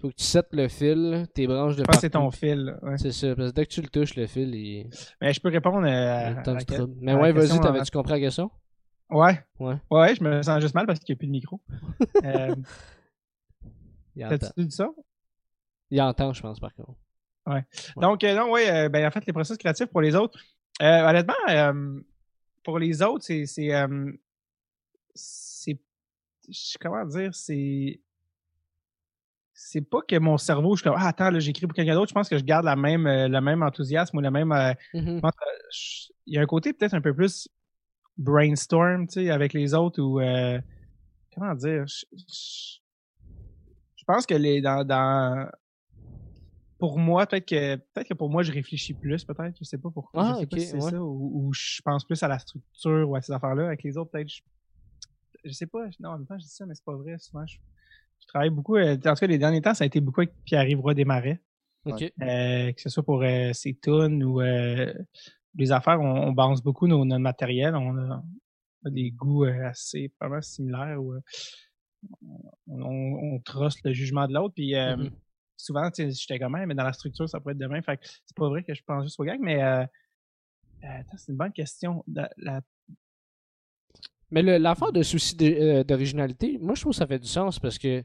Faut 0.00 0.10
que 0.10 0.14
tu 0.14 0.24
settes 0.24 0.48
le 0.52 0.68
fil, 0.68 1.26
tes 1.34 1.46
branches 1.46 1.74
de 1.74 1.80
Je 1.80 1.84
pense 1.84 1.96
que 1.96 2.00
c'est 2.02 2.10
ton 2.10 2.30
fil. 2.30 2.76
ouais. 2.82 2.98
C'est 2.98 3.12
ça, 3.12 3.34
parce 3.34 3.50
que 3.50 3.54
dès 3.54 3.66
que 3.66 3.70
tu 3.70 3.80
le 3.80 3.88
touches, 3.88 4.14
le 4.14 4.26
fil, 4.26 4.54
il. 4.54 4.90
Mais 5.20 5.32
je 5.32 5.40
peux 5.40 5.48
répondre 5.48 5.86
euh, 5.86 6.34
à. 6.34 6.86
Mais 7.00 7.14
ouais, 7.14 7.32
vas-y, 7.32 7.58
t'avais-tu 7.60 7.90
compris 7.90 8.12
la 8.12 8.20
question? 8.20 8.50
Ouais. 9.10 9.42
Ouais. 9.58 9.76
Ouais, 9.90 10.14
je 10.14 10.22
me 10.22 10.42
sens 10.42 10.60
juste 10.60 10.74
mal 10.74 10.86
parce 10.86 10.98
qu'il 11.00 11.14
n'y 11.14 11.16
a 11.16 11.18
plus 11.18 11.26
de 11.26 11.32
micro. 11.32 11.60
Euh. 12.24 12.54
T'as-tu 14.28 14.64
dit 14.64 14.74
ça? 14.74 14.88
Il 15.90 16.00
entend, 16.02 16.32
je 16.32 16.42
pense, 16.42 16.58
par 16.60 16.74
contre. 16.74 16.94
Ouais. 17.46 17.64
Donc, 17.96 18.22
euh, 18.24 18.34
non, 18.34 18.52
oui, 18.52 18.62
euh, 18.68 18.88
ben, 18.88 19.06
en 19.06 19.10
fait, 19.10 19.24
les 19.26 19.32
processus 19.32 19.56
créatifs 19.58 19.86
pour 19.86 20.00
les 20.00 20.14
autres, 20.16 20.38
honnêtement, 20.80 21.34
pour 22.64 22.78
les 22.78 23.00
autres, 23.02 23.24
c'est. 23.24 23.46
C'est. 25.14 25.78
comment 26.80 27.04
dire? 27.06 27.34
C'est. 27.34 28.00
C'est 29.54 29.80
pas 29.82 30.00
que 30.02 30.16
mon 30.18 30.38
cerveau, 30.38 30.76
je 30.76 30.82
suis 30.82 30.88
comme, 30.90 30.98
ah, 30.98 31.08
attends, 31.08 31.30
là, 31.30 31.40
j'écris 31.40 31.66
pour 31.66 31.74
quelqu'un 31.74 31.94
d'autre. 31.94 32.08
Je 32.10 32.14
pense 32.14 32.28
que 32.28 32.38
je 32.38 32.44
garde 32.44 32.64
la 32.64 32.76
même, 32.76 33.04
le 33.06 33.40
même 33.40 33.62
enthousiasme 33.62 34.16
ou 34.18 34.20
le 34.20 34.30
même. 34.30 34.54
je- 34.94 36.08
il 36.26 36.34
y 36.34 36.38
a 36.38 36.42
un 36.42 36.46
côté 36.46 36.72
peut-être 36.72 36.94
un 36.94 37.00
peu 37.00 37.14
plus 37.14 37.48
brainstorm, 38.18 39.06
tu 39.06 39.14
sais, 39.14 39.30
avec 39.30 39.52
les 39.52 39.74
autres 39.74 40.00
ou 40.02 40.20
euh, 40.20 40.60
comment 41.34 41.54
dire, 41.54 41.86
je, 41.86 42.04
je- 42.12 42.78
je 43.96 44.04
pense 44.04 44.26
que 44.26 44.34
les 44.34 44.60
dans, 44.60 44.84
dans 44.84 45.48
pour 46.78 46.98
moi 46.98 47.26
peut-être 47.26 47.46
que 47.48 47.76
peut-être 47.76 48.08
que 48.08 48.14
pour 48.14 48.30
moi 48.30 48.42
je 48.42 48.52
réfléchis 48.52 48.94
plus 48.94 49.24
peut-être, 49.24 49.56
je 49.58 49.64
sais 49.64 49.78
pas 49.78 49.90
pourquoi, 49.90 50.22
Ah, 50.22 50.34
je 50.34 50.40
sais 50.40 50.46
pas 50.46 50.58
si 50.58 50.66
c'est 50.68 50.80
ouais. 50.80 50.90
ça 50.90 51.02
ou, 51.02 51.46
ou 51.48 51.52
je 51.52 51.80
pense 51.82 52.04
plus 52.04 52.22
à 52.22 52.28
la 52.28 52.38
structure 52.38 53.08
ou 53.08 53.16
à 53.16 53.20
ces 53.22 53.32
affaires-là 53.32 53.66
avec 53.66 53.82
les 53.82 53.96
autres 53.96 54.10
peut-être 54.12 54.28
je, 54.28 54.40
je 55.44 55.50
sais 55.52 55.66
pas, 55.66 55.86
non 55.98 56.10
en 56.10 56.18
même 56.18 56.26
temps 56.26 56.38
je 56.38 56.44
dis 56.44 56.50
ça 56.50 56.66
mais 56.66 56.74
c'est 56.74 56.84
pas 56.84 56.94
vrai 56.96 57.18
souvent 57.18 57.44
je, 57.46 57.56
je 58.20 58.26
travaille 58.28 58.50
beaucoup 58.50 58.76
euh, 58.76 58.94
en 58.94 58.98
tout 59.14 59.14
cas 59.14 59.26
les 59.26 59.38
derniers 59.38 59.60
temps 59.62 59.74
ça 59.74 59.84
a 59.84 59.86
été 59.88 60.00
beaucoup 60.00 60.20
avec 60.20 60.34
Pierre-Yves 60.44 60.80
Roy 60.80 60.94
Desmarais 60.94 61.42
Ok. 61.84 62.02
euh, 62.22 62.72
que 62.72 62.80
ce 62.80 62.88
soit 62.88 63.02
pour 63.02 63.22
euh, 63.22 63.52
ses 63.52 63.74
tunes 63.74 64.22
ou 64.22 64.40
euh, 64.40 64.92
les 65.54 65.72
affaires, 65.72 66.00
on, 66.00 66.28
on 66.28 66.32
balance 66.32 66.62
beaucoup 66.62 66.86
nos, 66.86 67.04
notre 67.04 67.20
matériel. 67.20 67.74
On 67.74 67.96
a, 67.96 68.22
on 68.84 68.88
a 68.88 68.90
des 68.90 69.10
goûts 69.10 69.44
euh, 69.44 69.68
assez 69.68 70.12
vraiment 70.20 70.40
similaires 70.40 71.02
où 71.02 71.14
euh, 71.14 71.20
on, 72.68 72.82
on, 72.82 73.34
on 73.34 73.40
truste 73.40 73.80
le 73.84 73.92
jugement 73.92 74.26
de 74.28 74.34
l'autre. 74.34 74.54
Puis 74.54 74.74
euh, 74.76 74.96
Mhm. 74.96 75.10
souvent, 75.56 75.90
tu 75.90 76.04
sais, 76.04 76.10
j'étais 76.10 76.38
comme 76.38 76.52
même, 76.52 76.68
mais 76.68 76.74
dans 76.74 76.84
la 76.84 76.92
structure, 76.92 77.28
ça 77.28 77.40
pourrait 77.40 77.52
être 77.54 77.58
demain. 77.58 77.82
Fait 77.82 77.96
que 77.96 78.04
c'est 78.06 78.36
pas 78.36 78.48
vrai 78.48 78.62
que 78.62 78.74
je 78.74 78.82
pense 78.84 79.04
juste 79.04 79.18
au 79.20 79.24
gag, 79.24 79.40
mais 79.40 79.62
euh, 79.62 79.84
euh, 80.84 81.02
c'est 81.16 81.32
une 81.32 81.38
bonne 81.38 81.52
question. 81.52 82.04
La- 82.12 82.30
la- 82.36 82.60
Mais 84.30 84.42
l'affaire 84.42 84.92
de 84.92 85.02
souci 85.02 85.34
d'originalité, 85.84 86.58
moi 86.60 86.74
je 86.74 86.82
trouve 86.82 86.92
que 86.92 86.98
ça 86.98 87.06
fait 87.06 87.18
du 87.18 87.28
sens 87.28 87.58
parce 87.58 87.78
que 87.78 88.04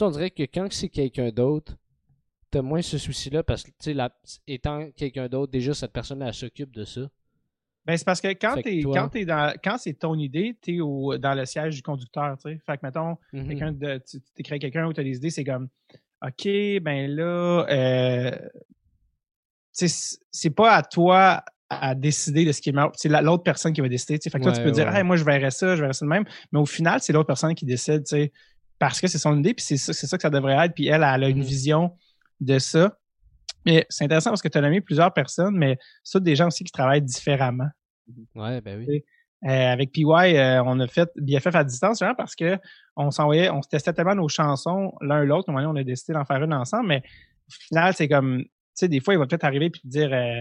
on 0.00 0.10
dirait 0.10 0.30
que 0.30 0.42
quand 0.42 0.70
c'est 0.70 0.90
quelqu'un 0.90 1.30
d'autre, 1.30 1.76
t'as 2.56 2.62
moins 2.62 2.82
ce 2.82 2.98
souci-là 2.98 3.42
parce 3.42 3.62
que 3.62 3.70
tu 3.78 3.94
sais, 3.94 4.08
étant 4.46 4.88
quelqu'un 4.96 5.28
d'autre, 5.28 5.52
déjà 5.52 5.74
cette 5.74 5.92
personne-là 5.92 6.32
s'occupe 6.32 6.72
de 6.74 6.84
ça. 6.84 7.02
Ben, 7.84 7.96
c'est 7.96 8.04
parce 8.04 8.20
que 8.20 8.28
quand 8.28 8.54
toi- 8.60 8.92
quand 9.10 9.24
dans 9.26 9.52
quand 9.62 9.78
c'est 9.78 9.92
ton 9.94 10.14
idée, 10.18 10.56
t'es 10.60 10.80
au 10.80 11.16
dans 11.18 11.34
le 11.34 11.44
siège 11.46 11.76
du 11.76 11.82
conducteur, 11.82 12.36
tu 12.38 12.50
sais. 12.50 12.58
Fait 12.66 12.76
que 12.78 12.80
mettons, 12.84 13.16
Mhm. 13.32 13.48
quelqu'un 13.48 13.72
de 13.72 13.98
tu 13.98 14.20
tu 14.20 14.32
t'écris 14.34 14.54
à 14.56 14.58
quelqu'un 14.58 14.86
où 14.86 14.92
tu 14.92 15.00
as 15.00 15.04
des 15.04 15.16
idées, 15.16 15.30
c'est 15.30 15.44
comme 15.44 15.68
OK, 16.26 16.44
ben 16.82 17.10
là 17.14 17.66
euh, 17.70 18.30
tu 19.76 19.86
c'est- 19.88 20.50
pas 20.50 20.72
à 20.74 20.82
toi 20.82 21.44
à 21.68 21.94
décider 21.94 22.44
de 22.44 22.52
ce 22.52 22.60
qui 22.62 22.70
est 22.70 22.72
meilleur. 22.72 22.92
C'est 22.94 23.08
la- 23.08 23.20
l'autre 23.22 23.42
personne 23.42 23.72
qui 23.72 23.80
va 23.80 23.88
décider. 23.88 24.18
tu 24.18 24.24
sais. 24.24 24.30
Fait 24.30 24.38
que 24.38 24.44
toi, 24.44 24.52
tu 24.52 24.58
Ouais, 24.60 24.64
peux 24.64 24.70
dire. 24.70 24.88
Hey, 24.94 25.02
moi 25.02 25.16
je 25.16 25.24
verrais 25.24 25.50
ça, 25.50 25.74
je 25.76 25.80
verrais 25.82 25.92
ça 25.92 26.04
de 26.06 26.10
même. 26.10 26.24
Mais 26.52 26.58
au 26.60 26.66
final, 26.66 27.00
c'est 27.02 27.12
l'autre 27.12 27.26
personne 27.26 27.54
qui 27.54 27.64
décide, 27.66 28.04
tu 28.04 28.16
sais, 28.16 28.32
parce 28.78 29.00
que 29.00 29.06
c'est 29.08 29.18
son 29.18 29.36
idée, 29.38 29.52
puis 29.54 29.64
c'est 29.64 29.76
ça, 29.76 29.92
c'est 29.92 30.06
ça 30.06 30.16
que 30.16 30.22
ça 30.22 30.30
devrait 30.30 30.54
être. 30.64 30.74
Puis 30.74 30.86
elle, 30.86 31.02
elle 31.02 31.24
a 31.24 31.28
une 31.28 31.38
Mhm. 31.38 31.42
vision 31.44 31.92
de 32.40 32.58
ça. 32.58 32.98
Mais 33.64 33.84
c'est 33.88 34.04
intéressant 34.04 34.30
parce 34.30 34.42
que 34.42 34.48
tu 34.48 34.58
as 34.58 34.60
nommé 34.60 34.80
plusieurs 34.80 35.12
personnes, 35.12 35.56
mais 35.56 35.78
ça, 36.04 36.20
des 36.20 36.36
gens 36.36 36.46
aussi 36.46 36.64
qui 36.64 36.72
travaillent 36.72 37.02
différemment. 37.02 37.68
Ouais, 38.34 38.60
ben 38.60 38.84
oui. 38.86 39.04
Euh, 39.44 39.72
avec 39.72 39.92
PY, 39.92 40.04
euh, 40.04 40.62
on 40.64 40.80
a 40.80 40.86
fait 40.86 41.10
BFF 41.16 41.54
à 41.54 41.64
distance, 41.64 42.02
parce 42.16 42.34
que 42.34 42.58
on 42.96 43.10
s'envoyait, 43.10 43.50
on 43.50 43.60
se 43.60 43.68
testait 43.68 43.92
tellement 43.92 44.14
nos 44.14 44.28
chansons 44.28 44.94
l'un 45.00 45.24
l'autre. 45.24 45.52
Donné, 45.52 45.66
on 45.66 45.76
a 45.76 45.84
décidé 45.84 46.14
d'en 46.14 46.24
faire 46.24 46.42
une 46.42 46.54
ensemble, 46.54 46.88
mais 46.88 47.02
au 47.48 47.52
final, 47.52 47.94
c'est 47.94 48.08
comme, 48.08 48.42
tu 48.42 48.50
sais, 48.74 48.88
des 48.88 49.00
fois, 49.00 49.14
il 49.14 49.18
va 49.18 49.26
peut-être 49.26 49.44
arriver 49.44 49.68
puis 49.68 49.82
dire, 49.84 50.12
euh, 50.12 50.40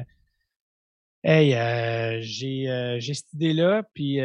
hey, 1.23 1.51
j'ai 2.21 2.97
j'ai 2.99 3.13
cette 3.13 3.33
idée-là, 3.33 3.83
puis 3.93 4.19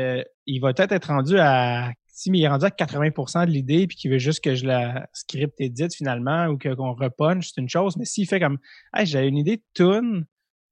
il 0.46 0.60
va 0.60 0.72
peut-être 0.72 0.92
être 0.92 1.08
rendu 1.08 1.38
à, 1.38 1.90
si 2.20 2.30
mais 2.30 2.38
il 2.38 2.42
est 2.44 2.48
rendu 2.48 2.66
à 2.66 2.70
80% 2.70 3.46
de 3.46 3.50
l'idée, 3.50 3.86
puis 3.86 3.96
qu'il 3.96 4.10
veut 4.10 4.18
juste 4.18 4.44
que 4.44 4.54
je 4.54 4.66
la 4.66 5.08
script 5.14 5.58
édite 5.58 5.94
finalement 5.94 6.48
ou 6.48 6.58
que 6.58 6.68
qu'on 6.74 6.92
repunch, 6.92 7.48
c'est 7.48 7.60
une 7.62 7.68
chose. 7.70 7.96
Mais 7.96 8.04
s'il 8.04 8.28
fait 8.28 8.38
comme, 8.38 8.58
hey, 8.94 9.06
j'ai 9.06 9.26
une 9.26 9.38
idée 9.38 9.56
de 9.56 9.62
tune, 9.72 10.26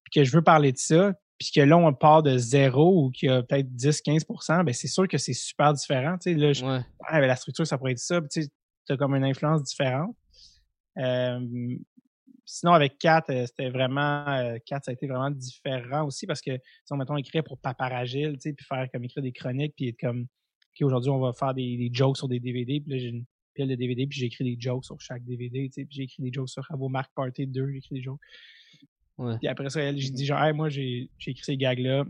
puis 0.04 0.20
que 0.20 0.24
je 0.24 0.32
veux 0.36 0.42
parler 0.42 0.72
de 0.72 0.76
ça, 0.76 1.14
puis 1.38 1.50
que 1.54 1.62
là, 1.62 1.78
on 1.78 1.94
part 1.94 2.22
de 2.22 2.36
zéro 2.36 3.04
ou 3.06 3.10
qu'il 3.10 3.30
y 3.30 3.32
a 3.32 3.42
peut-être 3.42 3.68
10-15% 3.68 4.62
ben 4.64 4.74
c'est 4.74 4.88
sûr 4.88 5.08
que 5.08 5.16
c'est 5.16 5.32
super 5.32 5.72
différent. 5.72 6.18
Tu 6.18 6.32
sais, 6.32 6.34
là, 6.38 6.52
je- 6.52 6.64
Ouais. 6.66 6.80
ah, 7.06 7.18
ben, 7.20 7.26
la 7.26 7.36
structure, 7.36 7.66
ça 7.66 7.78
pourrait 7.78 7.92
être 7.92 7.98
ça. 7.98 8.20
Tu 8.30 8.42
sais, 8.42 8.48
as 8.90 8.96
comme 8.98 9.14
une 9.14 9.24
influence 9.24 9.62
différente. 9.62 10.14
Euh, 10.98 11.40
sinon, 12.44 12.72
avec 12.72 12.98
Kat, 12.98 13.24
euh, 13.30 13.46
c'était 13.46 13.70
vraiment... 13.70 14.26
euh, 14.28 14.58
Kat, 14.66 14.80
ça 14.82 14.90
a 14.90 14.94
été 14.94 15.06
vraiment 15.06 15.30
différent 15.30 16.04
aussi 16.04 16.26
parce 16.26 16.40
que, 16.42 16.56
si 16.56 16.92
on, 16.92 16.96
mettons, 16.96 17.16
écrire 17.16 17.44
pour 17.44 17.58
Paparagile, 17.58 18.32
tu 18.34 18.50
sais, 18.50 18.52
puis 18.52 18.66
faire 18.66 18.86
comme 18.92 19.04
écrire 19.04 19.22
des 19.22 19.32
chroniques, 19.32 19.74
puis 19.76 19.88
être 19.88 20.00
comme... 20.00 20.26
OK, 20.74 20.82
aujourd'hui, 20.86 21.10
on 21.10 21.18
va 21.18 21.32
faire 21.32 21.54
des, 21.54 21.76
des 21.76 21.90
jokes 21.92 22.16
sur 22.16 22.28
des 22.28 22.40
DVD. 22.40 22.80
Puis 22.80 22.90
là, 22.92 22.98
j'ai 22.98 23.08
une 23.08 23.24
pile 23.54 23.68
de 23.68 23.74
DVD, 23.74 24.06
puis 24.06 24.18
j'ai 24.18 24.26
écrit 24.26 24.44
des 24.44 24.56
jokes 24.60 24.84
sur 24.84 25.00
chaque 25.00 25.24
DVD, 25.24 25.68
tu. 25.68 25.84
Puis 25.86 25.96
j'ai 25.96 26.02
écrit 26.04 26.22
des 26.22 26.32
jokes 26.32 26.48
sur 26.48 26.64
vos 26.76 26.88
Mark 26.88 27.10
Party 27.14 27.46
2, 27.46 27.70
j'ai 27.72 27.78
écrit 27.78 27.94
des 27.96 28.02
jokes. 28.02 28.20
Ouais. 29.18 29.36
Puis 29.38 29.48
après 29.48 29.68
ça, 29.70 29.80
elle, 29.80 29.98
j'ai 29.98 30.10
dit 30.10 30.24
genre, 30.24 30.42
Hey, 30.42 30.52
moi, 30.52 30.68
j'ai 30.68 31.10
j'ai 31.18 31.32
écrit 31.32 31.44
ces 31.44 31.56
gags-là 31.56 32.04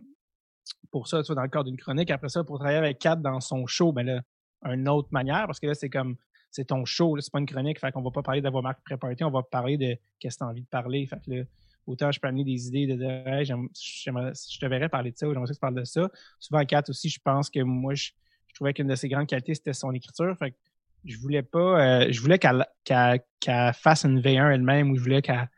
pour 0.90 1.08
ça, 1.08 1.22
tu 1.22 1.28
vois, 1.28 1.36
dans 1.36 1.42
le 1.42 1.48
cadre 1.48 1.64
d'une 1.64 1.76
chronique. 1.76 2.10
Après 2.10 2.28
ça, 2.28 2.44
pour 2.44 2.58
travailler 2.58 2.78
avec 2.78 2.98
Kat 2.98 3.16
dans 3.16 3.40
son 3.40 3.66
show, 3.66 3.92
ben 3.92 4.04
là, 4.04 4.22
une 4.64 4.88
autre 4.88 5.08
manière, 5.10 5.46
parce 5.46 5.60
que 5.60 5.66
là, 5.66 5.74
c'est 5.74 5.88
comme, 5.88 6.16
c'est 6.50 6.66
ton 6.66 6.84
show, 6.84 7.14
là, 7.16 7.22
c'est 7.22 7.32
pas 7.32 7.38
une 7.38 7.46
chronique, 7.46 7.78
fait 7.78 7.92
qu'on 7.92 8.02
va 8.02 8.10
pas 8.10 8.22
parler 8.22 8.40
d'avoir 8.40 8.62
marque 8.62 8.82
pré-party, 8.84 9.24
on 9.24 9.30
va 9.30 9.42
parler 9.42 9.76
de 9.76 9.96
qu'est-ce 10.18 10.36
que 10.36 10.40
t'as 10.40 10.50
envie 10.50 10.62
de 10.62 10.66
parler. 10.68 11.06
Fait 11.06 11.20
que 11.24 11.30
là, 11.30 11.44
autant 11.86 12.10
je 12.12 12.20
peux 12.20 12.28
amener 12.28 12.44
des 12.44 12.68
idées 12.68 12.86
de 12.86 12.96
dire, 12.96 13.26
Hey, 13.26 13.44
j'aime- 13.44 13.68
je 13.74 14.58
te 14.58 14.66
verrais 14.66 14.88
parler 14.88 15.12
de 15.12 15.16
ça, 15.16 15.28
ou 15.28 15.32
j'aimerais 15.32 15.48
que 15.48 15.54
tu 15.54 15.60
parles 15.60 15.74
de 15.74 15.84
ça. 15.84 16.10
Souvent, 16.38 16.64
Kat 16.64 16.82
aussi, 16.88 17.08
je 17.08 17.20
pense 17.22 17.48
que 17.50 17.60
moi, 17.60 17.94
je, 17.94 18.10
je 18.48 18.54
trouvais 18.54 18.72
qu'une 18.72 18.88
de 18.88 18.94
ses 18.94 19.08
grandes 19.08 19.26
qualités, 19.26 19.54
c'était 19.54 19.72
son 19.72 19.92
écriture. 19.92 20.36
Fait 20.38 20.50
que 20.50 20.56
je 21.04 21.16
voulais 21.18 21.42
pas, 21.42 22.02
euh, 22.02 22.06
je 22.10 22.20
voulais 22.20 22.38
qu'elle 22.38 22.66
qu'elle 22.84 23.20
qu'elle 23.40 23.72
fasse 23.74 24.04
une 24.04 24.20
V1 24.20 24.52
elle-même, 24.52 24.90
ou 24.90 24.96
je 24.96 25.02
voulais 25.02 25.22
qu'elle 25.22 25.48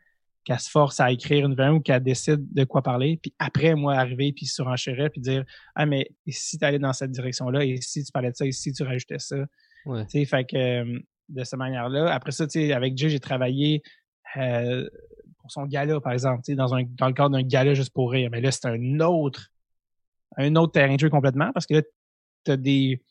qu'elle 0.43 0.59
se 0.59 0.69
force 0.69 0.99
à 0.99 1.11
écrire 1.11 1.45
une 1.45 1.55
V1 1.55 1.71
ou 1.73 1.79
qu'elle 1.81 2.01
décide 2.01 2.51
de 2.53 2.63
quoi 2.63 2.81
parler, 2.81 3.19
puis 3.21 3.33
après, 3.37 3.75
moi, 3.75 3.95
arriver, 3.95 4.33
puis 4.33 4.45
surenchérir, 4.45 5.11
puis 5.11 5.21
dire 5.21 5.45
«Ah, 5.75 5.85
mais 5.85 6.09
si 6.27 6.57
tu 6.57 6.65
allais 6.65 6.79
dans 6.79 6.93
cette 6.93 7.11
direction-là, 7.11 7.63
et 7.63 7.77
si 7.79 8.03
tu 8.03 8.11
parlais 8.11 8.31
de 8.31 8.35
ça, 8.35 8.45
et 8.45 8.51
si 8.51 8.73
tu 8.73 8.83
rajoutais 8.83 9.19
ça?» 9.19 9.37
Ouais. 9.85 10.05
Tu 10.05 10.19
sais, 10.19 10.25
fait 10.25 10.45
que 10.45 10.55
euh, 10.55 10.99
de 11.29 11.43
cette 11.43 11.57
manière-là. 11.57 12.13
Après 12.13 12.31
ça, 12.31 12.45
tu 12.45 12.59
sais, 12.59 12.73
avec 12.73 12.97
Jay, 12.97 13.09
j'ai 13.09 13.19
travaillé 13.19 13.81
euh, 14.37 14.87
pour 15.39 15.51
son 15.51 15.65
gala, 15.65 15.99
par 15.99 16.13
exemple, 16.13 16.41
dans, 16.53 16.75
un, 16.75 16.83
dans 16.83 17.07
le 17.07 17.13
cadre 17.13 17.31
d'un 17.31 17.41
gala 17.41 17.73
juste 17.73 17.93
pour 17.93 18.11
rire. 18.11 18.29
Mais 18.31 18.41
là, 18.41 18.51
c'est 18.51 18.67
un 18.67 18.99
autre, 18.99 19.47
un 20.37 20.55
autre 20.55 20.73
terrain 20.73 20.95
de 20.95 20.99
jeu 20.99 21.09
complètement, 21.09 21.51
parce 21.53 21.65
que 21.65 21.75
là, 21.75 21.81
tu 22.45 22.51
as 22.51 22.57
des 22.57 23.01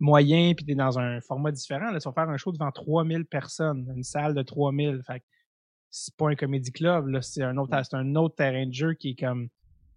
moyens, 0.00 0.54
puis 0.56 0.64
tu 0.64 0.72
es 0.72 0.74
dans 0.74 0.98
un 0.98 1.20
format 1.20 1.52
différent. 1.52 1.90
Là, 1.90 2.00
tu 2.00 2.08
vas 2.08 2.12
faire 2.12 2.28
un 2.28 2.36
show 2.36 2.52
devant 2.52 2.70
3000 2.70 3.24
personnes, 3.26 3.90
une 3.96 4.02
salle 4.02 4.34
de 4.34 4.42
3000. 4.42 5.02
Fait 5.06 5.22
c'est 5.90 6.14
pas 6.16 6.28
un 6.28 6.34
comédie 6.34 6.72
club, 6.72 7.06
là, 7.06 7.22
c'est 7.22 7.42
un 7.42 7.56
autre, 7.56 7.80
c'est 7.84 7.94
un 7.96 8.16
autre 8.16 8.34
terrain 8.34 8.66
de 8.66 8.72
jeu 8.72 8.94
qui 8.94 9.10
est 9.10 9.14
comme 9.14 9.48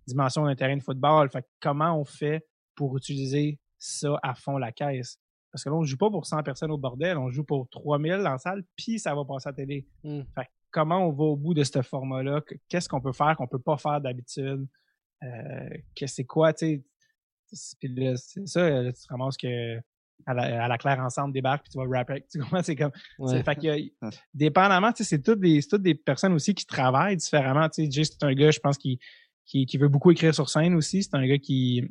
dimension 0.06 0.46
d'un 0.46 0.56
terrain 0.56 0.78
de 0.78 0.84
football. 0.84 1.30
Fait 1.32 1.42
que 1.42 1.48
comment 1.60 2.00
on 2.00 2.06
fait 2.06 2.46
pour 2.76 2.96
utiliser 2.98 3.60
ça 3.80 4.20
à 4.22 4.36
fond 4.36 4.58
la 4.58 4.72
caisse? 4.72 5.20
Parce 5.52 5.64
que 5.64 5.70
là, 5.70 5.76
on 5.76 5.84
joue 5.84 5.98
pas 5.98 6.12
pour 6.12 6.26
100 6.28 6.44
personnes 6.44 6.70
au 6.72 6.78
bordel, 6.78 7.18
on 7.18 7.32
joue 7.32 7.44
pour 7.44 7.68
3000 7.70 8.28
en 8.28 8.38
salle, 8.38 8.64
puis 8.76 9.00
ça 9.00 9.16
va 9.16 9.26
passer 9.26 9.48
à 9.50 9.52
la 9.52 9.56
télé. 9.56 9.88
Mm. 10.04 10.22
Fait 10.36 10.44
que 10.44 10.50
comment 10.70 11.00
on 11.08 11.12
va 11.12 11.24
au 11.24 11.36
bout 11.36 11.56
de 11.56 11.64
ce 11.64 11.82
format-là? 11.82 12.42
Que- 12.42 12.56
Qu'est-ce 12.70 12.88
qu'on 12.88 13.02
peut 13.02 13.14
faire 13.14 13.36
qu'on 13.36 13.48
peut 13.48 13.58
pas 13.58 13.78
faire 13.78 14.00
d'habitude? 14.00 14.68
Euh, 15.24 15.70
que 15.96 16.06
c'est 16.06 16.26
quoi, 16.26 16.54
tu 16.54 16.84
Puis 17.80 17.88
là, 17.96 18.16
c'est 18.18 18.48
ça, 18.48 18.70
là, 18.70 18.92
tu 18.92 19.02
te 19.02 19.08
ramasses 19.10 19.38
que 19.38 19.78
à 20.26 20.34
la, 20.34 20.66
à 20.66 20.68
la 20.68 20.78
claire 20.78 21.00
ensemble 21.00 21.32
débarque 21.34 21.64
puis 21.64 21.72
tu 21.72 21.78
vas 21.78 21.98
rapper. 21.98 22.26
Tu 22.32 22.40
comprends? 22.40 22.64
C'est 22.64 22.76
comme 22.76 22.92
Ouais. 23.20 23.34
c'est- 23.38 23.44
Fait 23.44 23.56
que, 23.56 24.08
dépendamment, 24.34 24.92
tu 24.92 25.04
sais, 25.04 25.10
c'est 25.16 25.22
toutes 25.22 25.40
des, 25.40 25.62
toutes 25.64 25.84
des 25.84 25.96
personnes 25.96 26.34
aussi 26.34 26.54
qui 26.56 26.66
travaillent 26.66 27.18
différemment. 27.18 27.70
Tu 27.70 27.86
sais, 27.86 27.92
Jay, 27.92 28.04
c'est 28.04 28.24
un 28.24 28.34
gars, 28.34 28.52
je 28.52 28.60
pense, 28.60 28.78
qui, 28.78 29.00
qui, 29.46 29.66
qui 29.66 29.78
veut 29.78 29.88
beaucoup 29.88 30.12
écrire 30.12 30.34
sur 30.34 30.50
scène 30.50 30.74
aussi. 30.76 31.04
C'est 31.04 31.16
un 31.16 31.26
gars 31.26 31.38
qui, 31.38 31.84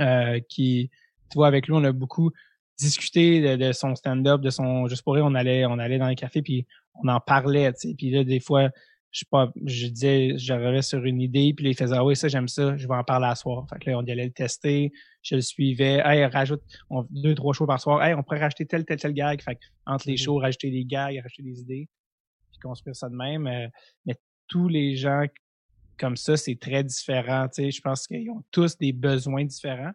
euh, 0.00 0.40
qui, 0.48 0.90
tu 1.30 1.34
vois, 1.34 1.48
avec 1.48 1.66
lui, 1.66 1.74
on 1.74 1.84
a 1.84 1.92
beaucoup 1.92 2.30
discuté 2.78 3.40
de, 3.40 3.66
de 3.66 3.72
son 3.72 3.94
stand-up, 3.94 4.40
de 4.40 4.50
son, 4.50 4.86
juste 4.88 5.02
pour 5.02 5.14
rire, 5.14 5.24
on 5.26 5.34
allait, 5.34 5.66
on 5.66 5.78
allait 5.78 5.98
dans 5.98 6.08
les 6.08 6.14
cafés 6.16 6.42
puis 6.42 6.66
on 6.94 7.08
en 7.08 7.20
parlait, 7.20 7.72
tu 7.74 7.88
sais. 7.90 7.94
Puis 7.94 8.10
là, 8.10 8.24
des 8.24 8.40
fois, 8.40 8.70
je 9.12 9.24
pas, 9.30 9.52
je 9.66 9.86
disais, 9.88 10.32
j'arrivais 10.36 10.80
sur 10.80 11.04
une 11.04 11.20
idée, 11.20 11.52
puis 11.54 11.64
là, 11.64 11.70
il 11.70 11.76
faisait, 11.76 11.94
ah 11.94 12.04
oui, 12.04 12.16
ça, 12.16 12.28
j'aime 12.28 12.48
ça, 12.48 12.76
je 12.78 12.88
vais 12.88 12.94
en 12.94 13.04
parler 13.04 13.26
à 13.26 13.34
soir. 13.34 13.66
Fait 13.68 13.78
que 13.78 13.90
là, 13.90 13.98
on 13.98 14.00
allait 14.00 14.24
le 14.24 14.32
tester, 14.32 14.90
je 15.22 15.34
le 15.34 15.42
suivais, 15.42 16.00
hey, 16.02 16.24
rajoute 16.24 16.62
deux, 17.10 17.34
trois 17.34 17.52
shows 17.52 17.66
par 17.66 17.78
soir, 17.78 18.02
hey, 18.02 18.14
on 18.14 18.22
pourrait 18.22 18.40
rajouter 18.40 18.64
tel, 18.64 18.86
tel, 18.86 18.98
tel 18.98 19.12
gag. 19.12 19.42
Fait 19.42 19.56
que, 19.56 19.60
entre 19.84 20.08
les 20.08 20.14
mm-hmm. 20.14 20.24
shows, 20.24 20.36
rajouter 20.38 20.70
des 20.70 20.84
gags, 20.86 21.14
rajouter 21.22 21.42
des 21.42 21.60
idées, 21.60 21.88
puis 22.50 22.58
construire 22.60 22.96
ça 22.96 23.10
de 23.10 23.14
même. 23.14 23.46
Euh, 23.46 23.68
mais 24.06 24.16
tous 24.48 24.68
les 24.68 24.96
gens 24.96 25.26
comme 25.98 26.16
ça, 26.16 26.38
c'est 26.38 26.58
très 26.58 26.82
différent, 26.82 27.48
tu 27.48 27.64
sais. 27.64 27.70
Je 27.70 27.80
pense 27.82 28.06
qu'ils 28.06 28.30
ont 28.30 28.42
tous 28.50 28.78
des 28.78 28.92
besoins 28.92 29.44
différents. 29.44 29.92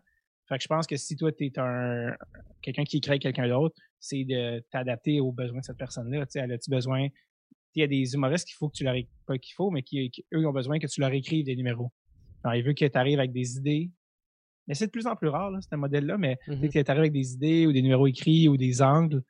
Fait 0.48 0.58
que 0.58 0.64
je 0.64 0.68
pense 0.68 0.86
que 0.86 0.96
si 0.96 1.16
toi, 1.18 1.32
tu 1.32 1.46
es 1.46 1.60
un 1.60 2.16
quelqu'un 2.62 2.84
qui 2.84 3.02
crée 3.02 3.20
quelqu'un 3.20 3.50
d'autre, 3.50 3.76
c'est 4.00 4.24
de 4.24 4.64
t'adapter 4.72 5.20
aux 5.20 5.32
besoins 5.32 5.60
de 5.60 5.66
cette 5.66 5.78
personne-là. 5.78 6.26
Tu 6.26 6.34
sais, 6.34 6.40
elle 6.40 6.52
a-tu 6.52 6.70
besoin 6.70 7.08
il 7.76 7.82
y 7.82 7.84
a 7.84 7.88
des 7.88 8.14
humoristes 8.14 8.48
qu'il 8.48 8.56
faut 8.56 8.70
que 8.70 8.76
tu 8.76 8.84
leur 8.84 8.96
pas 9.26 9.38
qu'il 9.38 9.54
faut, 9.54 9.70
mais 9.70 9.84
qui, 9.84 10.12
eux 10.34 10.48
ont 10.48 10.54
besoin 10.54 10.80
que 10.80 10.88
tu 10.88 11.02
leur 11.02 11.12
écrives 11.12 11.46
des 11.46 11.56
numéros. 11.56 11.92
Alors, 12.44 12.56
il 12.56 12.64
veut 12.64 12.74
que 12.74 12.86
tu 12.86 12.98
arrives 12.98 13.20
avec 13.20 13.32
des 13.32 13.58
idées. 13.58 13.92
Mais 14.68 14.74
c'est 14.74 14.88
de 14.88 14.92
plus 14.92 15.08
en 15.08 15.16
plus 15.16 15.30
rare, 15.30 15.52
là, 15.52 15.60
ce 15.62 15.76
modèle-là, 15.76 16.18
mais 16.18 16.38
mm 16.48 16.54
-hmm. 16.54 16.72
tu 16.72 16.92
arrives 16.92 17.00
avec 17.00 17.14
des 17.14 17.34
idées 17.34 17.68
ou 17.68 17.72
des 17.72 17.82
numéros 17.82 18.08
écrits 18.08 18.50
ou 18.50 18.58
des 18.58 18.82
angles. 18.82 19.22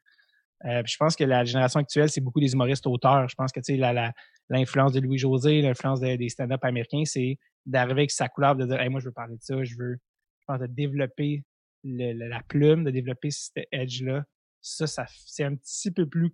Euh, 0.66 0.82
je 0.86 0.98
pense 0.98 1.16
que 1.16 1.24
la 1.24 1.44
génération 1.46 1.80
actuelle, 1.80 2.10
c'est 2.10 2.22
beaucoup 2.22 2.40
des 2.40 2.54
humoristes 2.54 2.88
auteurs. 2.88 3.28
Je 3.30 3.36
pense 3.36 3.52
que 3.52 3.60
tu 3.60 3.78
sais, 3.78 4.14
l'influence 4.50 4.94
de 4.94 5.00
Louis-José, 5.00 5.62
l'influence 5.62 6.00
des 6.00 6.30
stand-up 6.30 6.64
américains, 6.64 7.06
c'est 7.06 7.38
d'arriver 7.66 8.02
avec 8.02 8.12
sa 8.12 8.28
couleur, 8.28 8.56
de 8.56 8.66
dire 8.66 8.80
moi, 8.90 9.00
je 9.00 9.06
veux 9.06 9.12
parler 9.12 9.36
de 9.36 9.42
ça, 9.42 9.64
je 9.64 9.76
veux 9.78 9.98
je 10.40 10.46
pense, 10.48 10.60
de 10.60 10.68
développer 10.68 11.44
la 11.84 12.42
plume, 12.44 12.84
de 12.84 12.92
développer 12.92 13.30
cet 13.30 13.68
edge-là. 13.72 14.24
Ça, 14.62 14.88
ça 14.88 15.06
c'est 15.26 15.44
un 15.44 15.56
petit 15.56 15.92
peu 15.92 16.08
plus 16.08 16.34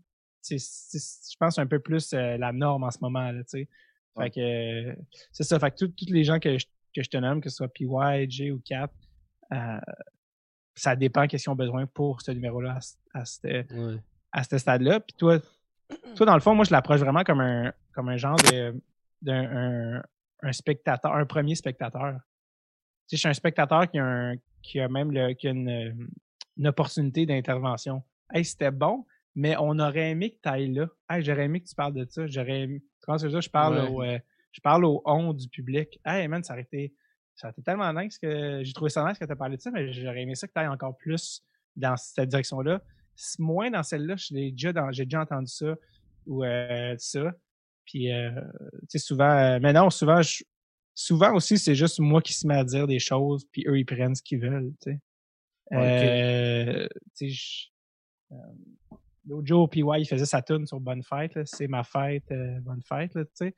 je 0.49 1.37
pense, 1.39 1.57
un 1.57 1.67
peu 1.67 1.79
plus 1.79 2.13
euh, 2.13 2.37
la 2.37 2.51
norme 2.51 2.83
en 2.83 2.91
ce 2.91 2.99
moment. 3.01 3.31
Là, 3.31 3.41
sais. 3.45 3.67
Fait 4.17 4.29
que 4.29 4.95
c'est 5.31 5.43
ça. 5.43 5.59
Fait 5.59 5.71
que 5.71 5.85
tous 5.85 5.93
les 6.09 6.23
gens 6.23 6.39
que 6.39 6.57
je, 6.57 6.65
que 6.95 7.01
je 7.01 7.09
te 7.09 7.17
nomme, 7.17 7.41
que 7.41 7.49
ce 7.49 7.57
soit 7.57 7.67
PY, 7.67 8.29
J 8.29 8.51
ou 8.51 8.61
Cap, 8.63 8.91
euh, 9.51 9.79
ça 10.75 10.95
dépend 10.95 11.27
qu'est-ce 11.27 11.43
qu'ils 11.43 11.51
ont 11.51 11.55
besoin 11.55 11.85
pour 11.87 12.21
ce 12.21 12.31
numéro-là 12.31 12.77
à, 13.13 13.19
à, 13.21 14.43
ce 14.43 14.57
stade-là. 14.57 14.99
Puis 14.99 15.15
toi, 15.17 15.39
toi, 16.15 16.25
dans 16.25 16.35
le 16.35 16.41
fond, 16.41 16.55
moi, 16.55 16.65
je 16.65 16.71
l'approche 16.71 16.99
vraiment 16.99 17.23
comme 17.23 17.41
un, 17.41 17.73
comme 17.93 18.09
un 18.09 18.17
genre 18.17 18.37
de, 18.51 18.79
d'un 19.21 20.03
un, 20.41 20.51
spectateur, 20.51 21.13
un 21.13 21.25
premier 21.25 21.55
spectateur. 21.55 22.19
Je 23.11 23.17
suis 23.17 23.27
un 23.27 23.33
spectateur 23.33 23.89
qui 23.89 23.99
a, 23.99 24.05
un, 24.05 24.35
qui 24.61 24.79
a 24.79 24.87
même 24.87 25.11
le, 25.11 25.33
qui 25.33 25.47
a 25.47 25.51
une, 25.51 26.09
une 26.57 26.67
opportunité 26.67 27.25
d'intervention. 27.25 28.03
Hey, 28.31 28.45
c'était 28.45 28.71
bon, 28.71 29.05
mais 29.35 29.55
on 29.59 29.79
aurait 29.79 30.11
aimé 30.11 30.31
que 30.31 30.37
tu 30.41 30.49
ailles 30.49 30.73
là. 30.73 30.87
Hey, 31.09 31.23
j'aurais 31.23 31.45
aimé 31.45 31.61
que 31.61 31.67
tu 31.67 31.75
parles 31.75 31.93
de 31.93 32.05
ça. 32.09 32.27
J'aurais 32.27 32.61
aimé. 32.61 32.83
Comment 33.01 33.17
ça, 33.17 33.27
je 33.27 33.49
parle 33.49 33.79
au, 33.89 34.01
euh, 34.01 34.19
je 34.51 34.61
parle 34.61 34.85
au 34.85 35.01
on 35.05 35.33
du 35.33 35.47
public. 35.49 35.99
Hey, 36.05 36.27
man, 36.27 36.43
ça 36.43 36.53
aurait 36.53 36.63
été, 36.63 36.93
ça 37.35 37.47
aurait 37.47 37.53
été 37.53 37.63
tellement 37.63 37.91
nice 37.93 38.17
que 38.17 38.61
j'ai 38.63 38.73
trouvé 38.73 38.89
ça 38.89 39.07
nice 39.07 39.17
que 39.17 39.25
tu 39.25 39.31
as 39.31 39.35
parlé 39.35 39.57
de 39.57 39.61
ça, 39.61 39.71
mais 39.71 39.91
j'aurais 39.91 40.21
aimé 40.21 40.35
ça 40.35 40.47
que 40.47 40.53
tu 40.53 40.59
ailles 40.59 40.67
encore 40.67 40.97
plus 40.97 41.43
dans 41.75 41.97
cette 41.97 42.29
direction-là. 42.29 42.81
Moins 43.39 43.69
dans 43.69 43.83
celle-là, 43.83 44.15
j'ai 44.17 44.51
déjà, 44.51 44.71
j'ai 44.91 45.05
déjà 45.05 45.21
entendu 45.21 45.51
ça 45.51 45.75
ou 46.25 46.43
euh, 46.43 46.95
ça. 46.97 47.31
Puis, 47.85 48.11
euh, 48.11 48.31
tu 48.83 48.87
sais, 48.89 48.99
souvent, 48.99 49.29
euh, 49.29 49.59
mais 49.61 49.73
non, 49.73 49.89
souvent, 49.89 50.21
souvent 50.95 51.33
aussi, 51.33 51.57
c'est 51.57 51.75
juste 51.75 51.99
moi 51.99 52.21
qui 52.21 52.33
se 52.33 52.47
mets 52.47 52.57
à 52.57 52.63
dire 52.63 52.87
des 52.87 52.99
choses, 52.99 53.45
puis 53.51 53.65
eux, 53.67 53.77
ils 53.77 53.85
prennent 53.85 54.15
ce 54.15 54.23
qu'ils 54.23 54.39
veulent, 54.39 54.73
tu 54.81 54.91
sais. 54.91 54.99
Euh, 55.73 56.87
tu 57.17 57.31
sais, 57.31 57.71
L'autre 59.27 59.47
jour, 59.47 59.69
faisait 59.71 60.25
sa 60.25 60.41
tune 60.41 60.65
sur 60.65 60.79
Bonne 60.79 61.03
Fête. 61.03 61.39
C'est 61.45 61.67
ma 61.67 61.83
fête, 61.83 62.29
euh, 62.31 62.59
Bonne 62.61 62.81
Fête, 62.81 63.13
tu 63.13 63.23
sais. 63.33 63.55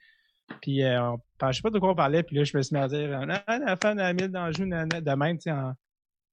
Puis, 0.61 0.83
euh, 0.83 1.15
je 1.41 1.51
sais 1.51 1.61
pas 1.61 1.71
de 1.71 1.79
quoi 1.79 1.91
on 1.91 1.95
parlait, 1.95 2.21
puis 2.21 2.35
là, 2.35 2.43
je 2.43 2.55
me 2.55 2.61
suis 2.61 2.75
mis 2.75 2.81
à 2.81 2.87
dire, 2.87 3.25
la 3.25 3.77
fan 3.81 3.99
à 3.99 4.13
1000 4.13 4.27
d'Anjou, 4.27 4.65
de 4.65 5.15
même, 5.15 5.37
tu 5.37 5.43
sais. 5.43 5.51
En... 5.51 5.73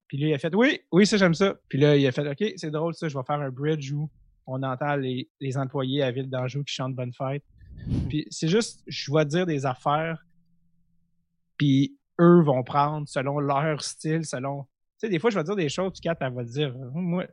Puis 0.07 0.17
là, 0.17 0.27
il 0.27 0.33
a 0.33 0.37
fait, 0.37 0.53
oui, 0.53 0.81
oui, 0.91 1.07
ça, 1.07 1.17
j'aime 1.17 1.33
ça. 1.33 1.55
Puis 1.67 1.79
là, 1.79 1.95
il 1.97 2.05
a 2.05 2.11
fait, 2.11 2.27
OK, 2.27 2.53
c'est 2.57 2.69
drôle, 2.69 2.93
ça, 2.93 3.07
je 3.07 3.17
vais 3.17 3.23
faire 3.25 3.41
un 3.41 3.49
bridge 3.49 3.91
où 3.91 4.09
on 4.45 4.61
entend 4.61 4.95
les, 4.95 5.29
les 5.39 5.57
employés 5.57 6.03
à 6.03 6.11
Ville 6.11 6.29
d'Anjou 6.29 6.63
qui 6.63 6.73
chantent 6.73 6.95
Bonne 6.95 7.13
Fête. 7.13 7.43
Puis 8.09 8.27
c'est 8.29 8.47
juste, 8.47 8.83
je 8.87 9.11
vais 9.11 9.25
dire 9.25 9.45
des 9.45 9.65
affaires, 9.65 10.23
puis 11.57 11.97
eux 12.19 12.41
vont 12.41 12.63
prendre 12.63 13.07
selon 13.07 13.39
leur 13.39 13.81
style, 13.81 14.25
selon... 14.25 14.63
Tu 14.63 15.07
sais, 15.07 15.09
des 15.09 15.19
fois, 15.19 15.31
je 15.31 15.37
vais 15.37 15.43
dire 15.43 15.55
des 15.55 15.69
choses, 15.69 15.93
puis 15.93 16.01
Kat, 16.01 16.15
elle 16.19 16.33
va 16.33 16.43
dire, 16.43 16.75
moi, 16.93 17.25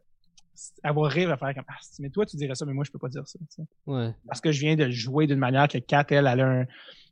avoir 0.82 1.10
rire 1.10 1.30
à 1.30 1.36
faire 1.36 1.54
comme 1.54 1.64
ah 1.68 1.78
mais 2.00 2.10
toi 2.10 2.26
tu 2.26 2.36
dirais 2.36 2.54
ça 2.54 2.66
mais 2.66 2.72
moi 2.72 2.84
je 2.84 2.90
peux 2.90 2.98
pas 2.98 3.08
dire 3.08 3.22
ça 3.26 3.38
ouais. 3.86 4.14
parce 4.26 4.40
que 4.40 4.52
je 4.52 4.60
viens 4.60 4.76
de 4.76 4.90
jouer 4.90 5.26
d'une 5.26 5.38
manière 5.38 5.68
que 5.68 5.78
Kat 5.78 6.06
elle, 6.10 6.26
elle 6.26 6.40
a 6.40 6.46
un, 6.46 6.66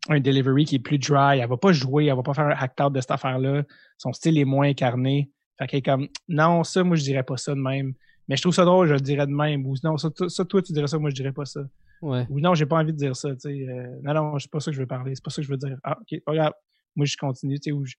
un 0.08 0.20
delivery 0.20 0.64
qui 0.64 0.76
est 0.76 0.80
plus 0.80 0.98
dry. 0.98 1.38
Elle 1.38 1.48
va 1.48 1.56
pas 1.56 1.72
jouer 1.72 2.06
elle 2.06 2.16
va 2.16 2.22
pas 2.22 2.34
faire 2.34 2.46
un 2.46 2.50
act 2.50 2.80
out 2.80 2.92
de 2.92 3.00
cette 3.00 3.10
affaire 3.10 3.38
là 3.38 3.62
son 3.96 4.12
style 4.12 4.38
est 4.38 4.44
moins 4.44 4.68
incarné. 4.68 5.30
Fait 5.58 5.66
qu'elle 5.66 5.78
est 5.78 5.82
comme 5.82 6.08
non 6.28 6.64
ça 6.64 6.84
moi 6.84 6.96
je 6.96 7.02
dirais 7.02 7.22
pas 7.22 7.36
ça 7.36 7.54
de 7.54 7.60
même. 7.60 7.94
Mais 8.28 8.36
je 8.36 8.42
trouve 8.42 8.54
ça 8.54 8.64
drôle 8.64 8.88
je 8.88 8.94
le 8.94 9.00
dirais 9.00 9.26
de 9.26 9.32
même. 9.32 9.66
Ou 9.66 9.74
non 9.82 9.96
ça, 9.96 10.10
toi 10.10 10.62
tu 10.62 10.72
dirais 10.72 10.86
ça 10.86 10.98
moi 10.98 11.10
je 11.10 11.14
dirais 11.14 11.32
pas 11.32 11.44
ça. 11.44 11.60
Ouais. 12.00 12.26
ou 12.30 12.38
non 12.38 12.54
j'ai 12.54 12.66
pas 12.66 12.76
envie 12.76 12.92
de 12.92 12.98
dire 12.98 13.16
ça 13.16 13.30
tu 13.34 13.40
sais 13.40 13.68
euh, 13.68 13.98
non 14.02 14.14
non 14.14 14.38
c'est 14.38 14.50
pas 14.50 14.60
ça 14.60 14.70
que 14.70 14.76
je 14.76 14.80
veux 14.80 14.86
parler 14.86 15.16
c'est 15.16 15.24
pas 15.24 15.30
ça 15.30 15.42
que 15.42 15.46
je 15.46 15.50
veux 15.50 15.56
dire. 15.56 15.76
Ah 15.82 15.98
ok 16.00 16.20
regarde 16.26 16.54
moi 16.94 17.06
je 17.06 17.16
continue 17.16 17.58
tu 17.58 17.70
sais 17.70 17.72
où 17.72 17.84
je, 17.84 17.94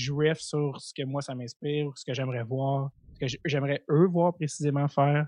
je 0.00 0.12
riff 0.12 0.38
sur 0.38 0.80
ce 0.80 0.92
que 0.92 1.04
moi 1.04 1.22
ça 1.22 1.34
m'inspire 1.34 1.90
ce 1.96 2.04
que 2.04 2.14
j'aimerais 2.14 2.42
voir 2.42 2.90
que 3.20 3.26
j'aimerais 3.44 3.82
eux 3.90 4.06
voir 4.06 4.34
précisément 4.34 4.88
faire 4.88 5.26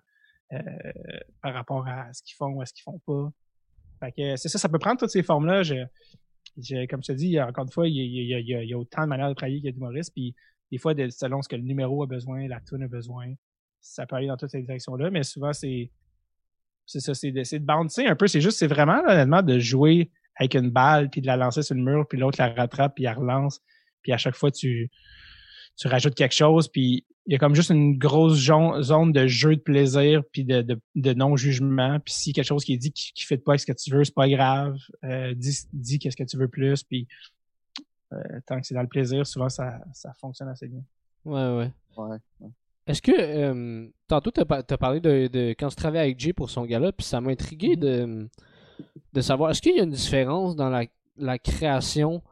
euh, 0.52 0.58
par 1.42 1.54
rapport 1.54 1.86
à 1.86 2.12
ce 2.12 2.22
qu'ils 2.22 2.36
font 2.36 2.48
ou 2.48 2.62
à 2.62 2.66
ce 2.66 2.72
qu'ils 2.72 2.82
font 2.82 3.00
pas. 3.06 3.30
Fait 4.00 4.12
que 4.12 4.36
c'est 4.36 4.48
ça, 4.48 4.58
ça 4.58 4.68
peut 4.68 4.78
prendre 4.78 4.98
toutes 4.98 5.10
ces 5.10 5.22
formes-là. 5.22 5.62
comme 5.64 7.02
je 7.02 7.06
te 7.06 7.12
dis, 7.12 7.40
encore 7.40 7.64
une 7.64 7.70
fois, 7.70 7.88
il 7.88 7.96
y, 7.96 8.72
a, 8.72 8.78
autant 8.78 9.02
de 9.02 9.08
manières 9.08 9.28
de 9.28 9.34
travailler 9.34 9.58
qu'il 9.58 9.66
y 9.66 9.68
a 9.68 9.72
d'humoristes, 9.72 10.12
puis 10.12 10.34
des 10.70 10.78
fois, 10.78 10.94
selon 11.10 11.42
ce 11.42 11.48
que 11.48 11.56
le 11.56 11.62
numéro 11.62 12.02
a 12.02 12.06
besoin, 12.06 12.46
la 12.48 12.60
tune 12.60 12.82
a 12.82 12.88
besoin, 12.88 13.32
ça 13.80 14.06
peut 14.06 14.16
aller 14.16 14.26
dans 14.26 14.36
toutes 14.36 14.50
ces 14.50 14.62
directions-là, 14.62 15.10
mais 15.10 15.22
souvent, 15.22 15.52
c'est 15.52 15.90
c'est 16.88 17.00
ça, 17.00 17.14
c'est 17.14 17.32
de, 17.32 17.40
de 17.40 17.64
bouncer 17.64 18.06
un 18.06 18.14
peu. 18.14 18.28
C'est 18.28 18.40
juste, 18.40 18.58
c'est 18.58 18.68
vraiment, 18.68 19.02
honnêtement, 19.08 19.42
de 19.42 19.58
jouer 19.58 20.12
avec 20.36 20.54
une 20.54 20.70
balle, 20.70 21.10
puis 21.10 21.20
de 21.20 21.26
la 21.26 21.36
lancer 21.36 21.62
sur 21.62 21.74
le 21.74 21.82
mur, 21.82 22.06
puis 22.06 22.18
l'autre 22.18 22.40
la 22.40 22.52
rattrape, 22.52 22.94
puis 22.94 23.06
elle 23.06 23.16
relance, 23.16 23.60
puis 24.06 24.12
à 24.12 24.18
chaque 24.18 24.36
fois, 24.36 24.52
tu, 24.52 24.88
tu 25.76 25.88
rajoutes 25.88 26.14
quelque 26.14 26.34
chose, 26.34 26.68
puis 26.68 27.04
il 27.26 27.32
y 27.32 27.34
a 27.34 27.38
comme 27.40 27.56
juste 27.56 27.70
une 27.70 27.98
grosse 27.98 28.38
zone 28.38 29.10
de 29.10 29.26
jeu 29.26 29.56
de 29.56 29.60
plaisir 29.60 30.22
puis 30.30 30.44
de, 30.44 30.64
de, 30.94 31.12
non-jugement. 31.12 31.98
Puis 31.98 32.14
si 32.14 32.32
quelque 32.32 32.44
chose 32.44 32.64
qui 32.64 32.74
est 32.74 32.78
dit 32.78 32.92
qui, 32.92 33.12
qui 33.12 33.24
fait 33.24 33.36
pas 33.36 33.58
ce 33.58 33.66
que 33.66 33.72
tu 33.72 33.90
veux, 33.90 34.04
c'est 34.04 34.14
pas 34.14 34.28
grave. 34.28 34.78
Euh, 35.02 35.34
dis, 35.34 35.58
dis 35.72 35.98
qu'est-ce 35.98 36.14
que 36.14 36.22
tu 36.22 36.36
veux 36.36 36.46
plus. 36.46 36.84
Puis 36.84 37.08
euh, 38.12 38.18
tant 38.46 38.60
que 38.60 38.64
c'est 38.68 38.74
dans 38.74 38.82
le 38.82 38.86
plaisir, 38.86 39.26
souvent 39.26 39.48
ça, 39.48 39.80
ça 39.92 40.12
fonctionne 40.20 40.46
assez 40.46 40.68
bien. 40.68 40.84
Ouais, 41.24 41.56
ouais. 41.56 41.72
ouais, 41.96 42.18
Est-ce 42.86 43.02
que 43.02 43.10
euh, 43.10 43.88
tantôt 44.06 44.30
tu 44.30 44.40
as, 44.40 44.78
parlé 44.78 45.00
de, 45.00 45.26
de, 45.26 45.48
quand 45.58 45.66
tu 45.70 45.74
travaillais 45.74 46.04
avec 46.04 46.20
Jay 46.20 46.32
pour 46.32 46.48
son 46.48 46.64
gala, 46.64 46.92
puis 46.92 47.04
ça 47.04 47.20
m'a 47.20 47.32
intrigué 47.32 47.74
mm-hmm. 47.74 47.80
de, 47.80 48.28
de 49.14 49.20
savoir 49.20 49.50
est-ce 49.50 49.60
qu'il 49.60 49.74
y 49.74 49.80
a 49.80 49.82
une 49.82 49.90
différence 49.90 50.54
dans 50.54 50.70
la, 50.70 50.84
la 51.16 51.40
création 51.40 52.22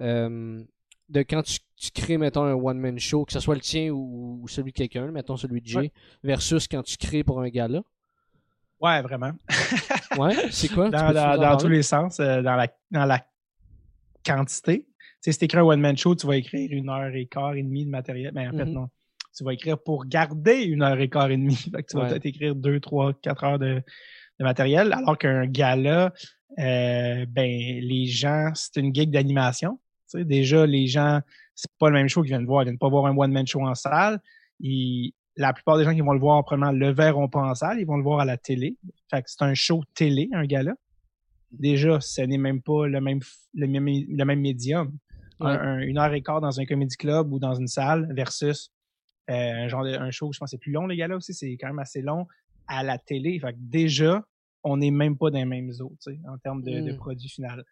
euh, 0.00 0.64
de 1.10 1.20
quand 1.20 1.42
tu, 1.42 1.90
crées, 1.92 2.18
mettons, 2.18 2.44
un 2.44 2.54
one-man 2.54 2.98
show, 2.98 3.24
que 3.24 3.32
ce 3.32 3.40
soit 3.40 3.54
le 3.54 3.60
tien 3.60 3.90
ou, 3.90 4.46
celui 4.48 4.72
de 4.72 4.76
quelqu'un, 4.76 5.10
mettons 5.10 5.36
celui 5.36 5.60
de 5.60 5.66
Jay, 5.66 5.92
versus 6.22 6.68
quand 6.68 6.82
tu 6.82 6.96
crées 6.96 7.24
pour 7.24 7.40
un 7.40 7.48
gars-là? 7.48 7.82
Ouais, 8.80 9.02
vraiment. 9.02 9.32
ouais, 10.18 10.34
c'est 10.50 10.68
quoi? 10.68 10.88
Dans, 10.88 11.56
tous 11.58 11.68
les 11.68 11.82
sens, 11.82 12.18
euh, 12.20 12.40
dans, 12.42 12.56
la, 12.56 12.68
dans 12.90 13.04
la 13.04 13.24
quantité. 14.24 14.86
Tu 14.86 14.86
sais, 15.20 15.32
si 15.32 15.38
tu 15.38 15.44
écris 15.44 15.58
un 15.58 15.64
one-man 15.64 15.96
show, 15.98 16.14
tu 16.14 16.26
vas 16.26 16.36
écrire 16.36 16.70
une 16.72 16.88
heure 16.88 17.14
et 17.14 17.26
quart 17.26 17.54
et 17.54 17.62
demie 17.62 17.84
de 17.84 17.90
matériel. 17.90 18.32
Mais 18.34 18.48
en 18.48 18.52
fait, 18.52 18.64
mm-hmm. 18.64 18.72
non. 18.72 18.88
Tu 19.36 19.44
vas 19.44 19.52
écrire 19.52 19.78
pour 19.78 20.06
garder 20.06 20.62
une 20.62 20.82
heure 20.82 20.98
et 20.98 21.10
quart 21.10 21.30
et 21.30 21.36
demie. 21.36 21.56
Fait 21.74 21.82
que 21.82 21.90
tu 21.90 21.96
vas 21.96 22.08
peut-être 22.08 22.26
écrire 22.26 22.54
deux, 22.54 22.80
trois, 22.80 23.12
quatre 23.12 23.44
heures 23.44 23.58
de, 23.58 23.82
de 24.38 24.44
matériel. 24.44 24.92
Alors 24.94 25.18
qu'un 25.18 25.46
gala, 25.46 26.12
euh, 26.58 27.26
ben, 27.28 27.46
les 27.46 28.06
gens, 28.06 28.50
c'est 28.54 28.80
une 28.80 28.94
gig 28.94 29.10
d'animation 29.10 29.78
déjà, 30.14 30.66
les 30.66 30.86
gens, 30.86 31.20
c'est 31.54 31.70
pas 31.78 31.88
le 31.88 31.94
même 31.94 32.08
show 32.08 32.22
qu'ils 32.22 32.30
viennent 32.30 32.46
voir. 32.46 32.62
Ils 32.62 32.66
viennent 32.66 32.78
pas 32.78 32.88
voir 32.88 33.06
un 33.06 33.16
one-man 33.16 33.46
show 33.46 33.60
en 33.66 33.74
salle. 33.74 34.20
la 35.36 35.52
plupart 35.52 35.78
des 35.78 35.84
gens 35.84 35.94
qui 35.94 36.00
vont 36.00 36.12
le 36.12 36.20
voir, 36.20 36.44
premièrement, 36.44 36.76
le 36.76 36.92
verront 36.92 37.28
pas 37.28 37.40
en 37.40 37.54
salle, 37.54 37.80
ils 37.80 37.86
vont 37.86 37.96
le 37.96 38.02
voir 38.02 38.20
à 38.20 38.24
la 38.24 38.36
télé. 38.36 38.76
Fait 39.10 39.22
que 39.22 39.30
c'est 39.30 39.42
un 39.42 39.54
show 39.54 39.82
télé, 39.94 40.28
un 40.32 40.44
gala. 40.44 40.74
Déjà, 41.50 42.00
ce 42.00 42.22
n'est 42.22 42.38
même 42.38 42.62
pas 42.62 42.86
le 42.86 43.00
même, 43.00 43.20
le 43.54 43.66
même, 43.66 43.86
le 43.86 44.24
même 44.24 44.40
médium. 44.40 44.92
une 45.40 45.98
heure 45.98 46.12
et 46.12 46.22
quart 46.22 46.40
dans 46.40 46.60
un 46.60 46.64
comedy 46.64 46.96
club 46.96 47.32
ou 47.32 47.38
dans 47.38 47.54
une 47.54 47.68
salle 47.68 48.08
versus 48.14 48.70
euh, 49.30 49.64
un 49.64 49.68
genre 49.68 49.84
de, 49.84 49.92
un 49.92 50.10
show, 50.10 50.32
je 50.32 50.38
pense, 50.38 50.50
c'est 50.50 50.58
plus 50.58 50.72
long, 50.72 50.86
les 50.86 50.96
gars 50.96 51.08
aussi, 51.14 51.34
c'est 51.34 51.52
quand 51.52 51.68
même 51.68 51.78
assez 51.78 52.02
long 52.02 52.26
à 52.66 52.82
la 52.82 52.98
télé. 52.98 53.38
Fait 53.38 53.52
que 53.52 53.58
déjà, 53.58 54.24
on 54.64 54.76
n'est 54.76 54.90
même 54.90 55.16
pas 55.16 55.30
dans 55.30 55.38
les 55.38 55.44
mêmes 55.44 55.70
eaux, 55.80 55.96
en 56.28 56.38
termes 56.38 56.62
de, 56.62 56.80
de 56.80 56.92
mm. 56.92 56.96
produit 56.96 57.28
final. 57.28 57.64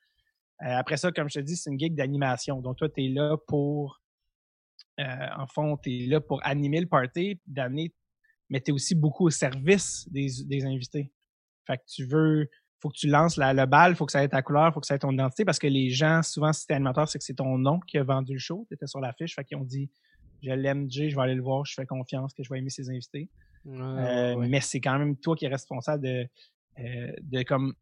Euh, 0.63 0.77
après 0.77 0.97
ça, 0.97 1.13
comme 1.13 1.29
je 1.29 1.39
te 1.39 1.45
dis, 1.45 1.57
c'est 1.57 1.71
une 1.71 1.79
gig 1.79 1.95
d'animation. 1.95 2.61
Donc, 2.61 2.77
toi, 2.77 2.89
tu 2.89 3.05
es 3.05 3.09
là 3.09 3.37
pour, 3.47 4.01
euh, 5.01 5.27
en 5.37 5.47
fond, 5.47 5.77
tu 5.77 6.05
es 6.05 6.07
là 6.07 6.21
pour 6.21 6.45
animer 6.45 6.81
le 6.81 6.87
party, 6.87 7.41
d'amener, 7.47 7.93
mais 8.49 8.61
tu 8.61 8.71
es 8.71 8.75
aussi 8.75 8.95
beaucoup 8.95 9.27
au 9.27 9.31
service 9.31 10.09
des, 10.11 10.29
des 10.47 10.65
invités. 10.65 11.13
Fait 11.67 11.79
que 11.79 11.83
tu 11.87 12.05
veux, 12.05 12.49
faut 12.81 12.89
que 12.89 12.97
tu 12.97 13.09
lances 13.09 13.37
la, 13.37 13.53
le 13.53 13.67
bal, 13.67 13.95
faut 13.95 14.07
que 14.07 14.13
ça 14.13 14.23
ait 14.25 14.29
ta 14.29 14.43
couleur, 14.43 14.73
faut 14.73 14.81
que 14.81 14.87
ça 14.87 14.95
ait 14.95 14.99
ton 14.99 15.13
identité, 15.13 15.45
parce 15.45 15.59
que 15.59 15.67
les 15.67 15.91
gens, 15.91 16.23
souvent, 16.23 16.53
si 16.53 16.67
t'es 16.67 16.75
animateur, 16.75 17.09
c'est 17.09 17.19
que 17.19 17.25
c'est 17.25 17.35
ton 17.35 17.59
nom 17.59 17.79
qui 17.81 17.99
a 17.99 18.03
vendu 18.03 18.33
le 18.33 18.39
show, 18.39 18.67
t'étais 18.69 18.87
sur 18.87 19.01
l'affiche, 19.01 19.35
fait 19.35 19.45
qu'ils 19.45 19.59
ont 19.59 19.65
dit, 19.65 19.91
je 20.43 20.51
l'aime, 20.51 20.91
Jay, 20.91 21.11
je 21.11 21.17
vais 21.17 21.23
aller 21.23 21.35
le 21.35 21.43
voir, 21.43 21.65
je 21.65 21.75
fais 21.75 21.87
confiance 21.87 22.33
que 22.33 22.43
je 22.43 22.49
vais 22.49 22.59
aimer 22.59 22.71
ses 22.71 22.89
invités. 22.91 23.29
Euh, 23.67 24.37
mais 24.37 24.61
c'est 24.61 24.81
quand 24.81 24.99
même 24.99 25.17
toi 25.17 25.37
qui 25.37 25.45
es 25.45 25.49
responsable 25.49 26.03
de, 26.03 26.29
euh, 26.79 27.13
de 27.21 27.43
comme 27.43 27.75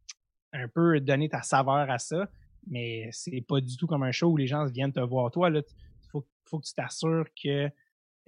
un 0.52 0.68
peu 0.68 0.98
donner 1.00 1.28
ta 1.28 1.42
saveur 1.42 1.90
à 1.90 1.98
ça. 1.98 2.28
Mais 2.66 3.08
c'est 3.12 3.40
pas 3.40 3.60
du 3.60 3.76
tout 3.76 3.86
comme 3.86 4.02
un 4.02 4.12
show 4.12 4.28
où 4.28 4.36
les 4.36 4.46
gens 4.46 4.66
viennent 4.66 4.92
te 4.92 5.00
voir 5.00 5.30
toi. 5.30 5.50
Il 5.50 5.62
faut, 6.10 6.26
faut 6.44 6.58
que 6.58 6.66
tu 6.66 6.74
t'assures 6.74 7.26
que, 7.40 7.70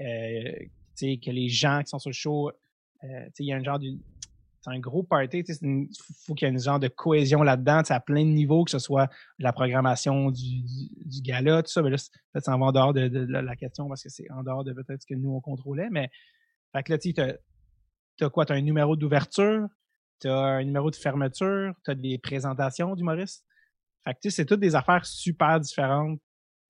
euh, 0.00 0.52
que 1.00 1.30
les 1.30 1.48
gens 1.48 1.80
qui 1.82 1.88
sont 1.88 1.98
sur 1.98 2.10
le 2.10 2.14
show, 2.14 2.52
il 3.02 3.46
y 3.46 3.52
a 3.52 3.56
un 3.56 3.62
genre 3.62 3.78
de. 3.78 3.96
C'est 4.60 4.70
un 4.70 4.80
gros 4.80 5.04
party. 5.04 5.44
Il 5.62 5.88
faut 6.26 6.34
qu'il 6.34 6.46
y 6.46 6.50
ait 6.50 6.52
une 6.52 6.60
genre 6.60 6.80
de 6.80 6.88
cohésion 6.88 7.42
là-dedans, 7.42 7.82
à 7.88 8.00
plein 8.00 8.24
de 8.24 8.30
niveaux, 8.30 8.64
que 8.64 8.72
ce 8.72 8.80
soit 8.80 9.08
la 9.38 9.52
programmation 9.52 10.32
du, 10.32 10.62
du, 11.04 11.22
gala, 11.22 11.62
tout 11.62 11.70
ça. 11.70 11.80
Mais 11.80 11.90
là, 11.90 11.96
peut-être 12.32 12.44
ça 12.44 12.56
en 12.56 12.58
va 12.58 12.66
en 12.66 12.72
dehors 12.72 12.92
de, 12.92 13.08
la 13.08 13.56
question 13.56 13.88
parce 13.88 14.02
que 14.02 14.08
c'est 14.08 14.28
en 14.32 14.42
dehors 14.42 14.64
de 14.64 14.72
peut-être 14.72 15.02
ce 15.02 15.06
que 15.06 15.14
nous 15.14 15.30
on 15.30 15.40
contrôlait. 15.40 15.88
Mais 15.90 16.10
fait 16.72 16.88
là, 16.88 16.98
tu 16.98 17.14
as, 18.24 18.30
quoi? 18.30 18.44
Tu 18.44 18.52
as 18.52 18.56
un 18.56 18.60
numéro 18.60 18.96
d'ouverture, 18.96 19.68
tu 20.20 20.28
as 20.28 20.36
un 20.36 20.64
numéro 20.64 20.90
de 20.90 20.96
fermeture, 20.96 21.74
tu 21.84 21.90
as 21.92 21.94
des 21.94 22.18
présentations 22.18 22.94
d'humoristes? 22.96 23.44
Fait 24.08 24.14
que 24.14 24.20
tu 24.20 24.30
sais, 24.30 24.36
c'est 24.36 24.46
toutes 24.46 24.60
des 24.60 24.74
affaires 24.74 25.04
super 25.04 25.60
différentes. 25.60 26.18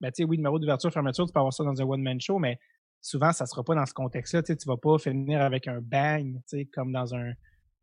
Ben, 0.00 0.10
tu 0.10 0.22
sais, 0.22 0.24
oui, 0.24 0.38
numéro 0.38 0.58
d'ouverture, 0.58 0.92
fermeture, 0.92 1.24
tu 1.24 1.32
peux 1.32 1.38
avoir 1.38 1.52
ça 1.52 1.62
dans 1.62 1.80
un 1.80 1.84
one-man 1.84 2.20
show, 2.20 2.36
mais 2.40 2.58
souvent, 3.00 3.30
ça 3.30 3.46
sera 3.46 3.62
pas 3.62 3.76
dans 3.76 3.86
ce 3.86 3.94
contexte-là. 3.94 4.42
Tu 4.42 4.48
sais, 4.48 4.56
tu 4.56 4.66
vas 4.66 4.76
pas 4.76 4.98
finir 4.98 5.40
avec 5.40 5.68
un 5.68 5.80
bang, 5.80 6.34
tu 6.34 6.42
sais, 6.46 6.64
comme 6.64 6.90
dans 6.90 7.14
un. 7.14 7.30
Tu 7.30 7.36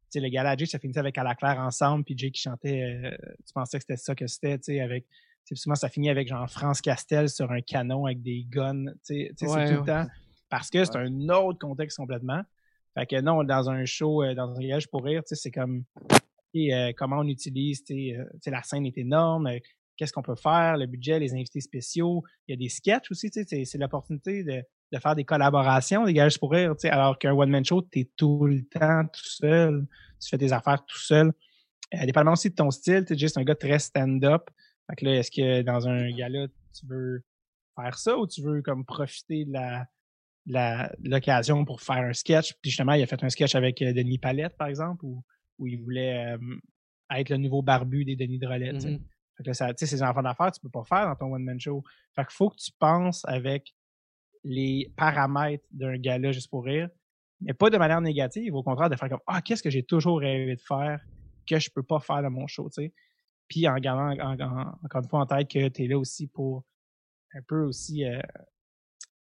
sais, 0.10 0.20
le 0.20 0.28
gala 0.28 0.58
Jay, 0.58 0.66
ça 0.66 0.78
finissait 0.78 0.99
avec 0.99 1.18
À 1.18 1.24
la 1.24 1.36
claire 1.36 1.58
ensemble, 1.60 2.03
puis 2.03 2.18
Jay 2.18 2.32
qui 2.32 2.41
chantait, 2.41 2.82
euh, 2.84 3.16
tu 3.47 3.53
pensais 3.53 3.78
que 3.78 3.84
c'était 3.84 3.95
ça 3.95 4.14
que 4.14 4.28
c'était, 4.28 4.58
tu 4.58 4.74
sais, 4.74 4.82
avec. 4.82 5.06
souvent, 5.53 5.76
ça 5.76 5.88
finit 5.88 6.10
avec 6.10 6.28
genre 6.28 6.49
France 6.49 6.82
Castel 6.82 7.30
sur 7.30 7.49
un 7.49 7.62
canon 7.62 8.08
avec 8.08 8.22
des 8.22 8.45
guns, 8.49 8.88
tu 9.06 9.16
sais, 9.16 9.32
c'est 9.38 9.45
tout 9.45 9.56
le 9.56 9.86
temps. 9.86 10.06
Parce 10.49 10.70
que 10.70 10.84
c'est 10.84 10.97
un 10.97 11.30
autre 11.30 11.60
contexte 11.60 11.95
complètement. 11.95 12.41
Fait 12.93 13.06
que 13.06 13.22
non, 13.22 13.41
dans 13.45 13.70
un 13.70 13.86
show, 13.86 14.22
euh, 14.22 14.36
dans 14.36 14.49
un 14.49 14.53
voyage 14.53 14.89
pour 14.89 15.06
rire, 15.06 15.22
c'est 15.26 15.51
comme 15.51 15.86
euh, 16.56 16.91
comment 16.95 17.20
on 17.20 17.28
utilise, 17.28 17.84
euh, 17.91 18.24
la 18.47 18.64
scène 18.64 18.86
est 18.86 18.97
énorme, 18.97 19.49
qu'est-ce 19.97 20.14
qu'on 20.14 20.22
peut 20.22 20.36
faire, 20.36 20.78
le 20.78 20.86
budget, 20.86 21.20
les 21.20 21.34
invités 21.34 21.62
spéciaux. 21.62 22.24
Il 22.47 22.51
y 22.51 22.53
a 22.53 22.58
des 22.58 22.70
sketchs 22.70 23.12
aussi, 23.12 23.30
c'est 23.32 23.78
l'opportunité 23.78 24.43
de, 24.43 24.64
faire 24.99 25.16
des 25.16 25.26
collaborations, 25.26 26.06
des 26.06 26.14
gages 26.14 26.39
pour 26.39 26.51
rire, 26.51 26.74
alors 26.86 27.20
qu'un 27.20 27.34
one-man 27.34 27.66
show, 27.66 27.82
tu 27.82 27.99
es 27.99 28.10
tout 28.16 28.45
le 28.45 28.64
temps 28.64 29.06
tout 29.06 29.26
seul, 29.26 29.86
tu 30.22 30.30
fais 30.30 30.38
des 30.38 30.53
affaires 30.53 30.84
tout 30.86 30.99
seul. 30.99 31.34
Euh, 31.93 32.06
dépendamment 32.06 32.34
aussi 32.34 32.49
de 32.49 32.56
ton 32.56 32.72
style, 32.72 33.03
tu 33.06 33.14
es 33.14 33.18
juste 33.18 33.38
un 33.38 33.43
gars 33.43 33.56
très 33.56 33.80
stand-up. 33.80 34.49
Fait 34.89 34.95
que 34.95 35.06
là, 35.06 35.16
est-ce 35.16 35.32
que 35.32 35.62
dans 35.64 35.88
un 35.88 36.10
gala, 36.12 36.47
tu 36.47 36.86
veux 36.88 37.24
faire 37.76 37.97
ça 37.97 38.18
ou 38.18 38.28
tu 38.28 38.41
veux 38.41 38.62
comme 38.62 38.86
profiter 38.86 39.45
de 39.45 39.53
la 39.53 39.88
l'occasion 41.03 41.66
pour 41.66 41.82
faire 41.82 41.97
un 41.97 42.14
sketch? 42.14 42.53
Puis 42.62 42.72
justement, 42.72 42.93
il 42.93 43.03
a 43.03 43.08
fait 43.08 43.24
un 43.24 43.30
sketch 43.30 43.56
avec 43.56 43.82
euh, 43.82 43.93
Denis 43.93 44.20
Palette, 44.20 44.56
par 44.58 44.68
exemple, 44.68 45.06
où 45.58 45.68
il 45.68 45.82
voulait 45.82 46.38
être 47.12 47.30
le 47.30 47.38
nouveau 47.38 47.62
barbu 47.62 48.06
des 48.06 48.16
Denis 48.16 48.39
de 48.39 48.47
Mm 48.47 48.99
Fait 49.38 49.43
que 49.43 49.53
ça, 49.53 49.74
tu 49.74 49.86
sais, 49.86 49.86
ces 49.86 50.03
enfants 50.03 50.24
d'affaires, 50.24 50.51
tu 50.51 50.62
peux 50.62 50.70
pas 50.70 50.84
faire 50.84 51.08
dans 51.08 51.16
ton 51.16 51.34
one-man 51.34 51.60
show. 51.60 51.84
Fait 52.16 52.24
qu'il 52.24 52.34
faut 52.34 52.49
que 52.49 52.58
tu 52.58 52.72
penses 52.80 53.24
avec 53.26 53.74
les 54.43 54.93
paramètres 54.95 55.66
d'un 55.72 55.97
gars-là 55.97 56.32
juste 56.32 56.49
pour 56.49 56.66
rire, 56.66 56.89
mais 57.41 57.53
pas 57.53 57.70
de 57.70 57.78
manière 57.78 58.01
négative, 58.01 58.53
au 58.56 58.64
contraire, 58.64 58.89
de 58.89 58.95
faire 58.95 59.10
comme 59.10 59.20
Ah, 59.28 59.41
qu'est-ce 59.41 59.64
que 59.64 59.70
j'ai 59.70 59.84
toujours 59.84 60.20
rêvé 60.20 60.56
de 60.56 60.62
faire 60.62 61.01
que 61.47 61.60
je 61.60 61.70
peux 61.70 61.84
pas 61.84 61.99
faire 61.99 62.22
dans 62.22 62.32
mon 62.32 62.47
show, 62.47 62.70
tu 62.70 62.84
sais. 62.84 62.93
Puis 63.47 63.68
en 63.68 63.76
gardant 63.76 64.10
encore 64.84 65.01
une 65.03 65.10
fois 65.10 65.20
en 65.20 65.26
tête 65.26 65.47
que 65.47 65.68
tu 65.68 65.84
es 65.84 65.88
là 65.88 65.99
aussi 65.99 66.28
pour 66.28 66.64
un 67.36 67.41
peu 67.43 67.64
aussi 67.64 68.06
euh, 68.06 68.20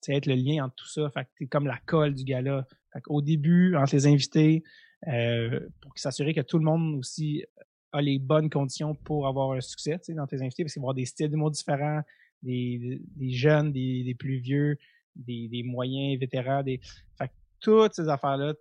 être 0.08 0.26
le 0.26 0.34
lien 0.34 0.64
entre 0.64 0.74
tout 0.76 0.88
ça. 0.88 1.10
Fait 1.10 1.24
que 1.24 1.30
t'es 1.38 1.46
comme 1.46 1.66
la 1.66 1.78
colle 1.86 2.14
du 2.14 2.24
gala. 2.24 2.66
Fait 2.92 3.02
Au 3.08 3.20
début, 3.20 3.74
entre 3.76 3.94
les 3.94 4.06
invités, 4.06 4.62
euh, 5.08 5.60
pour 5.80 5.92
s'assurer 5.96 6.34
que 6.34 6.40
tout 6.40 6.58
le 6.58 6.64
monde 6.64 6.96
aussi 6.96 7.44
a 7.92 8.02
les 8.02 8.18
bonnes 8.18 8.50
conditions 8.50 8.94
pour 8.94 9.26
avoir 9.26 9.52
un 9.52 9.60
succès 9.60 10.00
dans 10.08 10.26
tes 10.26 10.42
invités, 10.42 10.64
parce 10.64 10.72
qu'il 10.72 10.80
va 10.80 10.84
y 10.84 10.86
avoir 10.86 10.94
des 10.94 11.04
styles 11.04 11.30
d'humour 11.30 11.50
différents, 11.50 12.02
des, 12.42 13.00
des 13.16 13.30
jeunes, 13.30 13.72
des, 13.72 14.02
des, 14.04 14.14
plus 14.14 14.38
vieux, 14.38 14.78
des, 15.14 15.48
des 15.48 15.62
moyens, 15.62 16.18
vétérans, 16.18 16.62
des. 16.62 16.80
Fait 17.16 17.28
que 17.28 17.32
toutes 17.60 17.94
ces 17.94 18.08
affaires-là, 18.08 18.54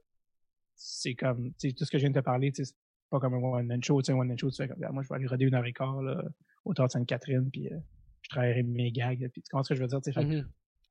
c'est 0.76 1.16
comme 1.16 1.52
tout 1.54 1.86
ce 1.86 1.92
que 1.92 1.98
je 1.98 2.04
viens 2.04 2.12
de 2.12 2.20
te 2.20 2.24
parler, 2.24 2.52
c'est 2.54 2.76
pas 3.10 3.20
comme 3.20 3.34
un 3.34 3.38
one-man 3.38 3.84
show. 3.84 4.02
Un 4.08 4.14
one-man 4.14 4.38
show, 4.38 4.52
tu 4.52 4.58
fais 4.58 4.68
comme 4.68 4.80
moi 4.92 5.04
je 5.04 5.10
vais 5.10 5.16
aller 5.16 5.28
roder 5.28 5.46
une 5.46 5.56
heure 5.56 5.66
et 5.66 5.74
quart 5.74 6.02
là, 6.02 6.24
au 6.66 6.74
de 6.74 6.88
Sainte-Catherine, 6.88 7.50
puis 7.52 7.68
euh, 7.72 7.78
je 8.22 8.30
travaillerai 8.30 8.64
mes 8.64 8.92
gags. 8.92 9.30
Puis 9.32 9.42
tu 9.42 9.50
comprends 9.50 9.64
ce 9.64 9.70
que 9.70 9.76
je 9.76 9.82
veux 9.82 9.88
dire? 9.88 10.00
Mm-hmm 10.00 10.46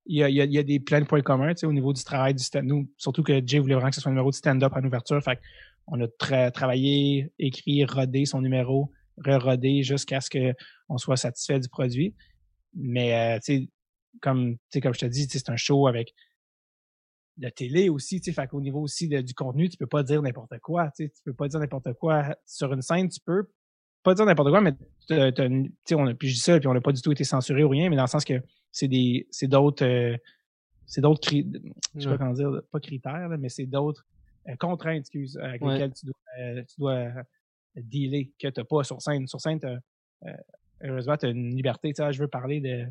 il 0.07 0.17
y 0.17 0.59
a, 0.59 0.63
des 0.63 0.81
plein 0.81 1.01
de 1.01 1.07
points 1.07 1.23
communs 1.23 1.55
au 1.63 1.73
niveau 1.73 1.93
du 1.93 2.03
travail 2.03 2.35
du 2.35 2.43
stand-up. 2.43 2.87
Surtout 2.97 3.23
que 3.23 3.41
Jay 3.47 3.59
voulait 3.59 3.75
vraiment 3.75 3.91
que 3.91 3.95
ce 3.95 4.01
soit 4.01 4.11
un 4.11 4.15
numéro 4.15 4.31
de 4.31 4.35
stand-up 4.35 4.73
en 4.75 4.85
ouverture. 4.85 5.21
On 5.87 6.01
a 6.01 6.51
travaillé, 6.51 7.33
écrit, 7.39 7.85
rodé 7.85 8.25
son 8.25 8.41
numéro, 8.41 8.91
re-rodé 9.19 9.83
jusqu'à 9.83 10.21
ce 10.21 10.29
qu'on 10.31 10.99
soit 10.99 11.17
satisfait 11.17 11.61
du 11.61 11.69
produit. 11.69 12.15
Mais 12.75 13.39
euh, 13.39 13.59
comme, 14.21 14.57
comme 14.83 14.95
je 14.95 15.01
te 15.01 15.07
dis, 15.07 15.27
c'est 15.29 15.51
un 15.51 15.57
show 15.57 15.87
avec 15.87 16.15
de 17.39 17.49
télé 17.49 17.89
aussi, 17.89 18.21
tu 18.21 18.35
niveau 18.55 18.81
aussi 18.81 19.09
du 19.09 19.35
contenu, 19.35 19.69
tu 19.69 19.77
peux 19.77 19.87
pas 19.87 20.03
dire 20.03 20.21
n'importe 20.21 20.59
quoi, 20.59 20.91
tu 20.95 21.11
peux 21.25 21.33
pas 21.33 21.49
dire 21.49 21.61
n'importe 21.61 21.93
quoi 21.95 22.37
sur 22.45 22.73
une 22.73 22.83
scène, 22.83 23.09
tu 23.09 23.21
peux 23.25 23.49
pas 24.03 24.15
dire 24.15 24.27
n'importe 24.27 24.51
quoi, 24.51 24.61
mais 24.61 24.73
tu 25.09 25.95
on 25.95 26.07
a, 26.07 26.15
puis 26.15 26.29
je 26.29 26.35
dis 26.35 26.41
ça, 26.41 26.59
puis 26.59 26.69
on 26.69 26.75
n'a 26.75 26.81
pas 26.81 26.93
du 26.93 27.01
tout 27.01 27.13
été 27.13 27.25
censuré 27.25 27.65
ou 27.65 27.71
rien, 27.71 27.89
mais 27.89 27.97
dans 27.97 28.03
le 28.03 28.09
sens 28.09 28.25
que 28.25 28.35
c'est 28.73 28.89
des 28.89 29.29
c'est 29.31 29.47
d'autres 29.47 29.85
euh, 29.85 30.17
c'est 30.87 31.03
d'autres 31.03 31.29
je 31.31 32.01
sais 32.01 32.09
pas 32.09 32.19
comment 32.19 32.33
dire 32.33 32.63
pas 32.73 32.81
critères 32.81 33.29
mais 33.39 33.49
c'est 33.49 33.67
d'autres 33.67 34.05
euh, 34.49 34.57
contraintes 34.57 35.01
excuse 35.01 35.39
avec 35.39 35.63
lesquelles 35.63 35.93
tu 35.93 36.07
dois 36.07 36.15
euh, 36.41 36.65
tu 36.65 36.81
dois 36.81 37.09
dealer 37.77 38.33
que 38.39 38.49
t'as 38.49 38.65
pas 38.65 38.83
sur 38.83 39.01
scène. 39.01 39.27
Sur 39.27 39.41
scène 39.41 39.61
t'as 39.61 39.77
heureusement 40.83 41.17
t'as 41.17 41.31
une 41.31 41.55
liberté. 41.55 41.93
Tu 41.93 42.03
sais 42.03 42.13
je 42.13 42.21
veux 42.21 42.29
parler 42.29 42.61
de 42.61 42.87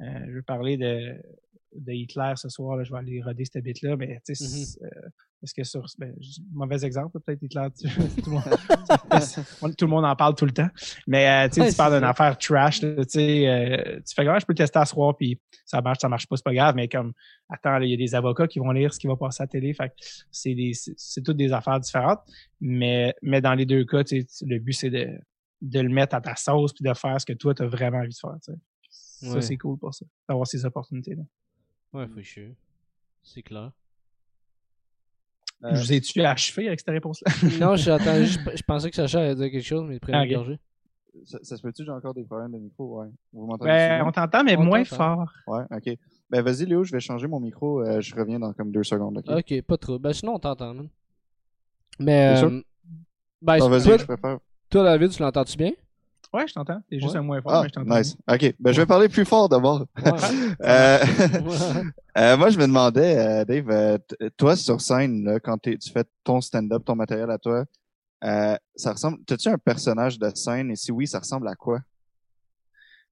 je 0.00 0.32
veux 0.32 0.42
parler 0.42 0.76
de 0.76 1.20
de 1.74 1.92
Hitler 1.92 2.32
ce 2.36 2.48
soir 2.48 2.76
là, 2.76 2.84
je 2.84 2.92
vais 2.92 2.98
aller 2.98 3.22
roder 3.22 3.44
cette 3.44 3.62
bite 3.62 3.82
là 3.82 3.96
mais 3.96 4.20
tu 4.24 4.34
sais 4.34 4.44
mm-hmm. 4.44 4.88
Est-ce 5.42 5.54
que 5.54 5.64
sur. 5.64 5.86
Ben, 5.98 6.14
mauvais 6.52 6.84
exemple, 6.84 7.18
peut-être, 7.18 7.42
Hitler. 7.42 7.66
tout, 8.22 8.30
le 8.30 8.32
monde, 8.32 9.76
tout 9.76 9.84
le 9.86 9.90
monde 9.90 10.04
en 10.04 10.14
parle 10.14 10.34
tout 10.34 10.44
le 10.44 10.52
temps. 10.52 10.68
Mais 11.06 11.46
euh, 11.46 11.48
tu 11.48 11.74
parles 11.74 11.94
d'une 11.94 12.04
affaire 12.04 12.36
trash. 12.36 12.80
tu 12.80 12.94
sais, 13.08 13.48
euh, 13.48 14.00
tu 14.06 14.14
fais 14.14 14.24
comment 14.24 14.38
je 14.38 14.44
peux 14.44 14.52
le 14.52 14.58
tester 14.58 14.78
à 14.78 14.84
soir, 14.84 15.16
puis 15.16 15.40
ça 15.64 15.80
marche, 15.80 15.98
ça 16.00 16.08
marche 16.08 16.26
pas, 16.26 16.36
c'est 16.36 16.44
pas 16.44 16.52
grave. 16.52 16.74
Mais 16.74 16.88
comme, 16.88 17.12
attends, 17.48 17.78
il 17.80 17.90
y 17.90 17.94
a 17.94 17.96
des 17.96 18.14
avocats 18.14 18.48
qui 18.48 18.58
vont 18.58 18.70
lire 18.70 18.92
ce 18.92 18.98
qui 18.98 19.06
va 19.06 19.16
passer 19.16 19.42
à 19.42 19.44
la 19.44 19.48
télé. 19.48 19.72
Fait 19.72 19.92
c'est 20.30 20.54
des, 20.54 20.72
c'est 20.74 21.22
toutes 21.22 21.38
des 21.38 21.52
affaires 21.52 21.80
différentes. 21.80 22.20
Mais, 22.60 23.14
mais 23.22 23.40
dans 23.40 23.54
les 23.54 23.64
deux 23.64 23.84
cas, 23.86 24.02
le 24.02 24.58
but, 24.58 24.74
c'est 24.74 24.90
de, 24.90 25.08
de 25.62 25.80
le 25.80 25.88
mettre 25.88 26.14
à 26.14 26.20
ta 26.20 26.36
sauce, 26.36 26.74
puis 26.74 26.84
de 26.84 26.92
faire 26.92 27.18
ce 27.18 27.24
que 27.24 27.32
toi, 27.32 27.54
tu 27.54 27.62
as 27.62 27.66
vraiment 27.66 27.98
envie 27.98 28.10
de 28.10 28.14
faire. 28.14 28.36
Ça, 28.90 29.40
c'est 29.40 29.56
cool 29.56 29.78
pour 29.78 29.94
ça, 29.94 30.04
d'avoir 30.28 30.46
ces 30.46 30.64
opportunités-là. 30.64 31.22
Ouais, 31.92 32.06
faut 32.08 32.22
chier. 32.22 32.54
C'est 33.22 33.42
clair. 33.42 33.72
Euh, 35.62 35.74
je 35.74 35.80
vous 35.80 35.92
ai-tu 35.92 36.22
achevé 36.22 36.68
avec 36.68 36.80
cette 36.80 36.88
réponse-là? 36.88 37.32
non, 37.60 37.76
j'attends 37.76 38.14
je, 38.24 38.62
pensais 38.62 38.88
que 38.88 38.96
Sacha 38.96 39.20
allait 39.20 39.34
dire 39.34 39.50
quelque 39.50 39.64
chose, 39.64 39.84
mais 39.86 39.96
il 39.96 40.00
prenait 40.00 40.18
ah, 40.18 40.40
okay. 40.40 40.58
Ça, 41.24 41.38
ça, 41.42 41.56
se 41.56 41.62
peut-tu, 41.62 41.84
j'ai 41.84 41.90
encore 41.90 42.14
des 42.14 42.24
problèmes 42.24 42.52
de 42.52 42.58
micro? 42.58 43.00
Ouais. 43.00 43.08
Vous 43.32 43.44
m'entendez? 43.44 43.70
Ben, 43.70 44.04
on 44.06 44.12
t'entend, 44.12 44.44
mais 44.44 44.56
moins 44.56 44.84
fort. 44.84 45.30
Ouais, 45.46 45.64
ok. 45.70 45.98
Ben, 46.30 46.42
vas-y, 46.42 46.64
Léo, 46.66 46.84
je 46.84 46.92
vais 46.92 47.00
changer 47.00 47.26
mon 47.26 47.40
micro. 47.40 47.82
Euh, 47.82 48.00
je 48.00 48.14
reviens 48.14 48.38
dans 48.38 48.52
comme 48.52 48.70
deux 48.70 48.84
secondes, 48.84 49.22
ok? 49.26 49.62
Pas 49.62 49.76
trop. 49.76 49.98
Ben, 49.98 50.12
sinon, 50.12 50.36
on 50.36 50.38
t'entend, 50.38 50.74
Mais. 51.98 52.42
Euh, 52.42 52.62
ben, 53.42 53.58
ah, 53.60 53.68
vas-y, 53.68 53.98
je 53.98 54.04
préfère. 54.04 54.38
Toi, 54.70 54.84
David, 54.84 55.10
tu 55.10 55.20
l'entends-tu 55.20 55.56
bien? 55.56 55.72
Ouais, 56.32 56.46
je 56.46 56.54
t'entends. 56.54 56.80
C'est 56.88 57.00
juste 57.00 57.16
un 57.16 57.22
moins 57.22 57.42
fort, 57.42 57.54
ah, 57.54 57.62
mais 57.62 57.68
je 57.68 57.72
t'entends. 57.72 57.98
Nice. 57.98 58.16
OK. 58.30 58.54
Ben, 58.60 58.72
je 58.72 58.80
vais 58.80 58.86
parler 58.86 59.08
plus 59.08 59.24
fort 59.24 59.48
d'abord. 59.48 59.86
euh, 60.62 60.98
euh, 62.18 62.36
moi, 62.36 62.50
je 62.50 62.58
me 62.58 62.66
demandais, 62.66 63.18
euh, 63.18 63.44
Dave, 63.44 63.70
euh, 63.70 63.98
toi, 64.36 64.54
sur 64.54 64.80
scène, 64.80 65.24
là, 65.24 65.40
quand 65.40 65.58
tu 65.58 65.76
fais 65.92 66.04
ton 66.22 66.40
stand-up, 66.40 66.84
ton 66.84 66.94
matériel 66.94 67.30
à 67.30 67.38
toi, 67.38 67.64
ça 68.22 68.92
ressemble. 68.92 69.18
As-tu 69.28 69.48
un 69.48 69.58
personnage 69.58 70.18
de 70.18 70.30
scène? 70.34 70.70
Et 70.70 70.76
si 70.76 70.92
oui, 70.92 71.06
ça 71.06 71.18
ressemble 71.18 71.48
à 71.48 71.54
quoi? 71.54 71.80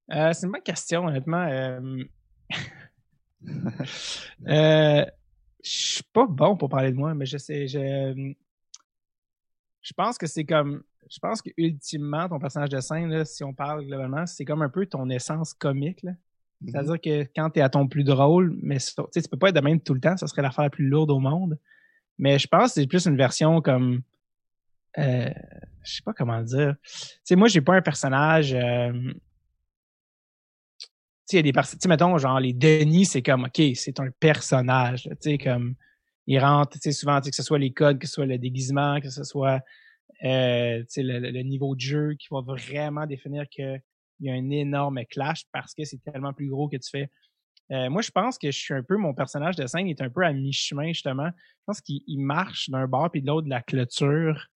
c'est 0.09 0.43
une 0.43 0.51
bonne 0.51 0.61
question, 0.61 1.05
honnêtement. 1.05 1.45
euh, 4.47 5.05
je 5.63 5.69
suis 5.69 6.03
pas 6.13 6.25
bon 6.25 6.57
pour 6.57 6.69
parler 6.69 6.91
de 6.91 6.97
moi, 6.97 7.13
mais 7.13 7.25
je 7.25 7.37
sais, 7.37 7.67
je, 7.67 8.33
je 9.81 9.93
pense 9.93 10.17
que 10.17 10.27
c'est 10.27 10.45
comme 10.45 10.83
je 11.07 11.19
pense 11.19 11.41
que 11.41 11.49
ultimement, 11.57 12.27
ton 12.27 12.39
personnage 12.39 12.69
de 12.69 12.79
scène, 12.79 13.09
là, 13.09 13.25
si 13.25 13.43
on 13.43 13.53
parle 13.53 13.85
globalement, 13.85 14.25
c'est 14.25 14.45
comme 14.45 14.61
un 14.61 14.69
peu 14.69 14.85
ton 14.85 15.09
essence 15.09 15.53
comique. 15.53 16.03
Mm-hmm. 16.03 16.71
C'est-à-dire 16.71 17.01
que 17.01 17.29
quand 17.35 17.49
tu 17.51 17.59
es 17.59 17.61
à 17.61 17.69
ton 17.69 17.87
plus 17.87 18.03
drôle, 18.03 18.57
mais 18.61 18.77
tu 18.77 19.21
peux 19.29 19.37
pas 19.37 19.49
être 19.49 19.55
de 19.55 19.61
même 19.61 19.79
tout 19.79 19.93
le 19.93 20.01
temps, 20.01 20.17
ça 20.17 20.27
serait 20.27 20.41
l'affaire 20.41 20.65
la 20.65 20.69
plus 20.69 20.87
lourde 20.87 21.11
au 21.11 21.19
monde. 21.19 21.57
Mais 22.17 22.37
je 22.37 22.47
pense 22.47 22.73
que 22.73 22.81
c'est 22.81 22.87
plus 22.87 23.05
une 23.05 23.15
version 23.15 23.61
comme 23.61 24.01
euh, 24.97 25.29
je 25.83 25.95
sais 25.95 26.01
pas 26.03 26.13
comment 26.13 26.41
dire. 26.41 26.75
Tu 26.83 27.19
sais, 27.23 27.35
moi, 27.35 27.47
j'ai 27.47 27.61
pas 27.61 27.75
un 27.75 27.81
personnage. 27.81 28.53
Euh, 28.53 28.91
tu 30.79 30.87
sais, 31.25 31.33
il 31.33 31.35
y 31.37 31.39
a 31.39 31.43
des 31.43 31.53
personnes. 31.53 31.79
Tu 31.79 31.87
mettons, 31.87 32.17
genre, 32.17 32.39
les 32.39 32.53
Denis, 32.53 33.05
c'est 33.05 33.21
comme, 33.21 33.45
OK, 33.45 33.61
c'est 33.75 33.99
un 33.99 34.09
personnage. 34.19 35.03
Tu 35.03 35.15
sais, 35.21 35.37
comme, 35.37 35.75
ils 36.27 36.39
rentrent, 36.39 36.73
tu 36.73 36.79
sais, 36.79 36.91
souvent, 36.91 37.19
que 37.21 37.33
ce 37.33 37.43
soit 37.43 37.59
les 37.59 37.71
codes, 37.71 37.99
que 37.99 38.07
ce 38.07 38.13
soit 38.13 38.25
le 38.25 38.37
déguisement, 38.37 38.99
que 38.99 39.09
ce 39.09 39.23
soit, 39.23 39.61
euh, 40.23 40.83
le, 40.97 41.31
le, 41.31 41.41
niveau 41.41 41.75
de 41.75 41.79
jeu 41.79 42.15
qui 42.19 42.27
va 42.31 42.41
vraiment 42.41 43.05
définir 43.05 43.47
qu'il 43.47 43.81
y 44.19 44.29
a 44.29 44.33
un 44.33 44.49
énorme 44.49 45.05
clash 45.09 45.43
parce 45.51 45.73
que 45.73 45.85
c'est 45.85 46.03
tellement 46.03 46.33
plus 46.33 46.49
gros 46.49 46.67
que 46.67 46.77
tu 46.77 46.89
fais. 46.89 47.09
Euh, 47.71 47.89
moi, 47.89 48.01
je 48.01 48.11
pense 48.11 48.37
que 48.37 48.49
je 48.51 48.57
suis 48.57 48.73
un 48.73 48.83
peu, 48.83 48.97
mon 48.97 49.13
personnage 49.13 49.55
de 49.55 49.65
scène 49.67 49.87
est 49.87 50.01
un 50.01 50.09
peu 50.09 50.25
à 50.25 50.33
mi-chemin, 50.33 50.87
justement. 50.87 51.27
Je 51.27 51.63
pense 51.67 51.81
qu'il 51.81 52.19
marche 52.19 52.69
d'un 52.69 52.87
bord 52.87 53.11
puis 53.11 53.21
de 53.21 53.27
l'autre 53.27 53.45
de 53.45 53.51
la 53.51 53.61
clôture 53.61 54.47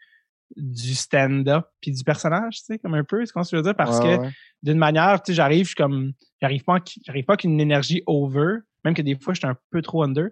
du 0.56 0.94
stand-up 0.94 1.66
puis 1.80 1.92
du 1.92 2.04
personnage, 2.04 2.58
tu 2.58 2.66
sais, 2.66 2.80
comme 2.80 2.94
un 2.96 3.04
peu, 3.04 3.26
ce 3.26 3.32
qu'on 3.32 3.44
se 3.44 3.56
veut 3.56 3.62
dire, 3.62 3.76
parce 3.76 4.00
que 4.00 4.18
d'une 4.62 4.78
manière, 4.78 5.22
tu 5.22 5.32
sais, 5.32 5.36
j'arrive, 5.36 5.64
je 5.64 5.70
suis 5.70 5.76
comme, 5.76 6.14
j'arrive 6.42 6.64
pas, 6.64 6.80
j'arrive 7.06 7.26
pas 7.26 7.38
qu'une 7.38 7.60
énergie 7.60 8.04
over, 8.06 8.58
même 8.84 8.94
que 8.94 9.02
des 9.02 9.18
fois, 9.18 9.34
je 9.34 9.40
suis 9.40 9.48
un 9.48 9.58
peu 9.72 9.82
trop 9.82 10.04
under. 10.04 10.30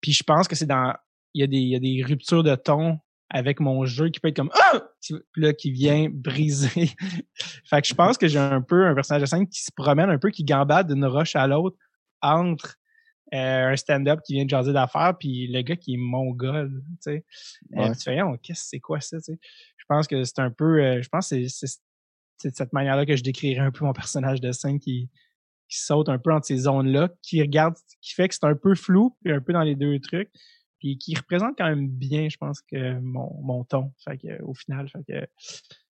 Puis 0.00 0.12
je 0.12 0.22
pense 0.22 0.48
que 0.48 0.56
c'est 0.56 0.66
dans, 0.66 0.94
il 1.34 1.40
y 1.40 1.44
a 1.44 1.46
des, 1.46 1.58
il 1.58 1.68
y 1.68 1.76
a 1.76 1.80
des 1.80 2.02
ruptures 2.02 2.42
de 2.42 2.54
ton 2.54 2.98
avec 3.30 3.60
mon 3.60 3.84
jeu 3.84 4.08
qui 4.08 4.20
peut 4.20 4.28
être 4.28 4.36
comme 4.36 4.52
ah 4.54 4.80
là 5.36 5.52
qui 5.52 5.70
vient 5.70 6.08
briser. 6.10 6.90
fait 7.64 7.82
que 7.82 7.88
je 7.88 7.94
pense 7.94 8.18
que 8.18 8.28
j'ai 8.28 8.38
un 8.38 8.62
peu 8.62 8.86
un 8.86 8.94
personnage 8.94 9.22
de 9.22 9.26
scène 9.26 9.48
qui 9.48 9.62
se 9.62 9.72
promène 9.74 10.10
un 10.10 10.18
peu 10.18 10.30
qui 10.30 10.44
gambade 10.44 10.92
d'une 10.92 11.04
roche 11.04 11.34
à 11.34 11.46
l'autre 11.46 11.76
entre 12.22 12.76
euh, 13.34 13.72
un 13.72 13.76
stand-up 13.76 14.20
qui 14.24 14.34
vient 14.34 14.44
de 14.44 14.50
jaser 14.50 14.72
d'affaires, 14.72 15.16
puis 15.18 15.48
le 15.48 15.60
gars 15.62 15.74
qui 15.74 15.94
est 15.94 15.98
mongol, 15.98 16.82
tu 16.88 16.96
sais. 17.00 17.24
Euh, 17.76 17.92
tu 17.94 18.02
fais, 18.02 18.20
qu'est-ce 18.42 18.62
que 18.62 18.68
c'est 18.68 18.80
quoi 18.80 19.00
ça, 19.00 19.16
tu 19.18 19.24
sais? 19.24 19.38
Je 19.76 19.84
pense 19.88 20.06
que 20.06 20.22
c'est 20.22 20.38
un 20.38 20.50
peu, 20.50 20.80
euh, 20.80 21.02
je 21.02 21.08
pense 21.08 21.30
que 21.30 21.48
c'est 21.48 22.48
de 22.48 22.54
cette 22.54 22.72
manière-là 22.72 23.04
que 23.04 23.16
je 23.16 23.24
décrirais 23.24 23.60
un 23.60 23.72
peu 23.72 23.84
mon 23.84 23.92
personnage 23.92 24.40
de 24.40 24.52
scène 24.52 24.78
qui, 24.78 25.10
qui 25.68 25.78
saute 25.78 26.08
un 26.08 26.18
peu 26.18 26.32
entre 26.32 26.46
ces 26.46 26.56
zones-là, 26.56 27.08
qui 27.20 27.42
regarde, 27.42 27.74
qui 28.00 28.14
fait 28.14 28.28
que 28.28 28.34
c'est 28.34 28.44
un 28.44 28.54
peu 28.54 28.76
flou, 28.76 29.16
puis 29.24 29.32
un 29.32 29.40
peu 29.40 29.52
dans 29.52 29.62
les 29.62 29.74
deux 29.74 29.98
trucs, 29.98 30.30
puis 30.78 30.98
qui 30.98 31.14
représente 31.14 31.56
quand 31.56 31.68
même 31.68 31.88
bien, 31.88 32.28
je 32.28 32.36
pense, 32.36 32.60
que 32.60 32.98
mon, 32.98 33.40
mon 33.42 33.64
ton, 33.64 33.92
fait 34.04 34.18
que, 34.18 34.42
au 34.42 34.54
final, 34.54 34.88
fait 34.88 35.04
que... 35.04 35.26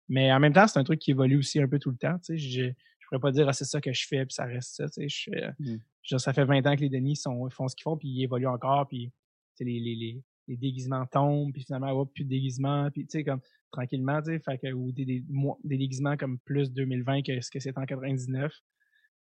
Mais 0.09 0.33
en 0.33 0.41
même 0.41 0.53
temps, 0.53 0.67
c'est 0.67 0.79
un 0.79 0.85
truc 0.85 1.01
qui 1.01 1.11
évolue 1.11 1.39
aussi 1.39 1.61
un 1.61 1.69
peu 1.69 1.79
tout 1.79 1.91
le 1.91 1.99
temps, 1.99 2.19
tu 2.19 2.25
sais. 2.25 2.39
Je, 2.39 2.73
je 2.99 3.07
pourrais 3.07 3.21
pas 3.21 3.33
dire, 3.33 3.49
ah, 3.49 3.53
c'est 3.53 3.65
ça 3.65 3.81
que 3.81 3.93
je 3.93 4.07
fais, 4.07 4.25
puis 4.25 4.35
ça 4.35 4.45
reste 4.45 4.77
ça, 4.77 4.89
tu 4.89 5.09
sais. 5.09 5.09
Je, 5.09 5.31
mmh 5.59 5.79
ça 6.17 6.33
fait 6.33 6.47
20 6.47 6.67
ans 6.67 6.75
que 6.75 6.81
les 6.81 6.89
Denis 6.89 7.17
sont, 7.17 7.51
font 7.51 7.69
ce 7.69 7.77
qu'ils 7.77 7.83
font, 7.83 7.99
puis 7.99 8.09
ils 8.09 8.23
évoluent 8.23 8.47
encore, 8.47 8.89
puis 8.89 9.13
les, 9.61 9.79
les, 9.79 9.95
les, 9.95 10.23
les, 10.47 10.57
déguisements 10.57 11.05
tombent, 11.05 11.53
puis 11.53 11.65
finalement, 11.65 11.91
hop, 11.91 12.11
plus 12.15 12.25
de 12.25 12.31
déguisements, 12.31 12.91
puis 12.91 13.05
tu 13.05 13.19
sais, 13.19 13.25
comme 13.25 13.41
tranquillement, 13.71 14.23
tu 14.23 14.33
sais, 14.33 14.39
fait 14.39 14.57
que, 14.57 14.73
ou 14.73 14.91
des, 14.93 15.05
des, 15.05 15.23
des, 15.65 15.77
déguisements 15.77 16.17
comme 16.17 16.39
plus 16.39 16.73
2020 16.73 17.23
que 17.23 17.39
ce 17.43 17.51
que 17.51 17.61
c'était 17.61 17.79
en 17.79 17.85
99. 17.85 18.51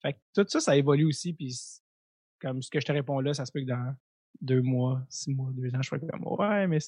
Fait 0.00 0.14
que 0.14 0.18
tout 0.34 0.46
ça, 0.48 0.60
ça 0.60 0.76
évolue 0.76 1.04
aussi, 1.04 1.34
puis 1.34 1.54
comme 2.40 2.62
ce 2.62 2.70
que 2.70 2.80
je 2.80 2.86
te 2.86 2.92
réponds 2.92 3.20
là, 3.20 3.34
ça 3.34 3.44
se 3.44 3.52
peut 3.52 3.60
que 3.60 3.66
dans 3.66 3.94
deux 4.40 4.62
mois, 4.62 5.02
six 5.08 5.34
mois, 5.34 5.50
deux 5.52 5.74
ans, 5.74 5.82
je 5.82 5.88
sois 5.88 5.98
comme, 5.98 6.26
ouais, 6.38 6.66
mais 6.66 6.78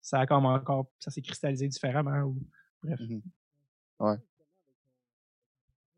ça 0.00 0.20
a 0.20 0.26
comme 0.26 0.46
encore, 0.46 0.86
ça 0.98 1.10
s'est 1.10 1.22
cristallisé 1.22 1.68
différemment, 1.68 2.22
ou 2.22 2.38
bref. 2.82 3.00
Mmh 3.00 3.20
ouais. 4.00 4.16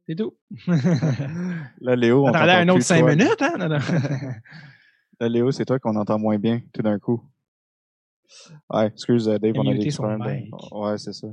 C'est 0.09 0.15
tout. 0.15 0.37
Là, 1.81 1.97
Léo, 1.97 2.25
on 2.25 2.29
Attendez 2.29 2.53
un 2.53 2.69
autre 2.69 2.83
cinq 2.83 3.05
minutes, 3.05 3.41
hein? 3.41 3.69
Là, 5.21 5.29
Léo, 5.29 5.51
c'est 5.51 5.65
toi 5.65 5.79
qu'on 5.81 5.97
entend 5.97 6.19
moins 6.19 6.39
bien 6.39 6.61
tout 6.73 6.83
d'un 6.83 6.99
coup. 6.99 7.25
Ouais, 8.71 8.87
excuse, 8.87 9.29
euh, 9.29 9.39
Dave, 9.39 9.55
on 9.57 9.69
a 9.69 9.75
des 9.75 9.89
problèmes. 9.91 10.51
Ouais, 10.73 10.99
c'est 10.99 11.13
ça. 11.13 11.29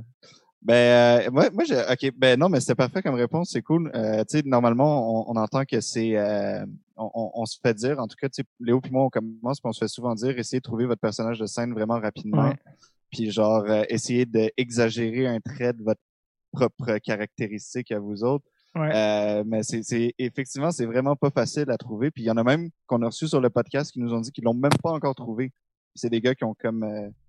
Ben, 0.64 1.26
euh, 1.26 1.30
moi, 1.30 1.50
moi 1.52 1.64
j'ai, 1.64 1.78
ok, 1.78 2.12
ben 2.16 2.40
non, 2.40 2.48
mais 2.48 2.58
c'était 2.60 2.74
parfait 2.74 3.02
comme 3.02 3.16
réponse, 3.16 3.50
c'est 3.52 3.60
cool. 3.60 3.90
Euh, 3.94 4.24
tu 4.24 4.38
sais, 4.38 4.42
normalement, 4.46 5.28
on, 5.28 5.36
on, 5.36 5.40
entend 5.40 5.64
que 5.64 5.80
c'est, 5.80 6.16
euh, 6.16 6.64
on, 6.96 7.30
on, 7.34 7.46
se 7.46 7.58
fait 7.60 7.74
dire, 7.74 7.98
en 7.98 8.06
tout 8.06 8.16
cas, 8.20 8.28
Léo 8.60 8.80
puis 8.80 8.92
moi, 8.92 9.04
on 9.04 9.10
commence, 9.10 9.60
puis 9.60 9.68
on 9.68 9.72
se 9.72 9.84
fait 9.84 9.88
souvent 9.88 10.14
dire, 10.14 10.38
essayez 10.38 10.60
de 10.60 10.64
trouver 10.64 10.86
votre 10.86 11.00
personnage 11.00 11.38
de 11.38 11.46
scène 11.46 11.72
vraiment 11.72 12.00
rapidement, 12.00 12.52
puis 13.10 13.30
genre, 13.30 13.64
euh, 13.68 13.82
essayez 13.88 14.26
d'exagérer 14.26 15.26
un 15.26 15.40
trait 15.40 15.72
de 15.72 15.82
votre 15.82 16.00
propre 16.52 16.98
caractéristique 16.98 17.92
à 17.92 17.98
vous 17.98 18.24
autres. 18.24 18.44
Euh, 18.76 19.44
mais 19.46 19.62
c'est 19.62 20.14
effectivement, 20.18 20.72
c'est 20.72 20.86
vraiment 20.86 21.14
pas 21.14 21.30
facile 21.30 21.70
à 21.70 21.76
trouver. 21.76 22.10
Puis 22.10 22.24
il 22.24 22.26
y 22.26 22.30
en 22.30 22.36
a 22.36 22.42
même 22.42 22.70
qu'on 22.86 23.02
a 23.02 23.06
reçu 23.06 23.28
sur 23.28 23.40
le 23.40 23.50
podcast 23.50 23.92
qui 23.92 24.00
nous 24.00 24.12
ont 24.12 24.20
dit 24.20 24.32
qu'ils 24.32 24.44
l'ont 24.44 24.54
même 24.54 24.72
pas 24.82 24.90
encore 24.90 25.14
trouvé. 25.14 25.52
C'est 25.94 26.10
des 26.10 26.20
gars 26.20 26.34
qui 26.34 26.44
ont 26.44 26.54
comme 26.54 26.80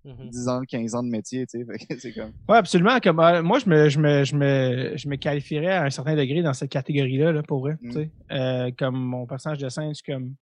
10 0.04 0.08
euh, 0.08 0.12
mm-hmm. 0.12 0.48
ans, 0.48 0.62
15 0.62 0.94
ans 0.96 1.02
de 1.02 1.08
métier, 1.08 1.46
tu 1.46 1.64
sais. 1.64 1.98
c'est 2.00 2.12
comme... 2.12 2.32
Ouais, 2.48 2.56
absolument. 2.56 2.98
Comme, 3.00 3.20
euh, 3.20 3.42
moi, 3.42 3.58
je 3.60 3.68
me, 3.68 3.88
je, 3.88 4.00
me, 4.00 4.24
je, 4.24 4.34
me, 4.34 4.96
je 4.96 5.08
me 5.08 5.16
qualifierais 5.16 5.72
à 5.72 5.84
un 5.84 5.90
certain 5.90 6.16
degré 6.16 6.42
dans 6.42 6.52
cette 6.52 6.70
catégorie-là, 6.70 7.32
là, 7.32 7.42
pour 7.42 7.60
vrai. 7.60 7.76
tu 7.80 8.10
mm. 8.30 8.72
comme 8.76 8.96
mon 8.96 9.26
personnage 9.26 9.58
de 9.58 9.68
scène, 9.68 9.90
je 9.90 10.02
suis 10.02 10.12
comme. 10.12 10.34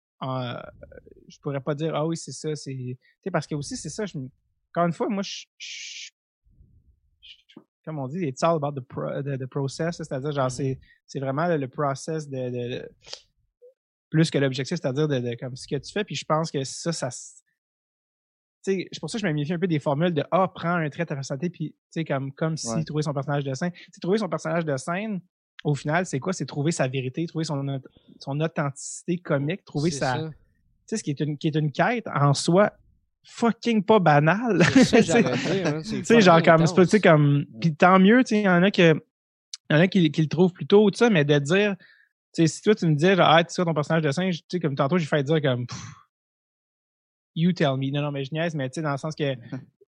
je 1.29 1.39
pourrais 1.41 1.61
pas 1.61 1.75
dire, 1.75 1.95
ah 1.95 2.07
oui, 2.07 2.17
c'est 2.17 2.33
ça. 2.33 2.55
c'est 2.57 2.97
Parce 3.31 3.47
que 3.47 3.55
aussi, 3.55 3.77
c'est 3.77 3.91
ça. 3.91 4.07
Je, 4.07 4.17
encore 4.17 4.87
une 4.87 4.93
fois, 4.93 5.09
moi, 5.09 5.23
je, 5.23 5.45
je 5.59 6.11
comme 7.85 7.99
on 7.99 8.09
dit, 8.09 8.27
it's 8.27 8.43
all 8.43 8.57
about 8.57 8.73
the, 8.73 9.39
the, 9.39 9.47
process, 9.47 9.99
c'est-à-dire 9.99 10.33
genre 10.33 10.49
mm-hmm. 10.49 10.79
c'est 11.07 11.21
vraiment 11.21 11.47
le, 11.47 11.69
process 11.69 12.29
de, 12.29 12.89
plus 14.09 14.31
que 14.31 14.39
l'objectif, 14.39 14.79
c'est-à-dire 14.81 15.09
de, 15.09 15.35
comme 15.39 15.55
ce 15.55 15.69
que 15.69 15.77
tu 15.77 15.93
fais. 15.93 16.05
Puis 16.05 16.15
je 16.15 16.25
pense 16.25 16.51
que 16.51 16.65
ça, 16.65 16.93
ça 16.93 17.11
c'est 18.65 18.89
pour 18.99 19.11
ça 19.11 19.19
que 19.19 19.23
je 19.23 19.27
me 19.27 19.33
méfie 19.33 19.53
un 19.53 19.59
peu 19.59 19.67
des 19.67 19.79
formules 19.79 20.15
de 20.15 20.25
ah 20.31 20.51
prends 20.53 20.75
un 20.77 20.89
trait 20.89 21.03
de 21.03 21.09
ta 21.09 21.15
personnalité 21.15 21.51
puis 21.51 21.71
tu 21.71 21.77
sais 21.91 22.05
comme 22.05 22.33
comme 22.33 22.57
si 22.57 22.85
trouver 22.85 23.03
son 23.03 23.13
personnage 23.13 23.45
de 23.45 23.53
scène. 23.55 23.73
C'est 23.93 24.01
trouver 24.01 24.19
son 24.19 24.29
personnage 24.29 24.65
de 24.65 24.77
scène. 24.77 25.21
Au 25.63 25.75
final, 25.75 26.05
c'est 26.05 26.21
quoi? 26.21 26.33
C'est 26.33 26.47
trouver 26.47 26.73
sa 26.73 26.89
vérité, 26.89 27.27
trouver 27.27 27.45
son 27.45 27.81
son 28.19 28.41
authenticité 28.41 29.19
comique, 29.19 29.65
trouver 29.65 29.91
sa 29.91 30.19
tu 30.19 30.35
sais 30.87 30.97
ce 30.99 31.03
qui 31.03 31.11
est 31.11 31.21
une 31.21 31.37
qui 31.37 31.49
est 31.49 31.57
une 31.57 31.73
quête 31.73 32.07
en 32.09 32.35
soi 32.35 32.73
fucking 33.25 33.83
pas 33.83 33.99
banal. 33.99 34.63
C'est 34.85 35.11
hein, 35.67 35.81
tu 35.83 36.05
sais, 36.05 36.21
genre 36.21 36.43
comme, 36.43 36.65
tu 36.65 36.85
sais, 36.87 37.01
comme, 37.01 37.47
pis 37.61 37.75
tant 37.75 37.99
mieux, 37.99 38.23
tu 38.23 38.35
sais, 38.35 38.41
il 38.43 38.45
y 38.45 38.49
en 38.49 38.63
a 38.63 38.71
qui, 38.71 38.83
y 38.83 38.93
en 39.71 39.81
a 39.81 39.89
qui, 39.89 40.11
qui 40.11 40.23
le 40.23 40.29
trouvent 40.29 40.53
plutôt, 40.53 40.91
tout 40.91 40.99
ça, 40.99 41.11
mais 41.11 41.25
de 41.25 41.39
dire, 41.39 41.75
tu 42.35 42.43
sais, 42.43 42.47
si 42.47 42.63
toi 42.63 42.75
tu 42.75 42.87
me 42.87 42.95
disais, 42.95 43.17
genre, 43.17 43.29
ah, 43.29 43.43
tu 43.43 43.55
sais, 43.55 43.65
ton 43.65 43.75
personnage 43.75 44.03
de 44.03 44.11
singe, 44.11 44.39
tu 44.41 44.45
sais, 44.51 44.61
comme 44.61 44.75
tantôt, 44.75 44.99
j'ai 44.99 45.07
fait 45.07 45.23
dire 45.23 45.41
comme, 45.41 45.67
you 47.35 47.53
tell 47.53 47.77
me. 47.77 47.91
Non, 47.91 48.03
non, 48.03 48.13
mais 48.13 48.25
je 48.25 48.33
niaise, 48.33 48.55
mais 48.55 48.69
tu 48.69 48.75
sais, 48.75 48.83
dans 48.83 48.93
le 48.93 48.99
sens 48.99 49.15
que 49.15 49.35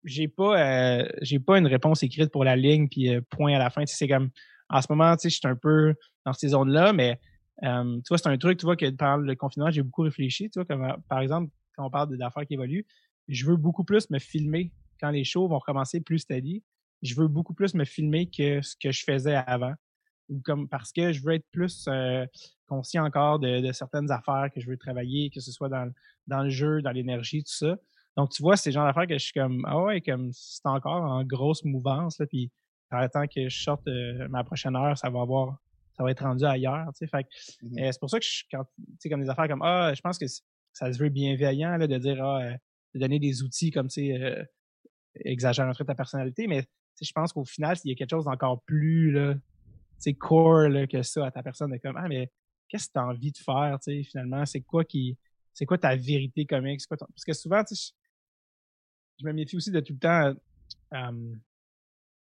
j'ai 0.03 0.27
pas, 0.27 0.59
euh, 0.59 1.09
j'ai 1.21 1.39
pas 1.39 1.57
une 1.57 1.67
réponse 1.67 2.03
écrite 2.03 2.31
pour 2.31 2.43
la 2.43 2.55
ligne, 2.55 2.87
puis 2.87 3.13
euh, 3.13 3.21
point 3.29 3.53
à 3.53 3.59
la 3.59 3.69
fin. 3.69 3.85
C'est 3.85 4.07
comme, 4.07 4.29
en 4.69 4.81
ce 4.81 4.87
moment, 4.89 5.15
tu 5.15 5.23
sais, 5.23 5.29
je 5.29 5.35
suis 5.35 5.47
un 5.47 5.55
peu 5.55 5.93
dans 6.25 6.33
ces 6.33 6.49
zones-là, 6.49 6.93
mais 6.93 7.19
euh, 7.63 7.97
tu 7.97 8.09
vois, 8.09 8.17
c'est 8.17 8.29
un 8.29 8.37
truc, 8.37 8.59
tu 8.59 8.65
vois, 8.65 8.75
que 8.75 8.89
pendant 8.91 9.17
le 9.17 9.35
confinement, 9.35 9.69
j'ai 9.71 9.83
beaucoup 9.83 10.03
réfléchi, 10.03 10.49
tu 10.49 10.59
vois, 10.59 10.65
comme, 10.65 10.87
par 11.07 11.19
exemple, 11.19 11.51
quand 11.75 11.85
on 11.85 11.89
parle 11.89 12.17
d'affaires 12.17 12.45
qui 12.45 12.53
évoluent, 12.53 12.85
je 13.27 13.45
veux 13.45 13.57
beaucoup 13.57 13.83
plus 13.83 14.09
me 14.09 14.19
filmer 14.19 14.71
quand 14.99 15.11
les 15.11 15.23
shows 15.23 15.47
vont 15.47 15.59
recommencer 15.59 16.01
plus 16.01 16.19
steady. 16.19 16.63
Je 17.01 17.15
veux 17.15 17.27
beaucoup 17.27 17.53
plus 17.53 17.73
me 17.75 17.85
filmer 17.85 18.29
que 18.29 18.61
ce 18.61 18.75
que 18.81 18.91
je 18.91 19.03
faisais 19.03 19.35
avant. 19.35 19.73
Ou 20.27 20.41
comme 20.41 20.67
parce 20.67 20.91
que 20.91 21.13
je 21.13 21.21
veux 21.23 21.33
être 21.33 21.45
plus 21.51 21.87
conscient 22.69 23.05
encore 23.05 23.39
de, 23.39 23.71
certaines 23.71 24.11
affaires 24.11 24.49
que 24.53 24.61
je 24.61 24.69
veux 24.69 24.77
travailler, 24.77 25.29
que 25.29 25.41
ce 25.41 25.51
soit 25.51 25.69
dans, 25.69 25.91
dans 26.27 26.43
le 26.43 26.49
jeu, 26.49 26.81
dans 26.81 26.91
l'énergie, 26.91 27.43
tout 27.43 27.53
ça. 27.53 27.75
Donc, 28.15 28.29
tu 28.31 28.41
vois, 28.41 28.57
c'est 28.57 28.69
le 28.69 28.75
genre 28.75 28.85
d'affaires 28.85 29.07
que 29.07 29.17
je 29.17 29.23
suis 29.23 29.33
comme 29.33 29.65
Ah 29.67 29.81
ouais, 29.81 30.01
comme 30.01 30.31
c'est 30.33 30.65
encore 30.65 31.03
en 31.03 31.23
grosse 31.23 31.63
mouvance, 31.63 32.19
là, 32.19 32.25
puis 32.25 32.51
temps 32.89 33.27
que 33.27 33.49
je 33.49 33.61
sorte 33.61 33.87
euh, 33.87 34.27
ma 34.29 34.43
prochaine 34.43 34.75
heure, 34.75 34.97
ça 34.97 35.09
va 35.09 35.21
avoir 35.21 35.57
ça 35.93 36.03
va 36.03 36.11
être 36.11 36.23
rendu 36.23 36.45
ailleurs. 36.45 36.87
Tu 36.93 37.05
sais. 37.05 37.07
Fait 37.07 37.27
euh, 37.63 37.91
c'est 37.91 37.99
pour 37.99 38.09
ça 38.09 38.19
que 38.19 38.25
je, 38.25 38.43
quand 38.51 38.63
tu 38.63 38.83
sais, 38.99 39.09
comme 39.09 39.21
des 39.21 39.29
affaires 39.29 39.47
comme 39.47 39.61
Ah, 39.61 39.93
je 39.93 40.01
pense 40.01 40.17
que 40.17 40.25
ça 40.73 40.91
se 40.91 40.97
veut 40.97 41.09
bienveillant 41.09 41.77
là, 41.77 41.87
de 41.87 41.97
dire 41.97 42.23
Ah, 42.23 42.51
de 42.93 42.99
donner 42.99 43.19
des 43.19 43.43
outils 43.43 43.71
comme, 43.71 43.87
tu 43.87 44.07
sais, 44.07 44.21
euh, 44.21 44.43
exagère 45.25 45.67
un 45.67 45.73
peu 45.73 45.85
ta 45.85 45.95
personnalité, 45.95 46.47
mais 46.47 46.65
je 47.01 47.11
pense 47.11 47.33
qu'au 47.33 47.45
final, 47.45 47.77
s'il 47.77 47.89
y 47.89 47.93
a 47.93 47.95
quelque 47.95 48.11
chose 48.11 48.25
d'encore 48.25 48.63
plus, 48.63 49.11
là, 49.11 49.35
tu 50.01 50.13
core 50.15 50.69
là, 50.69 50.87
que 50.87 51.01
ça 51.03 51.25
à 51.25 51.31
ta 51.31 51.43
personne, 51.43 51.71
de 51.71 51.77
comme, 51.77 51.97
ah, 51.97 52.07
mais 52.07 52.31
qu'est-ce 52.69 52.87
que 52.87 52.93
tu 52.93 52.99
as 52.99 53.05
envie 53.05 53.31
de 53.31 53.37
faire, 53.37 53.77
tu 53.83 53.91
sais, 53.91 54.03
finalement, 54.03 54.45
c'est 54.45 54.61
quoi 54.61 54.85
qui, 54.85 55.17
c'est 55.53 55.65
quoi 55.65 55.77
ta 55.77 55.95
vérité 55.95 56.45
comique, 56.45 56.85
quoi 56.87 56.97
parce 56.97 57.25
que 57.25 57.33
souvent, 57.33 57.63
tu 57.63 57.75
sais, 57.75 57.91
je 59.19 59.25
me 59.25 59.33
méfie 59.33 59.57
aussi 59.57 59.71
de 59.71 59.79
tout 59.81 59.93
le 59.93 59.99
temps, 59.99 60.33
euh, 60.93 61.35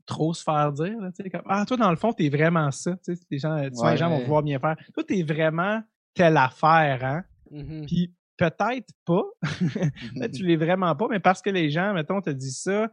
trop 0.06 0.34
se 0.34 0.44
faire 0.44 0.74
dire, 0.74 0.98
tu 1.16 1.24
sais, 1.24 1.30
comme, 1.30 1.44
ah, 1.46 1.66
toi, 1.66 1.78
dans 1.78 1.92
le 1.92 1.96
fond, 1.96 2.12
t'es 2.12 2.30
vraiment 2.30 2.70
ça, 2.72 2.98
tu 2.98 3.16
sais, 3.16 3.22
les 3.30 3.40
gens, 3.40 3.56
les 3.56 3.98
gens 3.98 4.10
vont 4.10 4.22
pouvoir 4.22 4.44
bien 4.44 4.60
faire. 4.60 4.76
Toi, 4.94 5.04
t'es 5.04 5.24
vraiment 5.24 5.82
telle 6.14 6.38
affaire, 6.38 7.04
hein. 7.04 7.24
Mm-hmm. 7.52 7.86
Puis 7.86 8.14
peut-être 8.38 8.90
pas. 9.06 9.24
Mm-hmm. 9.42 10.32
tu 10.32 10.44
l'es 10.48 10.58
vraiment 10.58 10.96
pas, 10.96 11.08
mais 11.10 11.20
parce 11.20 11.42
que 11.42 11.50
les 11.50 11.70
gens, 11.70 11.94
mettons, 11.94 12.22
te 12.22 12.32
disent 12.32 12.62
ça, 12.62 12.90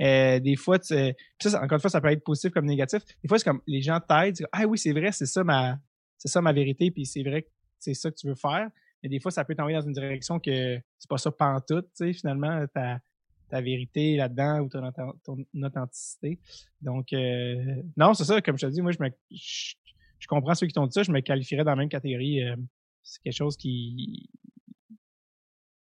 euh, 0.00 0.40
des 0.40 0.56
fois, 0.56 0.78
tu, 0.78 0.94
ça, 1.40 1.62
encore 1.62 1.76
une 1.76 1.80
fois, 1.80 1.90
ça 1.90 2.00
peut 2.00 2.10
être 2.10 2.24
positif 2.24 2.52
comme 2.52 2.66
négatif. 2.66 3.02
Des 3.22 3.28
fois, 3.28 3.38
c'est 3.38 3.44
comme 3.44 3.60
les 3.66 3.82
gens 3.82 4.00
t'aident, 4.00 4.46
ah 4.52 4.64
oui, 4.66 4.78
c'est 4.78 4.92
vrai, 4.92 5.12
c'est 5.12 5.26
ça 5.26 5.44
ma, 5.44 5.78
c'est 6.22 6.28
ça 6.28 6.40
ma 6.40 6.52
vérité, 6.52 6.92
puis 6.92 7.04
c'est 7.04 7.24
vrai 7.24 7.42
que 7.42 7.48
c'est 7.80 7.94
ça 7.94 8.08
que 8.08 8.16
tu 8.16 8.28
veux 8.28 8.36
faire. 8.36 8.70
Mais 9.02 9.08
des 9.08 9.18
fois, 9.18 9.32
ça 9.32 9.44
peut 9.44 9.56
t'envoyer 9.56 9.76
dans 9.76 9.84
une 9.84 9.92
direction 9.92 10.38
que 10.38 10.80
c'est 10.98 11.08
pas 11.08 11.18
ça 11.18 11.32
pantoute, 11.32 11.86
tu 11.86 12.04
sais, 12.06 12.12
finalement, 12.12 12.64
ta, 12.72 13.00
ta 13.48 13.60
vérité 13.60 14.14
là-dedans 14.14 14.60
ou 14.60 14.68
ton, 14.68 15.44
authenticité. 15.64 16.38
Donc, 16.80 17.12
euh, 17.12 17.82
non, 17.96 18.14
c'est 18.14 18.24
ça, 18.24 18.40
comme 18.40 18.56
je 18.56 18.66
te 18.66 18.70
dis, 18.70 18.82
moi, 18.82 18.92
je, 18.92 19.02
me, 19.02 19.10
je, 19.32 20.26
comprends 20.28 20.54
ceux 20.54 20.68
qui 20.68 20.72
t'ont 20.72 20.86
dit 20.86 20.92
ça, 20.92 21.02
je 21.02 21.10
me 21.10 21.18
qualifierais 21.20 21.64
dans 21.64 21.72
la 21.72 21.76
même 21.76 21.88
catégorie. 21.88 22.44
Euh, 22.44 22.54
c'est 23.02 23.20
quelque 23.22 23.36
chose 23.36 23.56
qui 23.56 24.30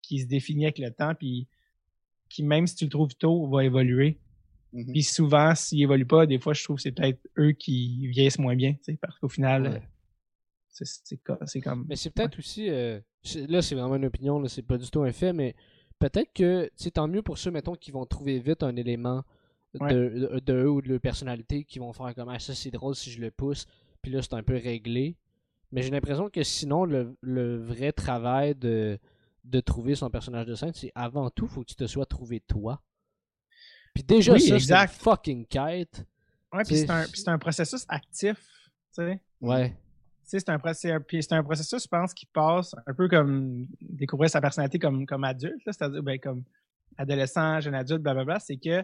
qui 0.02 0.20
se 0.20 0.26
définit 0.26 0.66
avec 0.66 0.80
le 0.80 0.90
temps, 0.92 1.16
puis 1.16 1.48
qui, 2.30 2.44
même 2.44 2.66
si 2.68 2.76
tu 2.76 2.86
le 2.86 2.90
trouves 2.90 3.16
tôt, 3.16 3.48
va 3.48 3.64
évoluer. 3.64 4.20
Mm-hmm. 4.74 4.92
Puis 4.92 5.04
souvent, 5.04 5.54
s'il 5.56 5.82
évolue 5.82 6.06
pas, 6.06 6.26
des 6.26 6.40
fois, 6.40 6.54
je 6.54 6.64
trouve 6.64 6.78
que 6.78 6.82
c'est 6.82 6.92
peut-être 6.92 7.20
eux 7.38 7.52
qui 7.52 8.08
vieillissent 8.08 8.40
moins 8.40 8.56
bien, 8.56 8.76
parce 9.02 9.20
qu'au 9.20 9.30
final, 9.30 9.82
c'est 10.86 11.62
comme... 11.62 11.86
Mais 11.88 11.96
c'est 11.96 12.10
peut-être 12.10 12.38
aussi... 12.40 12.70
Euh, 12.70 13.00
là, 13.48 13.62
c'est 13.62 13.76
vraiment 13.76 13.96
une 13.96 14.06
opinion, 14.06 14.46
c'est 14.48 14.62
pas 14.62 14.78
du 14.78 14.90
tout 14.90 15.02
un 15.02 15.12
fait, 15.12 15.34
mais 15.34 15.56
peut-être 16.00 16.34
que 16.34 16.70
c'est 16.76 16.92
tant 16.92 17.08
mieux 17.08 17.22
pour 17.22 17.38
ceux, 17.38 17.52
mettons, 17.52 17.76
qui 17.76 17.92
vont 17.92 18.06
trouver 18.06 18.40
vite 18.40 18.64
un 18.64 18.76
élément 18.76 19.24
de, 19.74 20.40
de, 20.44 20.54
eux 20.54 20.70
ou 20.70 20.82
de 20.82 20.90
leur 20.90 21.00
personnalité 21.00 21.64
qui 21.64 21.80
vont 21.80 21.94
faire 21.94 22.14
comme 22.16 22.30
ah, 22.30 22.40
ça 22.40 22.56
c'est 22.56 22.72
drôle 22.72 22.96
si 22.96 23.12
je 23.12 23.22
le 23.22 23.32
pousse, 23.32 23.68
puis 24.02 24.12
là 24.12 24.22
c'est 24.22 24.34
un 24.34 24.44
peu 24.44 24.56
réglé. 24.56 25.18
Mais 25.72 25.82
j'ai 25.82 25.92
l'impression 25.92 26.30
que 26.30 26.44
sinon 26.44 26.86
le, 26.86 27.18
le, 27.22 27.58
vrai 27.58 27.92
travail 27.92 28.56
de, 28.56 28.98
de 29.44 29.60
trouver 29.60 29.96
son 29.96 30.10
personnage 30.10 30.46
de 30.46 30.56
scène, 30.56 30.72
c'est 30.74 30.92
avant 30.96 31.30
tout, 31.30 31.48
faut 31.48 31.62
que 31.62 31.68
tu 31.68 31.76
te 31.76 31.86
sois 31.86 32.06
trouvé 32.06 32.40
toi. 32.40 32.82
Puis 33.94 34.04
déjà, 34.04 34.38
ça, 34.40 34.60
c'est 34.60 34.72
une 34.72 34.88
fucking 34.88 35.46
quête. 35.46 36.06
Ouais, 36.54 36.64
puis 36.64 36.78
c'est 36.78 36.90
un, 36.90 37.06
un, 37.34 37.38
processus 37.38 37.84
actif, 37.90 38.38
tu 38.94 39.04
sais. 39.04 39.22
Ouais 39.42 39.76
c'est 40.28 40.50
un, 40.50 40.56
un, 40.56 41.44
processus, 41.44 41.84
je 41.84 41.88
pense, 41.88 42.14
qui 42.14 42.26
passe 42.26 42.76
un 42.86 42.94
peu 42.94 43.08
comme 43.08 43.66
découvrir 43.82 44.30
sa 44.30 44.42
personnalité 44.42 44.78
comme, 44.78 45.06
comme 45.06 45.24
adulte, 45.24 45.62
c'est-à-dire 45.66 46.04
ben, 46.04 46.20
comme 46.20 46.44
adolescent, 46.98 47.62
jeune 47.62 47.76
adulte, 47.76 48.02
blablabla, 48.02 48.40
c'est 48.40 48.58
que 48.58 48.84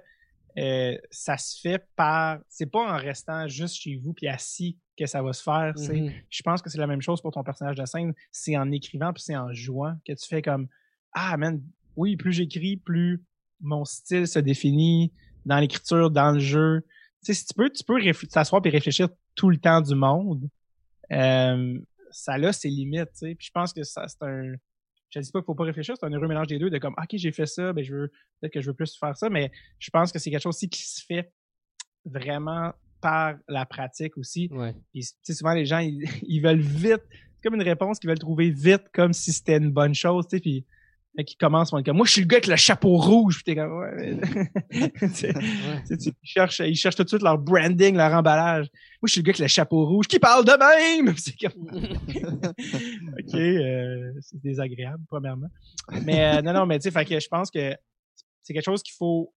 euh, 0.58 0.98
ça 1.10 1.38
se 1.38 1.60
fait 1.60 1.84
par. 1.96 2.40
C'est 2.48 2.68
pas 2.68 2.94
en 2.94 2.98
restant 2.98 3.48
juste 3.48 3.76
chez 3.76 3.98
vous 3.98 4.14
puis 4.14 4.28
assis 4.28 4.78
que 4.98 5.06
ça 5.06 5.22
va 5.22 5.34
se 5.34 5.42
faire. 5.42 5.74
Mm-hmm. 5.74 6.14
Je 6.30 6.42
pense 6.44 6.62
que 6.62 6.70
c'est 6.70 6.78
la 6.78 6.88
même 6.88 7.02
chose 7.02 7.22
pour 7.22 7.32
ton 7.32 7.44
personnage 7.44 7.76
de 7.76 7.86
scène. 7.86 8.14
C'est 8.32 8.56
en 8.56 8.72
écrivant 8.72 9.12
puis 9.12 9.24
c'est 9.24 9.36
en 9.36 9.52
jouant 9.52 9.96
que 10.08 10.14
tu 10.14 10.28
fais 10.28 10.42
comme 10.42 10.68
Ah, 11.12 11.36
man, 11.38 11.62
oui, 11.96 12.16
plus 12.16 12.32
j'écris, 12.32 12.78
plus 12.78 13.24
mon 13.60 13.84
style 13.84 14.28
se 14.28 14.40
définit 14.40 15.12
dans 15.46 15.58
l'écriture, 15.58 16.12
dans 16.12 16.32
le 16.32 16.40
jeu. 16.40 16.86
Tu 17.24 17.34
sais, 17.34 17.40
si 17.40 17.46
tu 17.46 17.54
peux, 17.54 17.70
tu 17.70 17.84
peux 17.84 18.00
t'asseoir 18.28 18.62
et 18.66 18.70
réfléchir 18.70 19.10
tout 19.36 19.50
le 19.50 19.58
temps 19.58 19.82
du 19.82 19.96
monde. 19.96 20.48
Euh, 21.12 21.80
ça 22.12 22.34
a 22.34 22.54
ses 22.54 22.70
limites, 22.70 23.12
tu 23.14 23.28
sais. 23.28 23.36
Puis 23.36 23.48
je 23.48 23.52
pense 23.52 23.74
que 23.74 23.84
ça, 23.84 24.08
c'est 24.08 24.22
un. 24.22 24.54
Je 25.10 25.20
dis 25.20 25.32
pas 25.32 25.40
qu'il 25.40 25.46
faut 25.46 25.56
pas 25.56 25.66
réfléchir, 25.66 25.96
c'est 26.00 26.06
un 26.06 26.12
heureux 26.12 26.28
mélange 26.28 26.48
des 26.48 26.58
deux, 26.58 26.72
de 26.72 26.78
comme 26.80 26.96
OK, 26.98 27.10
j'ai 27.14 27.32
fait 27.32 27.46
ça, 27.46 27.72
ben 27.72 27.84
je 27.84 27.94
veux 27.94 28.08
peut-être 28.40 28.54
que 28.54 28.62
je 28.62 28.68
veux 28.68 28.74
plus 28.74 28.98
faire 28.98 29.16
ça, 29.16 29.30
mais 29.30 29.52
je 29.78 29.92
pense 29.92 30.12
que 30.12 30.18
c'est 30.18 30.32
quelque 30.32 30.42
chose 30.42 30.56
aussi 30.56 30.70
qui 30.70 30.82
se 30.82 31.06
fait 31.06 31.32
vraiment 32.04 32.74
par 33.00 33.36
la 33.48 33.66
pratique 33.66 34.18
aussi. 34.18 34.50
Ouais. 34.52 34.74
Puis 34.92 35.04
souvent 35.30 35.54
les 35.54 35.66
gens 35.66 35.80
ils, 36.24 36.42
veulent 36.42 36.62
vite, 36.62 37.04
c'est 37.10 37.44
comme 37.44 37.54
une 37.56 37.62
réponse 37.62 38.00
qu'ils 38.00 38.10
veulent 38.10 38.18
trouver 38.18 38.50
vite, 38.50 38.86
comme 38.92 39.14
si 39.14 39.32
c'était 39.34 39.58
une 39.58 39.72
bonne 39.72 39.94
chose, 39.94 40.26
tu 40.28 40.38
sais. 40.38 40.42
Puis 40.42 40.66
qui 41.22 41.38
commence 41.38 41.70
comme 41.70 41.96
moi 41.96 42.08
je 42.08 42.14
suis 42.14 42.22
le 42.22 42.28
gars 42.28 42.38
avec 42.38 42.48
le 42.48 42.56
chapeau 42.56 42.98
rouge 42.98 43.36
puis 43.36 43.44
t'es 43.44 43.56
comme 43.56 43.78
ouais, 43.78 44.18
ils 44.72 46.12
cherchent 46.24 46.60
ils 46.62 46.76
cherchent 46.76 46.96
tout 46.96 47.04
de 47.04 47.10
suite 47.10 47.22
leur 47.22 47.38
branding 47.38 47.96
leur 47.96 48.14
emballage. 48.14 48.68
Moi 49.02 49.08
je 49.08 49.12
suis 49.12 49.22
le 49.22 49.26
gars 49.26 49.30
avec 49.32 49.40
le 49.40 49.48
chapeau 49.48 49.86
rouge 49.86 50.08
qui 50.08 50.18
parle 50.18 50.44
de 50.44 50.52
même 51.06 51.16
c'est 51.18 51.36
ok 51.46 53.36
euh, 53.36 54.12
c'est 54.22 54.42
désagréable 54.42 55.04
premièrement. 55.08 55.50
Mais 56.04 56.38
euh, 56.38 56.42
non 56.42 56.54
non 56.54 56.66
mais 56.66 56.80
tu 56.80 56.84
sais 56.84 56.92
fait 56.92 57.06
que 57.06 57.20
je 57.20 57.28
pense 57.28 57.52
que 57.52 57.76
c'est 58.42 58.54
quelque 58.54 58.66
chose 58.66 58.82
qu'il 58.82 58.96
faut 58.98 59.32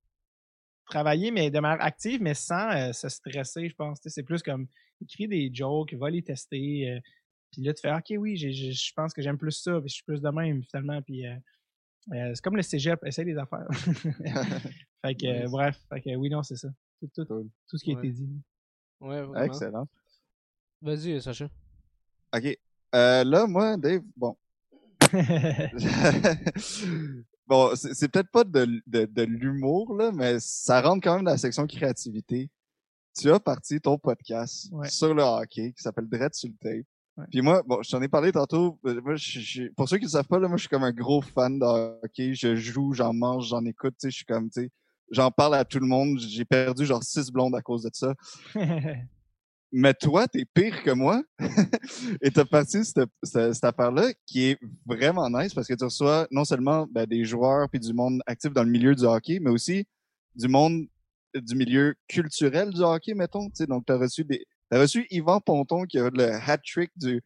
travailler 0.87 1.31
mais 1.31 1.51
de 1.51 1.59
manière 1.59 1.83
active 1.83 2.21
mais 2.21 2.35
sans 2.35 2.71
euh, 2.71 2.93
se 2.93 3.09
stresser 3.09 3.67
je 3.67 3.75
pense. 3.75 3.99
C'est 4.05 4.23
plus 4.23 4.41
comme 4.41 4.67
écrire 5.01 5.27
des 5.27 5.49
jokes 5.53 5.93
va 5.95 6.09
les 6.09 6.21
tester 6.21 7.01
puis 7.51 7.63
là 7.63 7.73
tu 7.73 7.81
fais 7.81 7.91
ok 7.91 8.17
oui 8.17 8.37
je 8.37 8.91
pense 8.95 9.13
que 9.13 9.21
j'aime 9.21 9.37
plus 9.37 9.51
ça 9.51 9.73
puis 9.81 9.89
je 9.89 9.95
suis 9.95 10.03
plus 10.05 10.21
de 10.21 10.29
même 10.29 10.63
finalement 10.63 11.01
puis 11.01 11.25
euh, 12.11 12.31
c'est 12.33 12.43
comme 12.43 12.55
le 12.55 12.61
cégep, 12.61 13.03
essaye 13.05 13.25
des 13.25 13.37
affaires. 13.37 13.67
fait 15.05 15.15
que, 15.15 15.49
bref, 15.49 15.79
fait 15.89 16.01
que, 16.01 16.15
oui, 16.15 16.29
non, 16.29 16.43
c'est 16.43 16.55
ça. 16.55 16.69
Tout, 16.99 17.25
tout, 17.25 17.49
tout, 17.67 17.77
ce 17.77 17.83
qui 17.83 17.95
a 17.95 17.99
été 17.99 18.09
dit. 18.09 18.29
Ouais, 18.99 19.21
vraiment. 19.21 19.43
Excellent. 19.43 19.87
Vas-y, 20.81 21.21
Sacha. 21.21 21.49
Ok. 22.35 22.57
Euh, 22.95 23.23
là, 23.23 23.47
moi, 23.47 23.77
Dave, 23.77 24.03
bon. 24.15 24.37
bon, 27.47 27.75
c'est 27.75 28.07
peut-être 28.07 28.31
pas 28.31 28.43
de, 28.43 28.81
de, 28.87 29.05
de 29.05 29.23
l'humour, 29.23 29.95
là, 29.95 30.11
mais 30.11 30.39
ça 30.39 30.81
rentre 30.81 31.03
quand 31.03 31.15
même 31.15 31.25
dans 31.25 31.31
la 31.31 31.37
section 31.37 31.67
créativité. 31.67 32.49
Tu 33.17 33.31
as 33.31 33.39
parti 33.39 33.79
ton 33.79 33.97
podcast 33.97 34.69
sur 34.89 35.13
le 35.13 35.23
hockey 35.23 35.73
qui 35.73 35.81
s'appelle 35.81 36.07
Dread 36.07 36.33
sur 36.33 36.49
le 36.49 36.55
tape. 36.55 36.85
Puis 37.31 37.41
moi, 37.41 37.63
bon, 37.65 37.81
je 37.81 37.89
t'en 37.89 38.01
ai 38.01 38.07
parlé 38.07 38.31
tantôt. 38.31 38.77
Euh, 38.85 39.01
moi, 39.01 39.15
je, 39.15 39.69
pour 39.75 39.87
ceux 39.87 39.97
qui 39.97 40.05
ne 40.05 40.09
savent 40.09 40.27
pas, 40.27 40.39
là, 40.39 40.47
moi, 40.47 40.57
je 40.57 40.63
suis 40.63 40.69
comme 40.69 40.83
un 40.83 40.91
gros 40.91 41.21
fan 41.21 41.59
de 41.59 41.65
hockey. 41.65 42.33
Je 42.33 42.55
joue, 42.55 42.93
j'en 42.93 43.13
mange, 43.13 43.47
j'en 43.47 43.63
écoute. 43.65 43.95
Tu 43.99 44.07
sais, 44.07 44.11
je 44.11 44.15
suis 44.17 44.25
comme, 44.25 44.49
tu 44.49 44.63
sais, 44.63 44.69
j'en 45.11 45.31
parle 45.31 45.55
à 45.55 45.63
tout 45.63 45.79
le 45.79 45.87
monde. 45.87 46.19
J'ai 46.19 46.45
perdu 46.45 46.85
genre 46.85 47.03
six 47.03 47.31
blondes 47.31 47.55
à 47.55 47.61
cause 47.61 47.83
de 47.83 47.89
ça. 47.93 48.13
Mais 49.71 49.93
toi, 49.93 50.27
t'es 50.27 50.45
pire 50.45 50.83
que 50.83 50.91
moi. 50.91 51.23
et 52.21 52.31
t'as 52.31 52.45
parti 52.45 52.83
cette, 52.83 53.09
cette, 53.23 53.63
affaire-là 53.63 54.13
qui 54.25 54.45
est 54.45 54.59
vraiment 54.85 55.29
nice 55.29 55.53
parce 55.53 55.67
que 55.67 55.73
tu 55.73 55.83
reçois 55.83 56.27
non 56.31 56.45
seulement 56.45 56.87
ben, 56.91 57.05
des 57.05 57.25
joueurs 57.25 57.69
puis 57.69 57.79
du 57.79 57.93
monde 57.93 58.21
actif 58.25 58.53
dans 58.53 58.63
le 58.63 58.69
milieu 58.69 58.95
du 58.95 59.03
hockey, 59.03 59.39
mais 59.41 59.49
aussi 59.49 59.85
du 60.35 60.47
monde 60.47 60.85
du 61.33 61.55
milieu 61.55 61.95
culturel 62.07 62.71
du 62.71 62.81
hockey, 62.81 63.13
mettons. 63.13 63.47
Tu 63.49 63.55
sais, 63.55 63.67
donc, 63.67 63.85
t'as 63.85 63.97
reçu 63.97 64.23
des, 64.23 64.45
T'as 64.69 64.79
reçu 64.79 65.05
Yvan 65.11 65.39
Ponton 65.41 65.83
qui 65.83 65.99
a 65.99 66.09
le 66.09 66.33
hat-trick 66.33 66.91
du, 66.95 67.21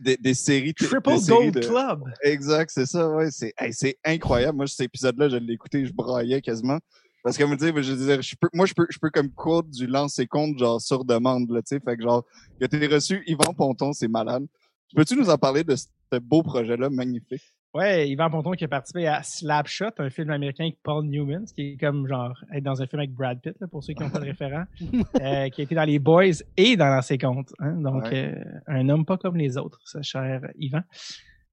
des, 0.00 0.16
des, 0.16 0.34
séries. 0.34 0.74
Triple 0.74 1.18
Gold 1.26 1.60
Club. 1.60 2.04
Exact, 2.22 2.70
c'est 2.72 2.86
ça, 2.86 3.08
ouais. 3.10 3.30
C'est 3.30 3.54
c'est 3.72 3.98
incroyable. 4.04 4.56
Moi, 4.56 4.66
cet 4.66 4.80
épisode-là, 4.80 5.28
je 5.28 5.36
l'ai 5.36 5.54
écouté, 5.54 5.84
je 5.86 5.92
braillais 5.92 6.40
quasiment. 6.40 6.78
Parce 7.22 7.38
que, 7.38 7.44
me 7.44 7.56
dire, 7.56 7.82
je 7.82 7.92
disais, 7.94 8.20
je 8.20 8.36
peux, 8.38 8.50
moi, 8.52 8.66
je 8.66 8.74
peux, 8.74 8.86
je 8.90 8.98
peux 8.98 9.10
comme 9.10 9.30
quote 9.30 9.70
du 9.70 9.86
lancer 9.86 10.26
compte, 10.26 10.58
genre, 10.58 10.80
sur 10.80 11.04
demande, 11.04 11.50
là, 11.50 11.62
tu 11.62 11.68
sais. 11.68 11.80
Fait 11.80 11.96
que, 11.96 12.02
genre, 12.02 12.24
que 12.60 12.66
t'aies 12.66 12.86
reçu 12.86 13.22
Yvan 13.26 13.54
Ponton, 13.54 13.92
c'est 13.92 14.08
malade. 14.08 14.44
Peux-tu 14.94 15.16
nous 15.16 15.30
en 15.30 15.38
parler 15.38 15.64
de 15.64 15.74
ce 15.74 16.18
beau 16.20 16.42
projet-là, 16.42 16.90
magnifique? 16.90 17.42
Ouais, 17.74 18.08
Yvan 18.08 18.30
Ponton 18.30 18.52
qui 18.52 18.62
a 18.62 18.68
participé 18.68 19.08
à 19.08 19.24
Slapshot, 19.24 19.90
un 19.98 20.08
film 20.08 20.30
américain 20.30 20.62
avec 20.62 20.78
Paul 20.84 21.04
Newman, 21.06 21.44
qui 21.44 21.72
est 21.72 21.76
comme 21.76 22.06
genre 22.06 22.32
être 22.54 22.62
dans 22.62 22.80
un 22.80 22.86
film 22.86 23.00
avec 23.00 23.12
Brad 23.12 23.40
Pitt, 23.40 23.56
là, 23.60 23.66
pour 23.66 23.82
ceux 23.82 23.94
qui 23.94 24.02
n'ont 24.04 24.10
pas 24.10 24.20
de 24.20 24.24
référent, 24.26 24.62
euh, 25.20 25.48
qui 25.48 25.60
a 25.60 25.64
été 25.64 25.74
dans 25.74 25.82
Les 25.82 25.98
Boys 25.98 26.44
et 26.56 26.76
dans 26.76 26.86
Lancé 26.86 27.18
Compte. 27.18 27.52
Hein, 27.58 27.72
donc, 27.80 28.04
euh, 28.12 28.32
un 28.68 28.88
homme 28.88 29.04
pas 29.04 29.16
comme 29.16 29.36
les 29.36 29.56
autres, 29.58 29.80
ce 29.86 30.00
cher 30.02 30.40
Yvan. 30.56 30.82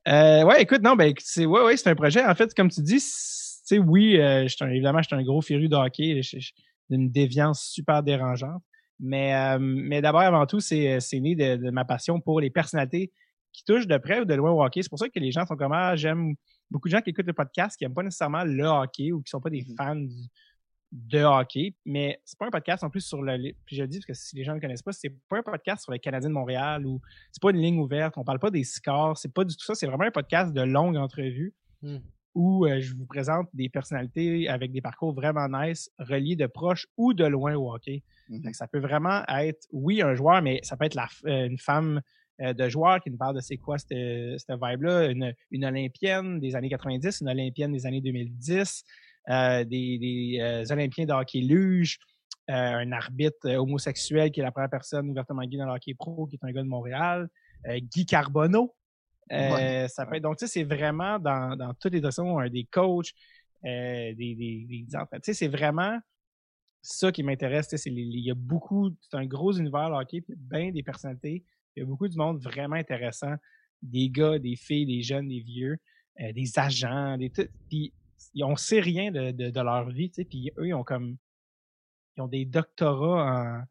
Euh, 0.08 0.44
ouais, 0.44 0.62
écoute, 0.62 0.84
non, 0.84 0.96
ben, 0.96 1.12
c'est 1.18 1.48
ouais, 1.48 1.64
ouais, 1.64 1.76
c'est 1.76 1.90
un 1.90 1.96
projet. 1.96 2.24
En 2.24 2.36
fait, 2.36 2.54
comme 2.54 2.70
tu 2.70 2.82
dis, 2.82 2.98
tu 2.98 3.02
sais, 3.02 3.80
oui, 3.80 4.22
euh, 4.22 4.48
évidemment, 4.62 5.02
je 5.02 5.08
suis 5.08 5.16
un 5.16 5.24
gros 5.24 5.42
féru 5.42 5.70
de 5.70 5.76
hockey, 5.76 6.22
d'une 6.92 7.10
déviance 7.10 7.64
super 7.64 8.04
dérangeante. 8.04 8.62
Mais, 9.00 9.58
mais 9.58 10.04
d'abord, 10.04 10.22
avant 10.22 10.46
tout, 10.46 10.60
c'est 10.60 11.00
né 11.14 11.34
de, 11.34 11.56
de, 11.56 11.72
ma 11.72 11.84
passion 11.84 12.20
pour 12.20 12.40
les 12.40 12.52
personnalités 12.52 13.12
qui 13.54 13.64
touchent 13.64 13.88
de 13.88 13.98
près 13.98 14.20
ou 14.20 14.26
de 14.26 14.34
loin 14.34 14.52
au 14.52 14.64
hockey. 14.64 14.82
C'est 14.82 14.90
pour 14.90 15.00
ça 15.00 15.10
que 15.10 15.20
les 15.20 15.32
gens 15.32 15.46
sont 15.46 15.56
comme 15.56 15.74
ah, 15.74 15.96
j'aime 15.96 16.36
beaucoup 16.70 16.88
de 16.88 16.94
gens 16.94 17.02
qui 17.02 17.10
écoutent 17.10 17.28
le 17.28 17.34
podcast 17.34 17.78
qui 17.78 17.84
n'aiment 17.84 17.94
pas 17.94 18.04
nécessairement 18.04 18.44
le 18.44 18.66
hockey 18.66 19.12
ou 19.12 19.22
qui 19.22 19.30
sont 19.30 19.42
pas 19.42 19.50
des 19.50 19.64
mm-hmm. 19.64 19.76
fans 19.76 20.08
de 20.92 21.20
hockey. 21.20 21.76
Mais 21.86 22.20
c'est 22.26 22.38
pas 22.38 22.48
un 22.48 22.52
podcast 22.52 22.84
en 22.84 22.90
plus 22.90 23.02
sur 23.02 23.22
le. 23.22 23.54
Puis 23.66 23.76
je 23.76 23.82
le 23.82 23.88
dis 23.88 24.00
parce 24.00 24.06
que 24.06 24.14
si 24.14 24.36
les 24.36 24.44
gens 24.44 24.56
ne 24.56 24.60
connaissent 24.60 24.82
pas, 24.82 24.92
c'est 24.92 25.14
pas 25.30 25.38
un 25.38 25.44
podcast 25.44 25.84
sur 25.84 25.92
les 25.92 26.00
Canadiens 26.00 26.30
de 26.30 26.34
Montréal 26.34 26.86
ou 26.86 27.02
c'est 27.32 27.42
pas 27.42 27.52
une 27.52 27.62
ligne 27.62 27.80
ouverte. 27.80 28.18
On 28.18 28.24
parle 28.24 28.40
pas 28.40 28.52
des 28.52 28.64
scores. 28.64 29.18
C'est 29.18 29.34
pas 29.34 29.44
du 29.44 29.56
tout 29.56 29.66
ça. 29.66 29.76
C'est 29.76 29.88
vraiment 29.88 30.06
un 30.06 30.12
podcast 30.12 30.54
de 30.54 30.62
longue 30.62 30.98
entrevue. 30.98 31.54
Mm. 31.82 31.98
où 32.36 32.66
euh, 32.66 32.80
je 32.80 32.96
vous 32.96 33.08
présente 33.08 33.50
des 33.54 33.68
personnalités 33.68 34.48
avec 34.48 34.72
des 34.72 34.82
parcours 34.82 35.14
vraiment 35.14 35.48
nice, 35.50 35.90
reliés 35.98 36.36
de 36.36 36.46
proche 36.46 36.86
ou 36.96 37.14
de 37.14 37.26
loin 37.26 37.56
au 37.56 37.74
hockey. 37.74 38.04
Mm-hmm. 38.30 38.54
Ça 38.54 38.68
peut 38.68 38.80
vraiment 38.80 39.24
être, 39.28 39.68
oui, 39.72 40.02
un 40.02 40.14
joueur, 40.14 40.42
mais 40.42 40.60
ça 40.64 40.78
peut 40.78 40.86
être 40.86 40.94
la, 40.94 41.08
euh, 41.26 41.48
une 41.48 41.58
femme 41.58 42.02
euh, 42.42 42.54
de 42.54 42.70
joueurs 42.70 43.00
qui 43.00 43.12
nous 43.12 43.18
parlent 43.18 43.36
de 43.36 43.42
c'est 43.42 43.58
quoi 43.58 43.78
cette, 43.78 43.92
vibe-là. 43.92 45.12
Une, 45.12 45.34
une, 45.52 45.66
Olympienne 45.66 46.40
des 46.40 46.56
années 46.56 46.70
90, 46.70 47.22
une 47.22 47.30
Olympienne 47.30 47.72
des 47.72 47.86
années 47.86 48.02
2010, 48.02 48.84
euh, 49.30 49.64
des, 49.64 49.98
des 50.00 50.40
euh, 50.42 50.66
Olympiens 50.72 51.06
de 51.06 51.14
hockey 51.14 51.42
luge, 51.42 52.00
un 52.48 52.92
arbitre 52.92 53.50
homosexuel 53.50 54.32
qui 54.32 54.42
est 54.42 54.44
la 54.44 54.52
première 54.52 54.70
personne 54.70 55.10
ouvertement 55.10 55.44
gay 55.44 55.58
dans 55.58 55.68
le 55.68 55.72
hockey 55.72 55.94
pro, 55.94 56.26
qui 56.26 56.36
est 56.36 56.46
un 56.46 56.52
gars 56.52 56.64
de 56.64 56.68
Montréal, 56.68 57.30
Guy 57.66 58.06
Carbonneau. 58.06 58.76
ça 59.30 60.06
peut 60.06 60.20
donc 60.20 60.38
tu 60.38 60.48
sais, 60.48 60.52
c'est 60.52 60.64
vraiment 60.64 61.18
dans, 61.18 61.56
dans 61.56 61.74
toutes 61.76 61.94
les 61.94 62.02
directions, 62.02 62.42
des 62.50 62.68
coachs, 62.70 63.14
des, 63.64 64.16
des, 64.18 64.36
des 64.68 64.86
Tu 64.86 65.20
sais, 65.22 65.34
c'est 65.34 65.48
vraiment 65.48 65.98
ça 66.82 67.10
qui 67.14 67.24
m'intéresse. 67.24 67.72
Il 67.86 68.20
y 68.20 68.32
a 68.32 68.36
beaucoup, 68.36 68.90
c'est 69.00 69.16
un 69.16 69.26
gros 69.26 69.54
univers 69.54 69.90
le 69.90 69.96
hockey, 69.96 70.20
puis 70.20 70.36
bien 70.36 70.72
des 70.72 70.84
personnalités 70.84 71.46
il 71.76 71.82
y 71.82 71.84
a 71.84 71.86
beaucoup 71.86 72.08
de 72.08 72.16
monde 72.16 72.40
vraiment 72.42 72.76
intéressant. 72.76 73.36
Des 73.82 74.10
gars, 74.10 74.40
des 74.40 74.56
filles, 74.56 74.86
des 74.86 75.02
jeunes, 75.02 75.28
des 75.28 75.40
vieux, 75.40 75.78
euh, 76.20 76.32
des 76.34 76.60
agents, 76.60 77.18
des 77.18 77.30
tout. 77.30 77.48
Puis 77.70 77.94
on 78.42 78.56
sait 78.56 78.80
rien 78.80 79.12
de, 79.12 79.32
de, 79.32 79.62
leur 79.62 79.90
vie, 79.90 80.10
tu 80.10 80.16
sais, 80.16 80.26
puis 80.26 80.52
eux, 80.58 80.68
ils 80.68 80.74
ont 80.74 80.84
comme, 80.84 81.18
ils 82.16 82.22
ont 82.22 82.28
des 82.28 82.46
doctorats 82.46 83.66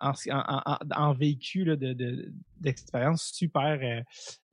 en, 0.00 0.12
en, 0.30 0.76
en, 0.94 1.12
vécu 1.12 1.64
là, 1.64 1.76
de, 1.76 2.32
d'expérience 2.60 3.30
super 3.32 3.78
euh, 3.82 4.02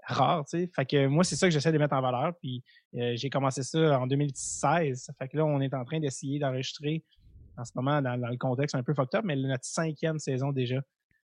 rares, 0.04 0.46
tu 0.46 0.60
sais. 0.60 0.70
Fait 0.76 0.86
que 0.86 1.08
moi, 1.08 1.24
c'est 1.24 1.36
ça 1.36 1.48
que 1.48 1.54
j'essaie 1.54 1.72
de 1.72 1.78
mettre 1.78 1.96
en 1.96 2.02
valeur, 2.02 2.34
puis 2.40 2.64
euh, 2.96 3.16
j'ai 3.16 3.30
commencé 3.30 3.64
ça 3.64 4.00
en 4.00 4.08
2016. 4.08 5.12
Fait 5.18 5.28
que 5.28 5.38
là, 5.38 5.46
on 5.46 5.62
est 5.62 5.74
en 5.74 5.86
train 5.86 6.00
d'essayer 6.00 6.40
d'enregistrer 6.40 7.04
en 7.58 7.66
ce 7.66 7.72
moment 7.76 8.02
dans, 8.02 8.16
le 8.16 8.38
contexte 8.38 8.76
un 8.76 8.84
peu 8.84 8.94
fucked 8.94 9.20
up, 9.20 9.26
mais 9.26 9.36
notre 9.36 9.66
cinquième 9.66 10.18
saison 10.18 10.52
déjà. 10.52 10.82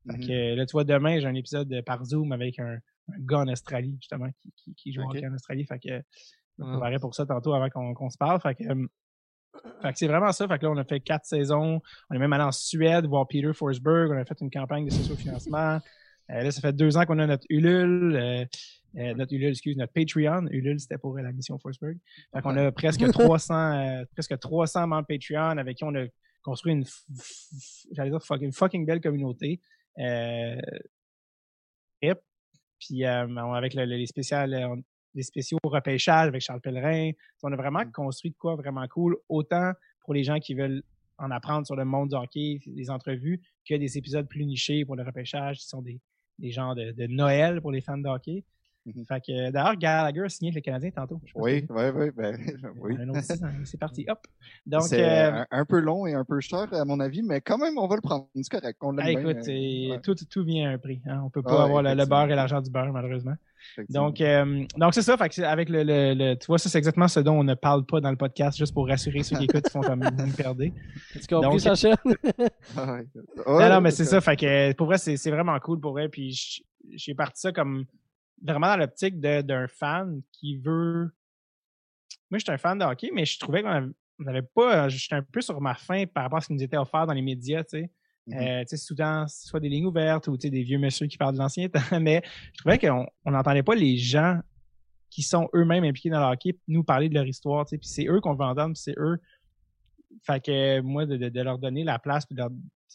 Fait 0.06 0.16
mm-hmm. 0.16 0.26
que 0.26 0.54
là, 0.56 0.66
tu 0.66 0.72
vois, 0.72 0.84
demain, 0.84 1.18
j'ai 1.20 1.26
un 1.26 1.34
épisode 1.34 1.82
par 1.84 2.04
Zoom 2.04 2.32
avec 2.32 2.58
un, 2.58 2.78
gars 3.20 3.38
en 3.38 3.48
Australie, 3.48 3.96
justement, 4.00 4.28
qui, 4.56 4.74
qui, 4.74 4.92
joue 4.92 5.02
en 5.02 5.34
Australie. 5.34 5.64
Fait 5.64 5.78
que 5.78 6.02
me 6.58 6.72
préparais 6.72 6.98
pour 6.98 7.14
ça 7.14 7.26
tantôt 7.26 7.54
avant 7.54 7.68
qu'on 7.70 8.10
se 8.10 8.18
parle. 8.18 8.40
Fait 8.40 8.54
que, 8.54 8.64
fait 9.82 9.92
que 9.92 9.98
c'est 9.98 10.06
vraiment 10.06 10.32
ça. 10.32 10.46
Fait 10.48 10.58
que 10.58 10.64
là, 10.64 10.72
on 10.72 10.76
a 10.76 10.84
fait 10.84 11.00
quatre 11.00 11.24
saisons. 11.24 11.80
On 12.10 12.14
est 12.14 12.18
même 12.18 12.32
allé 12.32 12.44
en 12.44 12.52
Suède 12.52 13.06
voir 13.06 13.26
Peter 13.28 13.52
Forsberg. 13.52 14.10
On 14.10 14.18
a 14.18 14.24
fait 14.24 14.40
une 14.40 14.50
campagne 14.50 14.86
de 14.86 14.90
socio-financement. 14.90 15.80
Euh, 16.30 16.42
là, 16.42 16.50
ça 16.50 16.60
fait 16.60 16.72
deux 16.72 16.96
ans 16.96 17.06
qu'on 17.06 17.18
a 17.18 17.26
notre 17.26 17.46
Ulule. 17.48 18.16
Euh, 18.16 18.44
euh, 18.96 19.14
notre 19.14 19.34
Ulule, 19.34 19.50
excuse, 19.50 19.76
notre 19.76 19.92
Patreon. 19.92 20.46
Ulule, 20.50 20.80
c'était 20.80 20.98
pour 20.98 21.16
la 21.16 21.32
mission 21.32 21.58
Forsberg. 21.58 21.98
Fait 22.32 22.42
qu'on 22.42 22.56
a 22.56 22.72
presque 22.72 23.08
300, 23.12 24.04
presque 24.12 24.38
300 24.38 24.86
membres 24.86 25.06
Patreon 25.06 25.58
avec 25.58 25.76
qui 25.76 25.84
on 25.84 25.94
a 25.94 26.06
construit 26.42 26.72
une, 26.72 26.84
j'allais 27.92 28.10
dire 28.10 28.22
fucking, 28.22 28.52
fucking 28.52 28.86
belle 28.86 29.00
communauté. 29.00 29.60
Puis 32.80 33.04
avec 33.04 33.74
les 33.74 34.06
spéciales, 34.06 34.82
les 35.14 35.22
spéciaux 35.22 35.58
repêchage 35.64 36.28
avec 36.28 36.42
Charles 36.42 36.60
Pellerin. 36.60 37.10
On 37.42 37.52
a 37.52 37.56
vraiment 37.56 37.84
mmh. 37.84 37.92
construit 37.92 38.30
de 38.30 38.36
quoi 38.36 38.56
vraiment 38.56 38.86
cool, 38.88 39.16
autant 39.28 39.72
pour 40.04 40.14
les 40.14 40.24
gens 40.24 40.38
qui 40.38 40.54
veulent 40.54 40.82
en 41.18 41.30
apprendre 41.30 41.66
sur 41.66 41.76
le 41.76 41.84
monde 41.84 42.10
du 42.10 42.14
hockey, 42.14 42.60
des 42.66 42.90
entrevues, 42.90 43.42
que 43.68 43.74
des 43.74 43.98
épisodes 43.98 44.28
plus 44.28 44.44
nichés 44.44 44.84
pour 44.84 44.94
le 44.94 45.02
repêchage, 45.02 45.58
qui 45.58 45.66
sont 45.66 45.82
des, 45.82 46.00
des 46.38 46.50
genres 46.50 46.74
de, 46.74 46.92
de 46.92 47.06
Noël 47.06 47.60
pour 47.60 47.72
les 47.72 47.80
fans 47.80 47.98
de 47.98 48.08
hockey. 48.08 48.44
Mhm. 48.86 49.04
Fait 49.06 49.20
que, 49.20 49.50
d'ailleurs, 49.50 49.76
Gallagher 49.76 50.22
a 50.22 50.28
signé 50.28 50.50
avec 50.50 50.64
le 50.64 50.70
Canadien 50.70 50.90
tantôt. 50.90 51.20
Oui, 51.34 51.66
oui, 51.68 51.82
oui, 51.94 52.10
ben, 52.16 52.36
oui. 52.80 52.96
C'est 53.64 53.78
parti, 53.78 54.06
hop. 54.08 54.20
Donc, 54.66 54.82
c'est 54.82 55.04
euh, 55.04 55.44
un, 55.50 55.64
peu 55.64 55.78
long 55.78 56.06
et 56.06 56.14
un 56.14 56.24
peu 56.24 56.40
cher, 56.40 56.72
à 56.72 56.84
mon 56.84 57.00
avis, 57.00 57.22
mais 57.22 57.40
quand 57.40 57.58
même, 57.58 57.76
on 57.76 57.86
va 57.86 57.96
le 57.96 58.00
prendre. 58.00 58.28
C'est 58.34 58.48
correct. 58.48 58.78
On 58.80 58.96
ah, 58.98 59.10
écoute, 59.10 59.38
tout, 60.02 60.14
tout 60.30 60.44
vient 60.44 60.70
à 60.70 60.74
un 60.74 60.78
prix. 60.78 61.02
Hein. 61.06 61.20
On 61.24 61.30
peut 61.30 61.42
pas 61.42 61.64
avoir 61.64 61.82
le, 61.82 62.06
beurre 62.06 62.30
et 62.30 62.34
l'argent 62.34 62.60
du 62.60 62.70
beurre, 62.70 62.92
malheureusement. 62.92 63.34
Donc, 63.88 64.20
euh, 64.20 64.64
donc 64.76 64.94
c'est 64.94 65.02
ça. 65.02 65.16
Fait 65.16 65.42
avec 65.42 65.68
le, 65.68 65.82
le, 65.82 66.34
tu 66.36 66.46
vois, 66.46 66.58
ça, 66.58 66.68
c'est 66.68 66.78
exactement 66.78 67.08
ce 67.08 67.20
dont 67.20 67.34
on 67.34 67.44
ne 67.44 67.54
parle 67.54 67.84
pas 67.84 68.00
dans 68.00 68.10
le 68.10 68.16
podcast, 68.16 68.56
juste 68.56 68.72
pour 68.72 68.86
rassurer 68.86 69.22
ceux 69.22 69.36
qui 69.36 69.44
écoutent 69.48 69.64
qui 69.64 69.70
font 69.70 69.80
comme 69.80 70.02
vous 70.02 70.26
me 70.26 70.36
perdez. 70.36 70.72
Tu 71.12 71.26
compris, 71.26 71.60
Sacha? 71.60 71.90
non, 72.06 73.68
non, 73.68 73.80
mais 73.80 73.90
c'est 73.90 74.04
ça. 74.04 74.20
Fait 74.20 74.36
que, 74.36 74.72
pour 74.72 74.86
vrai, 74.86 74.98
c'est 74.98 75.30
vraiment 75.30 75.58
cool 75.58 75.80
pour 75.80 75.92
vrai. 75.92 76.08
Puis, 76.08 76.64
j'ai 76.94 77.14
parti 77.14 77.40
ça 77.40 77.52
comme 77.52 77.84
vraiment 78.42 78.68
dans 78.68 78.76
l'optique 78.76 79.20
d'un 79.20 79.68
fan 79.68 80.22
qui 80.32 80.58
veut. 80.58 81.10
Moi, 82.30 82.38
j'étais 82.38 82.52
un 82.52 82.58
fan 82.58 82.78
de 82.78 82.84
hockey, 82.84 83.10
mais 83.12 83.24
je 83.24 83.38
trouvais 83.38 83.62
qu'on 83.62 83.92
n'avait 84.18 84.42
pas. 84.42 84.88
J'étais 84.88 85.16
un 85.16 85.22
peu 85.22 85.40
sur 85.40 85.60
ma 85.60 85.74
faim 85.74 86.04
par 86.12 86.24
rapport 86.24 86.38
à 86.38 86.40
ce 86.40 86.48
qui 86.48 86.54
nous 86.54 86.62
était 86.62 86.76
offert 86.76 87.06
dans 87.06 87.14
les 87.14 87.22
médias, 87.22 87.64
tu 87.64 87.80
sais. 87.80 87.90
Euh, 88.34 88.60
tu 88.60 88.68
sais, 88.68 88.76
souvent, 88.76 89.26
soit 89.26 89.60
des 89.60 89.70
lignes 89.70 89.86
ouvertes 89.86 90.28
ou 90.28 90.36
des 90.36 90.62
vieux 90.62 90.78
messieurs 90.78 91.06
qui 91.06 91.16
parlent 91.16 91.34
de 91.34 91.38
l'ancien 91.38 91.68
temps, 91.68 91.80
mais 92.00 92.22
je 92.52 92.58
trouvais 92.58 92.78
qu'on 92.78 93.06
n'entendait 93.24 93.62
pas 93.62 93.74
les 93.74 93.96
gens 93.96 94.38
qui 95.08 95.22
sont 95.22 95.48
eux-mêmes 95.54 95.84
impliqués 95.84 96.10
dans 96.10 96.20
le 96.20 96.32
hockey 96.34 96.58
nous 96.66 96.84
parler 96.84 97.08
de 97.08 97.14
leur 97.14 97.26
histoire, 97.26 97.64
tu 97.64 97.70
sais, 97.70 97.78
puis 97.78 97.88
c'est 97.88 98.06
eux 98.06 98.20
qu'on 98.20 98.34
veut 98.34 98.44
entendre, 98.44 98.76
c'est 98.76 98.94
eux. 98.98 99.18
Fait 100.22 100.44
que 100.44 100.80
moi, 100.80 101.06
de, 101.06 101.16
de, 101.16 101.40
leur 101.40 101.58
donner 101.58 101.84
la 101.84 101.98
place, 101.98 102.26
puis, 102.26 102.36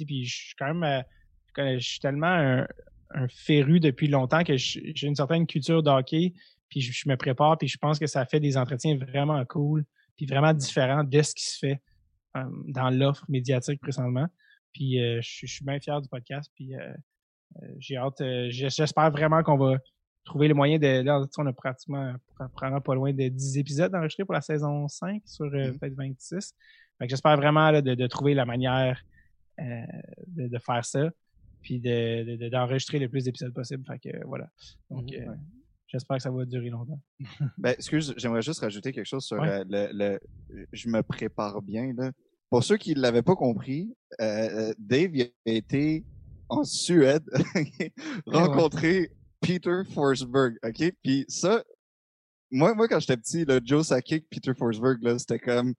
puis 0.06 0.26
je 0.26 0.36
suis 0.36 0.56
quand 0.56 0.72
même, 0.74 0.84
euh, 0.84 1.80
je 1.80 1.84
suis 1.84 2.00
tellement 2.00 2.28
un, 2.28 2.68
un 3.14 3.28
féru 3.28 3.80
depuis 3.80 4.08
longtemps 4.08 4.44
que 4.44 4.58
j'ai 4.58 5.08
une 5.08 5.16
certaine 5.16 5.46
culture 5.48 5.84
d'hockey, 5.84 6.34
puis 6.70 6.82
je, 6.82 7.08
me 7.08 7.16
prépare, 7.16 7.58
puis 7.58 7.68
je 7.68 7.78
pense 7.78 8.00
que 8.00 8.08
ça 8.08 8.26
fait 8.26 8.40
des 8.40 8.58
entretiens 8.58 8.98
vraiment 8.98 9.44
cool, 9.46 9.86
puis 10.18 10.26
vraiment 10.26 10.54
différents 10.54 11.04
de 11.04 11.22
ce 11.22 11.36
qui 11.36 11.44
se 11.44 11.58
fait 11.60 11.82
euh, 12.36 12.44
dans 12.68 12.90
l'offre 12.90 13.26
médiatique 13.30 13.80
présentement. 13.80 14.28
Puis 14.74 15.00
euh, 15.00 15.20
je, 15.22 15.46
suis 15.46 15.64
bien 15.64 15.80
fier 15.80 16.02
du 16.02 16.10
podcast, 16.10 16.52
puis 16.56 16.76
euh, 16.76 16.92
j'ai 17.78 17.98
hâte, 17.98 18.24
j'espère 18.50 19.12
vraiment 19.12 19.44
qu'on 19.44 19.58
va 19.58 19.78
trouver 20.26 20.48
le 20.48 20.56
moyen 20.56 20.80
de. 20.80 21.04
Là, 21.04 21.22
on 21.38 21.46
a 21.46 21.54
pratiquement, 21.54 22.16
pratiquement 22.36 22.82
pas 22.82 22.96
loin 22.96 23.14
de 23.14 23.28
10 23.28 23.58
épisodes 23.60 23.94
enregistrés 23.94 24.26
pour 24.26 24.34
la 24.34 24.42
saison 24.42 24.88
5 24.88 25.22
sur 25.26 25.46
mm-hmm. 25.46 25.78
peut-être 25.78 25.96
26. 25.96 26.56
Fait 26.98 27.08
j'espère 27.08 27.38
vraiment 27.38 27.72
de, 27.72 28.08
trouver 28.08 28.34
la 28.34 28.46
manière 28.46 29.00
de, 29.60 30.58
faire 30.58 30.84
ça 30.84 31.12
puis 31.64 31.80
d'enregistrer 31.80 33.00
de, 33.00 33.04
le 33.04 33.10
plus 33.10 33.24
d'épisodes 33.24 33.54
possible. 33.54 33.84
Fait 33.86 34.00
que 34.00 34.26
voilà. 34.28 34.50
Donc, 34.90 35.10
mhm, 35.12 35.30
euh, 35.30 35.34
j'espère 35.88 36.18
que 36.18 36.24
ça 36.24 36.30
va 36.30 36.46
durer 36.46 36.70
longtemps. 36.70 37.02
ben, 37.58 37.72
excuse, 37.72 38.14
j'aimerais 38.18 38.42
juste 38.42 38.60
rajouter 38.60 38.92
quelque 38.92 39.08
chose 39.08 39.26
sur 39.26 39.42
euh, 39.42 39.64
le, 39.68 40.20
Je 40.72 40.90
me 40.90 41.02
prépare 41.02 41.62
bien. 41.62 41.94
Là. 41.98 42.12
Pour 42.50 42.64
ceux 42.64 42.78
qui 42.78 42.94
ne 42.94 43.00
l'avaient 43.00 43.24
pas 43.24 43.36
compris, 43.36 43.96
euh, 44.22 44.74
Dave 44.78 45.12
a 45.20 45.50
été 45.50 46.06
en 46.50 46.64
Suède 46.64 47.24
rencontrer 48.28 49.12
Peter 49.42 49.82
Forsberg. 49.92 50.58
OK? 50.64 50.94
Puis 51.02 51.26
ça, 51.28 51.64
moi, 52.52 52.76
moi 52.76 52.88
quand 52.88 53.00
j'étais 53.00 53.18
petit, 53.18 53.46
le 53.46 53.60
Joe 53.64 53.88
Sakic, 53.88 54.30
Peter 54.30 54.54
Forsberg, 54.54 55.00
c'était 55.18 55.40
comme 55.40 55.74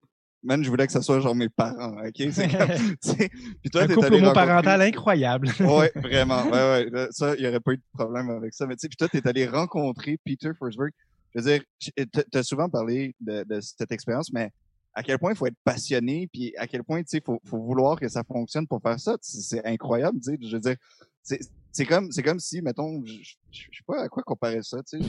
man, 0.44 0.62
je 0.62 0.68
voulais 0.68 0.86
que 0.86 0.92
ce 0.92 1.00
soit 1.00 1.20
genre 1.20 1.34
mes 1.34 1.48
parents, 1.48 1.96
ok? 2.06 2.28
C'est 2.30 2.48
comme, 2.56 3.18
puis 3.62 3.70
toi, 3.70 3.82
Un 3.82 3.88
couple 3.88 4.14
homoparental 4.14 4.82
incroyable. 4.82 5.48
ouais, 5.60 5.90
vraiment. 5.96 6.44
Ouais, 6.44 6.88
ouais. 6.92 7.06
Ça, 7.10 7.34
il 7.34 7.42
n'y 7.42 7.48
aurait 7.48 7.60
pas 7.60 7.72
eu 7.72 7.78
de 7.78 7.82
problème 7.92 8.30
avec 8.30 8.54
ça. 8.54 8.66
Mais 8.66 8.76
tu 8.76 8.80
sais, 8.80 8.88
puis 8.88 8.96
toi, 8.96 9.08
t'es 9.08 9.26
allé 9.26 9.46
rencontrer 9.46 10.18
Peter 10.24 10.50
Forsberg. 10.58 10.92
Je 11.34 11.40
veux 11.40 11.50
dire, 11.50 12.14
t'as 12.30 12.42
souvent 12.42 12.68
parlé 12.68 13.14
de, 13.20 13.44
de 13.44 13.60
cette 13.60 13.90
expérience, 13.90 14.32
mais 14.32 14.50
à 14.92 15.02
quel 15.02 15.18
point 15.18 15.32
il 15.32 15.36
faut 15.36 15.46
être 15.46 15.56
passionné, 15.64 16.28
puis 16.32 16.54
à 16.56 16.68
quel 16.68 16.84
point, 16.84 17.00
tu 17.02 17.08
sais, 17.08 17.22
faut, 17.24 17.40
faut 17.44 17.58
vouloir 17.58 17.98
que 17.98 18.08
ça 18.08 18.22
fonctionne 18.22 18.66
pour 18.68 18.80
faire 18.80 19.00
ça. 19.00 19.16
C'est 19.20 19.64
incroyable, 19.66 20.20
tu 20.20 20.32
sais. 20.32 20.38
Je 20.40 20.54
veux 20.54 20.60
dire, 20.60 20.76
c'est 21.74 21.86
comme, 21.86 22.12
c'est 22.12 22.22
comme 22.22 22.38
si, 22.38 22.62
mettons, 22.62 23.04
je, 23.04 23.14
je, 23.50 23.62
sais 23.62 23.84
pas 23.84 24.04
à 24.04 24.08
quoi 24.08 24.22
comparer 24.22 24.62
ça, 24.62 24.78
tu 24.84 25.02
sais. 25.02 25.08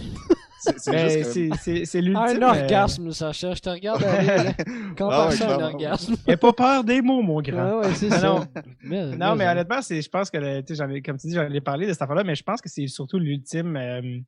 C'est 1.86 2.02
l'ultime. 2.02 2.18
Un 2.18 2.42
euh, 2.42 2.62
orgasme, 2.62 3.12
Sacha. 3.12 3.54
Je 3.54 3.62
te 3.62 3.70
regarde 3.70 4.04
aller. 4.04 4.54
Compare 4.98 5.28
ah, 5.28 5.32
ça 5.32 5.52
à 5.52 5.60
un 5.60 5.64
orgasme. 5.64 6.16
Et 6.28 6.36
pas 6.38 6.54
peur 6.54 6.84
des 6.84 7.04
mots, 7.04 7.22
mon 7.22 7.40
grand. 7.40 7.60
Ah 7.60 7.78
ouais, 7.78 7.94
c'est 7.94 8.10
ça. 8.10 8.20
Non, 8.20 8.48
mais, 8.82 9.16
non, 9.16 9.36
mais 9.36 9.48
honnêtement, 9.48 9.80
je 9.80 10.10
pense 10.10 10.32
que, 10.32 10.38
ai, 10.38 11.02
comme 11.04 11.18
tu 11.18 11.28
dis, 11.28 11.36
j'en 11.36 11.52
ai 11.52 11.62
parlé 11.62 11.86
de 11.86 11.94
cette 11.94 12.02
affaire-là, 12.02 12.24
mais 12.24 12.34
je 12.34 12.44
pense 12.44 12.62
que 12.62 12.70
c'est 12.70 12.88
surtout 12.88 13.20
l'ultime. 13.20 13.76
Euh, 13.78 14.20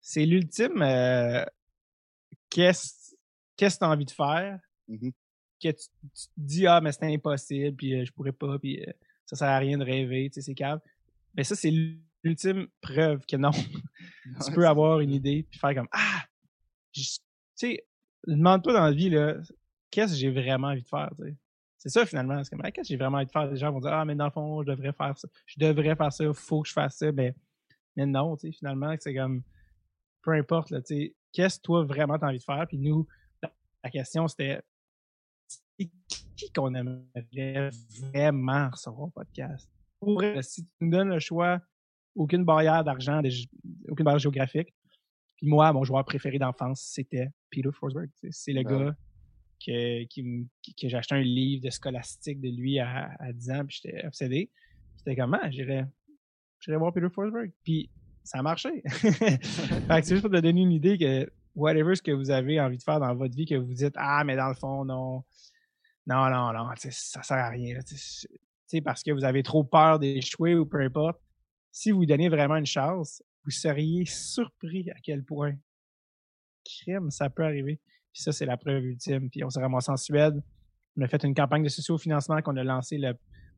c'est 0.00 0.24
l'ultime. 0.24 0.80
Euh, 0.80 1.44
qu'est-ce 2.48 3.14
que 3.58 3.66
tu 3.68 3.84
as 3.84 3.88
envie 3.90 4.06
de 4.06 4.10
faire? 4.10 4.58
Mm-hmm. 4.88 5.12
Que 5.62 5.68
tu, 5.68 5.74
te 5.74 6.30
dis, 6.38 6.66
ah, 6.66 6.80
mais 6.80 6.92
c'est 6.92 7.12
impossible, 7.12 7.76
puis 7.76 8.06
je 8.06 8.12
pourrais 8.12 8.32
pas, 8.32 8.58
puis 8.58 8.82
ça 9.26 9.36
sert 9.36 9.48
à 9.48 9.58
rien 9.58 9.76
de 9.76 9.84
rêver, 9.84 10.30
tu 10.32 10.40
sais, 10.40 10.46
c'est 10.46 10.54
calme. 10.54 10.80
Mais 11.38 11.44
ça, 11.44 11.54
c'est 11.54 11.72
l'ultime 12.24 12.66
preuve 12.80 13.24
que 13.24 13.36
non. 13.36 13.52
tu 14.44 14.52
peux 14.52 14.66
avoir 14.66 14.98
une 14.98 15.12
idée 15.12 15.46
puis 15.48 15.56
faire 15.60 15.72
comme 15.72 15.88
Ah! 15.92 16.24
Tu 16.92 17.04
sais, 17.54 17.86
demande-toi 18.26 18.72
dans 18.72 18.82
la 18.82 18.90
vie, 18.90 19.08
là, 19.08 19.36
qu'est-ce 19.88 20.14
que 20.14 20.18
j'ai 20.18 20.30
vraiment 20.32 20.66
envie 20.66 20.82
de 20.82 20.88
faire, 20.88 21.10
tu 21.16 21.28
sais? 21.28 21.36
C'est 21.78 21.90
ça 21.90 22.04
finalement. 22.04 22.42
C'est 22.42 22.50
comme 22.50 22.62
ah, 22.64 22.72
qu'est-ce 22.72 22.88
que 22.88 22.92
j'ai 22.92 22.96
vraiment 22.96 23.18
envie 23.18 23.26
de 23.26 23.30
faire? 23.30 23.46
Les 23.46 23.56
gens 23.56 23.70
vont 23.70 23.78
dire 23.78 23.92
Ah, 23.92 24.04
mais 24.04 24.16
dans 24.16 24.24
le 24.24 24.32
fond, 24.32 24.62
je 24.62 24.72
devrais 24.72 24.92
faire 24.92 25.16
ça. 25.16 25.28
Je 25.46 25.60
devrais 25.60 25.94
faire 25.94 26.12
ça, 26.12 26.24
faut 26.34 26.62
que 26.62 26.68
je 26.68 26.72
fasse 26.72 26.96
ça. 26.96 27.12
Ben, 27.12 27.32
mais 27.94 28.06
non, 28.06 28.36
tu 28.36 28.48
sais, 28.48 28.58
finalement, 28.58 28.92
c'est 28.98 29.14
comme 29.14 29.44
peu 30.22 30.32
importe, 30.32 30.70
là, 30.70 30.82
tu 30.82 30.96
sais, 30.96 31.14
qu'est-ce 31.32 31.58
que 31.58 31.62
toi 31.62 31.84
vraiment 31.84 32.18
t'as 32.18 32.26
envie 32.26 32.38
de 32.38 32.42
faire? 32.42 32.66
Puis 32.66 32.78
nous, 32.78 33.06
la, 33.40 33.90
question 33.90 34.26
c'était 34.26 34.60
qui 35.78 36.52
qu'on 36.52 36.74
aimerait 36.74 37.70
vraiment 38.12 38.70
recevoir 38.70 39.06
au 39.06 39.10
podcast? 39.10 39.70
Pour, 40.00 40.22
si 40.40 40.64
tu 40.64 40.70
nous 40.80 40.90
donnes 40.90 41.08
le 41.08 41.18
choix 41.18 41.60
aucune 42.14 42.44
barrière 42.44 42.84
d'argent, 42.84 43.22
aucune 43.88 44.04
barrière 44.04 44.18
géographique. 44.18 44.74
Puis 45.36 45.46
moi, 45.46 45.72
mon 45.72 45.84
joueur 45.84 46.04
préféré 46.04 46.38
d'enfance, 46.38 46.82
c'était 46.82 47.28
Peter 47.50 47.70
Forsberg. 47.72 48.10
C'est 48.30 48.52
le 48.52 48.64
ben 48.64 48.86
gars 48.86 48.96
que, 49.64 50.04
qui, 50.04 50.48
que 50.80 50.88
j'ai 50.88 50.96
acheté 50.96 51.14
un 51.14 51.22
livre 51.22 51.62
de 51.64 51.70
scolastique 51.70 52.40
de 52.40 52.48
lui 52.48 52.78
à, 52.78 53.10
à 53.18 53.32
10 53.32 53.50
ans, 53.50 53.64
puis 53.66 53.80
j'étais 53.82 54.06
obsédé. 54.06 54.50
C'était 54.96 55.16
comment? 55.16 55.38
Ah, 55.40 55.50
j'irais 55.50 55.86
voir 56.76 56.92
Peter 56.92 57.08
Forsberg. 57.08 57.52
Puis 57.62 57.90
ça 58.24 58.38
a 58.38 58.42
marché. 58.42 58.82
c'est 58.84 60.08
juste 60.08 60.22
pour 60.22 60.30
te 60.30 60.40
donner 60.40 60.60
une 60.60 60.72
idée 60.72 60.98
que 60.98 61.30
whatever 61.54 61.94
ce 61.94 62.02
que 62.02 62.10
vous 62.10 62.30
avez 62.30 62.60
envie 62.60 62.78
de 62.78 62.82
faire 62.82 63.00
dans 63.00 63.14
votre 63.14 63.34
vie, 63.34 63.46
que 63.46 63.54
vous 63.54 63.74
dites 63.74 63.94
Ah, 63.96 64.24
mais 64.24 64.36
dans 64.36 64.48
le 64.48 64.54
fond, 64.54 64.84
non. 64.84 65.24
Non, 66.06 66.30
non, 66.30 66.52
non, 66.52 66.70
ça 66.76 67.22
sert 67.22 67.36
à 67.36 67.50
rien. 67.50 67.78
Parce 68.84 69.02
que 69.02 69.10
vous 69.10 69.24
avez 69.24 69.42
trop 69.42 69.64
peur 69.64 69.98
d'échouer 69.98 70.54
ou 70.54 70.66
peu 70.66 70.80
importe 70.80 71.18
si 71.78 71.90
vous 71.90 72.06
donnez 72.06 72.28
vraiment 72.28 72.56
une 72.56 72.66
chance, 72.66 73.22
vous 73.44 73.50
seriez 73.50 74.04
surpris 74.04 74.90
à 74.90 74.96
quel 75.02 75.24
point 75.24 75.54
crime 76.64 77.10
ça 77.10 77.30
peut 77.30 77.44
arriver. 77.44 77.80
Puis 78.12 78.22
ça, 78.22 78.32
c'est 78.32 78.46
la 78.46 78.56
preuve 78.56 78.84
ultime. 78.84 79.30
Puis 79.30 79.44
on 79.44 79.50
s'est 79.50 79.60
ramassé 79.60 79.90
en 79.92 79.96
Suède. 79.96 80.42
On 80.96 81.02
a 81.02 81.08
fait 81.08 81.22
une 81.22 81.34
campagne 81.34 81.62
de 81.62 81.68
socio-financement 81.68 82.42
qu'on 82.42 82.56
a 82.56 82.64
lancée 82.64 83.00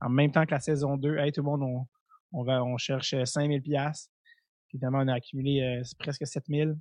en 0.01 0.09
même 0.11 0.33
temps 0.33 0.45
que 0.45 0.51
la 0.51 0.61
saison 0.61 0.97
2. 0.97 1.17
Hey, 1.19 1.33
tout 1.33 1.41
le 1.41 1.47
monde, 1.47 1.63
on, 1.63 1.87
on, 2.33 2.45
va, 2.45 2.63
on 2.63 2.77
cherche 2.77 3.15
5000 3.25 3.63
pièces. 3.63 4.11
Évidemment, 4.73 4.99
on 4.99 5.09
a 5.09 5.15
accumulé 5.15 5.63
euh, 5.63 5.83
presque 5.99 6.27
7000. 6.27 6.77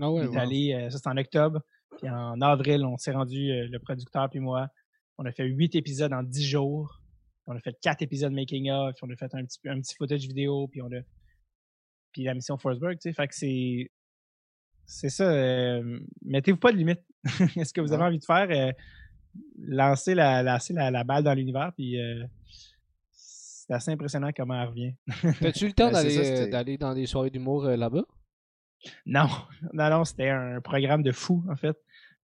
Ah 0.00 0.10
ouais, 0.10 0.36
allé, 0.36 0.74
euh, 0.74 0.90
ça 0.90 0.98
c'est 0.98 1.08
en 1.08 1.16
octobre. 1.16 1.60
Puis 1.98 2.10
en 2.10 2.40
avril, 2.40 2.84
on 2.84 2.96
s'est 2.98 3.12
rendu, 3.12 3.50
euh, 3.50 3.68
le 3.70 3.78
producteur 3.78 4.28
puis 4.28 4.40
moi. 4.40 4.68
On 5.16 5.24
a 5.24 5.30
fait 5.30 5.44
huit 5.44 5.76
épisodes 5.76 6.12
en 6.12 6.24
dix 6.24 6.44
jours. 6.44 7.00
On 7.46 7.56
a 7.56 7.60
fait 7.60 7.76
quatre 7.80 8.02
épisodes 8.02 8.32
making 8.32 8.70
of, 8.70 8.94
puis 8.94 9.04
on 9.08 9.12
a 9.12 9.16
fait 9.16 9.34
un 9.34 9.44
petit 9.44 9.58
un 9.66 9.80
petit 9.80 9.94
footage 9.94 10.26
vidéo, 10.26 10.68
puis 10.68 10.82
on 10.82 10.86
a 10.86 11.00
puis 12.12 12.22
la 12.24 12.34
mission 12.34 12.56
Forsberg, 12.56 12.94
tu 12.94 13.08
sais, 13.08 13.12
fait 13.12 13.28
que 13.28 13.34
c'est 13.34 13.90
c'est 14.86 15.10
ça. 15.10 15.80
Mettez-vous 16.22 16.58
pas 16.58 16.72
de 16.72 16.76
limite. 16.76 17.00
Est-ce 17.56 17.72
que 17.72 17.80
vous 17.80 17.92
avez 17.92 18.04
envie 18.04 18.18
de 18.18 18.24
faire 18.24 18.72
lancer 19.58 20.14
la 20.14 20.42
lancer 20.42 20.74
la, 20.74 21.04
balle 21.04 21.24
dans 21.24 21.34
l'univers, 21.34 21.72
puis 21.76 21.98
c'est 23.12 23.72
assez 23.72 23.90
impressionnant 23.90 24.30
comment 24.36 24.60
elle 24.60 24.68
revient. 24.68 24.94
T'as-tu 25.40 25.64
eu 25.64 25.68
le 25.68 25.72
temps 25.72 25.90
ben, 25.90 26.50
d'aller 26.50 26.76
dans 26.76 26.94
des 26.94 27.06
soirées 27.06 27.30
d'humour 27.30 27.64
là-bas? 27.64 28.04
Non, 29.06 29.28
non, 29.72 29.90
non, 29.90 30.04
c'était 30.04 30.30
un 30.30 30.60
programme 30.60 31.02
de 31.02 31.12
fou, 31.12 31.44
en 31.50 31.56
fait. 31.56 31.76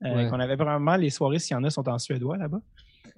Euh, 0.03 0.31
qu'on 0.31 0.41
avait 0.41 0.57
vraiment 0.57 0.97
les 0.97 1.11
soirées, 1.11 1.39
s'il 1.39 1.55
y 1.55 1.59
en 1.59 1.65
a, 1.65 1.71
sont 1.71 1.87
en 1.89 1.99
suédois 1.99 2.39
là-bas. 2.39 2.63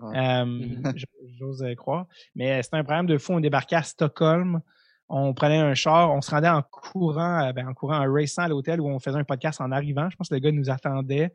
Euh, 0.03 0.45
mhm. 0.45 0.95
J'ose 1.39 1.65
croire. 1.77 2.07
Mais 2.35 2.63
c'était 2.63 2.77
un 2.77 2.85
programme 2.85 3.07
de 3.07 3.19
fou. 3.19 3.33
On 3.33 3.41
débarquait 3.41 3.77
à 3.77 3.83
Stockholm. 3.83 4.61
On 5.09 5.35
prenait 5.35 5.59
un 5.59 5.75
char, 5.75 6.11
on 6.11 6.23
se 6.23 6.31
rendait 6.31 6.49
en 6.49 6.63
courant, 6.63 7.45
euh, 7.45 7.53
ben, 7.53 7.69
en 7.69 7.75
courant, 7.75 7.99
en 7.99 8.11
raçant 8.11 8.43
à 8.43 8.49
l'hôtel 8.49 8.81
où 8.81 8.89
on 8.89 8.99
faisait 8.99 9.19
un 9.19 9.25
podcast 9.25 9.61
en 9.61 9.71
arrivant. 9.71 10.09
Je 10.09 10.17
pense 10.17 10.29
que 10.29 10.35
le 10.35 10.41
gars 10.41 10.53
nous 10.53 10.71
attendait. 10.71 11.33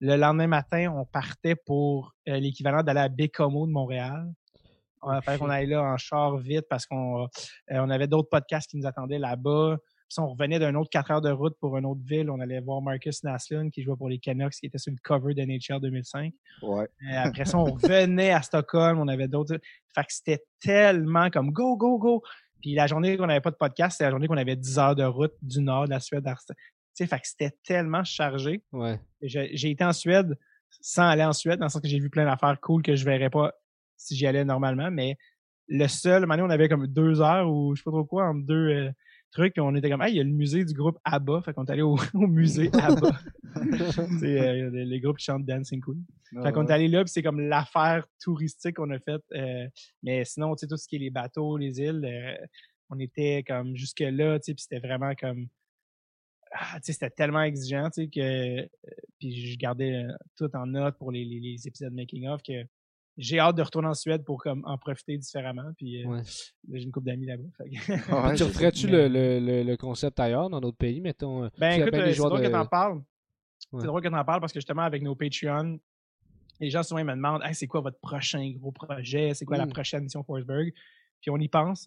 Le 0.00 0.16
lendemain 0.16 0.46
matin, 0.46 0.90
on 0.96 1.04
partait 1.04 1.54
pour 1.54 2.14
l'équivalent 2.24 2.82
d'aller 2.82 3.00
à 3.00 3.08
Bécomo 3.08 3.66
de 3.66 3.72
Montréal. 3.72 4.32
On 5.02 5.10
a 5.10 5.20
fait 5.20 5.38
qu'on 5.38 5.50
allait 5.50 5.66
là 5.66 5.82
en 5.82 5.98
char 5.98 6.38
vite 6.38 6.64
parce 6.70 6.86
qu'on 6.86 7.28
on 7.68 7.90
avait 7.90 8.06
d'autres 8.06 8.30
podcasts 8.30 8.70
qui 8.70 8.78
nous 8.78 8.86
attendaient 8.86 9.18
là-bas. 9.18 9.76
Puis 10.10 10.18
on 10.18 10.28
revenait 10.28 10.58
d'un 10.58 10.74
autre 10.74 10.90
4 10.90 11.10
heures 11.12 11.20
de 11.20 11.30
route 11.30 11.56
pour 11.60 11.76
une 11.76 11.86
autre 11.86 12.00
ville. 12.04 12.30
On 12.30 12.40
allait 12.40 12.60
voir 12.60 12.82
Marcus 12.82 13.22
Naslund 13.22 13.70
qui 13.70 13.84
jouait 13.84 13.94
pour 13.96 14.08
les 14.08 14.18
Canucks, 14.18 14.54
qui 14.54 14.66
était 14.66 14.76
sur 14.76 14.90
le 14.90 14.98
cover 15.04 15.34
de 15.34 15.42
NHL 15.42 15.80
2005. 15.80 16.34
Ouais. 16.62 16.88
après 17.14 17.44
ça, 17.44 17.58
on 17.58 17.64
revenait 17.64 18.32
à 18.32 18.42
Stockholm. 18.42 18.98
On 18.98 19.06
avait 19.06 19.28
d'autres. 19.28 19.58
Fait 19.94 20.02
que 20.02 20.12
c'était 20.12 20.42
tellement 20.60 21.30
comme 21.30 21.52
go, 21.52 21.76
go, 21.76 21.98
go. 21.98 22.22
Puis 22.60 22.74
la 22.74 22.88
journée 22.88 23.16
qu'on 23.16 23.28
n'avait 23.28 23.40
pas 23.40 23.52
de 23.52 23.56
podcast, 23.56 23.92
c'était 23.92 24.04
la 24.04 24.10
journée 24.10 24.26
qu'on 24.26 24.36
avait 24.36 24.56
10 24.56 24.78
heures 24.80 24.96
de 24.96 25.04
route 25.04 25.34
du 25.42 25.62
nord 25.62 25.84
de 25.84 25.90
la 25.90 26.00
Suède. 26.00 26.24
Tu 26.24 26.54
sais, 26.92 27.06
fait 27.06 27.20
que 27.20 27.28
c'était 27.28 27.56
tellement 27.64 28.02
chargé. 28.02 28.64
Ouais. 28.72 28.98
J'ai 29.22 29.70
été 29.70 29.84
en 29.84 29.92
Suède 29.92 30.36
sans 30.80 31.08
aller 31.08 31.24
en 31.24 31.32
Suède, 31.32 31.60
dans 31.60 31.66
le 31.66 31.70
sens 31.70 31.82
que 31.82 31.88
j'ai 31.88 32.00
vu 32.00 32.10
plein 32.10 32.24
d'affaires 32.24 32.58
cool 32.60 32.82
que 32.82 32.96
je 32.96 33.04
verrais 33.04 33.30
pas 33.30 33.52
si 33.96 34.16
j'y 34.16 34.26
allais 34.26 34.44
normalement. 34.44 34.90
Mais 34.90 35.16
le 35.68 35.86
seul, 35.86 36.26
maintenant, 36.26 36.46
on 36.46 36.50
avait 36.50 36.68
comme 36.68 36.88
deux 36.88 37.20
heures 37.20 37.48
ou 37.48 37.76
je 37.76 37.80
sais 37.80 37.84
pas 37.84 37.92
trop 37.92 38.04
quoi, 38.04 38.28
entre 38.28 38.44
deux, 38.44 38.54
euh, 38.54 38.90
truc, 39.30 39.54
on 39.58 39.74
était 39.74 39.90
comme, 39.90 40.00
ah, 40.00 40.08
il 40.08 40.16
y 40.16 40.20
a 40.20 40.24
le 40.24 40.30
musée 40.30 40.64
du 40.64 40.74
groupe 40.74 40.98
ABBA, 41.04 41.42
fait 41.42 41.52
qu'on 41.52 41.64
est 41.64 41.70
allé 41.70 41.82
au, 41.82 41.96
musée 42.14 42.70
ABBA. 42.74 43.10
c'est 44.20 44.40
euh, 44.40 44.70
les 44.70 45.00
groupes 45.00 45.18
qui 45.18 45.24
chantent 45.24 45.44
Dancing 45.44 45.80
Queen. 45.80 46.04
Ah 46.36 46.44
fait 46.44 46.52
qu'on 46.52 46.66
est 46.66 46.72
allé 46.72 46.88
là, 46.88 47.02
puis 47.02 47.10
c'est 47.12 47.22
comme 47.22 47.40
l'affaire 47.40 48.06
touristique 48.20 48.76
qu'on 48.76 48.90
a 48.90 48.98
faite. 48.98 49.22
Euh, 49.32 49.66
mais 50.02 50.24
sinon, 50.24 50.54
tu 50.54 50.60
sais, 50.60 50.66
tout 50.66 50.76
ce 50.76 50.86
qui 50.86 50.96
est 50.96 51.00
les 51.00 51.10
bateaux, 51.10 51.56
les 51.56 51.80
îles, 51.80 52.04
euh, 52.04 52.46
on 52.90 52.98
était 52.98 53.44
comme 53.46 53.76
jusque-là, 53.76 54.38
tu 54.38 54.46
sais, 54.46 54.54
puis 54.54 54.62
c'était 54.62 54.86
vraiment 54.86 55.14
comme, 55.14 55.48
ah, 56.52 56.76
tu 56.76 56.86
sais, 56.86 56.92
c'était 56.92 57.10
tellement 57.10 57.42
exigeant, 57.42 57.90
tu 57.90 58.02
sais, 58.02 58.08
que, 58.08 58.68
puis 59.18 59.52
je 59.52 59.58
gardais 59.58 60.04
tout 60.36 60.50
en 60.54 60.66
note 60.66 60.98
pour 60.98 61.12
les, 61.12 61.24
les, 61.24 61.40
les 61.40 61.68
épisodes 61.68 61.92
making-of 61.92 62.42
que 62.42 62.64
j'ai 63.20 63.38
hâte 63.38 63.56
de 63.56 63.62
retourner 63.62 63.88
en 63.88 63.94
Suède 63.94 64.24
pour 64.24 64.42
comme 64.42 64.62
en 64.64 64.78
profiter 64.78 65.16
différemment. 65.18 65.70
Puis 65.76 66.04
euh, 66.04 66.22
j'ai 66.72 66.82
une 66.82 66.90
couple 66.90 67.06
d'amis 67.06 67.26
là-bas. 67.26 67.44
tu 68.34 68.42
referais-tu 68.42 68.88
le, 68.88 69.08
le, 69.08 69.62
le, 69.62 69.76
concept 69.76 70.18
ailleurs 70.18 70.48
dans 70.48 70.60
d'autres 70.60 70.78
pays, 70.78 71.00
mettons? 71.02 71.44
Euh, 71.44 71.48
ben 71.58 71.82
écoute, 71.82 71.94
euh, 71.94 72.12
c'est 72.12 72.18
drôle 72.18 72.40
que 72.40 72.48
t'en 72.48 72.66
parles. 72.66 73.02
C'est 73.58 73.86
drôle 73.86 74.02
que 74.02 74.08
t'en 74.08 74.24
parles 74.24 74.40
parce 74.40 74.54
que 74.54 74.58
justement 74.58 74.82
avec 74.82 75.02
nos 75.02 75.14
Patreon, 75.14 75.78
les 76.60 76.70
gens 76.70 76.82
souvent 76.82 77.04
me 77.04 77.14
demandent 77.14 77.42
hey, 77.44 77.54
c'est 77.54 77.66
quoi 77.66 77.82
votre 77.82 78.00
prochain 78.00 78.50
gros 78.56 78.72
projet? 78.72 79.34
C'est 79.34 79.44
quoi 79.44 79.58
la 79.58 79.66
mm. 79.66 79.72
prochaine 79.72 80.02
mission 80.04 80.24
Forsberg? 80.24 80.72
Puis 81.20 81.30
on 81.30 81.36
y 81.36 81.48
pense. 81.48 81.86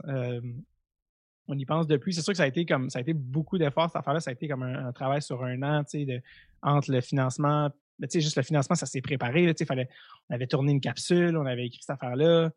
on 1.47 1.57
y 1.57 1.65
pense 1.65 1.87
depuis. 1.87 2.13
C'est 2.13 2.21
sûr 2.21 2.33
que 2.33 2.37
ça 2.37 2.43
a 2.43 2.47
été 2.47 2.63
comme 2.63 2.91
ça 2.91 2.99
a 2.99 3.01
été 3.01 3.13
beaucoup 3.13 3.57
d'efforts 3.57 3.87
cette 3.87 3.95
affaire-là. 3.95 4.19
Ça 4.19 4.29
a 4.29 4.33
été 4.33 4.47
comme 4.47 4.61
un, 4.61 4.91
travail 4.91 5.23
sur 5.23 5.43
un 5.43 5.63
an, 5.63 5.83
tu 5.83 6.05
sais, 6.05 6.23
entre 6.61 6.91
le 6.91 7.01
financement 7.01 7.71
mais 8.03 8.09
tu 8.09 8.19
sais, 8.19 8.21
juste 8.21 8.35
le 8.35 8.43
financement, 8.43 8.75
ça 8.75 8.85
s'est 8.85 8.99
préparé. 8.99 9.55
Tu 9.55 9.65
fallait, 9.65 9.87
on 10.29 10.35
avait 10.35 10.45
tourné 10.45 10.73
une 10.73 10.81
capsule, 10.81 11.37
on 11.37 11.45
avait 11.45 11.67
écrit 11.67 11.79
cette 11.79 11.91
affaire-là. 11.91 12.51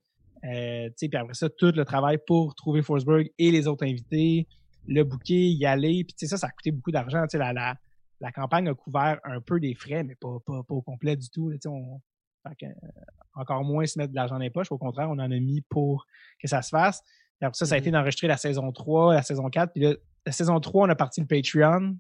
Euh, 0.45 0.89
tu 0.89 0.93
sais, 0.97 1.09
puis 1.09 1.17
après 1.17 1.35
ça, 1.35 1.49
tout 1.49 1.71
le 1.73 1.85
travail 1.85 2.19
pour 2.27 2.57
trouver 2.57 2.83
Forsberg 2.83 3.31
et 3.39 3.53
les 3.53 3.69
autres 3.69 3.87
invités, 3.87 4.49
le 4.89 5.05
bouquet, 5.05 5.47
y 5.47 5.65
aller. 5.65 6.03
Puis 6.03 6.17
tu 6.19 6.27
sais, 6.27 6.27
ça, 6.27 6.37
ça 6.37 6.49
a 6.49 6.51
coûté 6.51 6.73
beaucoup 6.73 6.91
d'argent. 6.91 7.23
Tu 7.23 7.29
sais, 7.31 7.39
la, 7.39 7.53
la, 7.53 7.77
la, 8.21 8.33
campagne 8.33 8.67
a 8.69 8.75
couvert 8.75 9.21
un 9.23 9.41
peu 9.41 9.61
des 9.61 9.77
frais, 9.77 10.03
mais 10.03 10.17
pas, 10.17 10.37
pas, 10.45 10.65
pas 10.65 10.75
au 10.75 10.83
complet 10.83 11.15
du 11.15 11.31
tout. 11.31 11.53
Tu 11.53 11.59
sais, 11.61 11.69
on, 11.69 12.01
fait 12.49 12.67
euh, 12.67 12.73
encore 13.35 13.63
moins 13.63 13.87
se 13.87 14.01
mettre 14.01 14.11
de 14.11 14.17
l'argent 14.17 14.35
dans 14.35 14.41
les 14.41 14.51
poches. 14.51 14.73
Au 14.73 14.79
contraire, 14.79 15.09
on 15.09 15.19
en 15.21 15.31
a 15.31 15.39
mis 15.39 15.61
pour 15.61 16.09
que 16.43 16.49
ça 16.49 16.61
se 16.61 16.71
fasse. 16.71 17.03
Puis 17.39 17.47
après 17.47 17.57
ça, 17.57 17.67
ça 17.67 17.77
a 17.77 17.79
été 17.79 17.91
mm-hmm. 17.91 17.93
d'enregistrer 17.93 18.27
la 18.27 18.37
saison 18.37 18.73
3, 18.73 19.15
la 19.15 19.23
saison 19.23 19.49
4. 19.49 19.73
Puis 19.73 19.83
là, 19.85 19.95
la 20.27 20.33
saison 20.33 20.59
3, 20.59 20.89
on 20.89 20.91
a 20.91 20.97
parti 20.97 21.21
le 21.21 21.29
Patreon. 21.29 21.97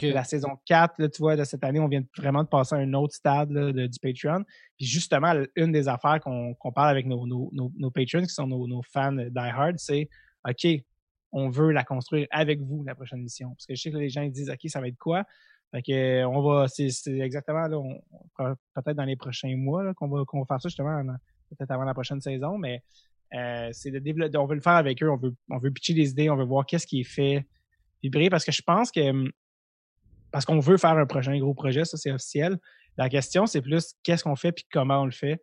La 0.00 0.24
saison 0.24 0.58
4, 0.64 1.08
tu 1.08 1.18
vois, 1.20 1.36
de 1.36 1.44
cette 1.44 1.62
année, 1.62 1.78
on 1.78 1.88
vient 1.88 2.02
vraiment 2.16 2.42
de 2.42 2.48
passer 2.48 2.74
à 2.74 2.78
un 2.78 2.92
autre 2.94 3.14
stade 3.14 3.50
de, 3.50 3.86
du 3.86 3.98
Patreon. 4.00 4.44
Puis 4.78 4.86
justement, 4.86 5.34
une 5.56 5.72
des 5.72 5.88
affaires 5.88 6.20
qu'on 6.20 6.72
parle 6.74 6.90
avec 6.90 7.06
nos, 7.06 7.50
patrons, 7.90 8.22
qui 8.22 8.28
sont 8.28 8.46
nos, 8.46 8.82
fans 8.82 9.12
die 9.12 9.30
hard, 9.38 9.78
c'est 9.78 10.08
OK, 10.48 10.66
on 11.32 11.50
veut 11.50 11.70
la 11.72 11.84
construire 11.84 12.26
avec 12.30 12.60
vous, 12.60 12.82
la 12.84 12.94
prochaine 12.94 13.20
mission. 13.20 13.50
Parce 13.50 13.66
que 13.66 13.74
je 13.74 13.82
sais 13.82 13.90
que 13.90 13.98
les 13.98 14.08
gens 14.08 14.26
disent 14.26 14.50
OK, 14.50 14.70
ça 14.70 14.80
va 14.80 14.88
être 14.88 14.98
quoi? 14.98 15.24
Fait 15.70 15.82
que 15.82 16.24
on 16.24 16.40
va, 16.40 16.66
c'est 16.68 16.88
exactement 17.18 17.66
là, 17.66 18.54
peut-être 18.74 18.96
dans 18.96 19.04
les 19.04 19.16
prochains 19.16 19.56
mois 19.56 19.92
qu'on 19.94 20.08
va, 20.08 20.24
qu'on 20.24 20.38
va 20.38 20.46
faire 20.46 20.60
ça 20.62 20.68
justement, 20.68 21.02
peut-être 21.50 21.70
avant 21.72 21.84
la 21.84 21.94
prochaine 21.94 22.20
saison, 22.20 22.56
mais 22.58 22.82
euh, 23.34 23.68
c'est 23.72 23.90
de 23.90 23.98
développer, 23.98 24.38
on 24.38 24.46
veut 24.46 24.54
le 24.54 24.60
faire 24.60 24.74
avec 24.74 25.02
eux, 25.02 25.10
on 25.10 25.16
veut, 25.16 25.34
on 25.50 25.58
veut 25.58 25.72
pitcher 25.72 25.92
des 25.92 26.10
idées, 26.10 26.30
on 26.30 26.36
veut 26.36 26.44
voir 26.44 26.64
qu'est-ce 26.64 26.86
qui 26.86 27.00
est 27.00 27.04
fait 27.04 27.44
vibrer 28.02 28.30
parce 28.30 28.44
que 28.44 28.52
je 28.52 28.62
pense 28.62 28.92
que 28.92 29.10
hum, 29.10 29.30
parce 30.34 30.46
qu'on 30.46 30.58
veut 30.58 30.78
faire 30.78 30.98
un 30.98 31.06
prochain 31.06 31.38
gros 31.38 31.54
projet, 31.54 31.84
ça 31.84 31.96
c'est 31.96 32.10
officiel. 32.10 32.58
La 32.96 33.08
question, 33.08 33.46
c'est 33.46 33.62
plus 33.62 33.94
qu'est-ce 34.02 34.24
qu'on 34.24 34.34
fait 34.34 34.50
puis 34.50 34.66
comment 34.68 35.02
on 35.02 35.04
le 35.04 35.12
fait. 35.12 35.40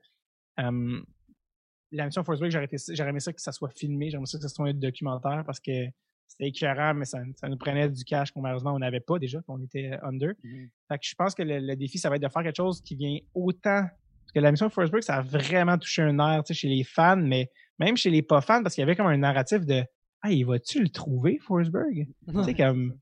la 0.57 2.05
mission 2.05 2.26
Force 2.26 2.41
j'aurais 2.41 2.68
aimé 3.09 3.22
ça 3.22 3.31
que 3.31 3.39
ça 3.39 3.53
soit 3.53 3.69
filmé, 3.69 4.09
j'aimerais 4.09 4.26
ça 4.26 4.38
que 4.38 4.43
ça 4.43 4.49
soit 4.49 4.68
un 4.68 4.73
documentaire 4.73 5.43
parce 5.45 5.61
que 5.61 5.88
c'était 6.27 6.47
éclairant, 6.47 6.93
mais 6.93 7.05
ça, 7.05 7.19
nous 7.23 7.57
prenait 7.57 7.88
du 7.88 8.03
cash 8.03 8.31
qu'on 8.31 8.41
malheureusement 8.41 8.73
on 8.73 8.80
n'avait 8.80 8.99
pas 8.99 9.18
déjà, 9.18 9.41
qu'on 9.43 9.61
était 9.61 9.97
under. 10.03 10.31
Mm-hmm. 10.43 10.69
Fait 10.89 10.97
que 10.97 11.05
je 11.05 11.15
pense 11.15 11.35
que 11.35 11.43
le, 11.43 11.76
défi, 11.77 11.97
ça 11.97 12.09
va 12.09 12.18
être 12.18 12.23
de 12.23 12.27
faire 12.27 12.43
quelque 12.43 12.57
chose 12.57 12.81
qui 12.81 12.97
vient 12.97 13.18
autant. 13.34 13.84
Parce 13.84 14.31
que 14.35 14.39
la 14.41 14.51
mission 14.51 14.69
Forsberg, 14.69 15.03
ça 15.03 15.15
a 15.15 15.22
vraiment 15.22 15.77
touché 15.77 16.01
un 16.01 16.19
air 16.19 16.43
chez 16.51 16.68
les 16.68 16.84
fans, 16.84 17.15
mais 17.15 17.49
même 17.80 17.95
chez 17.95 18.09
les 18.09 18.23
pas 18.23 18.41
fans, 18.41 18.61
parce 18.61 18.76
qu'il 18.76 18.81
y 18.81 18.84
avait 18.84 18.97
comme 18.97 19.07
un 19.07 19.15
narratif 19.15 19.65
de 19.65 19.85
Ah, 20.22 20.34
il 20.34 20.45
va-tu 20.45 20.81
le 20.81 20.89
trouver, 20.89 21.39
Forsberg? 21.39 22.09
tu 22.27 22.43
sais, 22.43 22.53
comme 22.55 22.99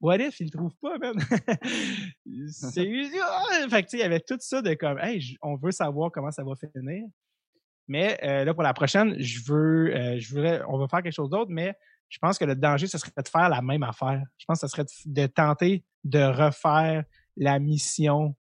What 0.00 0.18
if? 0.18 0.38
Il 0.40 0.44
le 0.44 0.50
trouve 0.50 0.74
pas, 0.80 0.96
man? 0.98 1.14
c'est! 2.50 2.84
Fait 3.68 3.82
que, 3.82 3.88
il 3.94 3.98
y 3.98 4.02
avait 4.02 4.20
tout 4.20 4.36
ça 4.38 4.62
de 4.62 4.74
comme, 4.74 4.98
hey, 5.00 5.36
on 5.42 5.56
veut 5.56 5.72
savoir 5.72 6.12
comment 6.12 6.30
ça 6.30 6.44
va 6.44 6.54
finir. 6.54 7.04
Mais 7.88 8.18
euh, 8.22 8.44
là, 8.44 8.54
pour 8.54 8.62
la 8.62 8.74
prochaine, 8.74 9.16
je 9.18 9.40
veux, 9.50 9.96
euh, 9.96 10.18
je 10.18 10.34
voudrais, 10.34 10.60
on 10.68 10.78
va 10.78 10.86
faire 10.88 11.02
quelque 11.02 11.14
chose 11.14 11.30
d'autre, 11.30 11.50
mais 11.50 11.74
je 12.08 12.18
pense 12.18 12.38
que 12.38 12.44
le 12.44 12.54
danger, 12.54 12.86
ce 12.86 12.98
serait 12.98 13.10
de 13.16 13.28
faire 13.28 13.48
la 13.48 13.62
même 13.62 13.82
affaire. 13.82 14.22
Je 14.36 14.44
pense 14.46 14.60
que 14.60 14.66
ce 14.66 14.70
serait 14.70 14.86
de, 15.06 15.26
tenter 15.26 15.84
de 16.04 16.20
refaire 16.20 17.04
la 17.36 17.58
mission 17.58 18.36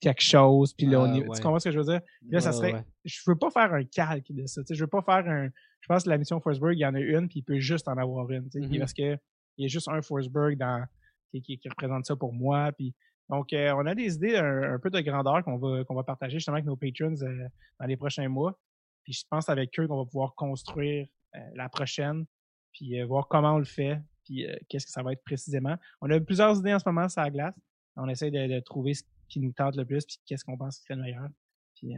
quelque 0.00 0.22
chose, 0.22 0.74
puis 0.74 0.86
là, 0.86 1.00
on 1.00 1.12
ah, 1.12 1.34
tu 1.34 1.42
comprends 1.42 1.58
ce 1.58 1.68
que 1.68 1.72
je 1.72 1.80
veux 1.80 1.84
dire? 1.84 2.00
là, 2.30 2.40
ça 2.40 2.52
serait, 2.52 2.84
je 3.04 3.18
veux 3.26 3.34
pas 3.34 3.50
faire 3.50 3.74
un 3.74 3.82
calque 3.82 4.30
de 4.30 4.46
ça, 4.46 4.62
tu 4.62 4.68
sais, 4.68 4.74
je 4.76 4.84
veux 4.84 4.88
pas 4.88 5.02
faire 5.02 5.28
un, 5.28 5.48
je 5.80 5.88
pense 5.88 6.04
que 6.04 6.10
la 6.10 6.18
mission 6.18 6.40
Forsberg, 6.40 6.74
il 6.76 6.82
y 6.82 6.86
en 6.86 6.94
a 6.94 7.00
une, 7.00 7.26
puis 7.28 7.40
il 7.40 7.42
peut 7.42 7.58
juste 7.58 7.88
en 7.88 7.96
avoir 7.96 8.30
une, 8.30 8.44
tu 8.48 8.60
sais, 8.60 8.60
mm-hmm. 8.60 8.78
parce 8.78 8.92
que 8.92 9.18
il 9.58 9.62
y 9.62 9.64
a 9.64 9.68
juste 9.68 9.88
un 9.88 10.00
Forsberg 10.00 10.56
dans, 10.56 10.86
qui, 11.30 11.58
qui, 11.58 11.68
représente 11.68 12.06
ça 12.06 12.16
pour 12.16 12.32
moi. 12.32 12.72
Puis, 12.72 12.94
donc, 13.28 13.52
euh, 13.52 13.72
on 13.76 13.84
a 13.86 13.94
des 13.94 14.14
idées 14.14 14.36
un, 14.36 14.78
peu 14.78 14.90
de 14.90 15.00
grandeur 15.00 15.44
qu'on 15.44 15.58
va, 15.58 15.84
qu'on 15.84 15.94
va 15.94 16.04
partager 16.04 16.38
justement 16.38 16.56
avec 16.56 16.66
nos 16.66 16.76
patrons 16.76 17.14
euh, 17.22 17.48
dans 17.78 17.86
les 17.86 17.96
prochains 17.96 18.28
mois. 18.28 18.58
Puis 19.04 19.12
je 19.14 19.24
pense 19.28 19.48
avec 19.48 19.78
eux 19.78 19.86
qu'on 19.86 19.98
va 19.98 20.04
pouvoir 20.04 20.34
construire 20.34 21.06
euh, 21.34 21.38
la 21.54 21.68
prochaine, 21.68 22.24
puis 22.72 23.00
voir 23.02 23.28
comment 23.28 23.54
on 23.54 23.58
le 23.58 23.64
fait, 23.64 24.00
puis 24.24 24.46
qu'est-ce 24.68 24.86
que 24.86 24.92
ça 24.92 25.02
va 25.02 25.12
être 25.12 25.24
précisément. 25.24 25.76
On 26.00 26.10
a 26.10 26.20
plusieurs 26.20 26.58
idées 26.58 26.74
en 26.74 26.78
ce 26.78 26.88
moment 26.88 27.08
sur 27.08 27.22
la 27.22 27.30
glace. 27.30 27.54
On 27.96 28.08
essaie 28.08 28.30
de, 28.30 28.60
trouver 28.60 28.94
ce 28.94 29.02
qui 29.28 29.40
nous 29.40 29.52
tente 29.52 29.76
le 29.76 29.84
plus, 29.84 30.04
puis 30.04 30.18
qu'est-ce 30.26 30.44
qu'on 30.44 30.56
pense 30.56 30.78
qui 30.78 30.84
serait 30.84 30.96
le 30.96 31.02
meilleur. 31.02 31.28
Puis 31.74 31.94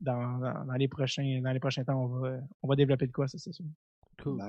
dans, 0.00 0.38
dans, 0.38 0.74
les 0.74 0.88
prochains 0.88 1.40
dans 1.42 1.52
les 1.52 1.60
prochains 1.60 1.84
temps, 1.84 2.02
on 2.02 2.06
va 2.06 2.38
on 2.62 2.68
va 2.68 2.76
développer 2.76 3.06
de 3.06 3.12
quoi, 3.12 3.28
ça 3.28 3.38
c'est 3.38 3.52
sûr. 3.52 3.66
Cool. 4.22 4.40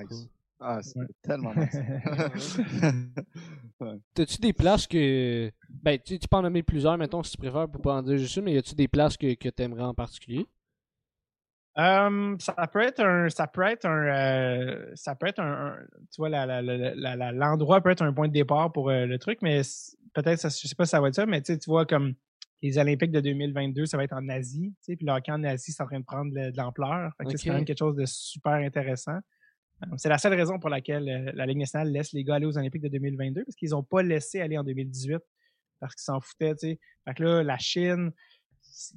Ah, 0.64 0.80
c'est 0.84 1.00
tellement 1.24 1.54
nice. 1.56 1.76
T'as-tu 4.14 4.38
des 4.38 4.54
places 4.54 4.86
que 4.86 5.52
ben, 5.70 5.98
tu, 6.00 6.20
tu 6.20 6.28
peux 6.28 6.38
en 6.38 6.44
nommer 6.44 6.62
plusieurs, 6.62 6.98
mettons, 6.98 7.24
si 7.24 7.32
tu 7.32 7.38
préfères, 7.38 7.68
pour 7.68 7.82
pas 7.82 7.96
en 7.96 8.04
dire 8.04 8.18
juste 8.18 8.36
une, 8.36 8.44
mais 8.44 8.54
y 8.54 8.58
a-tu 8.58 8.76
des 8.76 8.88
places 8.88 9.18
que, 9.18 9.34
que 9.34 9.50
tu 9.50 9.64
aimerais 9.64 9.84
en 9.84 9.96
particulier? 9.96 10.46
Um, 11.76 12.38
ça 12.40 12.54
peut 12.68 12.82
être 12.82 13.00
un, 13.00 13.30
ça 13.30 13.48
peut 13.48 13.64
être 13.64 13.86
un, 13.86 14.06
euh, 14.06 14.92
ça 14.94 15.16
peut 15.16 15.28
être 15.28 15.40
un, 15.40 15.78
tu 16.12 16.18
vois, 16.18 16.30
l'endroit 16.30 17.82
peut 17.82 17.92
être 17.92 18.02
un 18.04 18.12
point 18.12 18.28
de 18.28 18.34
départ 18.34 18.74
pour 18.74 18.90
euh, 18.90 19.06
le 19.06 19.18
truc, 19.18 19.40
mais 19.42 19.62
peut-être, 20.14 20.44
je 20.44 20.68
sais 20.68 20.76
pas 20.76 20.86
si 20.86 20.92
ça 20.92 21.00
va 21.00 21.08
être 21.08 21.16
ça, 21.16 21.26
mais 21.26 21.42
tu 21.42 21.58
vois, 21.66 21.86
comme 21.86 22.14
les 22.62 22.78
Olympiques 22.78 23.12
de 23.12 23.22
2022, 23.22 23.86
ça 23.86 23.96
va 23.96 24.04
être 24.04 24.14
en 24.14 24.28
Asie, 24.28 24.76
tu 24.80 24.92
sais, 24.92 24.96
puis 24.98 25.06
le 25.06 25.14
hockey 25.14 25.32
en 25.32 25.44
Asie, 25.46 25.72
c'est 25.72 25.82
en 25.82 25.88
train 25.88 26.00
de 26.00 26.06
prendre 26.06 26.32
de, 26.34 26.56
l'ampleur. 26.58 27.14
C'est 27.26 27.48
quand 27.48 27.54
même 27.54 27.66
quelque 27.66 27.80
chose 27.80 27.96
de 27.96 28.06
super 28.06 28.54
intéressant. 28.54 29.18
C'est 29.98 30.10
la 30.10 30.18
seule 30.18 30.34
raison 30.36 30.60
pour 30.60 30.70
laquelle 30.70 31.10
euh, 31.10 31.32
la 31.34 31.46
Ligue 31.46 31.58
nationale 31.58 31.92
laisse 31.92 32.14
les 32.14 32.24
gars 32.24 32.36
aller 32.36 32.46
aux 32.46 32.58
Olympiques 32.58 32.84
de 32.84 32.90
2022, 32.90 33.44
parce 33.46 33.56
qu'ils 33.56 33.72
n'ont 33.72 33.84
pas 33.84 34.04
laissé 34.04 34.42
aller 34.42 34.58
en 34.58 34.64
2018 34.64 35.20
parce 35.80 35.96
qu'ils 35.96 36.04
s'en 36.04 36.22
foutaient. 36.22 36.56
Fait 36.56 37.14
que 37.16 37.24
là, 37.24 37.44
la 37.44 37.58
Chine, 37.58 38.12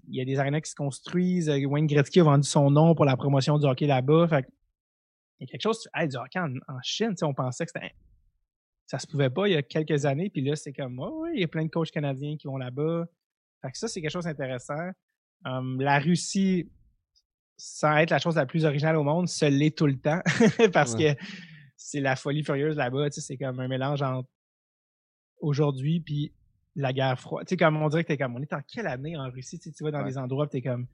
il 0.09 0.17
y 0.17 0.21
a 0.21 0.25
des 0.25 0.39
arénas 0.39 0.61
qui 0.61 0.71
se 0.71 0.77
construisent. 0.77 1.49
Euh, 1.49 1.65
Wayne 1.65 1.87
Gretzky 1.87 2.21
a 2.21 2.25
vendu 2.25 2.47
son 2.47 2.71
nom 2.71 2.95
pour 2.95 3.05
la 3.05 3.17
promotion 3.17 3.59
du 3.59 3.67
hockey 3.67 3.87
là-bas. 3.87 4.29
Fait 4.29 4.47
il 5.41 5.47
y 5.47 5.51
a 5.51 5.51
quelque 5.51 5.63
chose, 5.63 5.89
hey, 5.95 6.09
du 6.09 6.17
hockey 6.17 6.39
en, 6.39 6.81
Chine, 6.83 7.15
on 7.23 7.35
pensait 7.35 7.67
que 7.67 7.73
ça 8.87 8.99
se 8.99 9.07
pouvait 9.07 9.31
pas 9.31 9.49
il 9.49 9.55
y 9.55 9.57
a 9.57 9.63
quelques 9.63 10.05
années, 10.07 10.31
puis 10.31 10.43
là, 10.43 10.55
c'est 10.55 10.73
comme, 10.73 11.01
oh, 11.01 11.23
oui, 11.23 11.31
il 11.35 11.41
y 11.41 11.45
a 11.45 11.49
plein 11.49 11.65
de 11.65 11.71
coachs 11.71 11.91
canadiens 11.91 12.37
qui 12.37 12.47
vont 12.47 12.57
là-bas. 12.57 13.07
Fait 13.61 13.73
que 13.73 13.79
ça, 13.79 13.89
c'est 13.89 14.01
quelque 14.01 14.13
chose 14.13 14.25
d'intéressant. 14.25 14.91
Hum, 15.45 15.81
la 15.81 15.99
Russie, 15.99 16.71
sans 17.57 17.97
être 17.99 18.11
la 18.11 18.19
chose 18.19 18.37
la 18.37 18.47
plus 18.47 18.65
originale 18.65 18.97
au 18.97 19.05
monde, 19.05 19.29
se 19.29 19.45
l'est 19.45 19.77
tout 19.77 19.87
le 19.87 19.99
temps, 19.99 20.21
parce 20.73 20.95
que 20.95 21.15
c'est 21.77 22.01
la 22.01 22.17
folie 22.17 22.43
furieuse 22.43 22.77
là-bas, 22.77 23.11
c'est 23.11 23.37
comme 23.37 23.61
un 23.61 23.69
mélange 23.69 24.03
entre 24.03 24.29
aujourd'hui 25.41 26.01
puis 26.01 26.33
la 26.77 26.93
guerre 26.93 27.19
froide. 27.19 27.47
Tu 27.47 27.51
sais, 27.51 27.57
comme 27.57 27.81
on 27.81 27.89
dirait 27.89 28.03
que 28.03 28.09
t'es 28.09 28.17
comme, 28.17 28.35
on 28.35 28.43
est 28.43 28.53
en 28.53 28.61
quelle 28.67 28.87
année 28.87 29.17
en 29.17 29.31
Russie? 29.31 29.59
Tu, 29.59 29.71
sais, 29.71 29.85
vas 29.85 29.91
dans 29.91 30.05
des 30.05 30.19
endroits 30.19 30.49
t'es 30.49 30.63
comme, 30.63 30.87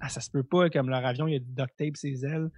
ah, 0.00 0.08
ça 0.08 0.20
se 0.20 0.30
peut 0.30 0.44
pas, 0.44 0.70
comme 0.70 0.88
leur 0.88 1.04
avion, 1.04 1.26
il 1.26 1.32
y 1.32 1.36
a 1.36 1.40
du 1.40 1.52
duct 1.52 1.76
tape 1.76 1.96
ses 1.96 2.24
ailes. 2.24 2.50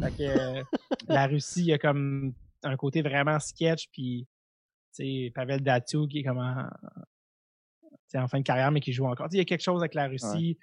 Fait 0.00 0.16
que 0.16 0.62
la 1.12 1.26
Russie, 1.26 1.60
il 1.60 1.66
y 1.66 1.72
a 1.72 1.78
comme 1.78 2.32
un 2.62 2.76
côté 2.76 3.02
vraiment 3.02 3.38
sketch, 3.38 3.88
puis, 3.92 4.26
tu 4.94 5.04
sais, 5.04 5.32
Pavel 5.34 5.60
Datsou 5.60 6.06
qui 6.06 6.20
est 6.20 6.22
comme 6.22 6.38
en, 6.38 6.68
en 8.14 8.28
fin 8.28 8.38
de 8.38 8.44
carrière, 8.44 8.70
mais 8.70 8.80
qui 8.80 8.92
joue 8.92 9.06
encore. 9.06 9.28
Il 9.32 9.38
y 9.38 9.40
a 9.40 9.44
quelque 9.44 9.62
chose 9.62 9.80
avec 9.80 9.94
la 9.94 10.08
Russie 10.08 10.58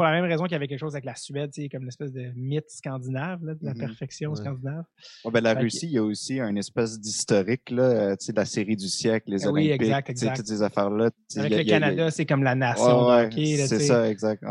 pour 0.00 0.06
la 0.06 0.12
même 0.18 0.24
raison 0.24 0.44
qu'il 0.44 0.52
y 0.52 0.54
avait 0.54 0.66
quelque 0.66 0.78
chose 0.78 0.94
avec 0.94 1.04
la 1.04 1.14
Suède, 1.14 1.50
comme 1.70 1.82
une 1.82 1.88
espèce 1.88 2.10
de 2.10 2.32
mythe 2.34 2.70
scandinave, 2.70 3.42
de 3.42 3.54
la 3.60 3.74
mm-hmm. 3.74 3.78
perfection 3.78 4.34
scandinave. 4.34 4.84
ben, 5.30 5.42
la 5.42 5.52
Russie, 5.52 5.88
il 5.88 5.92
y 5.92 5.98
a 5.98 6.02
aussi 6.02 6.40
un 6.40 6.56
espèce 6.56 6.98
d'historique, 6.98 7.68
là, 7.68 7.82
euh, 7.82 8.16
de 8.16 8.34
la 8.34 8.46
série 8.46 8.76
du 8.76 8.88
siècle, 8.88 9.30
les 9.30 9.46
Olympiques, 9.46 9.68
oui, 9.68 9.72
exact, 9.72 10.08
exact. 10.08 10.36
toutes 10.36 10.46
ces 10.46 10.62
affaires-là. 10.62 11.10
Avec 11.36 11.54
le 11.54 11.64
Canada, 11.64 12.10
c'est 12.10 12.24
comme 12.24 12.42
la 12.42 12.54
nation 12.54 13.08
ouais, 13.08 13.28
C'est 13.30 13.80
ça, 13.80 14.08
exact. 14.08 14.42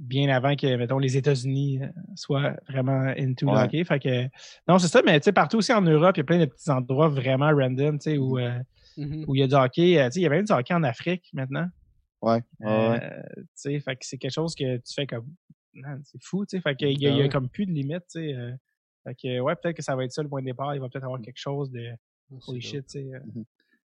Bien 0.00 0.34
avant 0.34 0.56
que, 0.56 0.76
mettons, 0.76 0.98
les 0.98 1.18
États-Unis 1.18 1.80
euh, 1.82 1.88
soient 2.14 2.54
vraiment 2.66 3.12
into 3.18 3.44
le 3.44 3.52
hockey. 3.52 3.84
Fait 3.84 3.98
que, 3.98 4.24
non, 4.66 4.78
c'est 4.78 4.88
ça, 4.88 5.02
mais 5.04 5.20
partout 5.20 5.58
aussi 5.58 5.74
en 5.74 5.82
Europe, 5.82 6.16
il 6.16 6.20
y 6.20 6.22
a 6.22 6.24
plein 6.24 6.38
de 6.38 6.46
petits 6.46 6.70
endroits 6.70 7.10
vraiment 7.10 7.50
random, 7.54 7.96
où, 7.96 8.38
mm-hmm. 8.38 8.62
euh, 8.98 9.24
où 9.26 9.34
il 9.34 9.40
y 9.40 9.42
a 9.42 9.46
du 9.46 9.54
hockey. 9.54 9.90
il 9.90 10.22
y 10.22 10.26
a 10.26 10.30
même 10.30 10.46
du 10.46 10.52
hockey 10.54 10.72
en 10.72 10.84
Afrique 10.84 11.28
maintenant. 11.34 11.68
Ouais. 12.26 12.42
Euh, 12.62 12.98
tu 13.36 13.46
sais, 13.54 13.80
fait 13.80 13.94
que 13.94 14.04
c'est 14.04 14.18
quelque 14.18 14.32
chose 14.32 14.54
que 14.54 14.78
tu 14.78 14.94
fais 14.94 15.06
comme, 15.06 15.32
c'est 16.04 16.22
fou, 16.22 16.44
tu 16.44 16.56
sais. 16.56 16.60
Fait 16.60 16.74
qu'il 16.74 17.00
y, 17.00 17.06
a, 17.06 17.10
y 17.10 17.22
a 17.22 17.28
comme 17.28 17.48
plus 17.48 17.66
de 17.66 17.70
limites, 17.70 18.04
tu 18.10 18.20
sais. 18.20 18.34
Euh. 18.34 18.52
fait 19.04 19.14
que, 19.14 19.40
ouais, 19.40 19.54
peut-être 19.54 19.76
que 19.76 19.82
ça 19.82 19.94
va 19.94 20.04
être 20.04 20.12
ça 20.12 20.22
le 20.22 20.28
point 20.28 20.40
de 20.40 20.46
départ. 20.46 20.74
Il 20.74 20.80
va 20.80 20.88
peut-être 20.88 21.04
avoir 21.04 21.20
mmh. 21.20 21.24
quelque 21.24 21.38
chose 21.38 21.70
de 21.70 21.92
holy 22.48 22.60
shit, 22.60 22.86
tu 22.86 23.00
sais. 23.00 23.14
Euh. 23.14 23.20
Mmh 23.20 23.44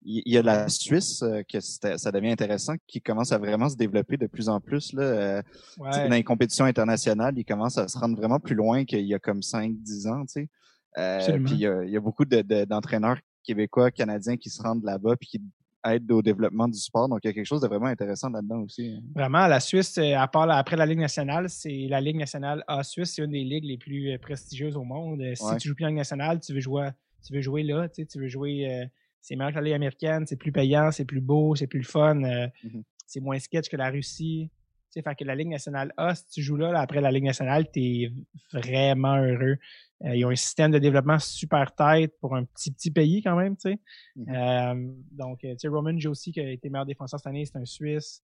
il 0.07 0.35
y 0.35 0.37
a 0.37 0.43
la 0.43 0.69
Suisse 0.69 1.25
que 1.51 1.61
ça 1.61 2.13
devient 2.13 2.29
intéressant, 2.33 2.75
qui 2.87 3.01
commence 3.01 3.33
à 3.33 3.39
vraiment 3.39 3.71
se 3.71 3.77
développer 3.77 4.19
de 4.19 4.27
plus 4.27 4.51
en 4.51 4.61
plus. 4.61 4.93
Là, 4.93 5.43
Dans 5.79 6.11
les 6.11 6.23
compétitions 6.23 6.67
internationales, 6.67 7.33
il 7.39 7.45
commence 7.47 7.79
à 7.79 7.89
se 7.89 7.97
rendre 7.97 8.15
vraiment 8.15 8.39
plus 8.39 8.55
loin 8.55 8.85
qu'il 8.85 9.07
y 9.07 9.15
a 9.15 9.19
comme 9.19 9.41
5-10 9.41 10.09
ans. 10.09 10.27
Tu 10.27 10.47
sais. 10.95 11.39
puis 11.39 11.55
il 11.55 11.61
y, 11.61 11.67
a, 11.67 11.85
il 11.85 11.91
y 11.91 11.97
a 11.97 12.01
beaucoup 12.01 12.27
d'entraîneurs 12.27 13.17
québécois, 13.45 13.91
canadiens 13.91 14.37
qui 14.37 14.51
se 14.51 14.61
rendent 14.61 14.85
là-bas 14.85 15.17
puis 15.17 15.27
qui 15.27 15.43
aide 15.85 16.11
au 16.11 16.23
développement 16.23 16.69
du 16.69 16.79
sport. 16.79 17.09
Donc, 17.09 17.21
il 17.25 17.29
y 17.29 17.31
a 17.31 17.33
quelque 17.33 17.47
chose 17.47 17.61
de 17.61 17.69
vraiment 17.69 17.87
intéressant 17.87 18.29
là-dedans 18.31 18.61
aussi. 18.61 18.97
Hein. 18.97 19.03
Vraiment, 19.15 19.47
la 19.47 19.61
Suisse, 19.61 19.99
euh, 19.99 20.17
à 20.17 20.27
part 20.29 20.51
après 20.51 20.77
la 20.77 20.87
Ligue 20.87 20.99
nationale, 20.99 21.49
c'est 21.49 21.87
la 21.89 22.01
Ligue 22.01 22.17
nationale 22.17 22.65
A 22.67 22.83
Suisse, 22.83 23.15
c'est 23.15 23.23
une 23.23 23.31
des 23.31 23.45
ligues 23.45 23.65
les 23.65 23.79
plus 23.79 24.13
euh, 24.13 24.19
prestigieuses 24.19 24.77
au 24.77 24.85
monde. 24.85 25.21
Euh, 25.21 25.35
si 25.35 25.57
tu 25.59 25.69
joues 25.69 25.75
plus 25.75 25.85
en 25.85 25.89
Ligue 25.89 25.99
nationale, 25.99 26.41
tu 26.41 26.53
veux 26.53 26.61
jouer, 26.61 26.89
tu 27.25 27.33
veux 27.33 27.41
jouer 27.41 27.63
là, 27.63 27.89
tu, 27.89 28.03
sais, 28.03 28.07
tu 28.07 28.19
veux 28.19 28.29
jouer. 28.29 28.89
c'est 29.21 29.37
meilleur 29.37 29.53
que 29.53 29.59
la 29.59 29.63
Ligue 29.63 29.75
américaine, 29.75 30.25
c'est 30.27 30.37
plus 30.37 30.53
payant, 30.53 30.91
c'est 30.91 31.05
plus 31.05 31.21
beau, 31.21 31.55
c'est 31.55 31.67
plus 31.67 31.85
fun, 31.85 32.17
mm-hmm. 32.17 32.83
c'est 33.07 33.21
moins 33.21 33.39
sketch 33.39 33.69
que 33.69 33.77
la 33.77 33.91
Russie. 33.91 34.51
Sais, 34.95 35.03
fait 35.03 35.17
que 35.17 35.25
la 35.25 35.35
Ligue 35.35 35.49
nationale 35.49 35.93
A, 35.97 36.15
si 36.15 36.25
tu 36.29 36.43
joues 36.43 36.57
là, 36.57 36.81
après 36.81 37.01
la 37.01 37.11
Ligue 37.11 37.25
nationale, 37.25 37.69
tu 37.73 37.81
es 37.81 38.13
vraiment 38.53 39.17
heureux. 39.17 39.59
Euh, 40.05 40.15
ils 40.15 40.25
ont 40.25 40.31
un 40.31 40.37
système 40.37 40.71
de 40.71 40.79
développement 40.79 41.19
super 41.19 41.75
tête 41.75 42.15
pour 42.21 42.37
un 42.37 42.45
petit 42.45 42.71
petit 42.71 42.93
pays 42.93 43.21
quand 43.21 43.35
même, 43.35 43.57
tu 43.57 43.71
sais. 43.71 43.79
Mm-hmm. 44.17 44.77
Euh, 44.77 44.93
donc, 45.11 45.43
euh, 45.43 45.53
tu 45.55 45.59
sais, 45.59 45.69
Roman 45.69 45.99
Josie 45.99 46.31
qui 46.31 46.41
a 46.41 46.49
été 46.49 46.71
meilleur 46.71 46.87
défenseur 46.87 47.19
cette 47.19 47.27
année, 47.27 47.45
c'est 47.45 47.59
un 47.59 47.65
Suisse. 47.65 48.23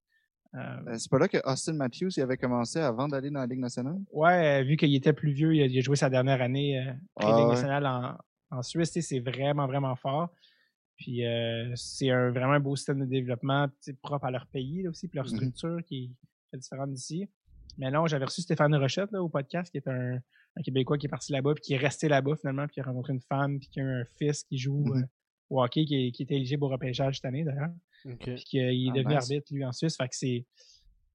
c'est 0.53 1.11
pas 1.11 1.19
là 1.19 1.27
que 1.27 1.39
Austin 1.45 1.73
Matthews 1.73 2.11
il 2.17 2.23
avait 2.23 2.37
commencé 2.37 2.79
avant 2.79 3.09
d'aller 3.09 3.31
dans 3.31 3.41
la 3.41 3.47
Ligue 3.47 3.61
nationale? 3.61 3.99
Ouais, 4.13 4.63
vu 4.63 4.77
qu'il 4.77 4.95
était 4.95 5.13
plus 5.13 5.33
vieux, 5.33 5.53
il 5.57 5.77
a, 5.77 5.81
joué 5.81 5.97
sa 5.97 6.09
dernière 6.09 6.41
année 6.41 6.81
en 7.17 7.37
Ligue 7.37 7.49
nationale 7.49 7.85
en, 7.85 8.57
en 8.57 8.63
Suisse. 8.63 8.97
C'est 9.01 9.21
vraiment, 9.21 9.67
vraiment 9.67 9.97
fort. 9.97 10.29
Puis 10.97 11.23
c'est 11.75 12.11
un 12.11 12.31
vraiment 12.31 12.53
un 12.53 12.61
beau 12.61 12.77
système 12.77 13.01
de 13.01 13.07
développement 13.07 13.67
propre 14.03 14.27
à 14.27 14.31
leur 14.31 14.47
pays 14.47 14.87
aussi, 14.87 15.09
puis 15.09 15.17
leur 15.17 15.27
mm-hmm. 15.27 15.37
structure 15.37 15.79
qui 15.85 16.15
est 16.57 16.59
différente 16.59 16.93
d'ici. 16.93 17.29
Mais 17.79 17.91
non, 17.91 18.07
j'avais 18.07 18.25
reçu 18.25 18.43
Stéphane 18.43 18.75
Rochette 18.75 19.11
là, 19.13 19.23
au 19.23 19.29
podcast, 19.29 19.71
qui 19.71 19.79
est 19.79 19.89
un, 19.89 20.19
un 20.57 20.63
Québécois 20.63 20.99
qui 20.99 21.07
est 21.07 21.11
parti 21.11 21.33
là-bas, 21.33 21.55
puis 21.55 21.63
qui 21.63 21.75
est 21.75 21.79
resté 21.79 22.09
là-bas 22.09 22.37
finalement, 22.37 22.67
puis 22.67 22.75
qui 22.75 22.81
a 22.81 22.85
rencontré 22.85 23.13
une 23.13 23.21
femme, 23.21 23.59
puis 23.59 23.69
qui 23.69 23.81
a 23.81 23.85
un 23.85 24.05
fils 24.05 24.45
qui 24.45 24.59
joue 24.59 24.85
mm-hmm. 24.85 25.03
euh, 25.03 25.07
au 25.51 25.63
hockey, 25.63 25.85
qui, 25.85 26.07
est, 26.07 26.11
qui 26.13 26.23
était 26.23 26.35
éligible 26.35 26.65
au 26.65 26.69
repêchage 26.69 27.17
cette 27.17 27.25
année 27.25 27.45
d'ailleurs. 27.45 27.71
Puis 28.19 28.45
qu'il 28.45 28.61
est 28.61 28.91
ah, 28.91 28.93
devenu 28.95 29.15
arbitre, 29.15 29.47
lui, 29.53 29.65
en 29.65 29.73
Suisse. 29.73 29.97
Fait 29.97 30.09
que 30.09 30.17
c'est. 30.17 30.47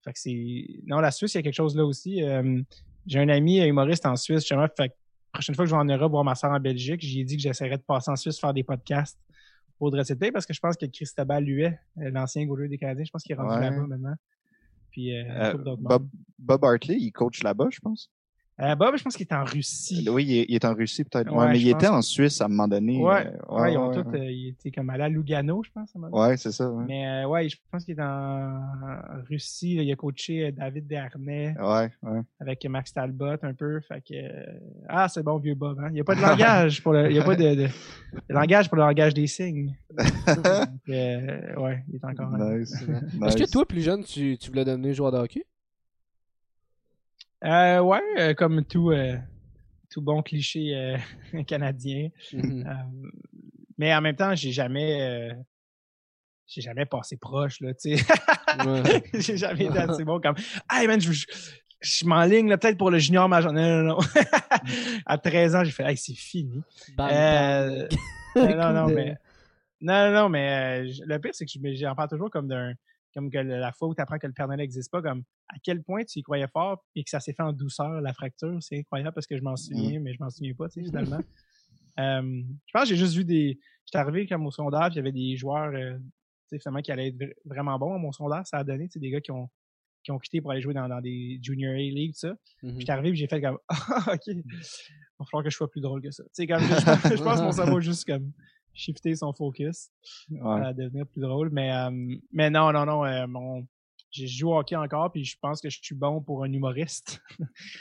Fait 0.03 0.13
que 0.13 0.19
c'est. 0.19 0.67
Non, 0.85 0.99
la 0.99 1.11
Suisse, 1.11 1.33
il 1.33 1.37
y 1.37 1.39
a 1.39 1.43
quelque 1.43 1.55
chose 1.55 1.75
là 1.75 1.83
aussi. 1.83 2.23
Euh, 2.23 2.61
j'ai 3.07 3.19
un 3.19 3.29
ami 3.29 3.59
humoriste 3.59 4.05
en 4.05 4.15
Suisse, 4.15 4.41
justement. 4.41 4.67
Fait 4.77 4.89
que 4.89 4.93
la 4.93 5.31
prochaine 5.33 5.55
fois 5.55 5.65
que 5.65 5.69
je 5.69 5.75
vais 5.75 5.81
en 5.81 5.85
Europe 5.85 6.11
voir 6.11 6.23
ma 6.23 6.35
soeur 6.35 6.51
en 6.51 6.59
Belgique, 6.59 7.01
j'ai 7.01 7.23
dit 7.23 7.37
que 7.37 7.41
j'essaierais 7.41 7.77
de 7.77 7.83
passer 7.83 8.11
en 8.11 8.15
Suisse 8.15 8.39
faire 8.39 8.53
des 8.53 8.63
podcasts 8.63 9.19
pour 9.77 9.91
Dressité 9.91 10.31
parce 10.31 10.45
que 10.45 10.53
je 10.53 10.59
pense 10.59 10.77
que 10.77 10.85
Christobal 10.85 11.43
Luet, 11.43 11.77
euh, 11.97 12.09
l'ancien 12.11 12.45
goaler 12.45 12.69
des 12.69 12.77
Canadiens, 12.77 13.03
je 13.03 13.11
pense 13.11 13.23
qu'il 13.23 13.33
est 13.33 13.39
rendu 13.39 13.59
là-bas 13.59 13.87
maintenant. 13.87 14.15
Puis, 14.95 15.11
Bob, 15.79 16.07
Bob 16.39 16.63
Hartley, 16.63 16.95
il 16.97 17.11
coach 17.11 17.43
là-bas, 17.43 17.67
je 17.69 17.79
pense. 17.81 18.09
Euh, 18.61 18.73
Bob, 18.75 18.95
je 18.95 19.03
pense 19.03 19.17
qu'il 19.17 19.27
est 19.29 19.33
en 19.33 19.43
Russie. 19.43 20.07
Oui, 20.09 20.45
il 20.47 20.55
est, 20.55 20.63
en 20.63 20.73
Russie 20.73 21.03
peut-être. 21.03 21.33
Ouais, 21.33 21.49
mais 21.49 21.59
il 21.59 21.69
était 21.69 21.87
en 21.87 22.01
Suisse 22.01 22.39
à 22.39 22.45
un 22.45 22.47
moment 22.47 22.69
donné. 22.69 23.03
Ouais, 23.03 23.27
euh, 23.27 23.53
ouais, 23.53 23.73
ils 23.73 23.77
ont 23.77 23.91
tous, 23.91 24.15
euh, 24.15 24.31
il 24.31 24.49
était 24.49 24.71
comme 24.71 24.89
allé 24.89 25.03
à 25.03 25.09
Lugano, 25.09 25.61
je 25.61 25.71
pense. 25.71 25.91
Ouais, 25.93 26.37
c'est 26.37 26.53
ça. 26.53 26.71
Mais 26.87 27.05
euh, 27.05 27.27
ouais, 27.27 27.49
je 27.49 27.57
pense 27.69 27.83
qu'il 27.83 27.99
est 27.99 28.01
en 28.01 28.61
Russie. 29.29 29.75
il 29.75 29.91
a 29.91 29.95
coaché 29.97 30.53
David 30.53 30.87
Dernay. 30.87 31.53
Ouais, 31.59 31.91
ouais. 32.03 32.21
Avec 32.39 32.65
Max 32.65 32.93
Talbot 32.93 33.35
un 33.41 33.53
peu. 33.53 33.81
Fait 33.81 34.01
que 34.01 34.15
ah, 34.87 35.09
c'est 35.09 35.23
bon 35.23 35.37
vieux 35.37 35.55
Bob. 35.55 35.77
Hein? 35.81 35.87
Il 35.89 35.95
n'y 35.95 36.01
a 36.01 36.05
pas 36.05 36.15
de 36.15 36.21
langage 36.21 36.81
pour 36.81 36.93
le, 36.93 37.09
il 37.09 37.15
y 37.17 37.19
a 37.19 37.23
pas 37.25 37.35
de, 37.35 37.55
de, 37.55 37.67
langage 38.29 38.69
pour 38.69 38.77
le 38.77 38.83
langage 38.83 39.13
des 39.13 39.27
signes. 39.27 39.75
Donc, 39.97 40.45
ouais, 40.87 41.83
il 41.89 41.95
est 41.95 42.05
encore. 42.05 42.31
Nice. 42.37 42.73
Est-ce 43.25 43.35
que 43.35 43.51
toi, 43.51 43.65
plus 43.65 43.81
jeune, 43.81 44.05
tu, 44.05 44.37
tu 44.37 44.49
voulais 44.49 44.63
devenir 44.63 44.93
joueur 44.93 45.11
de 45.11 45.17
hockey? 45.17 45.45
Euh, 47.45 47.79
ouais, 47.79 48.01
euh, 48.17 48.33
comme 48.33 48.63
tout, 48.65 48.91
euh, 48.91 49.17
tout 49.91 50.01
bon 50.01 50.23
cliché 50.23 50.75
euh, 50.75 51.43
canadien. 51.47 52.09
Mm-hmm. 52.33 53.11
mais 53.77 53.93
en 53.93 54.01
même 54.01 54.15
temps, 54.15 54.33
j'ai 54.35 54.51
jamais, 54.51 55.31
j'ai 56.47 56.61
jamais 56.61 56.85
passé 56.85 57.17
proche 57.17 57.61
là, 57.61 57.73
tu 57.73 57.97
sais. 57.97 58.05
j'ai 59.13 59.37
jamais 59.37 59.65
été 59.65 59.77
assez 59.77 60.03
bon 60.05 60.19
comme, 60.19 60.35
hey 60.71 60.87
man, 60.87 60.99
je, 60.99 61.11
je, 61.11 61.25
je 61.81 62.05
m'enligne 62.05 62.49
peut-être 62.57 62.77
pour 62.77 62.89
le 62.89 62.97
junior 62.97 63.29
major. 63.29 63.53
Non, 63.53 63.83
non, 63.83 63.83
non. 63.83 63.99
à 65.05 65.17
13 65.17 65.55
ans, 65.55 65.63
j'ai 65.63 65.71
fait, 65.71 65.83
hey, 65.83 65.97
c'est 65.97 66.15
fini. 66.15 66.63
non, 66.97 68.73
non, 68.73 68.87
mais, 68.87 69.17
non, 69.81 70.11
non, 70.11 70.29
mais 70.29 70.83
le 70.83 71.17
pire, 71.19 71.31
c'est 71.35 71.45
que 71.45 71.51
j'en 71.75 71.93
parle 71.93 72.09
toujours 72.09 72.31
comme 72.31 72.47
d'un 72.47 72.73
comme 73.15 73.31
que 73.31 73.37
la 73.37 73.71
fois 73.71 73.87
où 73.87 73.95
tu 73.95 74.01
apprends 74.01 74.19
que 74.19 74.27
le 74.27 74.33
Père 74.33 74.47
Noël 74.47 74.59
n'existe 74.59 74.91
pas, 74.91 75.01
comme 75.01 75.23
à 75.47 75.55
quel 75.63 75.81
point 75.81 76.03
tu 76.03 76.19
y 76.19 76.23
croyais 76.23 76.47
fort 76.47 76.83
et 76.95 77.03
que 77.03 77.09
ça 77.09 77.19
s'est 77.19 77.33
fait 77.33 77.43
en 77.43 77.53
douceur, 77.53 78.01
la 78.01 78.13
fracture, 78.13 78.57
c'est 78.61 78.77
incroyable 78.79 79.13
parce 79.13 79.25
que 79.25 79.37
je 79.37 79.41
m'en 79.41 79.53
mmh. 79.53 79.57
souviens, 79.57 79.99
mais 79.99 80.13
je 80.13 80.21
m'en 80.21 80.29
souviens 80.29 80.53
pas, 80.53 80.67
tu 80.67 80.81
sais, 80.81 80.87
finalement. 80.87 81.19
euh, 81.99 82.43
je 82.65 82.71
pense 82.73 82.83
que 82.83 82.89
j'ai 82.89 82.97
juste 82.97 83.15
vu 83.15 83.23
des. 83.23 83.59
J'étais 83.85 83.97
arrivé 83.97 84.27
comme 84.27 84.45
au 84.45 84.51
sondage, 84.51 84.93
il 84.93 84.97
y 84.97 84.99
avait 84.99 85.11
des 85.11 85.37
joueurs 85.37 85.73
euh, 85.73 85.97
tu 85.97 86.57
sais, 86.57 86.59
finalement 86.59 86.81
qui 86.81 86.91
allaient 86.91 87.09
être 87.09 87.37
vraiment 87.45 87.77
bons 87.79 87.95
à 87.95 87.97
mon 87.97 88.11
sondage, 88.11 88.45
ça 88.47 88.57
a 88.57 88.63
donné, 88.63 88.87
tu 88.87 88.93
sais, 88.93 88.99
des 88.99 89.09
gars 89.09 89.21
qui 89.21 89.31
ont 89.31 89.49
qui 90.03 90.11
ont 90.11 90.19
quitté 90.19 90.39
pour 90.39 90.51
aller 90.51 90.61
jouer 90.61 90.75
dans, 90.75 90.87
dans 90.87 91.01
des 91.01 91.39
Junior 91.41 91.73
A 91.73 91.77
League, 91.77 92.13
tout 92.13 92.27
ça. 92.27 92.35
Mmh 92.61 92.79
j'étais 92.79 92.91
arrivé 92.91 93.09
et 93.09 93.15
j'ai 93.15 93.27
fait 93.27 93.41
comme 93.41 93.57
Ah, 93.69 94.13
ok, 94.13 94.27
il 94.27 94.43
va 95.19 95.25
falloir 95.25 95.43
que 95.43 95.49
je 95.49 95.55
sois 95.55 95.69
plus 95.69 95.81
drôle 95.81 96.01
que 96.01 96.11
ça. 96.11 96.23
Tu 96.25 96.29
sais, 96.33 96.47
comme 96.47 96.61
je, 96.61 97.23
pense 97.23 97.39
que 97.39 97.43
mon 97.43 97.51
cerveau 97.51 97.79
juste 97.81 98.05
comme 98.05 98.31
shifter 98.75 99.15
son 99.15 99.33
focus 99.33 99.89
à 100.43 100.73
devenir 100.73 101.07
plus 101.07 101.21
drôle. 101.21 101.49
Mais, 101.51 101.71
mais 102.31 102.49
non, 102.49 102.71
non, 102.71 102.85
non, 102.85 103.27
mon, 103.27 103.65
j'ai 104.11 104.27
joué 104.27 104.51
au 104.51 104.57
hockey 104.57 104.75
encore, 104.75 105.11
puis 105.11 105.25
je 105.25 105.37
pense 105.41 105.61
que 105.61 105.69
je 105.69 105.79
suis 105.81 105.95
bon 105.95 106.21
pour 106.21 106.43
un 106.43 106.51
humoriste. 106.51 107.21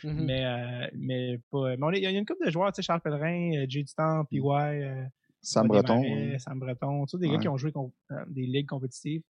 Mm-hmm. 0.03 0.25
mais, 0.25 0.91
mais 0.95 1.39
pas. 1.51 1.77
Mais 1.77 1.99
il 1.99 2.03
y 2.03 2.07
a 2.07 2.11
une 2.11 2.27
couple 2.27 2.47
de 2.47 2.51
joueurs, 2.51 2.73
tu 2.73 2.77
sais, 2.77 2.87
Charles 2.87 3.01
Pellerin, 3.01 3.67
Jay 3.69 3.83
Dutan, 3.83 4.25
PY, 4.25 4.41
Sam 5.43 5.69
Breton. 5.69 6.03
Sam 6.39 6.59
Breton, 6.59 7.05
tu 7.07 7.11
sais, 7.11 7.19
des 7.19 7.29
gars 7.29 7.39
qui 7.39 7.49
ont 7.49 7.57
joué 7.57 7.73
des 8.29 8.47
ligues 8.47 8.69
compétitives. 8.69 9.23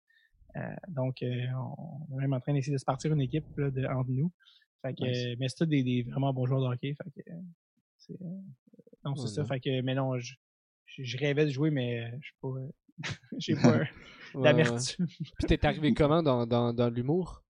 donc, 0.88 1.22
on 1.22 2.18
est 2.18 2.22
même 2.22 2.32
en 2.32 2.40
train 2.40 2.52
d'essayer 2.52 2.72
de 2.72 2.78
se 2.78 2.84
partir 2.84 3.12
une 3.12 3.20
équipe 3.20 3.46
là, 3.56 3.70
de, 3.70 3.84
entre 3.86 4.10
nous. 4.10 4.30
Fait 4.82 4.94
que, 4.94 5.36
mais 5.36 5.48
c'est 5.48 5.64
tous 5.64 5.66
des, 5.66 5.82
des, 5.82 6.02
vraiment 6.02 6.32
bons 6.32 6.46
joueurs 6.46 6.60
de 6.60 6.66
hockey. 6.66 6.94
Fait 6.94 7.22
que, 7.22 7.30
c'est, 7.98 8.18
non, 9.04 9.14
c'est 9.16 9.28
ça. 9.28 9.44
Fait 9.44 9.60
que, 9.60 9.80
mais 9.80 9.94
non, 9.94 10.18
je, 10.18 10.34
je, 10.98 11.18
rêvais 11.18 11.46
de 11.46 11.50
jouer, 11.50 11.70
mais 11.70 12.10
je 12.20 12.26
suis 12.26 12.36
pas. 12.40 12.48
J'ai 13.38 13.54
pas 13.54 13.80
d'amertume. 14.34 15.06
Puis 15.06 15.46
t'es 15.46 15.64
arrivé 15.66 15.94
comment 15.94 16.22
dans, 16.22 16.46
dans, 16.46 16.72
dans 16.72 16.88
l'humour? 16.88 17.42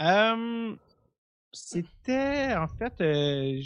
Um, 0.00 0.78
c'était 1.52 2.54
en 2.54 2.68
fait 2.68 3.00
euh, 3.00 3.60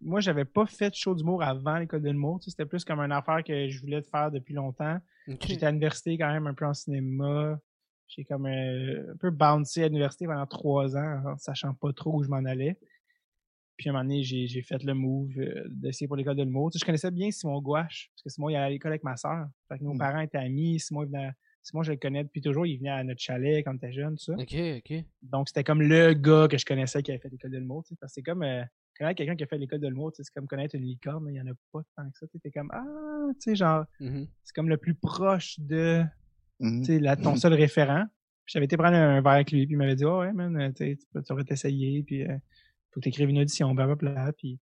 moi 0.00 0.20
j'avais 0.20 0.44
pas 0.44 0.66
fait 0.66 0.90
de 0.90 0.94
show 0.94 1.14
d'humour 1.14 1.42
avant 1.42 1.78
l'école 1.78 2.02
de 2.02 2.10
l'humour 2.10 2.38
c'était 2.40 2.66
plus 2.66 2.84
comme 2.84 3.00
une 3.00 3.12
affaire 3.12 3.42
que 3.42 3.68
je 3.68 3.80
voulais 3.80 4.02
faire 4.02 4.30
depuis 4.30 4.54
longtemps 4.54 4.98
j'étais 5.26 5.66
à 5.66 5.70
l'université 5.70 6.16
quand 6.16 6.30
même 6.30 6.46
un 6.46 6.54
peu 6.54 6.66
en 6.66 6.74
cinéma 6.74 7.58
j'ai 8.06 8.24
comme 8.24 8.46
euh, 8.46 9.12
un 9.12 9.16
peu 9.16 9.30
bouncy 9.30 9.82
à 9.82 9.88
l'université 9.88 10.26
pendant 10.26 10.46
trois 10.46 10.96
ans 10.96 11.22
en 11.26 11.36
sachant 11.36 11.74
pas 11.74 11.92
trop 11.92 12.18
où 12.18 12.22
je 12.22 12.28
m'en 12.28 12.44
allais 12.44 12.78
puis 13.76 13.88
à 13.88 13.92
un 13.92 13.94
moment 13.94 14.04
donné, 14.04 14.22
j'ai 14.22 14.62
fait 14.62 14.82
le 14.82 14.94
move 14.94 15.38
euh, 15.38 15.64
d'essayer 15.68 16.06
pour 16.06 16.16
l'école 16.16 16.36
de 16.36 16.42
l'humour. 16.42 16.70
Tu 16.70 16.78
sais, 16.78 16.82
je 16.82 16.86
connaissais 16.86 17.10
bien 17.10 17.30
Simon 17.30 17.60
Gouache, 17.60 18.10
parce 18.14 18.22
que 18.22 18.28
Simon, 18.30 18.48
il 18.50 18.56
allait 18.56 18.66
à 18.66 18.70
l'école 18.70 18.92
avec 18.92 19.04
ma 19.04 19.16
soeur. 19.16 19.46
Fait 19.68 19.78
que 19.78 19.84
nos 19.84 19.94
mm. 19.94 19.98
parents 19.98 20.20
étaient 20.20 20.38
amis. 20.38 20.78
Simon, 20.78 21.04
venait, 21.04 21.30
Simon, 21.62 21.82
je 21.82 21.92
le 21.92 21.98
connais 21.98 22.24
depuis 22.24 22.40
toujours. 22.40 22.66
Il 22.66 22.78
venait 22.78 22.90
à 22.90 23.04
notre 23.04 23.20
chalet 23.20 23.64
quand 23.64 23.72
t'étais 23.72 23.92
jeune, 23.92 24.16
tout 24.16 24.24
ça. 24.24 24.34
OK, 24.34 24.54
OK. 24.54 25.04
Donc, 25.22 25.48
c'était 25.48 25.64
comme 25.64 25.82
le 25.82 26.12
gars 26.14 26.48
que 26.48 26.58
je 26.58 26.64
connaissais 26.64 27.02
qui 27.02 27.10
avait 27.10 27.20
fait 27.20 27.30
l'école 27.30 27.50
de 27.50 27.58
l'humour. 27.58 27.82
Tu 27.84 27.90
sais, 27.90 27.96
parce 28.00 28.12
que 28.12 28.14
c'est 28.14 28.22
comme 28.22 28.42
euh, 28.42 28.62
connaître 28.98 29.16
quelqu'un 29.16 29.36
qui 29.36 29.44
a 29.44 29.46
fait 29.46 29.58
l'école 29.58 29.80
de 29.80 29.88
l'humour, 29.88 30.12
c'est 30.14 30.28
comme 30.34 30.46
connaître 30.46 30.74
une 30.74 30.84
licorne, 30.84 31.24
mais 31.24 31.32
il 31.32 31.34
n'y 31.34 31.40
en 31.40 31.52
a 31.52 31.54
pas 31.72 31.80
tant 31.96 32.08
que 32.10 32.18
ça. 32.18 32.26
Tu 32.26 32.50
comme, 32.50 32.70
ah, 32.72 33.28
tu 33.34 33.50
sais, 33.50 33.56
genre, 33.56 33.84
mm-hmm. 34.00 34.28
c'est 34.44 34.54
comme 34.54 34.68
le 34.68 34.76
plus 34.76 34.94
proche 34.94 35.58
de 35.58 36.02
mm-hmm. 36.60 36.84
tu 36.84 37.04
sais, 37.04 37.16
ton 37.22 37.36
seul 37.36 37.54
référent. 37.54 38.04
J'avais 38.46 38.64
été 38.66 38.76
prendre 38.76 38.96
un 38.96 39.20
verre 39.20 39.32
avec 39.32 39.52
lui, 39.52 39.66
puis 39.66 39.74
il 39.74 39.78
m'avait 39.78 39.94
dit, 39.94 40.04
oh, 40.04 40.20
ouais, 40.20 40.32
man, 40.32 40.72
tu 40.74 40.98
pourrais 41.26 41.44
t'essayer, 41.44 42.02
puis 42.02 42.24
euh, 42.24 42.36
faut 42.92 43.00
que 43.00 43.08
tu 43.08 43.22
une 43.22 43.38
audition, 43.38 43.74
blablabla. 43.74 44.32
Puis 44.32 44.58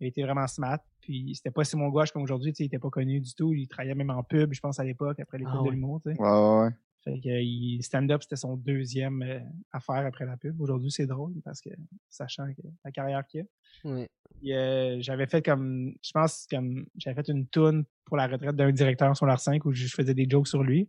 il 0.00 0.08
était 0.08 0.22
vraiment 0.22 0.46
smart. 0.46 0.80
Puis 1.00 1.34
c'était 1.34 1.50
pas 1.50 1.64
Simon 1.64 1.88
Gouache 1.88 2.12
comme 2.12 2.22
aujourd'hui, 2.22 2.52
tu 2.52 2.58
sais, 2.58 2.64
il 2.64 2.66
était 2.66 2.78
pas 2.78 2.90
connu 2.90 3.20
du 3.20 3.34
tout. 3.34 3.52
Il 3.52 3.68
travaillait 3.68 3.94
même 3.94 4.10
en 4.10 4.22
pub, 4.22 4.52
je 4.52 4.60
pense, 4.60 4.80
à 4.80 4.84
l'époque, 4.84 5.20
après 5.20 5.38
l'école 5.38 5.58
ah, 5.60 5.64
de 5.64 5.70
l'humour, 5.70 6.00
tu 6.02 6.12
sais. 6.12 6.20
Ouais, 6.20 6.28
ouais, 6.28 6.62
ouais. 6.64 6.70
Fait 7.04 7.20
que 7.20 7.82
stand-up, 7.82 8.22
c'était 8.22 8.36
son 8.36 8.56
deuxième 8.56 9.22
euh, 9.22 9.38
affaire 9.72 10.06
après 10.06 10.24
la 10.24 10.38
pub. 10.38 10.58
Aujourd'hui, 10.58 10.90
c'est 10.90 11.06
drôle 11.06 11.34
parce 11.44 11.60
que, 11.60 11.68
sachant 12.08 12.46
que 12.54 12.62
la 12.82 12.90
carrière 12.90 13.26
qu'il 13.26 13.42
a. 13.42 13.88
Ouais. 13.88 14.08
Euh, 14.46 14.96
j'avais 15.00 15.26
fait 15.26 15.44
comme, 15.44 15.94
je 16.02 16.10
pense, 16.12 16.46
comme, 16.50 16.86
j'avais 16.96 17.14
fait 17.14 17.30
une 17.30 17.46
toune 17.46 17.84
pour 18.06 18.16
la 18.16 18.26
retraite 18.26 18.56
d'un 18.56 18.72
directeur 18.72 19.14
sur 19.14 19.26
l'art 19.26 19.40
5 19.40 19.62
où 19.66 19.72
je 19.72 19.86
faisais 19.88 20.14
des 20.14 20.26
jokes 20.28 20.48
sur 20.48 20.62
lui. 20.62 20.88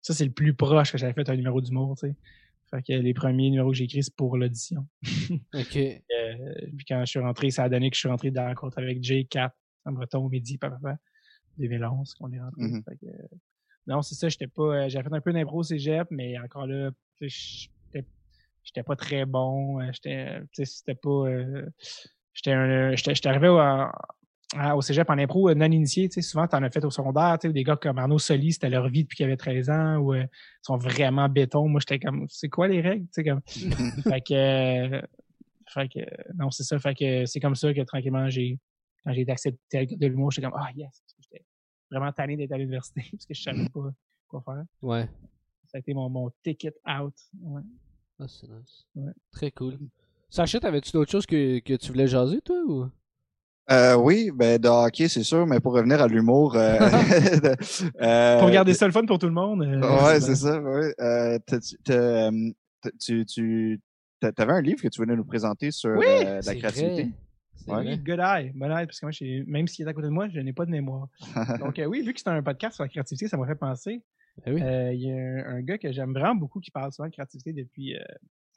Ça, 0.00 0.14
c'est 0.14 0.24
le 0.24 0.32
plus 0.32 0.54
proche 0.54 0.90
que 0.90 0.98
j'avais 0.98 1.12
fait 1.12 1.28
un 1.28 1.36
numéro 1.36 1.60
d'humour, 1.60 1.96
tu 1.98 2.08
sais. 2.08 2.16
Fait 2.74 2.82
que 2.82 2.92
les 2.94 3.12
premiers 3.12 3.50
numéros 3.50 3.70
que 3.70 3.76
j'ai 3.76 3.84
écrits, 3.84 4.02
c'est 4.02 4.16
pour 4.16 4.36
l'audition. 4.38 4.86
OK. 5.54 5.76
Euh, 5.76 6.54
puis 6.76 6.86
quand 6.88 7.00
je 7.00 7.10
suis 7.10 7.18
rentré, 7.18 7.50
ça 7.50 7.64
a 7.64 7.68
donné 7.68 7.90
que 7.90 7.96
je 7.96 8.00
suis 8.00 8.08
rentré 8.08 8.30
dans 8.30 8.42
la 8.42 8.48
rencontre 8.48 8.78
avec 8.78 9.02
Jay, 9.02 9.24
Cap, 9.24 9.54
en 9.84 9.92
breton, 9.92 10.26
midi, 10.28 10.56
papa, 10.56 10.96
2011, 11.58 12.14
qu'on 12.14 12.32
est 12.32 12.40
rentré. 12.40 12.62
Fait 12.88 12.96
que, 12.96 13.06
non, 13.86 14.00
c'est 14.00 14.14
ça, 14.14 14.28
j'étais 14.30 14.46
pas. 14.46 14.62
Euh, 14.62 14.88
j'avais 14.88 15.08
fait 15.08 15.14
un 15.14 15.20
peu 15.20 15.32
d'impro 15.34 15.62
cégep, 15.62 16.08
mais 16.10 16.38
encore 16.38 16.66
là, 16.66 16.90
j'étais 17.20 18.82
pas 18.86 18.96
très 18.96 19.26
bon. 19.26 19.80
Euh, 19.80 19.90
j'étais. 19.92 20.40
C'était 20.52 20.94
pas. 20.94 21.26
j'étais 22.32 22.96
J'étais 22.96 23.28
arrivé 23.28 23.48
à, 24.54 24.76
au 24.76 24.82
cégep 24.82 25.08
en 25.08 25.18
impro 25.18 25.48
euh, 25.48 25.54
non 25.54 25.70
initié, 25.70 26.08
tu 26.08 26.14
sais, 26.14 26.22
souvent 26.22 26.46
t'en 26.46 26.62
as 26.62 26.70
fait 26.70 26.84
au 26.84 26.90
secondaire, 26.90 27.38
tu 27.40 27.48
sais, 27.48 27.52
des 27.52 27.64
gars 27.64 27.76
comme 27.76 27.98
Arnaud 27.98 28.18
Soli, 28.18 28.52
c'était 28.52 28.68
leur 28.68 28.88
vie 28.88 29.04
depuis 29.04 29.16
qu'ils 29.16 29.26
avaient 29.26 29.36
13 29.36 29.70
ans, 29.70 29.96
ou 29.96 30.14
euh, 30.14 30.22
ils 30.22 30.66
sont 30.66 30.76
vraiment 30.76 31.28
béton. 31.28 31.68
Moi, 31.68 31.80
j'étais 31.80 31.98
comme, 31.98 32.26
c'est 32.28 32.48
quoi 32.48 32.68
les 32.68 32.80
règles, 32.80 33.06
tu 33.06 33.12
sais, 33.12 33.24
comme. 33.24 33.40
fait 34.02 34.20
que, 34.20 34.34
euh, 34.34 35.00
fait 35.68 35.88
que, 35.88 36.00
non, 36.34 36.50
c'est 36.50 36.64
ça, 36.64 36.78
fait 36.78 36.94
que 36.94 37.26
c'est 37.26 37.40
comme 37.40 37.54
ça 37.54 37.72
que 37.72 37.80
tranquillement, 37.82 38.28
j'ai, 38.28 38.58
quand 39.04 39.12
j'ai 39.12 39.22
été 39.22 39.32
accepté 39.32 39.86
de 39.86 40.06
l'humour, 40.06 40.30
j'étais 40.30 40.48
comme, 40.48 40.58
ah, 40.60 40.70
yes, 40.76 41.02
j'étais 41.20 41.44
vraiment 41.90 42.12
tanné 42.12 42.36
d'être 42.36 42.52
à 42.52 42.58
l'université, 42.58 43.02
parce 43.12 43.26
que 43.26 43.34
je 43.34 43.42
savais 43.42 43.68
pas 43.68 43.90
quoi 44.28 44.42
faire. 44.42 44.64
Ouais. 44.82 45.08
Ça 45.66 45.78
a 45.78 45.78
été 45.78 45.94
mon, 45.94 46.10
mon 46.10 46.30
ticket 46.42 46.74
out. 46.86 47.14
Ouais. 47.40 47.62
Ah, 48.18 48.28
c'est 48.28 48.48
nice. 48.48 48.86
Ouais. 48.94 49.12
Très 49.30 49.50
cool. 49.52 49.78
Sacha, 50.28 50.60
t'avais-tu 50.60 50.92
d'autres 50.92 51.10
choses 51.10 51.26
que, 51.26 51.58
que 51.60 51.74
tu 51.74 51.88
voulais 51.88 52.06
jaser, 52.06 52.40
toi, 52.42 52.56
ou? 52.66 52.90
Euh, 53.70 53.94
oui, 53.94 54.30
ben 54.34 54.58
de 54.58 54.68
hockey, 54.68 55.08
c'est 55.08 55.22
sûr, 55.22 55.46
mais 55.46 55.60
pour 55.60 55.72
revenir 55.72 56.00
à 56.02 56.08
l'humour. 56.08 56.56
Euh, 56.56 56.78
euh, 58.02 58.40
pour 58.40 58.50
garder 58.50 58.74
ça 58.74 58.86
le 58.86 58.92
fun 58.92 59.06
pour 59.06 59.18
tout 59.18 59.26
le 59.26 59.32
monde. 59.32 59.62
Euh, 59.62 60.04
ouais, 60.04 60.20
c'est 60.20 60.34
ça. 60.34 60.60
Ouais. 60.60 60.92
Euh, 61.00 61.38
tu, 62.98 63.24
tu 63.24 63.80
avais 64.20 64.52
un 64.52 64.60
livre 64.60 64.82
que 64.82 64.88
tu 64.88 65.00
venais 65.00 65.14
nous 65.14 65.24
présenter 65.24 65.70
sur 65.70 65.90
la 65.90 66.40
créativité? 66.40 67.10
Oui, 67.68 67.96
Good 67.98 68.18
Eye. 68.18 68.50
Bon 68.54 68.76
eye, 68.76 68.86
parce 68.86 68.98
que 68.98 69.06
moi, 69.06 69.44
même 69.46 69.68
s'il 69.68 69.86
est 69.86 69.88
à 69.88 69.92
côté 69.92 70.08
de 70.08 70.12
moi, 70.12 70.28
je 70.28 70.40
n'ai 70.40 70.52
pas 70.52 70.66
de 70.66 70.70
mémoire. 70.72 71.06
Donc, 71.60 71.80
oui, 71.86 72.02
vu 72.02 72.12
que 72.12 72.20
c'est 72.20 72.28
un 72.28 72.42
podcast 72.42 72.74
sur 72.74 72.82
la 72.82 72.88
créativité, 72.88 73.28
ça 73.28 73.36
m'a 73.36 73.46
fait 73.46 73.54
penser. 73.54 74.02
Ben 74.44 74.92
il 74.92 75.02
y 75.02 75.12
a 75.12 75.46
un, 75.46 75.60
gars 75.60 75.78
que 75.78 75.92
j'aime 75.92 76.12
vraiment 76.12 76.34
beaucoup 76.34 76.58
qui 76.58 76.70
parle 76.70 76.90
souvent 76.90 77.06
de 77.06 77.12
créativité 77.12 77.52
depuis 77.52 77.94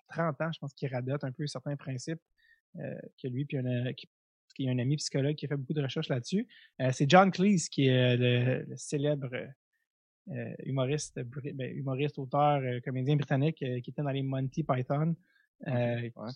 30 0.09 0.41
ans, 0.41 0.51
je 0.51 0.59
pense 0.59 0.73
qu'il 0.73 0.91
radote 0.91 1.23
un 1.23 1.31
peu 1.31 1.45
certains 1.45 1.75
principes 1.75 2.21
que 2.75 3.27
lui, 3.27 3.45
puis 3.45 3.57
un, 3.57 3.93
qui 3.93 4.07
qui 4.55 4.65
est 4.65 4.71
un 4.71 4.79
ami 4.79 4.95
psychologue 4.95 5.35
qui 5.35 5.45
a 5.45 5.49
fait 5.49 5.57
beaucoup 5.57 5.73
de 5.73 5.83
recherches 5.83 6.09
là-dessus. 6.09 6.47
Euh, 6.81 6.89
c'est 6.91 7.09
John 7.09 7.31
Cleese, 7.31 7.69
qui 7.69 7.87
est 7.87 8.19
euh, 8.19 8.63
le, 8.67 8.75
célèbre 8.75 9.29
euh, 10.31 10.53
humoriste, 10.63 11.19
ben, 11.53 11.75
humoriste, 11.75 12.17
auteur, 12.17 12.61
comédien 12.83 13.15
britannique 13.15 13.57
qui 13.57 13.89
était 13.89 14.01
dans 14.01 14.09
les 14.09 14.23
Monty 14.23 14.63
Python. 14.63 15.15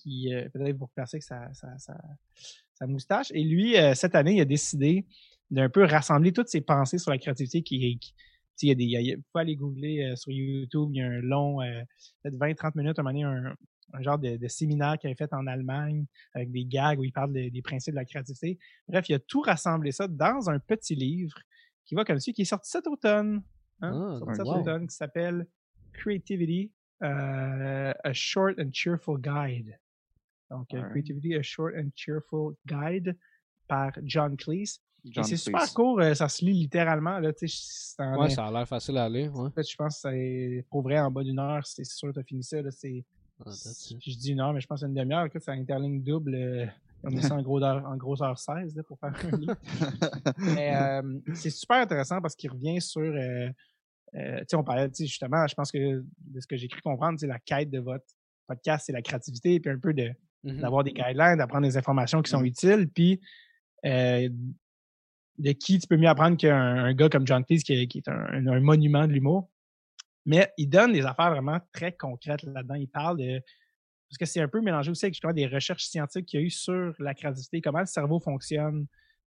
qui 0.03 0.31
peut-être 0.53 0.77
vous 0.77 0.85
replacer 0.85 1.21
sa, 1.21 1.51
sa, 1.53 1.75
sa, 1.77 2.87
moustache. 2.87 3.31
Et 3.33 3.43
lui, 3.43 3.75
cette 3.95 4.15
année, 4.15 4.35
il 4.35 4.41
a 4.41 4.45
décidé 4.45 5.05
d'un 5.49 5.69
peu 5.69 5.83
rassembler 5.83 6.31
toutes 6.31 6.49
ses 6.49 6.61
pensées 6.61 6.99
sur 6.99 7.11
la 7.11 7.17
créativité 7.17 7.63
qui, 7.63 7.97
qui 7.99 8.13
il 8.61 8.67
y 8.67 8.71
a 8.71 8.75
des, 8.75 8.83
il 8.83 9.23
faut 9.31 9.39
aller 9.39 9.55
googler 9.55 10.13
sur 10.15 10.31
YouTube, 10.31 10.89
il 10.91 10.97
y 10.97 11.01
a 11.01 11.07
un 11.07 11.21
long, 11.21 11.59
peut-être 12.21 12.37
20-30 12.37 12.71
minutes, 12.75 12.99
un 12.99 13.03
moment 13.03 13.13
donné, 13.13 13.23
un, 13.23 13.55
un 13.93 14.01
genre 14.01 14.19
de, 14.19 14.47
séminaire 14.47 14.97
qu'il 14.99 15.07
avait 15.07 15.15
fait 15.15 15.33
en 15.33 15.47
Allemagne 15.47 16.05
avec 16.33 16.51
des 16.51 16.65
gags 16.65 16.99
où 16.99 17.03
il 17.03 17.11
parle 17.11 17.33
des 17.33 17.61
principes 17.61 17.93
de 17.93 17.99
la 17.99 18.05
créativité. 18.05 18.59
Bref, 18.87 19.09
il 19.09 19.15
a 19.15 19.19
tout 19.19 19.41
rassemblé 19.41 19.91
ça 19.91 20.07
dans 20.07 20.49
un 20.49 20.59
petit 20.59 20.95
livre 20.95 21.37
qui 21.89 21.95
va 21.95 22.05
comme 22.05 22.19
celui 22.19 22.33
qui 22.33 22.43
est 22.43 22.45
sorti 22.45 22.69
cet 22.69 22.85
automne. 22.85 23.41
Hein? 23.81 24.13
Ah, 24.13 24.19
sorti 24.19 24.35
cet 24.35 24.45
automne, 24.45 24.87
qui 24.87 24.95
s'appelle 24.95 25.47
Creativity, 25.93 26.71
euh, 27.01 27.91
A 28.03 28.13
Short 28.13 28.59
and 28.59 28.69
Cheerful 28.71 29.19
Guide. 29.19 29.75
Donc, 30.51 30.67
Creativity, 30.67 31.35
A 31.35 31.41
Short 31.41 31.73
and 31.75 31.89
Cheerful 31.95 32.53
Guide 32.67 33.17
par 33.67 33.91
John 34.03 34.37
Cleese. 34.37 34.79
c'est 35.23 35.37
super 35.37 35.73
court, 35.73 35.99
euh, 35.99 36.13
ça 36.13 36.29
se 36.29 36.45
lit 36.45 36.53
littéralement. 36.53 37.19
Là, 37.19 37.31
ouais, 37.31 38.29
ça 38.29 38.45
a 38.45 38.51
l'air 38.51 38.67
facile 38.67 38.97
à 38.97 39.09
lire. 39.09 39.33
Ouais. 39.35 39.49
je 39.57 39.75
pense 39.75 39.95
que 39.95 40.09
c'est 40.09 40.65
pour 40.69 40.83
vrai 40.83 40.99
en 40.99 41.09
bas 41.09 41.23
d'une 41.23 41.39
heure, 41.39 41.65
c'est 41.65 41.85
sûr 41.85 42.09
que 42.09 42.13
tu 42.13 42.19
as 42.19 42.23
fini 42.23 42.43
ça. 42.43 42.57
C'est 42.69 43.03
je 43.45 44.17
dis 44.17 44.31
une 44.31 44.41
heure, 44.41 44.53
mais 44.53 44.61
je 44.61 44.67
pense 44.67 44.83
une 44.83 44.93
demi-heure. 44.93 45.27
C'est 45.33 45.49
interligne 45.49 46.01
double. 46.03 46.35
Euh, 46.35 46.65
on 47.03 47.11
met 47.11 47.21
ça 47.21 47.35
en, 47.35 47.41
gros 47.41 47.61
en 47.63 47.95
grosseur 47.97 48.37
16 48.37 48.75
là, 48.75 48.83
pour 48.83 48.99
faire 48.99 49.13
un 49.13 49.37
livre. 49.37 49.55
mais 50.37 50.75
euh, 50.75 51.19
c'est 51.33 51.49
super 51.49 51.77
intéressant 51.77 52.21
parce 52.21 52.35
qu'il 52.35 52.51
revient 52.51 52.81
sur. 52.81 53.01
Euh, 53.01 53.49
euh, 54.15 54.43
on 54.53 54.63
parlait 54.63 54.89
justement, 54.97 55.45
je 55.47 55.53
pense 55.53 55.71
que 55.71 56.03
de 56.17 56.39
ce 56.39 56.47
que 56.47 56.57
j'ai 56.57 56.67
cru 56.67 56.81
comprendre, 56.81 57.19
c'est 57.19 57.27
la 57.27 57.39
quête 57.39 57.69
de 57.69 57.79
votre 57.79 58.05
podcast, 58.47 58.85
c'est 58.87 58.91
la 58.93 59.03
créativité, 59.03 59.59
puis 59.59 59.71
un 59.71 59.77
peu 59.77 59.93
de 59.93 60.11
mm-hmm. 60.43 60.59
d'avoir 60.61 60.83
des 60.83 60.93
guidelines, 60.93 61.37
d'apprendre 61.37 61.67
des 61.67 61.77
informations 61.77 62.21
qui 62.21 62.31
sont 62.31 62.41
mm-hmm. 62.41 62.47
utiles, 62.47 62.89
puis 62.89 63.21
de 63.83 65.51
qui 65.53 65.79
tu 65.79 65.87
peux 65.87 65.95
mieux 65.95 66.09
apprendre 66.09 66.37
qu'un 66.37 66.91
gars 66.93 67.07
comme 67.07 67.25
John 67.25 67.45
Cleese 67.45 67.63
qui, 67.63 67.73
est 67.73 68.07
un 68.07 68.59
monument 68.59 69.07
de 69.07 69.13
l'humour. 69.13 69.47
Mais 70.29 70.53
il 70.57 70.69
donne 70.69 70.91
des 70.91 71.07
affaires 71.07 71.31
vraiment 71.31 71.59
très 71.73 71.91
concrètes 71.91 72.43
là-dedans. 72.43 72.75
Il 72.75 72.87
parle 72.87 73.17
de. 73.17 73.41
Parce 74.07 74.19
que 74.19 74.25
c'est 74.25 74.39
un 74.39 74.47
peu 74.47 74.61
mélangé 74.61 74.91
aussi 74.91 75.05
avec 75.05 75.15
justement 75.15 75.33
des 75.33 75.47
recherches 75.47 75.85
scientifiques 75.85 76.27
qu'il 76.27 76.39
y 76.39 76.43
a 76.43 76.45
eu 76.45 76.51
sur 76.51 76.93
la 76.99 77.15
créativité, 77.15 77.61
comment 77.61 77.79
le 77.79 77.87
cerveau 77.87 78.19
fonctionne. 78.19 78.85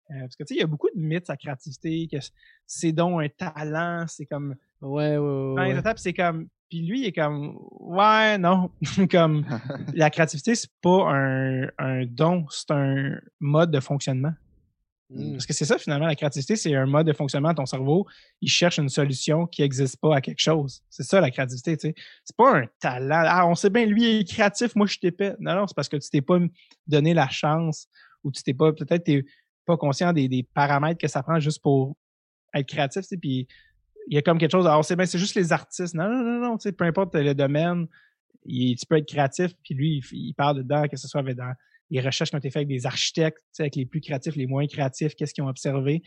Euh, 0.10 0.22
parce 0.22 0.36
que 0.36 0.44
tu 0.44 0.48
sais, 0.48 0.56
il 0.56 0.62
y 0.62 0.64
a 0.64 0.68
beaucoup 0.68 0.90
de 0.90 1.00
mythes 1.00 1.26
sur 1.26 1.34
la 1.34 1.38
créativité, 1.38 2.08
que 2.12 2.18
c'est 2.66 2.94
donc 2.94 3.22
un 3.22 3.30
talent, 3.30 4.06
c'est 4.08 4.26
comme. 4.26 4.56
Ouais, 4.82 5.18
ouais, 5.18 5.54
ouais. 5.54 5.82
c'est 5.98 6.14
comme. 6.14 6.48
Puis 6.68 6.82
lui, 6.82 7.02
il 7.02 7.06
est 7.06 7.12
comme. 7.12 7.60
Ouais, 7.80 8.40
non. 8.40 8.72
comme. 9.12 9.46
la 9.94 10.10
créativité, 10.10 10.56
c'est 10.56 10.72
pas 10.82 11.12
un, 11.12 11.68
un 11.78 12.06
don, 12.08 12.48
c'est 12.50 12.72
un 12.72 13.20
mode 13.40 13.70
de 13.70 13.80
fonctionnement. 13.80 14.34
Mm. 15.10 15.34
Parce 15.34 15.46
que 15.46 15.54
c'est 15.54 15.66
ça, 15.66 15.78
finalement, 15.78 16.08
la 16.08 16.16
créativité, 16.16 16.56
c'est 16.56 16.74
un 16.76 16.86
mode 16.86 17.08
de 17.08 17.14
fonctionnement 17.14 17.52
de 17.52 17.56
ton 17.56 17.66
cerveau. 17.66 18.06
Il 18.42 18.50
cherche 18.50 18.78
une 18.78 18.90
solution 18.90 19.48
qui 19.48 19.62
n'existe 19.62 19.98
pas 20.00 20.16
à 20.16 20.22
quelque 20.22 20.42
chose. 20.42 20.82
C'est 20.90 21.04
ça, 21.04 21.22
la 21.22 21.32
créativité, 21.32 21.78
tu 21.78 21.90
sais. 21.90 21.96
C'est 22.24 22.36
pas 22.36 22.58
un 22.58 22.66
talent. 22.80 23.24
Ah, 23.26 23.48
on 23.48 23.56
sait 23.56 23.70
bien, 23.70 23.86
lui 23.86 24.04
il 24.04 24.20
est 24.22 24.30
créatif, 24.30 24.76
moi, 24.76 24.88
je 24.88 24.98
t'ai 24.98 25.12
pas. 25.12 25.34
Non, 25.40 25.56
non, 25.56 25.68
c'est 25.68 25.76
parce 25.76 25.90
que 25.90 25.98
tu 25.98 26.10
t'es 26.10 26.22
pas 26.22 26.40
donné 26.88 27.14
la 27.14 27.30
chance 27.30 27.88
ou 28.24 28.32
tu 28.32 28.44
t'es 28.44 28.54
pas, 28.54 28.74
peut-être, 28.74 29.04
t'es 29.04 29.24
pas 29.66 29.78
conscient 29.78 30.12
des, 30.14 30.28
des, 30.28 30.44
paramètres 30.44 31.00
que 31.00 31.08
ça 31.08 31.24
prend 31.24 31.40
juste 31.40 31.62
pour 31.62 31.96
être 32.54 32.68
créatif. 32.68 33.06
Puis, 33.22 33.48
il 34.10 34.16
y 34.16 34.18
a 34.18 34.22
comme 34.22 34.38
quelque 34.38 34.52
chose, 34.52 34.68
ah, 34.68 34.80
c'est 34.84 34.96
bien, 34.96 35.06
c'est 35.06 35.20
juste 35.20 35.36
les 35.36 35.54
artistes. 35.54 35.94
Non, 35.94 36.10
non, 36.10 36.24
non, 36.24 36.40
non, 36.40 36.58
peu 36.58 36.86
importe 36.86 37.16
le 37.16 37.34
domaine, 37.34 37.88
tu 38.46 38.86
peux 38.90 38.98
être 38.98 39.08
créatif, 39.08 39.52
puis 39.64 39.74
lui, 39.74 39.98
il, 39.98 40.18
il 40.18 40.34
parle 40.34 40.58
dedans, 40.58 40.88
que 40.88 40.98
ce 40.98 41.08
soit 41.08 41.22
dans 41.22 41.54
les 41.90 42.02
recherches 42.02 42.30
qui 42.30 42.36
ont 42.36 42.40
été 42.40 42.50
faites 42.50 42.58
avec 42.58 42.68
des 42.68 42.86
architectes, 42.86 43.44
avec 43.60 43.76
les 43.76 43.86
plus 43.86 44.02
créatifs, 44.02 44.36
les 44.36 44.48
moins 44.48 44.68
créatifs, 44.68 45.16
qu'est-ce 45.16 45.34
qu'ils 45.34 45.44
ont 45.44 45.50
observé. 45.50 46.02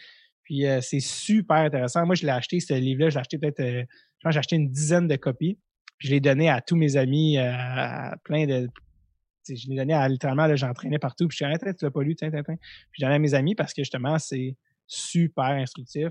Puis 0.51 0.67
euh, 0.67 0.81
c'est 0.81 1.01
super 1.01 1.59
intéressant. 1.59 2.05
Moi, 2.07 2.15
je 2.15 2.23
l'ai 2.23 2.33
acheté, 2.33 2.61
ce 2.61 2.75
livre-là, 2.75 3.11
je 3.11 3.15
l'ai 3.15 3.21
acheté 3.21 3.39
peut-être, 3.39 3.61
euh, 3.61 3.85
je 4.19 4.23
pense 4.23 4.33
j'ai 4.33 4.39
acheté 4.39 4.57
une 4.57 4.69
dizaine 4.69 5.07
de 5.07 5.17
copies. 5.17 5.59
Puis 5.99 6.09
je 6.09 6.15
l'ai 6.15 6.21
donné 6.21 6.49
à 6.49 6.61
tous 6.61 6.77
mes 6.77 6.97
amis, 6.97 7.39
euh, 7.39 7.53
à 7.55 8.17
plein 8.25 8.47
de. 8.47 8.69
Je 9.49 9.69
l'ai 9.69 9.77
donné 9.77 9.95
à 9.95 10.09
littéralement, 10.09 10.47
là, 10.47 10.57
j'entraînais 10.57 10.99
partout. 10.99 11.29
Puis 11.29 11.39
je 11.39 11.45
suis 11.45 11.55
dit, 11.55 11.77
tu 11.77 11.85
l'as 11.85 11.91
pas 11.91 12.03
lu, 12.03 12.15
tiens, 12.15 12.31
tiens, 12.31 12.43
tiens. 12.43 12.57
Puis 12.57 12.99
j'ai 12.99 13.05
donné 13.05 13.15
à 13.17 13.19
mes 13.19 13.35
amis 13.35 13.55
parce 13.55 13.73
que 13.73 13.83
justement, 13.83 14.19
c'est 14.19 14.57
super 14.87 15.45
instructif. 15.45 16.09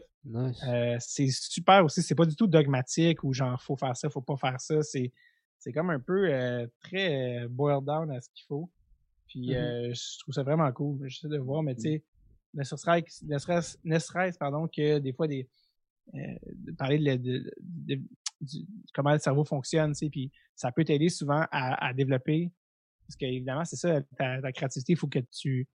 c'est 0.99 1.27
super 1.29 1.83
aussi, 1.83 2.01
c'est 2.01 2.15
pas 2.15 2.25
du 2.25 2.35
tout 2.35 2.47
dogmatique 2.47 3.23
ou 3.25 3.33
genre 3.33 3.61
faut 3.61 3.75
faire 3.75 3.95
ça, 3.95 4.09
faut 4.09 4.21
pas 4.21 4.37
faire 4.37 4.59
ça. 4.59 4.81
C'est, 4.83 5.11
c'est 5.57 5.73
comme 5.73 5.89
un 5.89 5.99
peu 5.99 6.29
très 6.81 7.45
boiled 7.49 7.83
down 7.83 8.09
à 8.11 8.21
ce 8.21 8.29
qu'il 8.33 8.45
faut. 8.47 8.69
Puis 9.29 9.51
mm-hmm. 9.51 9.55
euh, 9.55 9.93
je 9.93 10.19
trouve 10.19 10.33
ça 10.33 10.43
vraiment 10.43 10.69
cool. 10.73 11.07
J'essaie 11.07 11.29
de 11.29 11.37
voir, 11.37 11.63
mais 11.63 11.75
tu 11.75 11.81
sais, 11.81 12.03
ne 12.53 12.63
serait-ce 12.63 14.37
pardon, 14.37 14.67
que 14.67 14.99
des 14.99 15.13
fois 15.13 15.27
des 15.27 15.47
euh, 16.15 16.35
de 16.55 16.71
parler 16.71 17.17
de, 17.19 17.51
de, 17.61 18.01
comment 18.95 19.11
le 19.11 19.19
cerveau 19.19 19.43
fonctionne, 19.43 19.91
tu 19.91 20.05
sais, 20.05 20.09
puis 20.09 20.31
ça 20.55 20.71
peut 20.71 20.83
t'aider 20.83 21.09
souvent 21.09 21.45
à, 21.51 21.87
à, 21.87 21.93
développer. 21.93 22.51
Parce 23.05 23.15
qu'évidemment, 23.15 23.63
c'est 23.63 23.75
ça, 23.75 24.01
ta, 24.17 24.51
créativité, 24.51 24.93
il 24.93 24.97
faut 24.97 25.07
que 25.07 25.19
tu 25.19 25.67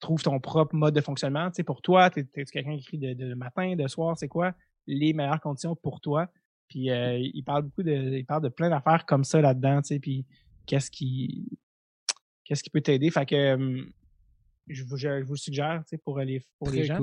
trouves 0.00 0.22
ton 0.22 0.40
propre 0.40 0.74
mode 0.74 0.94
de 0.94 1.00
fonctionnement. 1.00 1.48
Tu 1.50 1.56
sais, 1.56 1.62
pour 1.62 1.80
toi, 1.80 2.10
tu 2.10 2.20
es, 2.20 2.44
quelqu'un 2.44 2.76
qui 2.76 2.80
écrit 2.80 2.98
de, 2.98 3.14
de, 3.14 3.34
matin, 3.34 3.76
de 3.76 3.86
soir, 3.86 4.18
c'est 4.18 4.28
quoi 4.28 4.52
les 4.88 5.12
meilleures 5.12 5.40
conditions 5.40 5.76
pour 5.76 6.00
toi? 6.00 6.28
Puis 6.66 6.90
euh, 6.90 7.18
il 7.18 7.44
parle 7.44 7.62
beaucoup 7.62 7.84
de. 7.84 7.92
Il 7.92 8.26
parle 8.26 8.42
de 8.42 8.48
plein 8.48 8.70
d'affaires 8.70 9.06
comme 9.06 9.22
ça 9.22 9.40
là-dedans, 9.40 9.82
tu 9.82 9.88
sais, 9.88 10.00
puis 10.00 10.26
qu'est-ce 10.66 10.90
qui 10.90 11.56
qu'est-ce 12.44 12.62
qui 12.62 12.70
peut 12.70 12.80
t'aider? 12.80 13.10
Fait 13.10 13.26
que 13.26 13.86
je 14.68 14.84
vous, 14.84 14.96
je 14.96 15.22
vous 15.24 15.36
suggère 15.36 15.82
pour 16.04 16.18
les, 16.20 16.42
pour 16.58 16.70
les 16.70 16.84
gens. 16.84 16.98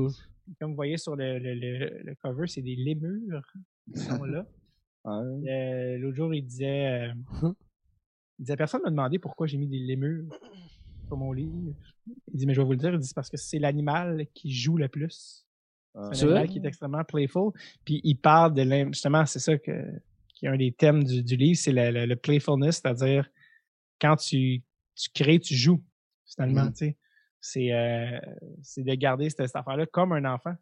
Comme 0.60 0.72
vous 0.72 0.76
voyez 0.76 0.98
sur 0.98 1.16
le, 1.16 1.38
le, 1.38 1.54
le, 1.54 2.16
cover, 2.16 2.48
c'est 2.48 2.62
des 2.62 2.76
lémures 2.76 3.46
qui 3.94 4.00
sont 4.00 4.24
là. 4.24 4.46
Euh, 5.06 5.98
l'autre 5.98 6.18
jour, 6.18 6.34
il 6.34 6.46
disait, 6.46 7.08
euh, 7.08 7.14
il 8.38 8.44
disait 8.44 8.58
Personne 8.58 8.82
m'a 8.84 8.90
demandé 8.90 9.18
pourquoi 9.18 9.48
j'ai 9.48 9.58
mis 9.58 9.66
des 9.66 9.80
lémures 9.80 10.26
sur 11.08 11.18
mon 11.18 11.32
livre. 11.32 11.74
Il 12.28 12.38
dit 12.38 12.46
Mais 12.46 12.54
je 12.54 12.60
vais 12.60 12.66
vous 12.66 12.74
le 12.74 12.78
dire, 12.78 12.94
il 12.94 13.00
dit 13.00 13.12
parce 13.16 13.30
que 13.30 13.38
c'est 13.38 13.60
l'animal 13.60 14.28
qui 14.34 14.54
joue 14.54 14.78
le 14.78 14.90
plus. 14.90 15.48
Ah. 15.96 16.10
C'est 16.14 16.26
un 16.26 16.30
animal 16.30 16.50
qui 16.50 16.60
est 16.60 16.66
extrêmement 16.66 17.04
playful. 17.06 17.52
Puis 17.86 18.02
il 18.04 18.16
parle 18.16 18.54
de 18.54 18.64
justement, 18.88 19.26
c'est 19.26 19.40
ça 19.40 19.58
que, 19.58 19.86
qui 20.36 20.46
est 20.46 20.50
un 20.50 20.58
des 20.58 20.74
thèmes 20.74 21.04
du, 21.04 21.24
du 21.24 21.38
livre, 21.38 21.58
c'est 21.58 21.72
le, 21.72 22.06
le, 22.06 22.16
playfulness, 22.16 22.82
c'est-à-dire 22.82 23.28
quand 24.02 24.18
tu 24.18 24.62
tu 25.00 25.10
crées, 25.14 25.40
tu 25.40 25.56
joues, 25.56 25.82
finalement, 26.26 26.68
tu 26.72 26.78
sais. 26.78 26.98
C'est, 27.42 27.72
euh, 27.72 28.20
c'est 28.62 28.84
de 28.84 28.94
garder 28.96 29.30
cette, 29.30 29.56
affaire-là 29.56 29.86
comme 29.86 30.12
un 30.12 30.26
enfant. 30.26 30.54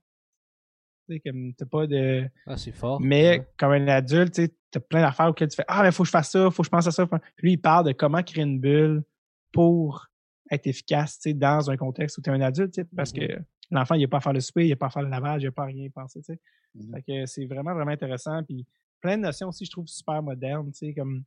Tu 1.08 1.16
sais, 1.16 1.20
comme 1.22 1.54
t'as 1.56 1.66
pas 1.66 1.88
de... 1.88 2.30
Ah, 2.46 2.56
c'est 2.56 2.72
fort. 2.72 3.02
Mais 3.02 3.48
comme 3.58 3.72
un 3.72 3.88
adulte, 3.88 4.34
tu 4.36 4.52
as 4.76 4.80
plein 4.80 5.02
d'affaires 5.02 5.28
auxquelles 5.28 5.50
tu 5.50 5.56
fais 5.56 5.66
«Ah, 5.68 5.82
mais 5.82 5.92
faut 5.92 6.04
que 6.04 6.08
je 6.08 6.12
fasse 6.12 6.30
ça, 6.30 6.52
faut 6.52 6.62
que 6.62 6.68
je 6.68 6.70
pense 6.70 6.86
à 6.86 6.92
ça.» 6.92 7.08
Puis 7.08 7.22
lui, 7.42 7.52
il 7.54 7.58
parle 7.58 7.88
de 7.88 7.94
comment 7.94 8.22
créer 8.22 8.44
une 8.44 8.60
bulle 8.60 9.04
pour 9.52 10.08
être 10.52 10.68
efficace, 10.68 11.16
tu 11.20 11.30
sais, 11.30 11.34
dans 11.34 11.70
un 11.72 11.78
contexte 11.78 12.18
où 12.18 12.22
tu 12.22 12.30
es 12.30 12.34
un 12.34 12.42
adulte, 12.42 12.74
tu 12.74 12.82
sais, 12.82 12.88
parce 12.96 13.12
que 13.12 13.40
mmh 13.40 13.44
l'enfant, 13.70 13.96
il 13.96 14.02
n'a 14.02 14.08
pas 14.08 14.18
à 14.18 14.22
faire 14.22 14.32
le 14.32 14.40
souper, 14.40 14.66
il 14.66 14.70
n'a 14.70 14.78
pas 14.78 14.86
à 14.86 14.90
faire 14.90 15.02
le 15.02 15.10
lavage, 15.10 15.42
il 15.42 15.46
n'a 15.48 15.52
pas 15.52 15.64
à 15.64 15.66
rien 15.66 15.90
penser, 15.90 16.22
tu 16.22 16.34
sais. 16.34 16.40
Mmh 16.76 16.94
fait 16.94 17.02
que 17.02 17.26
c'est 17.26 17.46
vraiment, 17.46 17.74
vraiment 17.74 17.92
intéressant. 17.92 18.42
Puis 18.44 18.66
plein 19.02 19.18
de 19.18 19.24
notions 19.24 19.50
aussi, 19.50 19.66
je 19.66 19.72
trouve, 19.72 19.88
super 19.88 20.24
modernes, 20.24 20.72
tu 20.72 20.88
sais, 20.88 20.94
comme 20.94 21.24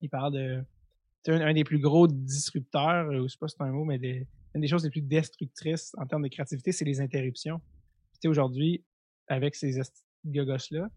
il 0.00 0.10
parle 0.10 0.32
de 0.32 0.64
un, 1.28 1.40
un, 1.40 1.54
des 1.54 1.64
plus 1.64 1.78
gros 1.78 2.06
disrupteurs, 2.08 3.08
ou 3.08 3.28
je 3.28 3.32
sais 3.32 3.38
pas 3.38 3.48
si 3.48 3.56
c'est 3.56 3.64
un 3.64 3.72
mot, 3.72 3.84
mais 3.84 3.98
des, 3.98 4.26
une 4.54 4.60
des 4.60 4.68
choses 4.68 4.84
les 4.84 4.90
plus 4.90 5.02
destructrices 5.02 5.92
en 5.98 6.06
termes 6.06 6.22
de 6.22 6.28
créativité, 6.28 6.72
c'est 6.72 6.84
les 6.84 7.00
interruptions. 7.00 7.58
Tu 8.14 8.20
sais, 8.22 8.28
aujourd'hui, 8.28 8.84
avec 9.28 9.54
ces 9.54 9.80
gogos-là, 10.24 10.88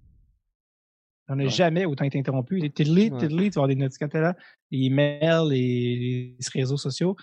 on 1.27 1.35
n'a 1.37 1.47
jamais 1.47 1.85
autant 1.85 2.05
été 2.05 2.19
interrompu. 2.19 2.57
Les 2.59 2.69
tiddly, 2.69 3.09
tiddly, 3.09 3.49
tu 3.49 3.55
vas 3.55 3.63
avoir 3.63 3.67
des 3.67 3.75
notifications 3.75 4.19
là, 4.19 4.35
les 4.69 4.89
mails, 4.89 5.49
les, 5.49 6.35
les, 6.37 6.37
réseaux 6.53 6.77
sociaux. 6.77 7.15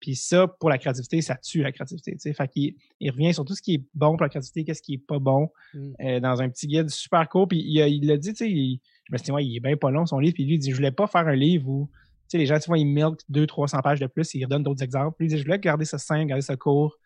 Puis 0.00 0.16
ça, 0.16 0.48
pour 0.48 0.68
la 0.68 0.76
créativité, 0.76 1.22
ça 1.22 1.36
tue 1.36 1.62
la 1.62 1.70
créativité. 1.70 2.16
Fait 2.34 2.48
qu'il 2.48 2.74
il 3.00 3.10
revient 3.10 3.32
sur 3.32 3.44
tout 3.44 3.54
ce 3.54 3.62
qui 3.62 3.74
est 3.74 3.84
bon 3.94 4.16
pour 4.16 4.22
la 4.22 4.28
créativité, 4.28 4.64
qu'est-ce 4.64 4.82
qui 4.82 4.94
est 4.94 5.06
pas 5.06 5.18
bon, 5.18 5.48
mm. 5.72 5.92
euh, 6.00 6.20
dans 6.20 6.42
un 6.42 6.50
petit 6.50 6.66
guide 6.66 6.90
super 6.90 7.28
court. 7.28 7.46
Puis 7.46 7.60
il, 7.64 7.78
il 7.78 8.06
l'a 8.06 8.16
dit, 8.16 8.30
tu 8.30 8.38
sais, 8.38 8.50
il, 8.50 8.80
je 9.04 9.12
me 9.12 9.18
suis 9.18 9.26
dit, 9.26 9.30
ouais, 9.30 9.46
il 9.46 9.56
est 9.56 9.60
bien 9.60 9.76
pas 9.76 9.90
long 9.90 10.04
son 10.04 10.18
livre. 10.18 10.34
Puis 10.34 10.44
lui, 10.44 10.54
il 10.54 10.58
dit, 10.58 10.70
je 10.70 10.76
voulais 10.76 10.90
pas 10.90 11.06
faire 11.06 11.26
un 11.28 11.36
livre 11.36 11.68
où 11.68 11.90
sais, 12.34 12.38
les 12.38 12.46
gens, 12.46 12.58
vois, 12.66 12.78
ils 12.78 12.84
milk 12.84 13.20
200-300 13.30 13.82
pages 13.82 14.00
de 14.00 14.06
plus, 14.06 14.34
ils 14.34 14.44
redonnent 14.44 14.62
d'autres 14.62 14.82
exemples. 14.82 15.24
Dit, 15.26 15.38
je 15.38 15.44
voulais 15.44 15.58
garder 15.58 15.84
ça 15.84 15.98
simple, 15.98 16.26
garder 16.26 16.42
ça 16.42 16.56
court. 16.56 16.98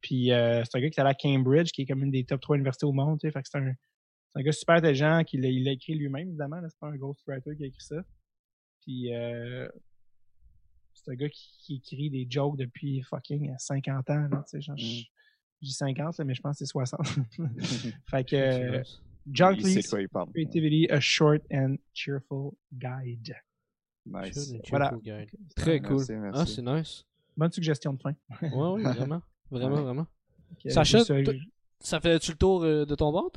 Puis 0.00 0.32
euh, 0.32 0.62
c'est 0.64 0.78
un 0.78 0.80
gars 0.80 0.90
qui 0.90 0.98
est 0.98 1.02
allé 1.02 1.10
à 1.10 1.14
Cambridge, 1.14 1.70
qui 1.72 1.82
est 1.82 1.86
comme 1.86 2.02
une 2.02 2.10
des 2.10 2.24
top 2.24 2.40
3 2.40 2.56
universités 2.56 2.86
au 2.86 2.92
monde. 2.92 3.20
Tu 3.20 3.28
sais, 3.28 3.32
fait 3.32 3.42
que 3.42 3.48
c'est 3.50 3.58
un, 3.58 3.72
un, 4.34 4.42
gars 4.42 4.52
super 4.52 4.76
intelligent, 4.76 5.22
qui 5.24 5.36
il 5.36 5.64
l'a 5.64 5.72
écrit 5.72 5.94
lui-même, 5.94 6.28
évidemment. 6.28 6.60
C'est 6.68 6.78
pas 6.78 6.88
un 6.88 6.96
ghostwriter 6.96 7.56
qui 7.56 7.64
a 7.64 7.66
écrit 7.66 7.84
ça. 7.84 8.02
Puis 8.82 9.14
euh, 9.14 9.68
c'est 10.94 11.12
un 11.12 11.14
gars 11.14 11.28
qui, 11.28 11.76
écrit 11.76 12.10
des 12.10 12.26
jokes 12.28 12.56
depuis 12.56 13.02
fucking 13.02 13.54
50 13.56 14.10
ans. 14.10 14.28
Là, 14.30 14.44
tu 14.48 14.56
sais, 14.56 14.60
genre, 14.62 14.76
mm. 14.76 14.78
je, 14.78 15.04
dis 15.62 15.72
50, 15.72 16.18
mais 16.20 16.34
je 16.34 16.40
pense 16.40 16.58
que 16.58 16.64
c'est 16.64 16.70
60. 16.70 17.00
fait 18.10 18.24
que 18.24 18.82
John 19.30 19.56
Cleese, 19.56 19.86
Creativity, 20.32 20.88
A 20.90 20.98
Short 20.98 21.42
and 21.52 21.76
Cheerful 21.92 22.52
Guide. 22.72 23.36
Nice. 24.06 24.54
Voilà. 24.68 24.92
Très 25.56 25.80
cool. 25.80 26.04
Ah, 26.34 26.46
c'est 26.46 26.62
nice. 26.62 27.04
Bonne 27.36 27.52
suggestion 27.52 27.92
de 27.92 28.00
fin. 28.00 28.14
ouais, 28.42 28.50
oui, 28.52 28.82
vraiment. 28.96 29.22
Vraiment, 29.50 29.82
vraiment. 29.82 30.06
Sacha, 30.68 31.00
ça 31.80 32.00
fait-tu 32.00 32.32
le 32.32 32.36
tour 32.36 32.62
euh, 32.62 32.84
de 32.84 32.94
ton 32.94 33.10
bord, 33.10 33.32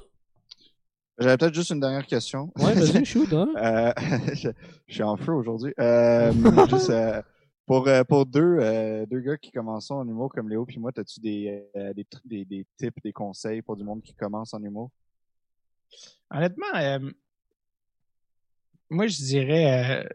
J'avais 1.17 1.37
peut-être 1.37 1.53
juste 1.53 1.69
une 1.69 1.79
dernière 1.79 2.05
question. 2.05 2.51
Ouais, 2.57 2.73
vas-y, 2.73 3.05
shoot, 3.05 3.31
hein? 3.31 3.49
euh, 3.55 3.93
je, 4.33 4.49
je, 4.87 4.93
suis 4.93 5.03
en 5.03 5.15
feu 5.15 5.31
aujourd'hui. 5.31 5.73
Euh, 5.79 6.33
juste, 6.69 6.89
euh, 6.89 7.21
pour, 7.65 7.87
euh, 7.87 8.03
pour 8.03 8.25
deux, 8.25 8.57
deux 9.09 9.19
gars 9.21 9.37
qui 9.37 9.51
commencent 9.51 9.91
en 9.91 10.05
humour 10.05 10.29
comme 10.33 10.49
Léo 10.49 10.65
puis 10.65 10.77
moi, 10.79 10.91
as-tu 10.97 11.21
des, 11.21 11.63
des, 11.95 12.05
des, 12.25 12.45
des 12.45 12.67
tips, 12.77 13.01
des 13.01 13.13
conseils 13.13 13.61
pour 13.61 13.77
du 13.77 13.83
monde 13.83 14.01
qui 14.01 14.13
commence 14.13 14.53
en 14.53 14.61
humour? 14.61 14.91
Honnêtement, 16.29 16.99
moi, 18.89 19.07
je 19.07 19.17
dirais 19.17 20.05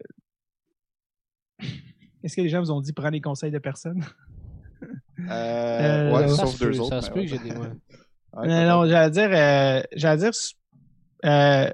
est-ce 2.22 2.36
que 2.36 2.40
les 2.40 2.48
gens 2.48 2.60
vous 2.60 2.70
ont 2.70 2.80
dit 2.80 2.92
prendre 2.92 3.12
les 3.12 3.20
conseils 3.20 3.50
de 3.50 3.58
personne? 3.58 4.04
euh, 4.82 5.30
euh 5.30 6.12
ouais, 6.12 6.28
sauf 6.28 6.58
deux 6.58 6.80
autres. 6.80 6.90
Ça 6.90 7.02
se 7.02 7.10
peut 7.10 7.20
que 7.20 7.26
j'ai 7.26 7.38
des. 7.38 7.50
Ouais. 7.50 7.68
non, 8.46 8.66
non 8.66 8.86
j'allais 8.86 9.10
dire, 9.10 9.30
euh, 9.32 9.82
j'allais 9.94 10.18
dire, 10.18 10.30
euh, 11.24 11.70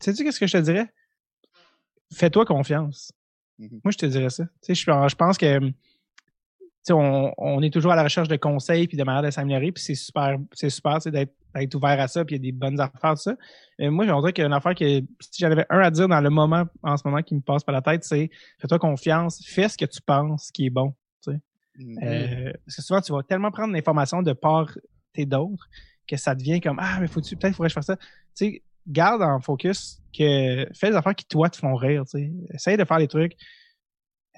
sais-tu 0.00 0.24
qu'est-ce 0.24 0.40
que 0.40 0.46
je 0.46 0.58
te 0.58 0.62
dirais? 0.62 0.92
Fais-toi 2.12 2.44
confiance. 2.44 3.12
Mm-hmm. 3.58 3.80
Moi, 3.84 3.92
je 3.92 3.98
te 3.98 4.06
dirais 4.06 4.30
ça. 4.30 4.44
Tu 4.44 4.50
sais, 4.62 4.74
je, 4.74 4.84
je 4.84 5.14
pense 5.14 5.38
que 5.38 5.60
on, 6.90 7.32
on, 7.38 7.62
est 7.62 7.72
toujours 7.72 7.92
à 7.92 7.96
la 7.96 8.02
recherche 8.02 8.28
de 8.28 8.36
conseils 8.36 8.88
puis 8.88 8.96
de 8.96 9.04
manières 9.04 9.22
de 9.22 9.30
s'améliorer, 9.30 9.70
puis 9.72 9.82
c'est 9.82 9.94
super, 9.94 10.36
c'est 10.52 10.70
super 10.70 10.98
d'être, 10.98 11.32
d'être 11.54 11.74
ouvert 11.74 12.00
à 12.00 12.08
ça, 12.08 12.24
puis 12.24 12.36
il 12.36 12.38
y 12.38 12.48
a 12.48 12.50
des 12.50 12.56
bonnes 12.56 12.80
affaires, 12.80 13.16
ça. 13.16 13.36
Mais 13.78 13.90
moi, 13.90 14.04
j'ai 14.06 14.32
qu'il 14.32 14.42
y 14.42 14.44
a 14.44 14.46
une 14.48 14.52
affaire 14.52 14.74
que 14.74 15.00
si 15.20 15.38
j'avais 15.38 15.64
un 15.70 15.78
à 15.78 15.90
dire 15.90 16.08
dans 16.08 16.20
le 16.20 16.30
moment, 16.30 16.64
en 16.82 16.96
ce 16.96 17.02
moment, 17.06 17.22
qui 17.22 17.34
me 17.34 17.40
passe 17.40 17.62
par 17.62 17.74
la 17.74 17.82
tête, 17.82 18.04
c'est 18.04 18.30
fais-toi 18.58 18.78
confiance, 18.78 19.44
fais 19.46 19.68
ce 19.68 19.76
que 19.78 19.84
tu 19.84 20.00
penses 20.00 20.50
qui 20.50 20.66
est 20.66 20.70
bon. 20.70 20.94
Tu 21.22 21.32
sais. 21.32 21.40
Mm-hmm. 21.78 22.48
euh, 22.48 22.52
parce 22.66 22.76
que 22.76 22.82
souvent, 22.82 23.00
tu 23.00 23.12
vas 23.12 23.22
tellement 23.22 23.50
prendre 23.50 23.72
l'information 23.72 24.22
de 24.22 24.32
part 24.32 24.76
et 25.14 25.26
d'autres 25.26 25.68
que 26.08 26.16
ça 26.16 26.34
devient 26.34 26.60
comme 26.60 26.78
Ah, 26.80 26.98
mais 27.00 27.06
faut-tu, 27.06 27.36
peut-être 27.36 27.54
faudrait 27.54 27.68
que 27.68 27.70
je 27.70 27.74
fasse 27.74 27.86
ça. 27.86 27.96
Tu 27.96 28.06
sais, 28.34 28.62
garde 28.86 29.22
en 29.22 29.40
focus 29.40 30.00
que 30.16 30.66
fais 30.74 30.90
des 30.90 30.96
affaires 30.96 31.14
qui, 31.14 31.24
toi, 31.26 31.48
te 31.48 31.56
font 31.56 31.74
rire. 31.74 32.04
Tu 32.04 32.18
sais. 32.18 32.32
Essaye 32.54 32.76
de 32.76 32.84
faire 32.84 32.98
des 32.98 33.08
trucs 33.08 33.36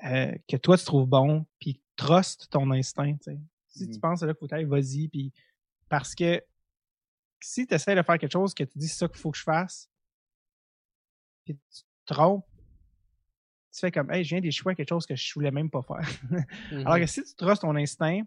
euh, 0.05 0.33
que 0.49 0.57
toi, 0.57 0.77
tu 0.77 0.85
trouves 0.85 1.07
bon, 1.07 1.47
puis 1.59 1.81
trust 1.97 2.49
ton 2.51 2.71
instinct. 2.71 3.17
Si 3.69 3.89
tu 3.89 3.97
mmh. 3.97 4.01
penses 4.01 4.23
là 4.23 4.35
qu'il 4.35 4.39
faut 4.39 4.47
que 4.47 4.65
vas-y. 4.65 5.09
Puis 5.09 5.33
parce 5.89 6.15
que 6.15 6.43
si 7.41 7.67
tu 7.67 7.75
essaies 7.75 7.95
de 7.95 8.03
faire 8.03 8.19
quelque 8.19 8.33
chose 8.33 8.55
que 8.55 8.65
tu 8.65 8.79
dis 8.79 8.89
c'est 8.89 8.99
ça 8.99 9.09
qu'il 9.09 9.19
faut 9.19 9.31
que 9.31 9.39
je 9.39 9.43
fasse, 9.43 9.91
puis 11.45 11.55
tu 11.55 11.83
te 11.83 12.15
trompes, 12.15 12.47
tu 13.73 13.81
fais 13.81 13.91
comme 13.91 14.11
hey, 14.11 14.25
je 14.25 14.31
viens 14.31 14.41
d'échouer 14.41 14.73
à 14.73 14.75
quelque 14.75 14.89
chose 14.89 15.07
que 15.07 15.17
je 15.17 15.35
voulais 15.35 15.51
même 15.51 15.71
pas 15.71 15.83
faire. 15.83 16.09
Alors 16.71 16.97
que 16.97 17.03
mmh 17.03 17.07
si 17.07 17.25
tu 17.25 17.35
trustes 17.35 17.63
ton 17.63 17.75
instinct, 17.77 18.23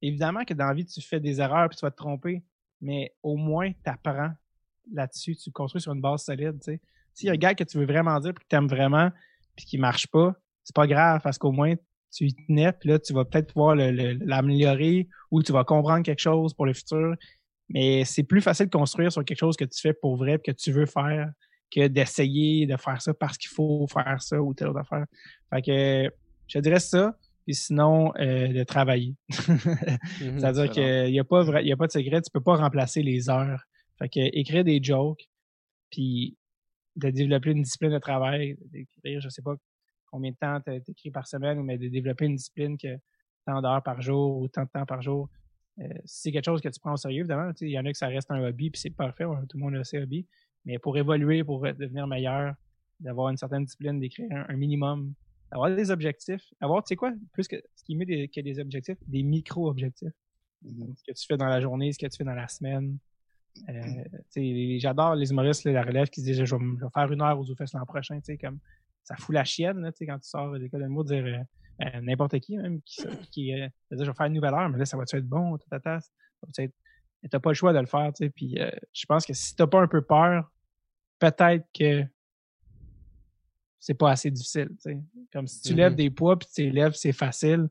évidemment 0.00 0.44
que 0.44 0.54
dans 0.54 0.66
la 0.66 0.74
vie, 0.74 0.84
tu 0.84 1.00
fais 1.00 1.20
des 1.20 1.40
erreurs 1.40 1.68
puis 1.68 1.78
tu 1.78 1.84
vas 1.84 1.90
te 1.90 1.96
tromper, 1.96 2.42
mais 2.80 3.14
au 3.22 3.36
moins, 3.36 3.72
tu 3.72 3.90
apprends 3.90 4.32
là-dessus, 4.92 5.36
tu 5.36 5.50
construis 5.50 5.80
sur 5.80 5.92
une 5.92 6.00
base 6.00 6.24
solide, 6.24 6.58
tu 6.58 6.72
sais. 6.72 6.80
S'il 7.14 7.26
y 7.26 7.30
a 7.30 7.32
un 7.32 7.36
gars 7.36 7.54
que 7.54 7.64
tu 7.64 7.78
veux 7.78 7.86
vraiment 7.86 8.18
dire 8.20 8.32
puis 8.34 8.44
que 8.44 8.48
tu 8.48 8.56
aimes 8.56 8.68
vraiment 8.68 9.10
puis 9.54 9.66
qui 9.66 9.78
marche 9.78 10.06
pas, 10.06 10.34
c'est 10.64 10.74
pas 10.74 10.86
grave 10.86 11.20
parce 11.22 11.38
qu'au 11.38 11.52
moins, 11.52 11.74
tu 12.12 12.26
y 12.26 12.34
tenais, 12.34 12.72
puis 12.72 12.90
là, 12.90 12.98
tu 12.98 13.12
vas 13.12 13.24
peut-être 13.24 13.52
pouvoir 13.52 13.74
l'améliorer 13.74 15.08
ou 15.30 15.42
tu 15.42 15.52
vas 15.52 15.64
comprendre 15.64 16.02
quelque 16.02 16.20
chose 16.20 16.54
pour 16.54 16.66
le 16.66 16.74
futur. 16.74 17.14
Mais 17.68 18.04
c'est 18.04 18.22
plus 18.22 18.42
facile 18.42 18.66
de 18.66 18.70
construire 18.70 19.10
sur 19.10 19.24
quelque 19.24 19.38
chose 19.38 19.56
que 19.56 19.64
tu 19.64 19.80
fais 19.80 19.94
pour 19.94 20.16
vrai, 20.16 20.38
que 20.38 20.52
tu 20.52 20.72
veux 20.72 20.86
faire, 20.86 21.30
que 21.70 21.88
d'essayer 21.88 22.66
de 22.66 22.76
faire 22.76 23.00
ça 23.00 23.14
parce 23.14 23.38
qu'il 23.38 23.48
faut 23.48 23.86
faire 23.86 24.20
ça 24.20 24.40
ou 24.40 24.52
telle 24.52 24.68
autre 24.68 24.80
affaire. 24.80 25.06
Fait 25.50 25.62
que 25.62 26.14
je 26.48 26.58
dirais 26.58 26.80
ça, 26.80 27.16
puis 27.46 27.54
sinon 27.54 28.12
euh, 28.18 28.48
de 28.48 28.64
travailler. 28.64 29.14
Mhm, 30.20 30.38
C'est-à-dire 30.38 30.70
qu'il 30.70 31.12
n'y 31.12 31.18
a 31.18 31.24
pas 31.24 31.42
vrai, 31.42 31.64
y 31.64 31.72
a 31.72 31.76
pas 31.76 31.86
de 31.86 31.92
secret, 31.92 32.20
tu 32.20 32.30
peux 32.30 32.42
pas 32.42 32.56
remplacer 32.56 33.02
les 33.02 33.30
heures. 33.30 33.64
Fait 33.98 34.08
que 34.08 34.20
écrire 34.38 34.64
des 34.64 34.82
jokes, 34.82 35.28
puis 35.90 36.36
de 36.96 37.10
développer 37.10 37.50
une 37.50 37.62
discipline 37.62 37.92
de 37.92 37.98
travail, 37.98 38.56
d'écrire, 38.70 39.20
je 39.20 39.28
sais 39.28 39.42
pas 39.42 39.54
combien 40.12 40.30
de 40.30 40.36
temps 40.36 40.60
tu 40.60 40.90
écrit 40.90 41.10
par 41.10 41.26
semaine, 41.26 41.62
mais 41.62 41.78
de 41.78 41.88
développer 41.88 42.26
une 42.26 42.36
discipline 42.36 42.76
que 42.76 42.98
tant 43.46 43.60
d'heures 43.60 43.82
par 43.82 44.00
jour 44.00 44.38
ou 44.38 44.48
tant 44.48 44.64
de 44.64 44.68
temps 44.68 44.86
par 44.86 45.02
jour, 45.02 45.28
euh, 45.80 45.88
c'est 46.04 46.30
quelque 46.30 46.44
chose 46.44 46.60
que 46.60 46.68
tu 46.68 46.78
prends 46.78 46.92
au 46.92 46.96
sérieux, 46.96 47.20
évidemment. 47.20 47.50
Il 47.60 47.70
y 47.70 47.78
en 47.78 47.84
a 47.84 47.90
que 47.90 47.98
ça 47.98 48.06
reste 48.06 48.30
un 48.30 48.42
hobby, 48.44 48.70
puis 48.70 48.80
c'est 48.80 48.90
parfait, 48.90 49.24
tout 49.48 49.56
le 49.56 49.62
monde 49.62 49.74
a 49.74 49.84
ses 49.84 50.02
hobbies. 50.02 50.26
Mais 50.64 50.78
pour 50.78 50.96
évoluer, 50.96 51.42
pour 51.42 51.62
devenir 51.62 52.06
meilleur, 52.06 52.54
d'avoir 53.00 53.30
une 53.30 53.36
certaine 53.36 53.64
discipline, 53.64 53.98
d'écrire 53.98 54.28
un, 54.30 54.56
minimum, 54.56 55.12
d'avoir 55.50 55.74
des 55.74 55.90
objectifs, 55.90 56.44
avoir, 56.60 56.84
tu 56.84 56.88
sais 56.88 56.96
quoi, 56.96 57.12
plus 57.32 57.48
que 57.48 57.56
ce 57.74 57.82
qui 57.82 57.96
met 57.96 58.04
des, 58.04 58.28
que 58.28 58.40
des 58.40 58.60
objectifs, 58.60 58.98
des 59.06 59.22
micro-objectifs. 59.22 60.12
Mm-hmm. 60.64 60.96
Ce 60.96 61.02
que 61.02 61.12
tu 61.12 61.26
fais 61.26 61.36
dans 61.36 61.46
la 61.46 61.60
journée, 61.60 61.90
ce 61.90 61.98
que 61.98 62.06
tu 62.06 62.16
fais 62.18 62.24
dans 62.24 62.34
la 62.34 62.48
semaine. 62.48 62.98
Euh, 63.68 64.78
J'adore 64.78 65.14
les 65.14 65.30
humoristes, 65.30 65.64
la 65.64 65.82
relève 65.82 66.08
qui 66.08 66.20
se 66.20 66.26
disent 66.26 66.44
je 66.44 66.56
vais, 66.56 66.88
faire 66.94 67.12
une 67.12 67.20
heure 67.20 67.38
aux 67.38 67.44
Zoufest 67.44 67.74
l'an 67.74 67.84
prochain, 67.84 68.18
tu 68.18 68.26
sais, 68.26 68.38
comme 68.38 68.58
ça 69.04 69.16
fout 69.16 69.34
la 69.34 69.44
chienne, 69.44 69.80
là, 69.80 69.90
quand 69.92 70.18
tu 70.18 70.28
sors 70.28 70.52
de 70.52 70.58
l'école 70.58 70.82
de 70.82 70.88
mots, 70.88 71.04
dire 71.04 71.24
euh, 71.24 71.84
euh, 71.84 72.00
n'importe 72.00 72.38
qui, 72.40 72.56
même, 72.56 72.80
qui, 72.82 73.02
qui 73.30 73.60
euh, 73.60 73.68
je 73.90 73.96
vais 73.96 74.12
faire 74.12 74.26
une 74.26 74.34
nouvelle 74.34 74.54
heure, 74.54 74.68
mais 74.68 74.78
là, 74.78 74.84
ça 74.84 74.96
va-tu 74.96 75.16
être 75.16 75.26
bon, 75.26 75.56
tata, 75.70 75.98
tu 76.54 76.70
t'as 77.30 77.40
pas 77.40 77.50
le 77.50 77.54
choix 77.54 77.72
de 77.72 77.78
le 77.78 77.86
faire, 77.86 78.12
tu 78.12 78.24
sais, 78.24 78.30
puis 78.30 78.58
je 78.92 79.06
pense 79.06 79.24
que 79.24 79.32
si 79.32 79.54
t'as 79.54 79.66
pas 79.66 79.80
un 79.80 79.86
peu 79.86 80.02
peur, 80.02 80.50
peut-être 81.18 81.66
que 81.72 82.04
c'est 83.78 83.94
pas 83.94 84.10
assez 84.10 84.30
difficile, 84.30 84.68
tu 84.70 84.92
sais. 84.92 84.98
Comme 85.32 85.46
si 85.46 85.60
tu 85.60 85.74
lèves 85.74 85.92
mm-hmm. 85.92 85.96
des 85.96 86.10
poids, 86.10 86.38
puis 86.38 86.48
tu 86.54 86.70
lèves, 86.70 86.92
c'est 86.94 87.12
facile, 87.12 87.68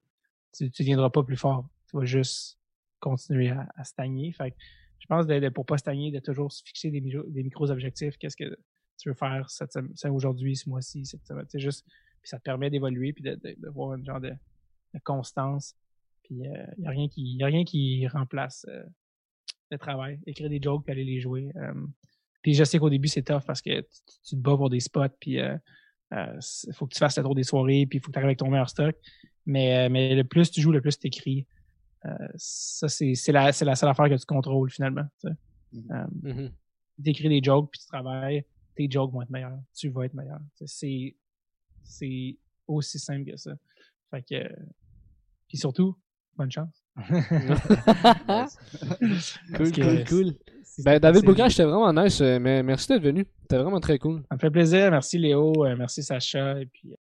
tu, 0.53 0.69
tu 0.69 0.83
viendras 0.83 1.09
pas 1.09 1.23
plus 1.23 1.37
fort. 1.37 1.67
Tu 1.89 1.97
vas 1.97 2.05
juste 2.05 2.59
continuer 2.99 3.49
à, 3.49 3.83
stagner. 3.83 4.31
Fait 4.31 4.53
je 4.99 5.07
pense 5.07 5.25
de, 5.25 5.39
de, 5.39 5.49
pour 5.49 5.65
pas 5.65 5.77
stagner, 5.77 6.11
de 6.11 6.19
toujours 6.19 6.51
se 6.51 6.63
fixer 6.63 6.91
des, 6.91 7.01
des 7.01 7.43
micros-objectifs. 7.43 8.17
Qu'est-ce 8.17 8.37
que 8.37 8.57
tu 9.01 9.09
veux 9.09 9.15
faire 9.15 9.49
cette, 9.49 9.77
aujourd'hui, 10.05 10.55
ce 10.55 10.69
mois-ci, 10.69 11.05
cette 11.05 11.25
semaine. 11.25 11.45
juste, 11.55 11.85
puis 12.21 12.29
ça 12.29 12.37
te 12.37 12.43
permet 12.43 12.69
d'évoluer 12.69 13.13
puis 13.13 13.23
de, 13.23 13.39
de, 13.43 13.69
voir 13.69 13.93
un 13.93 14.03
genre 14.03 14.21
de, 14.21 14.31
constance. 15.03 15.75
Puis 16.23 16.35
il 16.35 16.47
euh, 16.47 16.65
n'y 16.77 16.87
a 16.87 16.89
rien 16.91 17.07
qui 17.07 17.21
y 17.35 17.43
a 17.43 17.47
rien 17.47 17.63
qui 17.63 18.07
remplace 18.07 18.65
euh, 18.69 18.83
le 19.71 19.77
travail, 19.77 20.19
écrire 20.27 20.49
des 20.49 20.61
jokes 20.61 20.83
puis 20.83 20.91
aller 20.91 21.03
les 21.03 21.19
jouer. 21.19 21.51
Euh. 21.55 21.73
puis 22.43 22.53
je 22.53 22.63
sais 22.63 22.77
qu'au 22.77 22.89
début 22.89 23.07
c'est 23.07 23.23
tough 23.23 23.43
parce 23.47 23.61
que 23.61 23.81
tu, 23.81 24.35
te 24.35 24.41
bats 24.41 24.57
pour 24.57 24.69
des 24.69 24.81
spots 24.81 25.15
puis 25.19 25.37
il 25.37 26.73
faut 26.73 26.85
que 26.85 26.93
tu 26.93 26.99
fasses 26.99 27.17
le 27.17 27.23
tour 27.23 27.35
des 27.35 27.43
soirées 27.43 27.87
puis 27.87 27.97
il 27.97 28.01
faut 28.01 28.07
que 28.07 28.13
tu 28.13 28.19
arrives 28.19 28.27
avec 28.27 28.39
ton 28.39 28.49
meilleur 28.49 28.69
stock. 28.69 28.95
Mais 29.47 29.89
mais 29.89 30.13
le 30.13 30.23
plus 30.23 30.51
tu 30.51 30.61
joues, 30.61 30.71
le 30.71 30.81
plus 30.81 30.99
tu 30.99 31.07
écris. 31.07 31.47
ça 32.35 32.87
c'est 32.87 33.15
c'est 33.15 33.31
la 33.31 33.51
c'est 33.51 33.65
la 33.65 33.75
seule 33.75 33.89
affaire 33.89 34.09
que 34.09 34.15
tu 34.15 34.25
contrôles 34.25 34.69
finalement. 34.69 35.05
Tu 35.21 35.27
mm-hmm. 35.79 36.51
mm-hmm. 36.99 37.29
des 37.29 37.41
jokes 37.43 37.71
puis 37.71 37.79
tu 37.79 37.87
travailles 37.87 38.45
tes 38.75 38.89
jokes 38.89 39.11
vont 39.11 39.21
être 39.21 39.29
meilleurs. 39.29 39.59
Tu 39.73 39.89
vas 39.89 40.05
être 40.05 40.13
meilleur. 40.13 40.39
C'est, 40.65 41.15
c'est 41.83 42.37
aussi 42.67 42.99
simple 42.99 43.29
que 43.31 43.37
ça. 43.37 43.51
Fait 44.09 44.21
que, 44.21 44.49
puis 45.47 45.57
surtout, 45.57 45.97
bonne 46.35 46.51
chance. 46.51 46.83
cool, 49.55 49.71
cool, 49.71 50.05
cool. 50.07 50.33
Ben, 50.79 50.99
David 50.99 51.23
Bocage, 51.25 51.51
c'était 51.51 51.63
vraiment 51.63 51.93
nice, 51.93 52.21
euh, 52.21 52.39
mais 52.39 52.63
merci 52.63 52.87
d'être 52.87 53.03
venu. 53.03 53.25
C'était 53.41 53.57
vraiment 53.57 53.79
très 53.79 53.97
cool. 53.99 54.23
Ça 54.29 54.35
me 54.35 54.39
fait 54.39 54.51
plaisir. 54.51 54.91
Merci 54.91 55.17
Léo, 55.17 55.65
euh, 55.65 55.75
merci 55.77 56.03
Sacha, 56.03 56.59
et 56.59 56.65
puis 56.65 56.93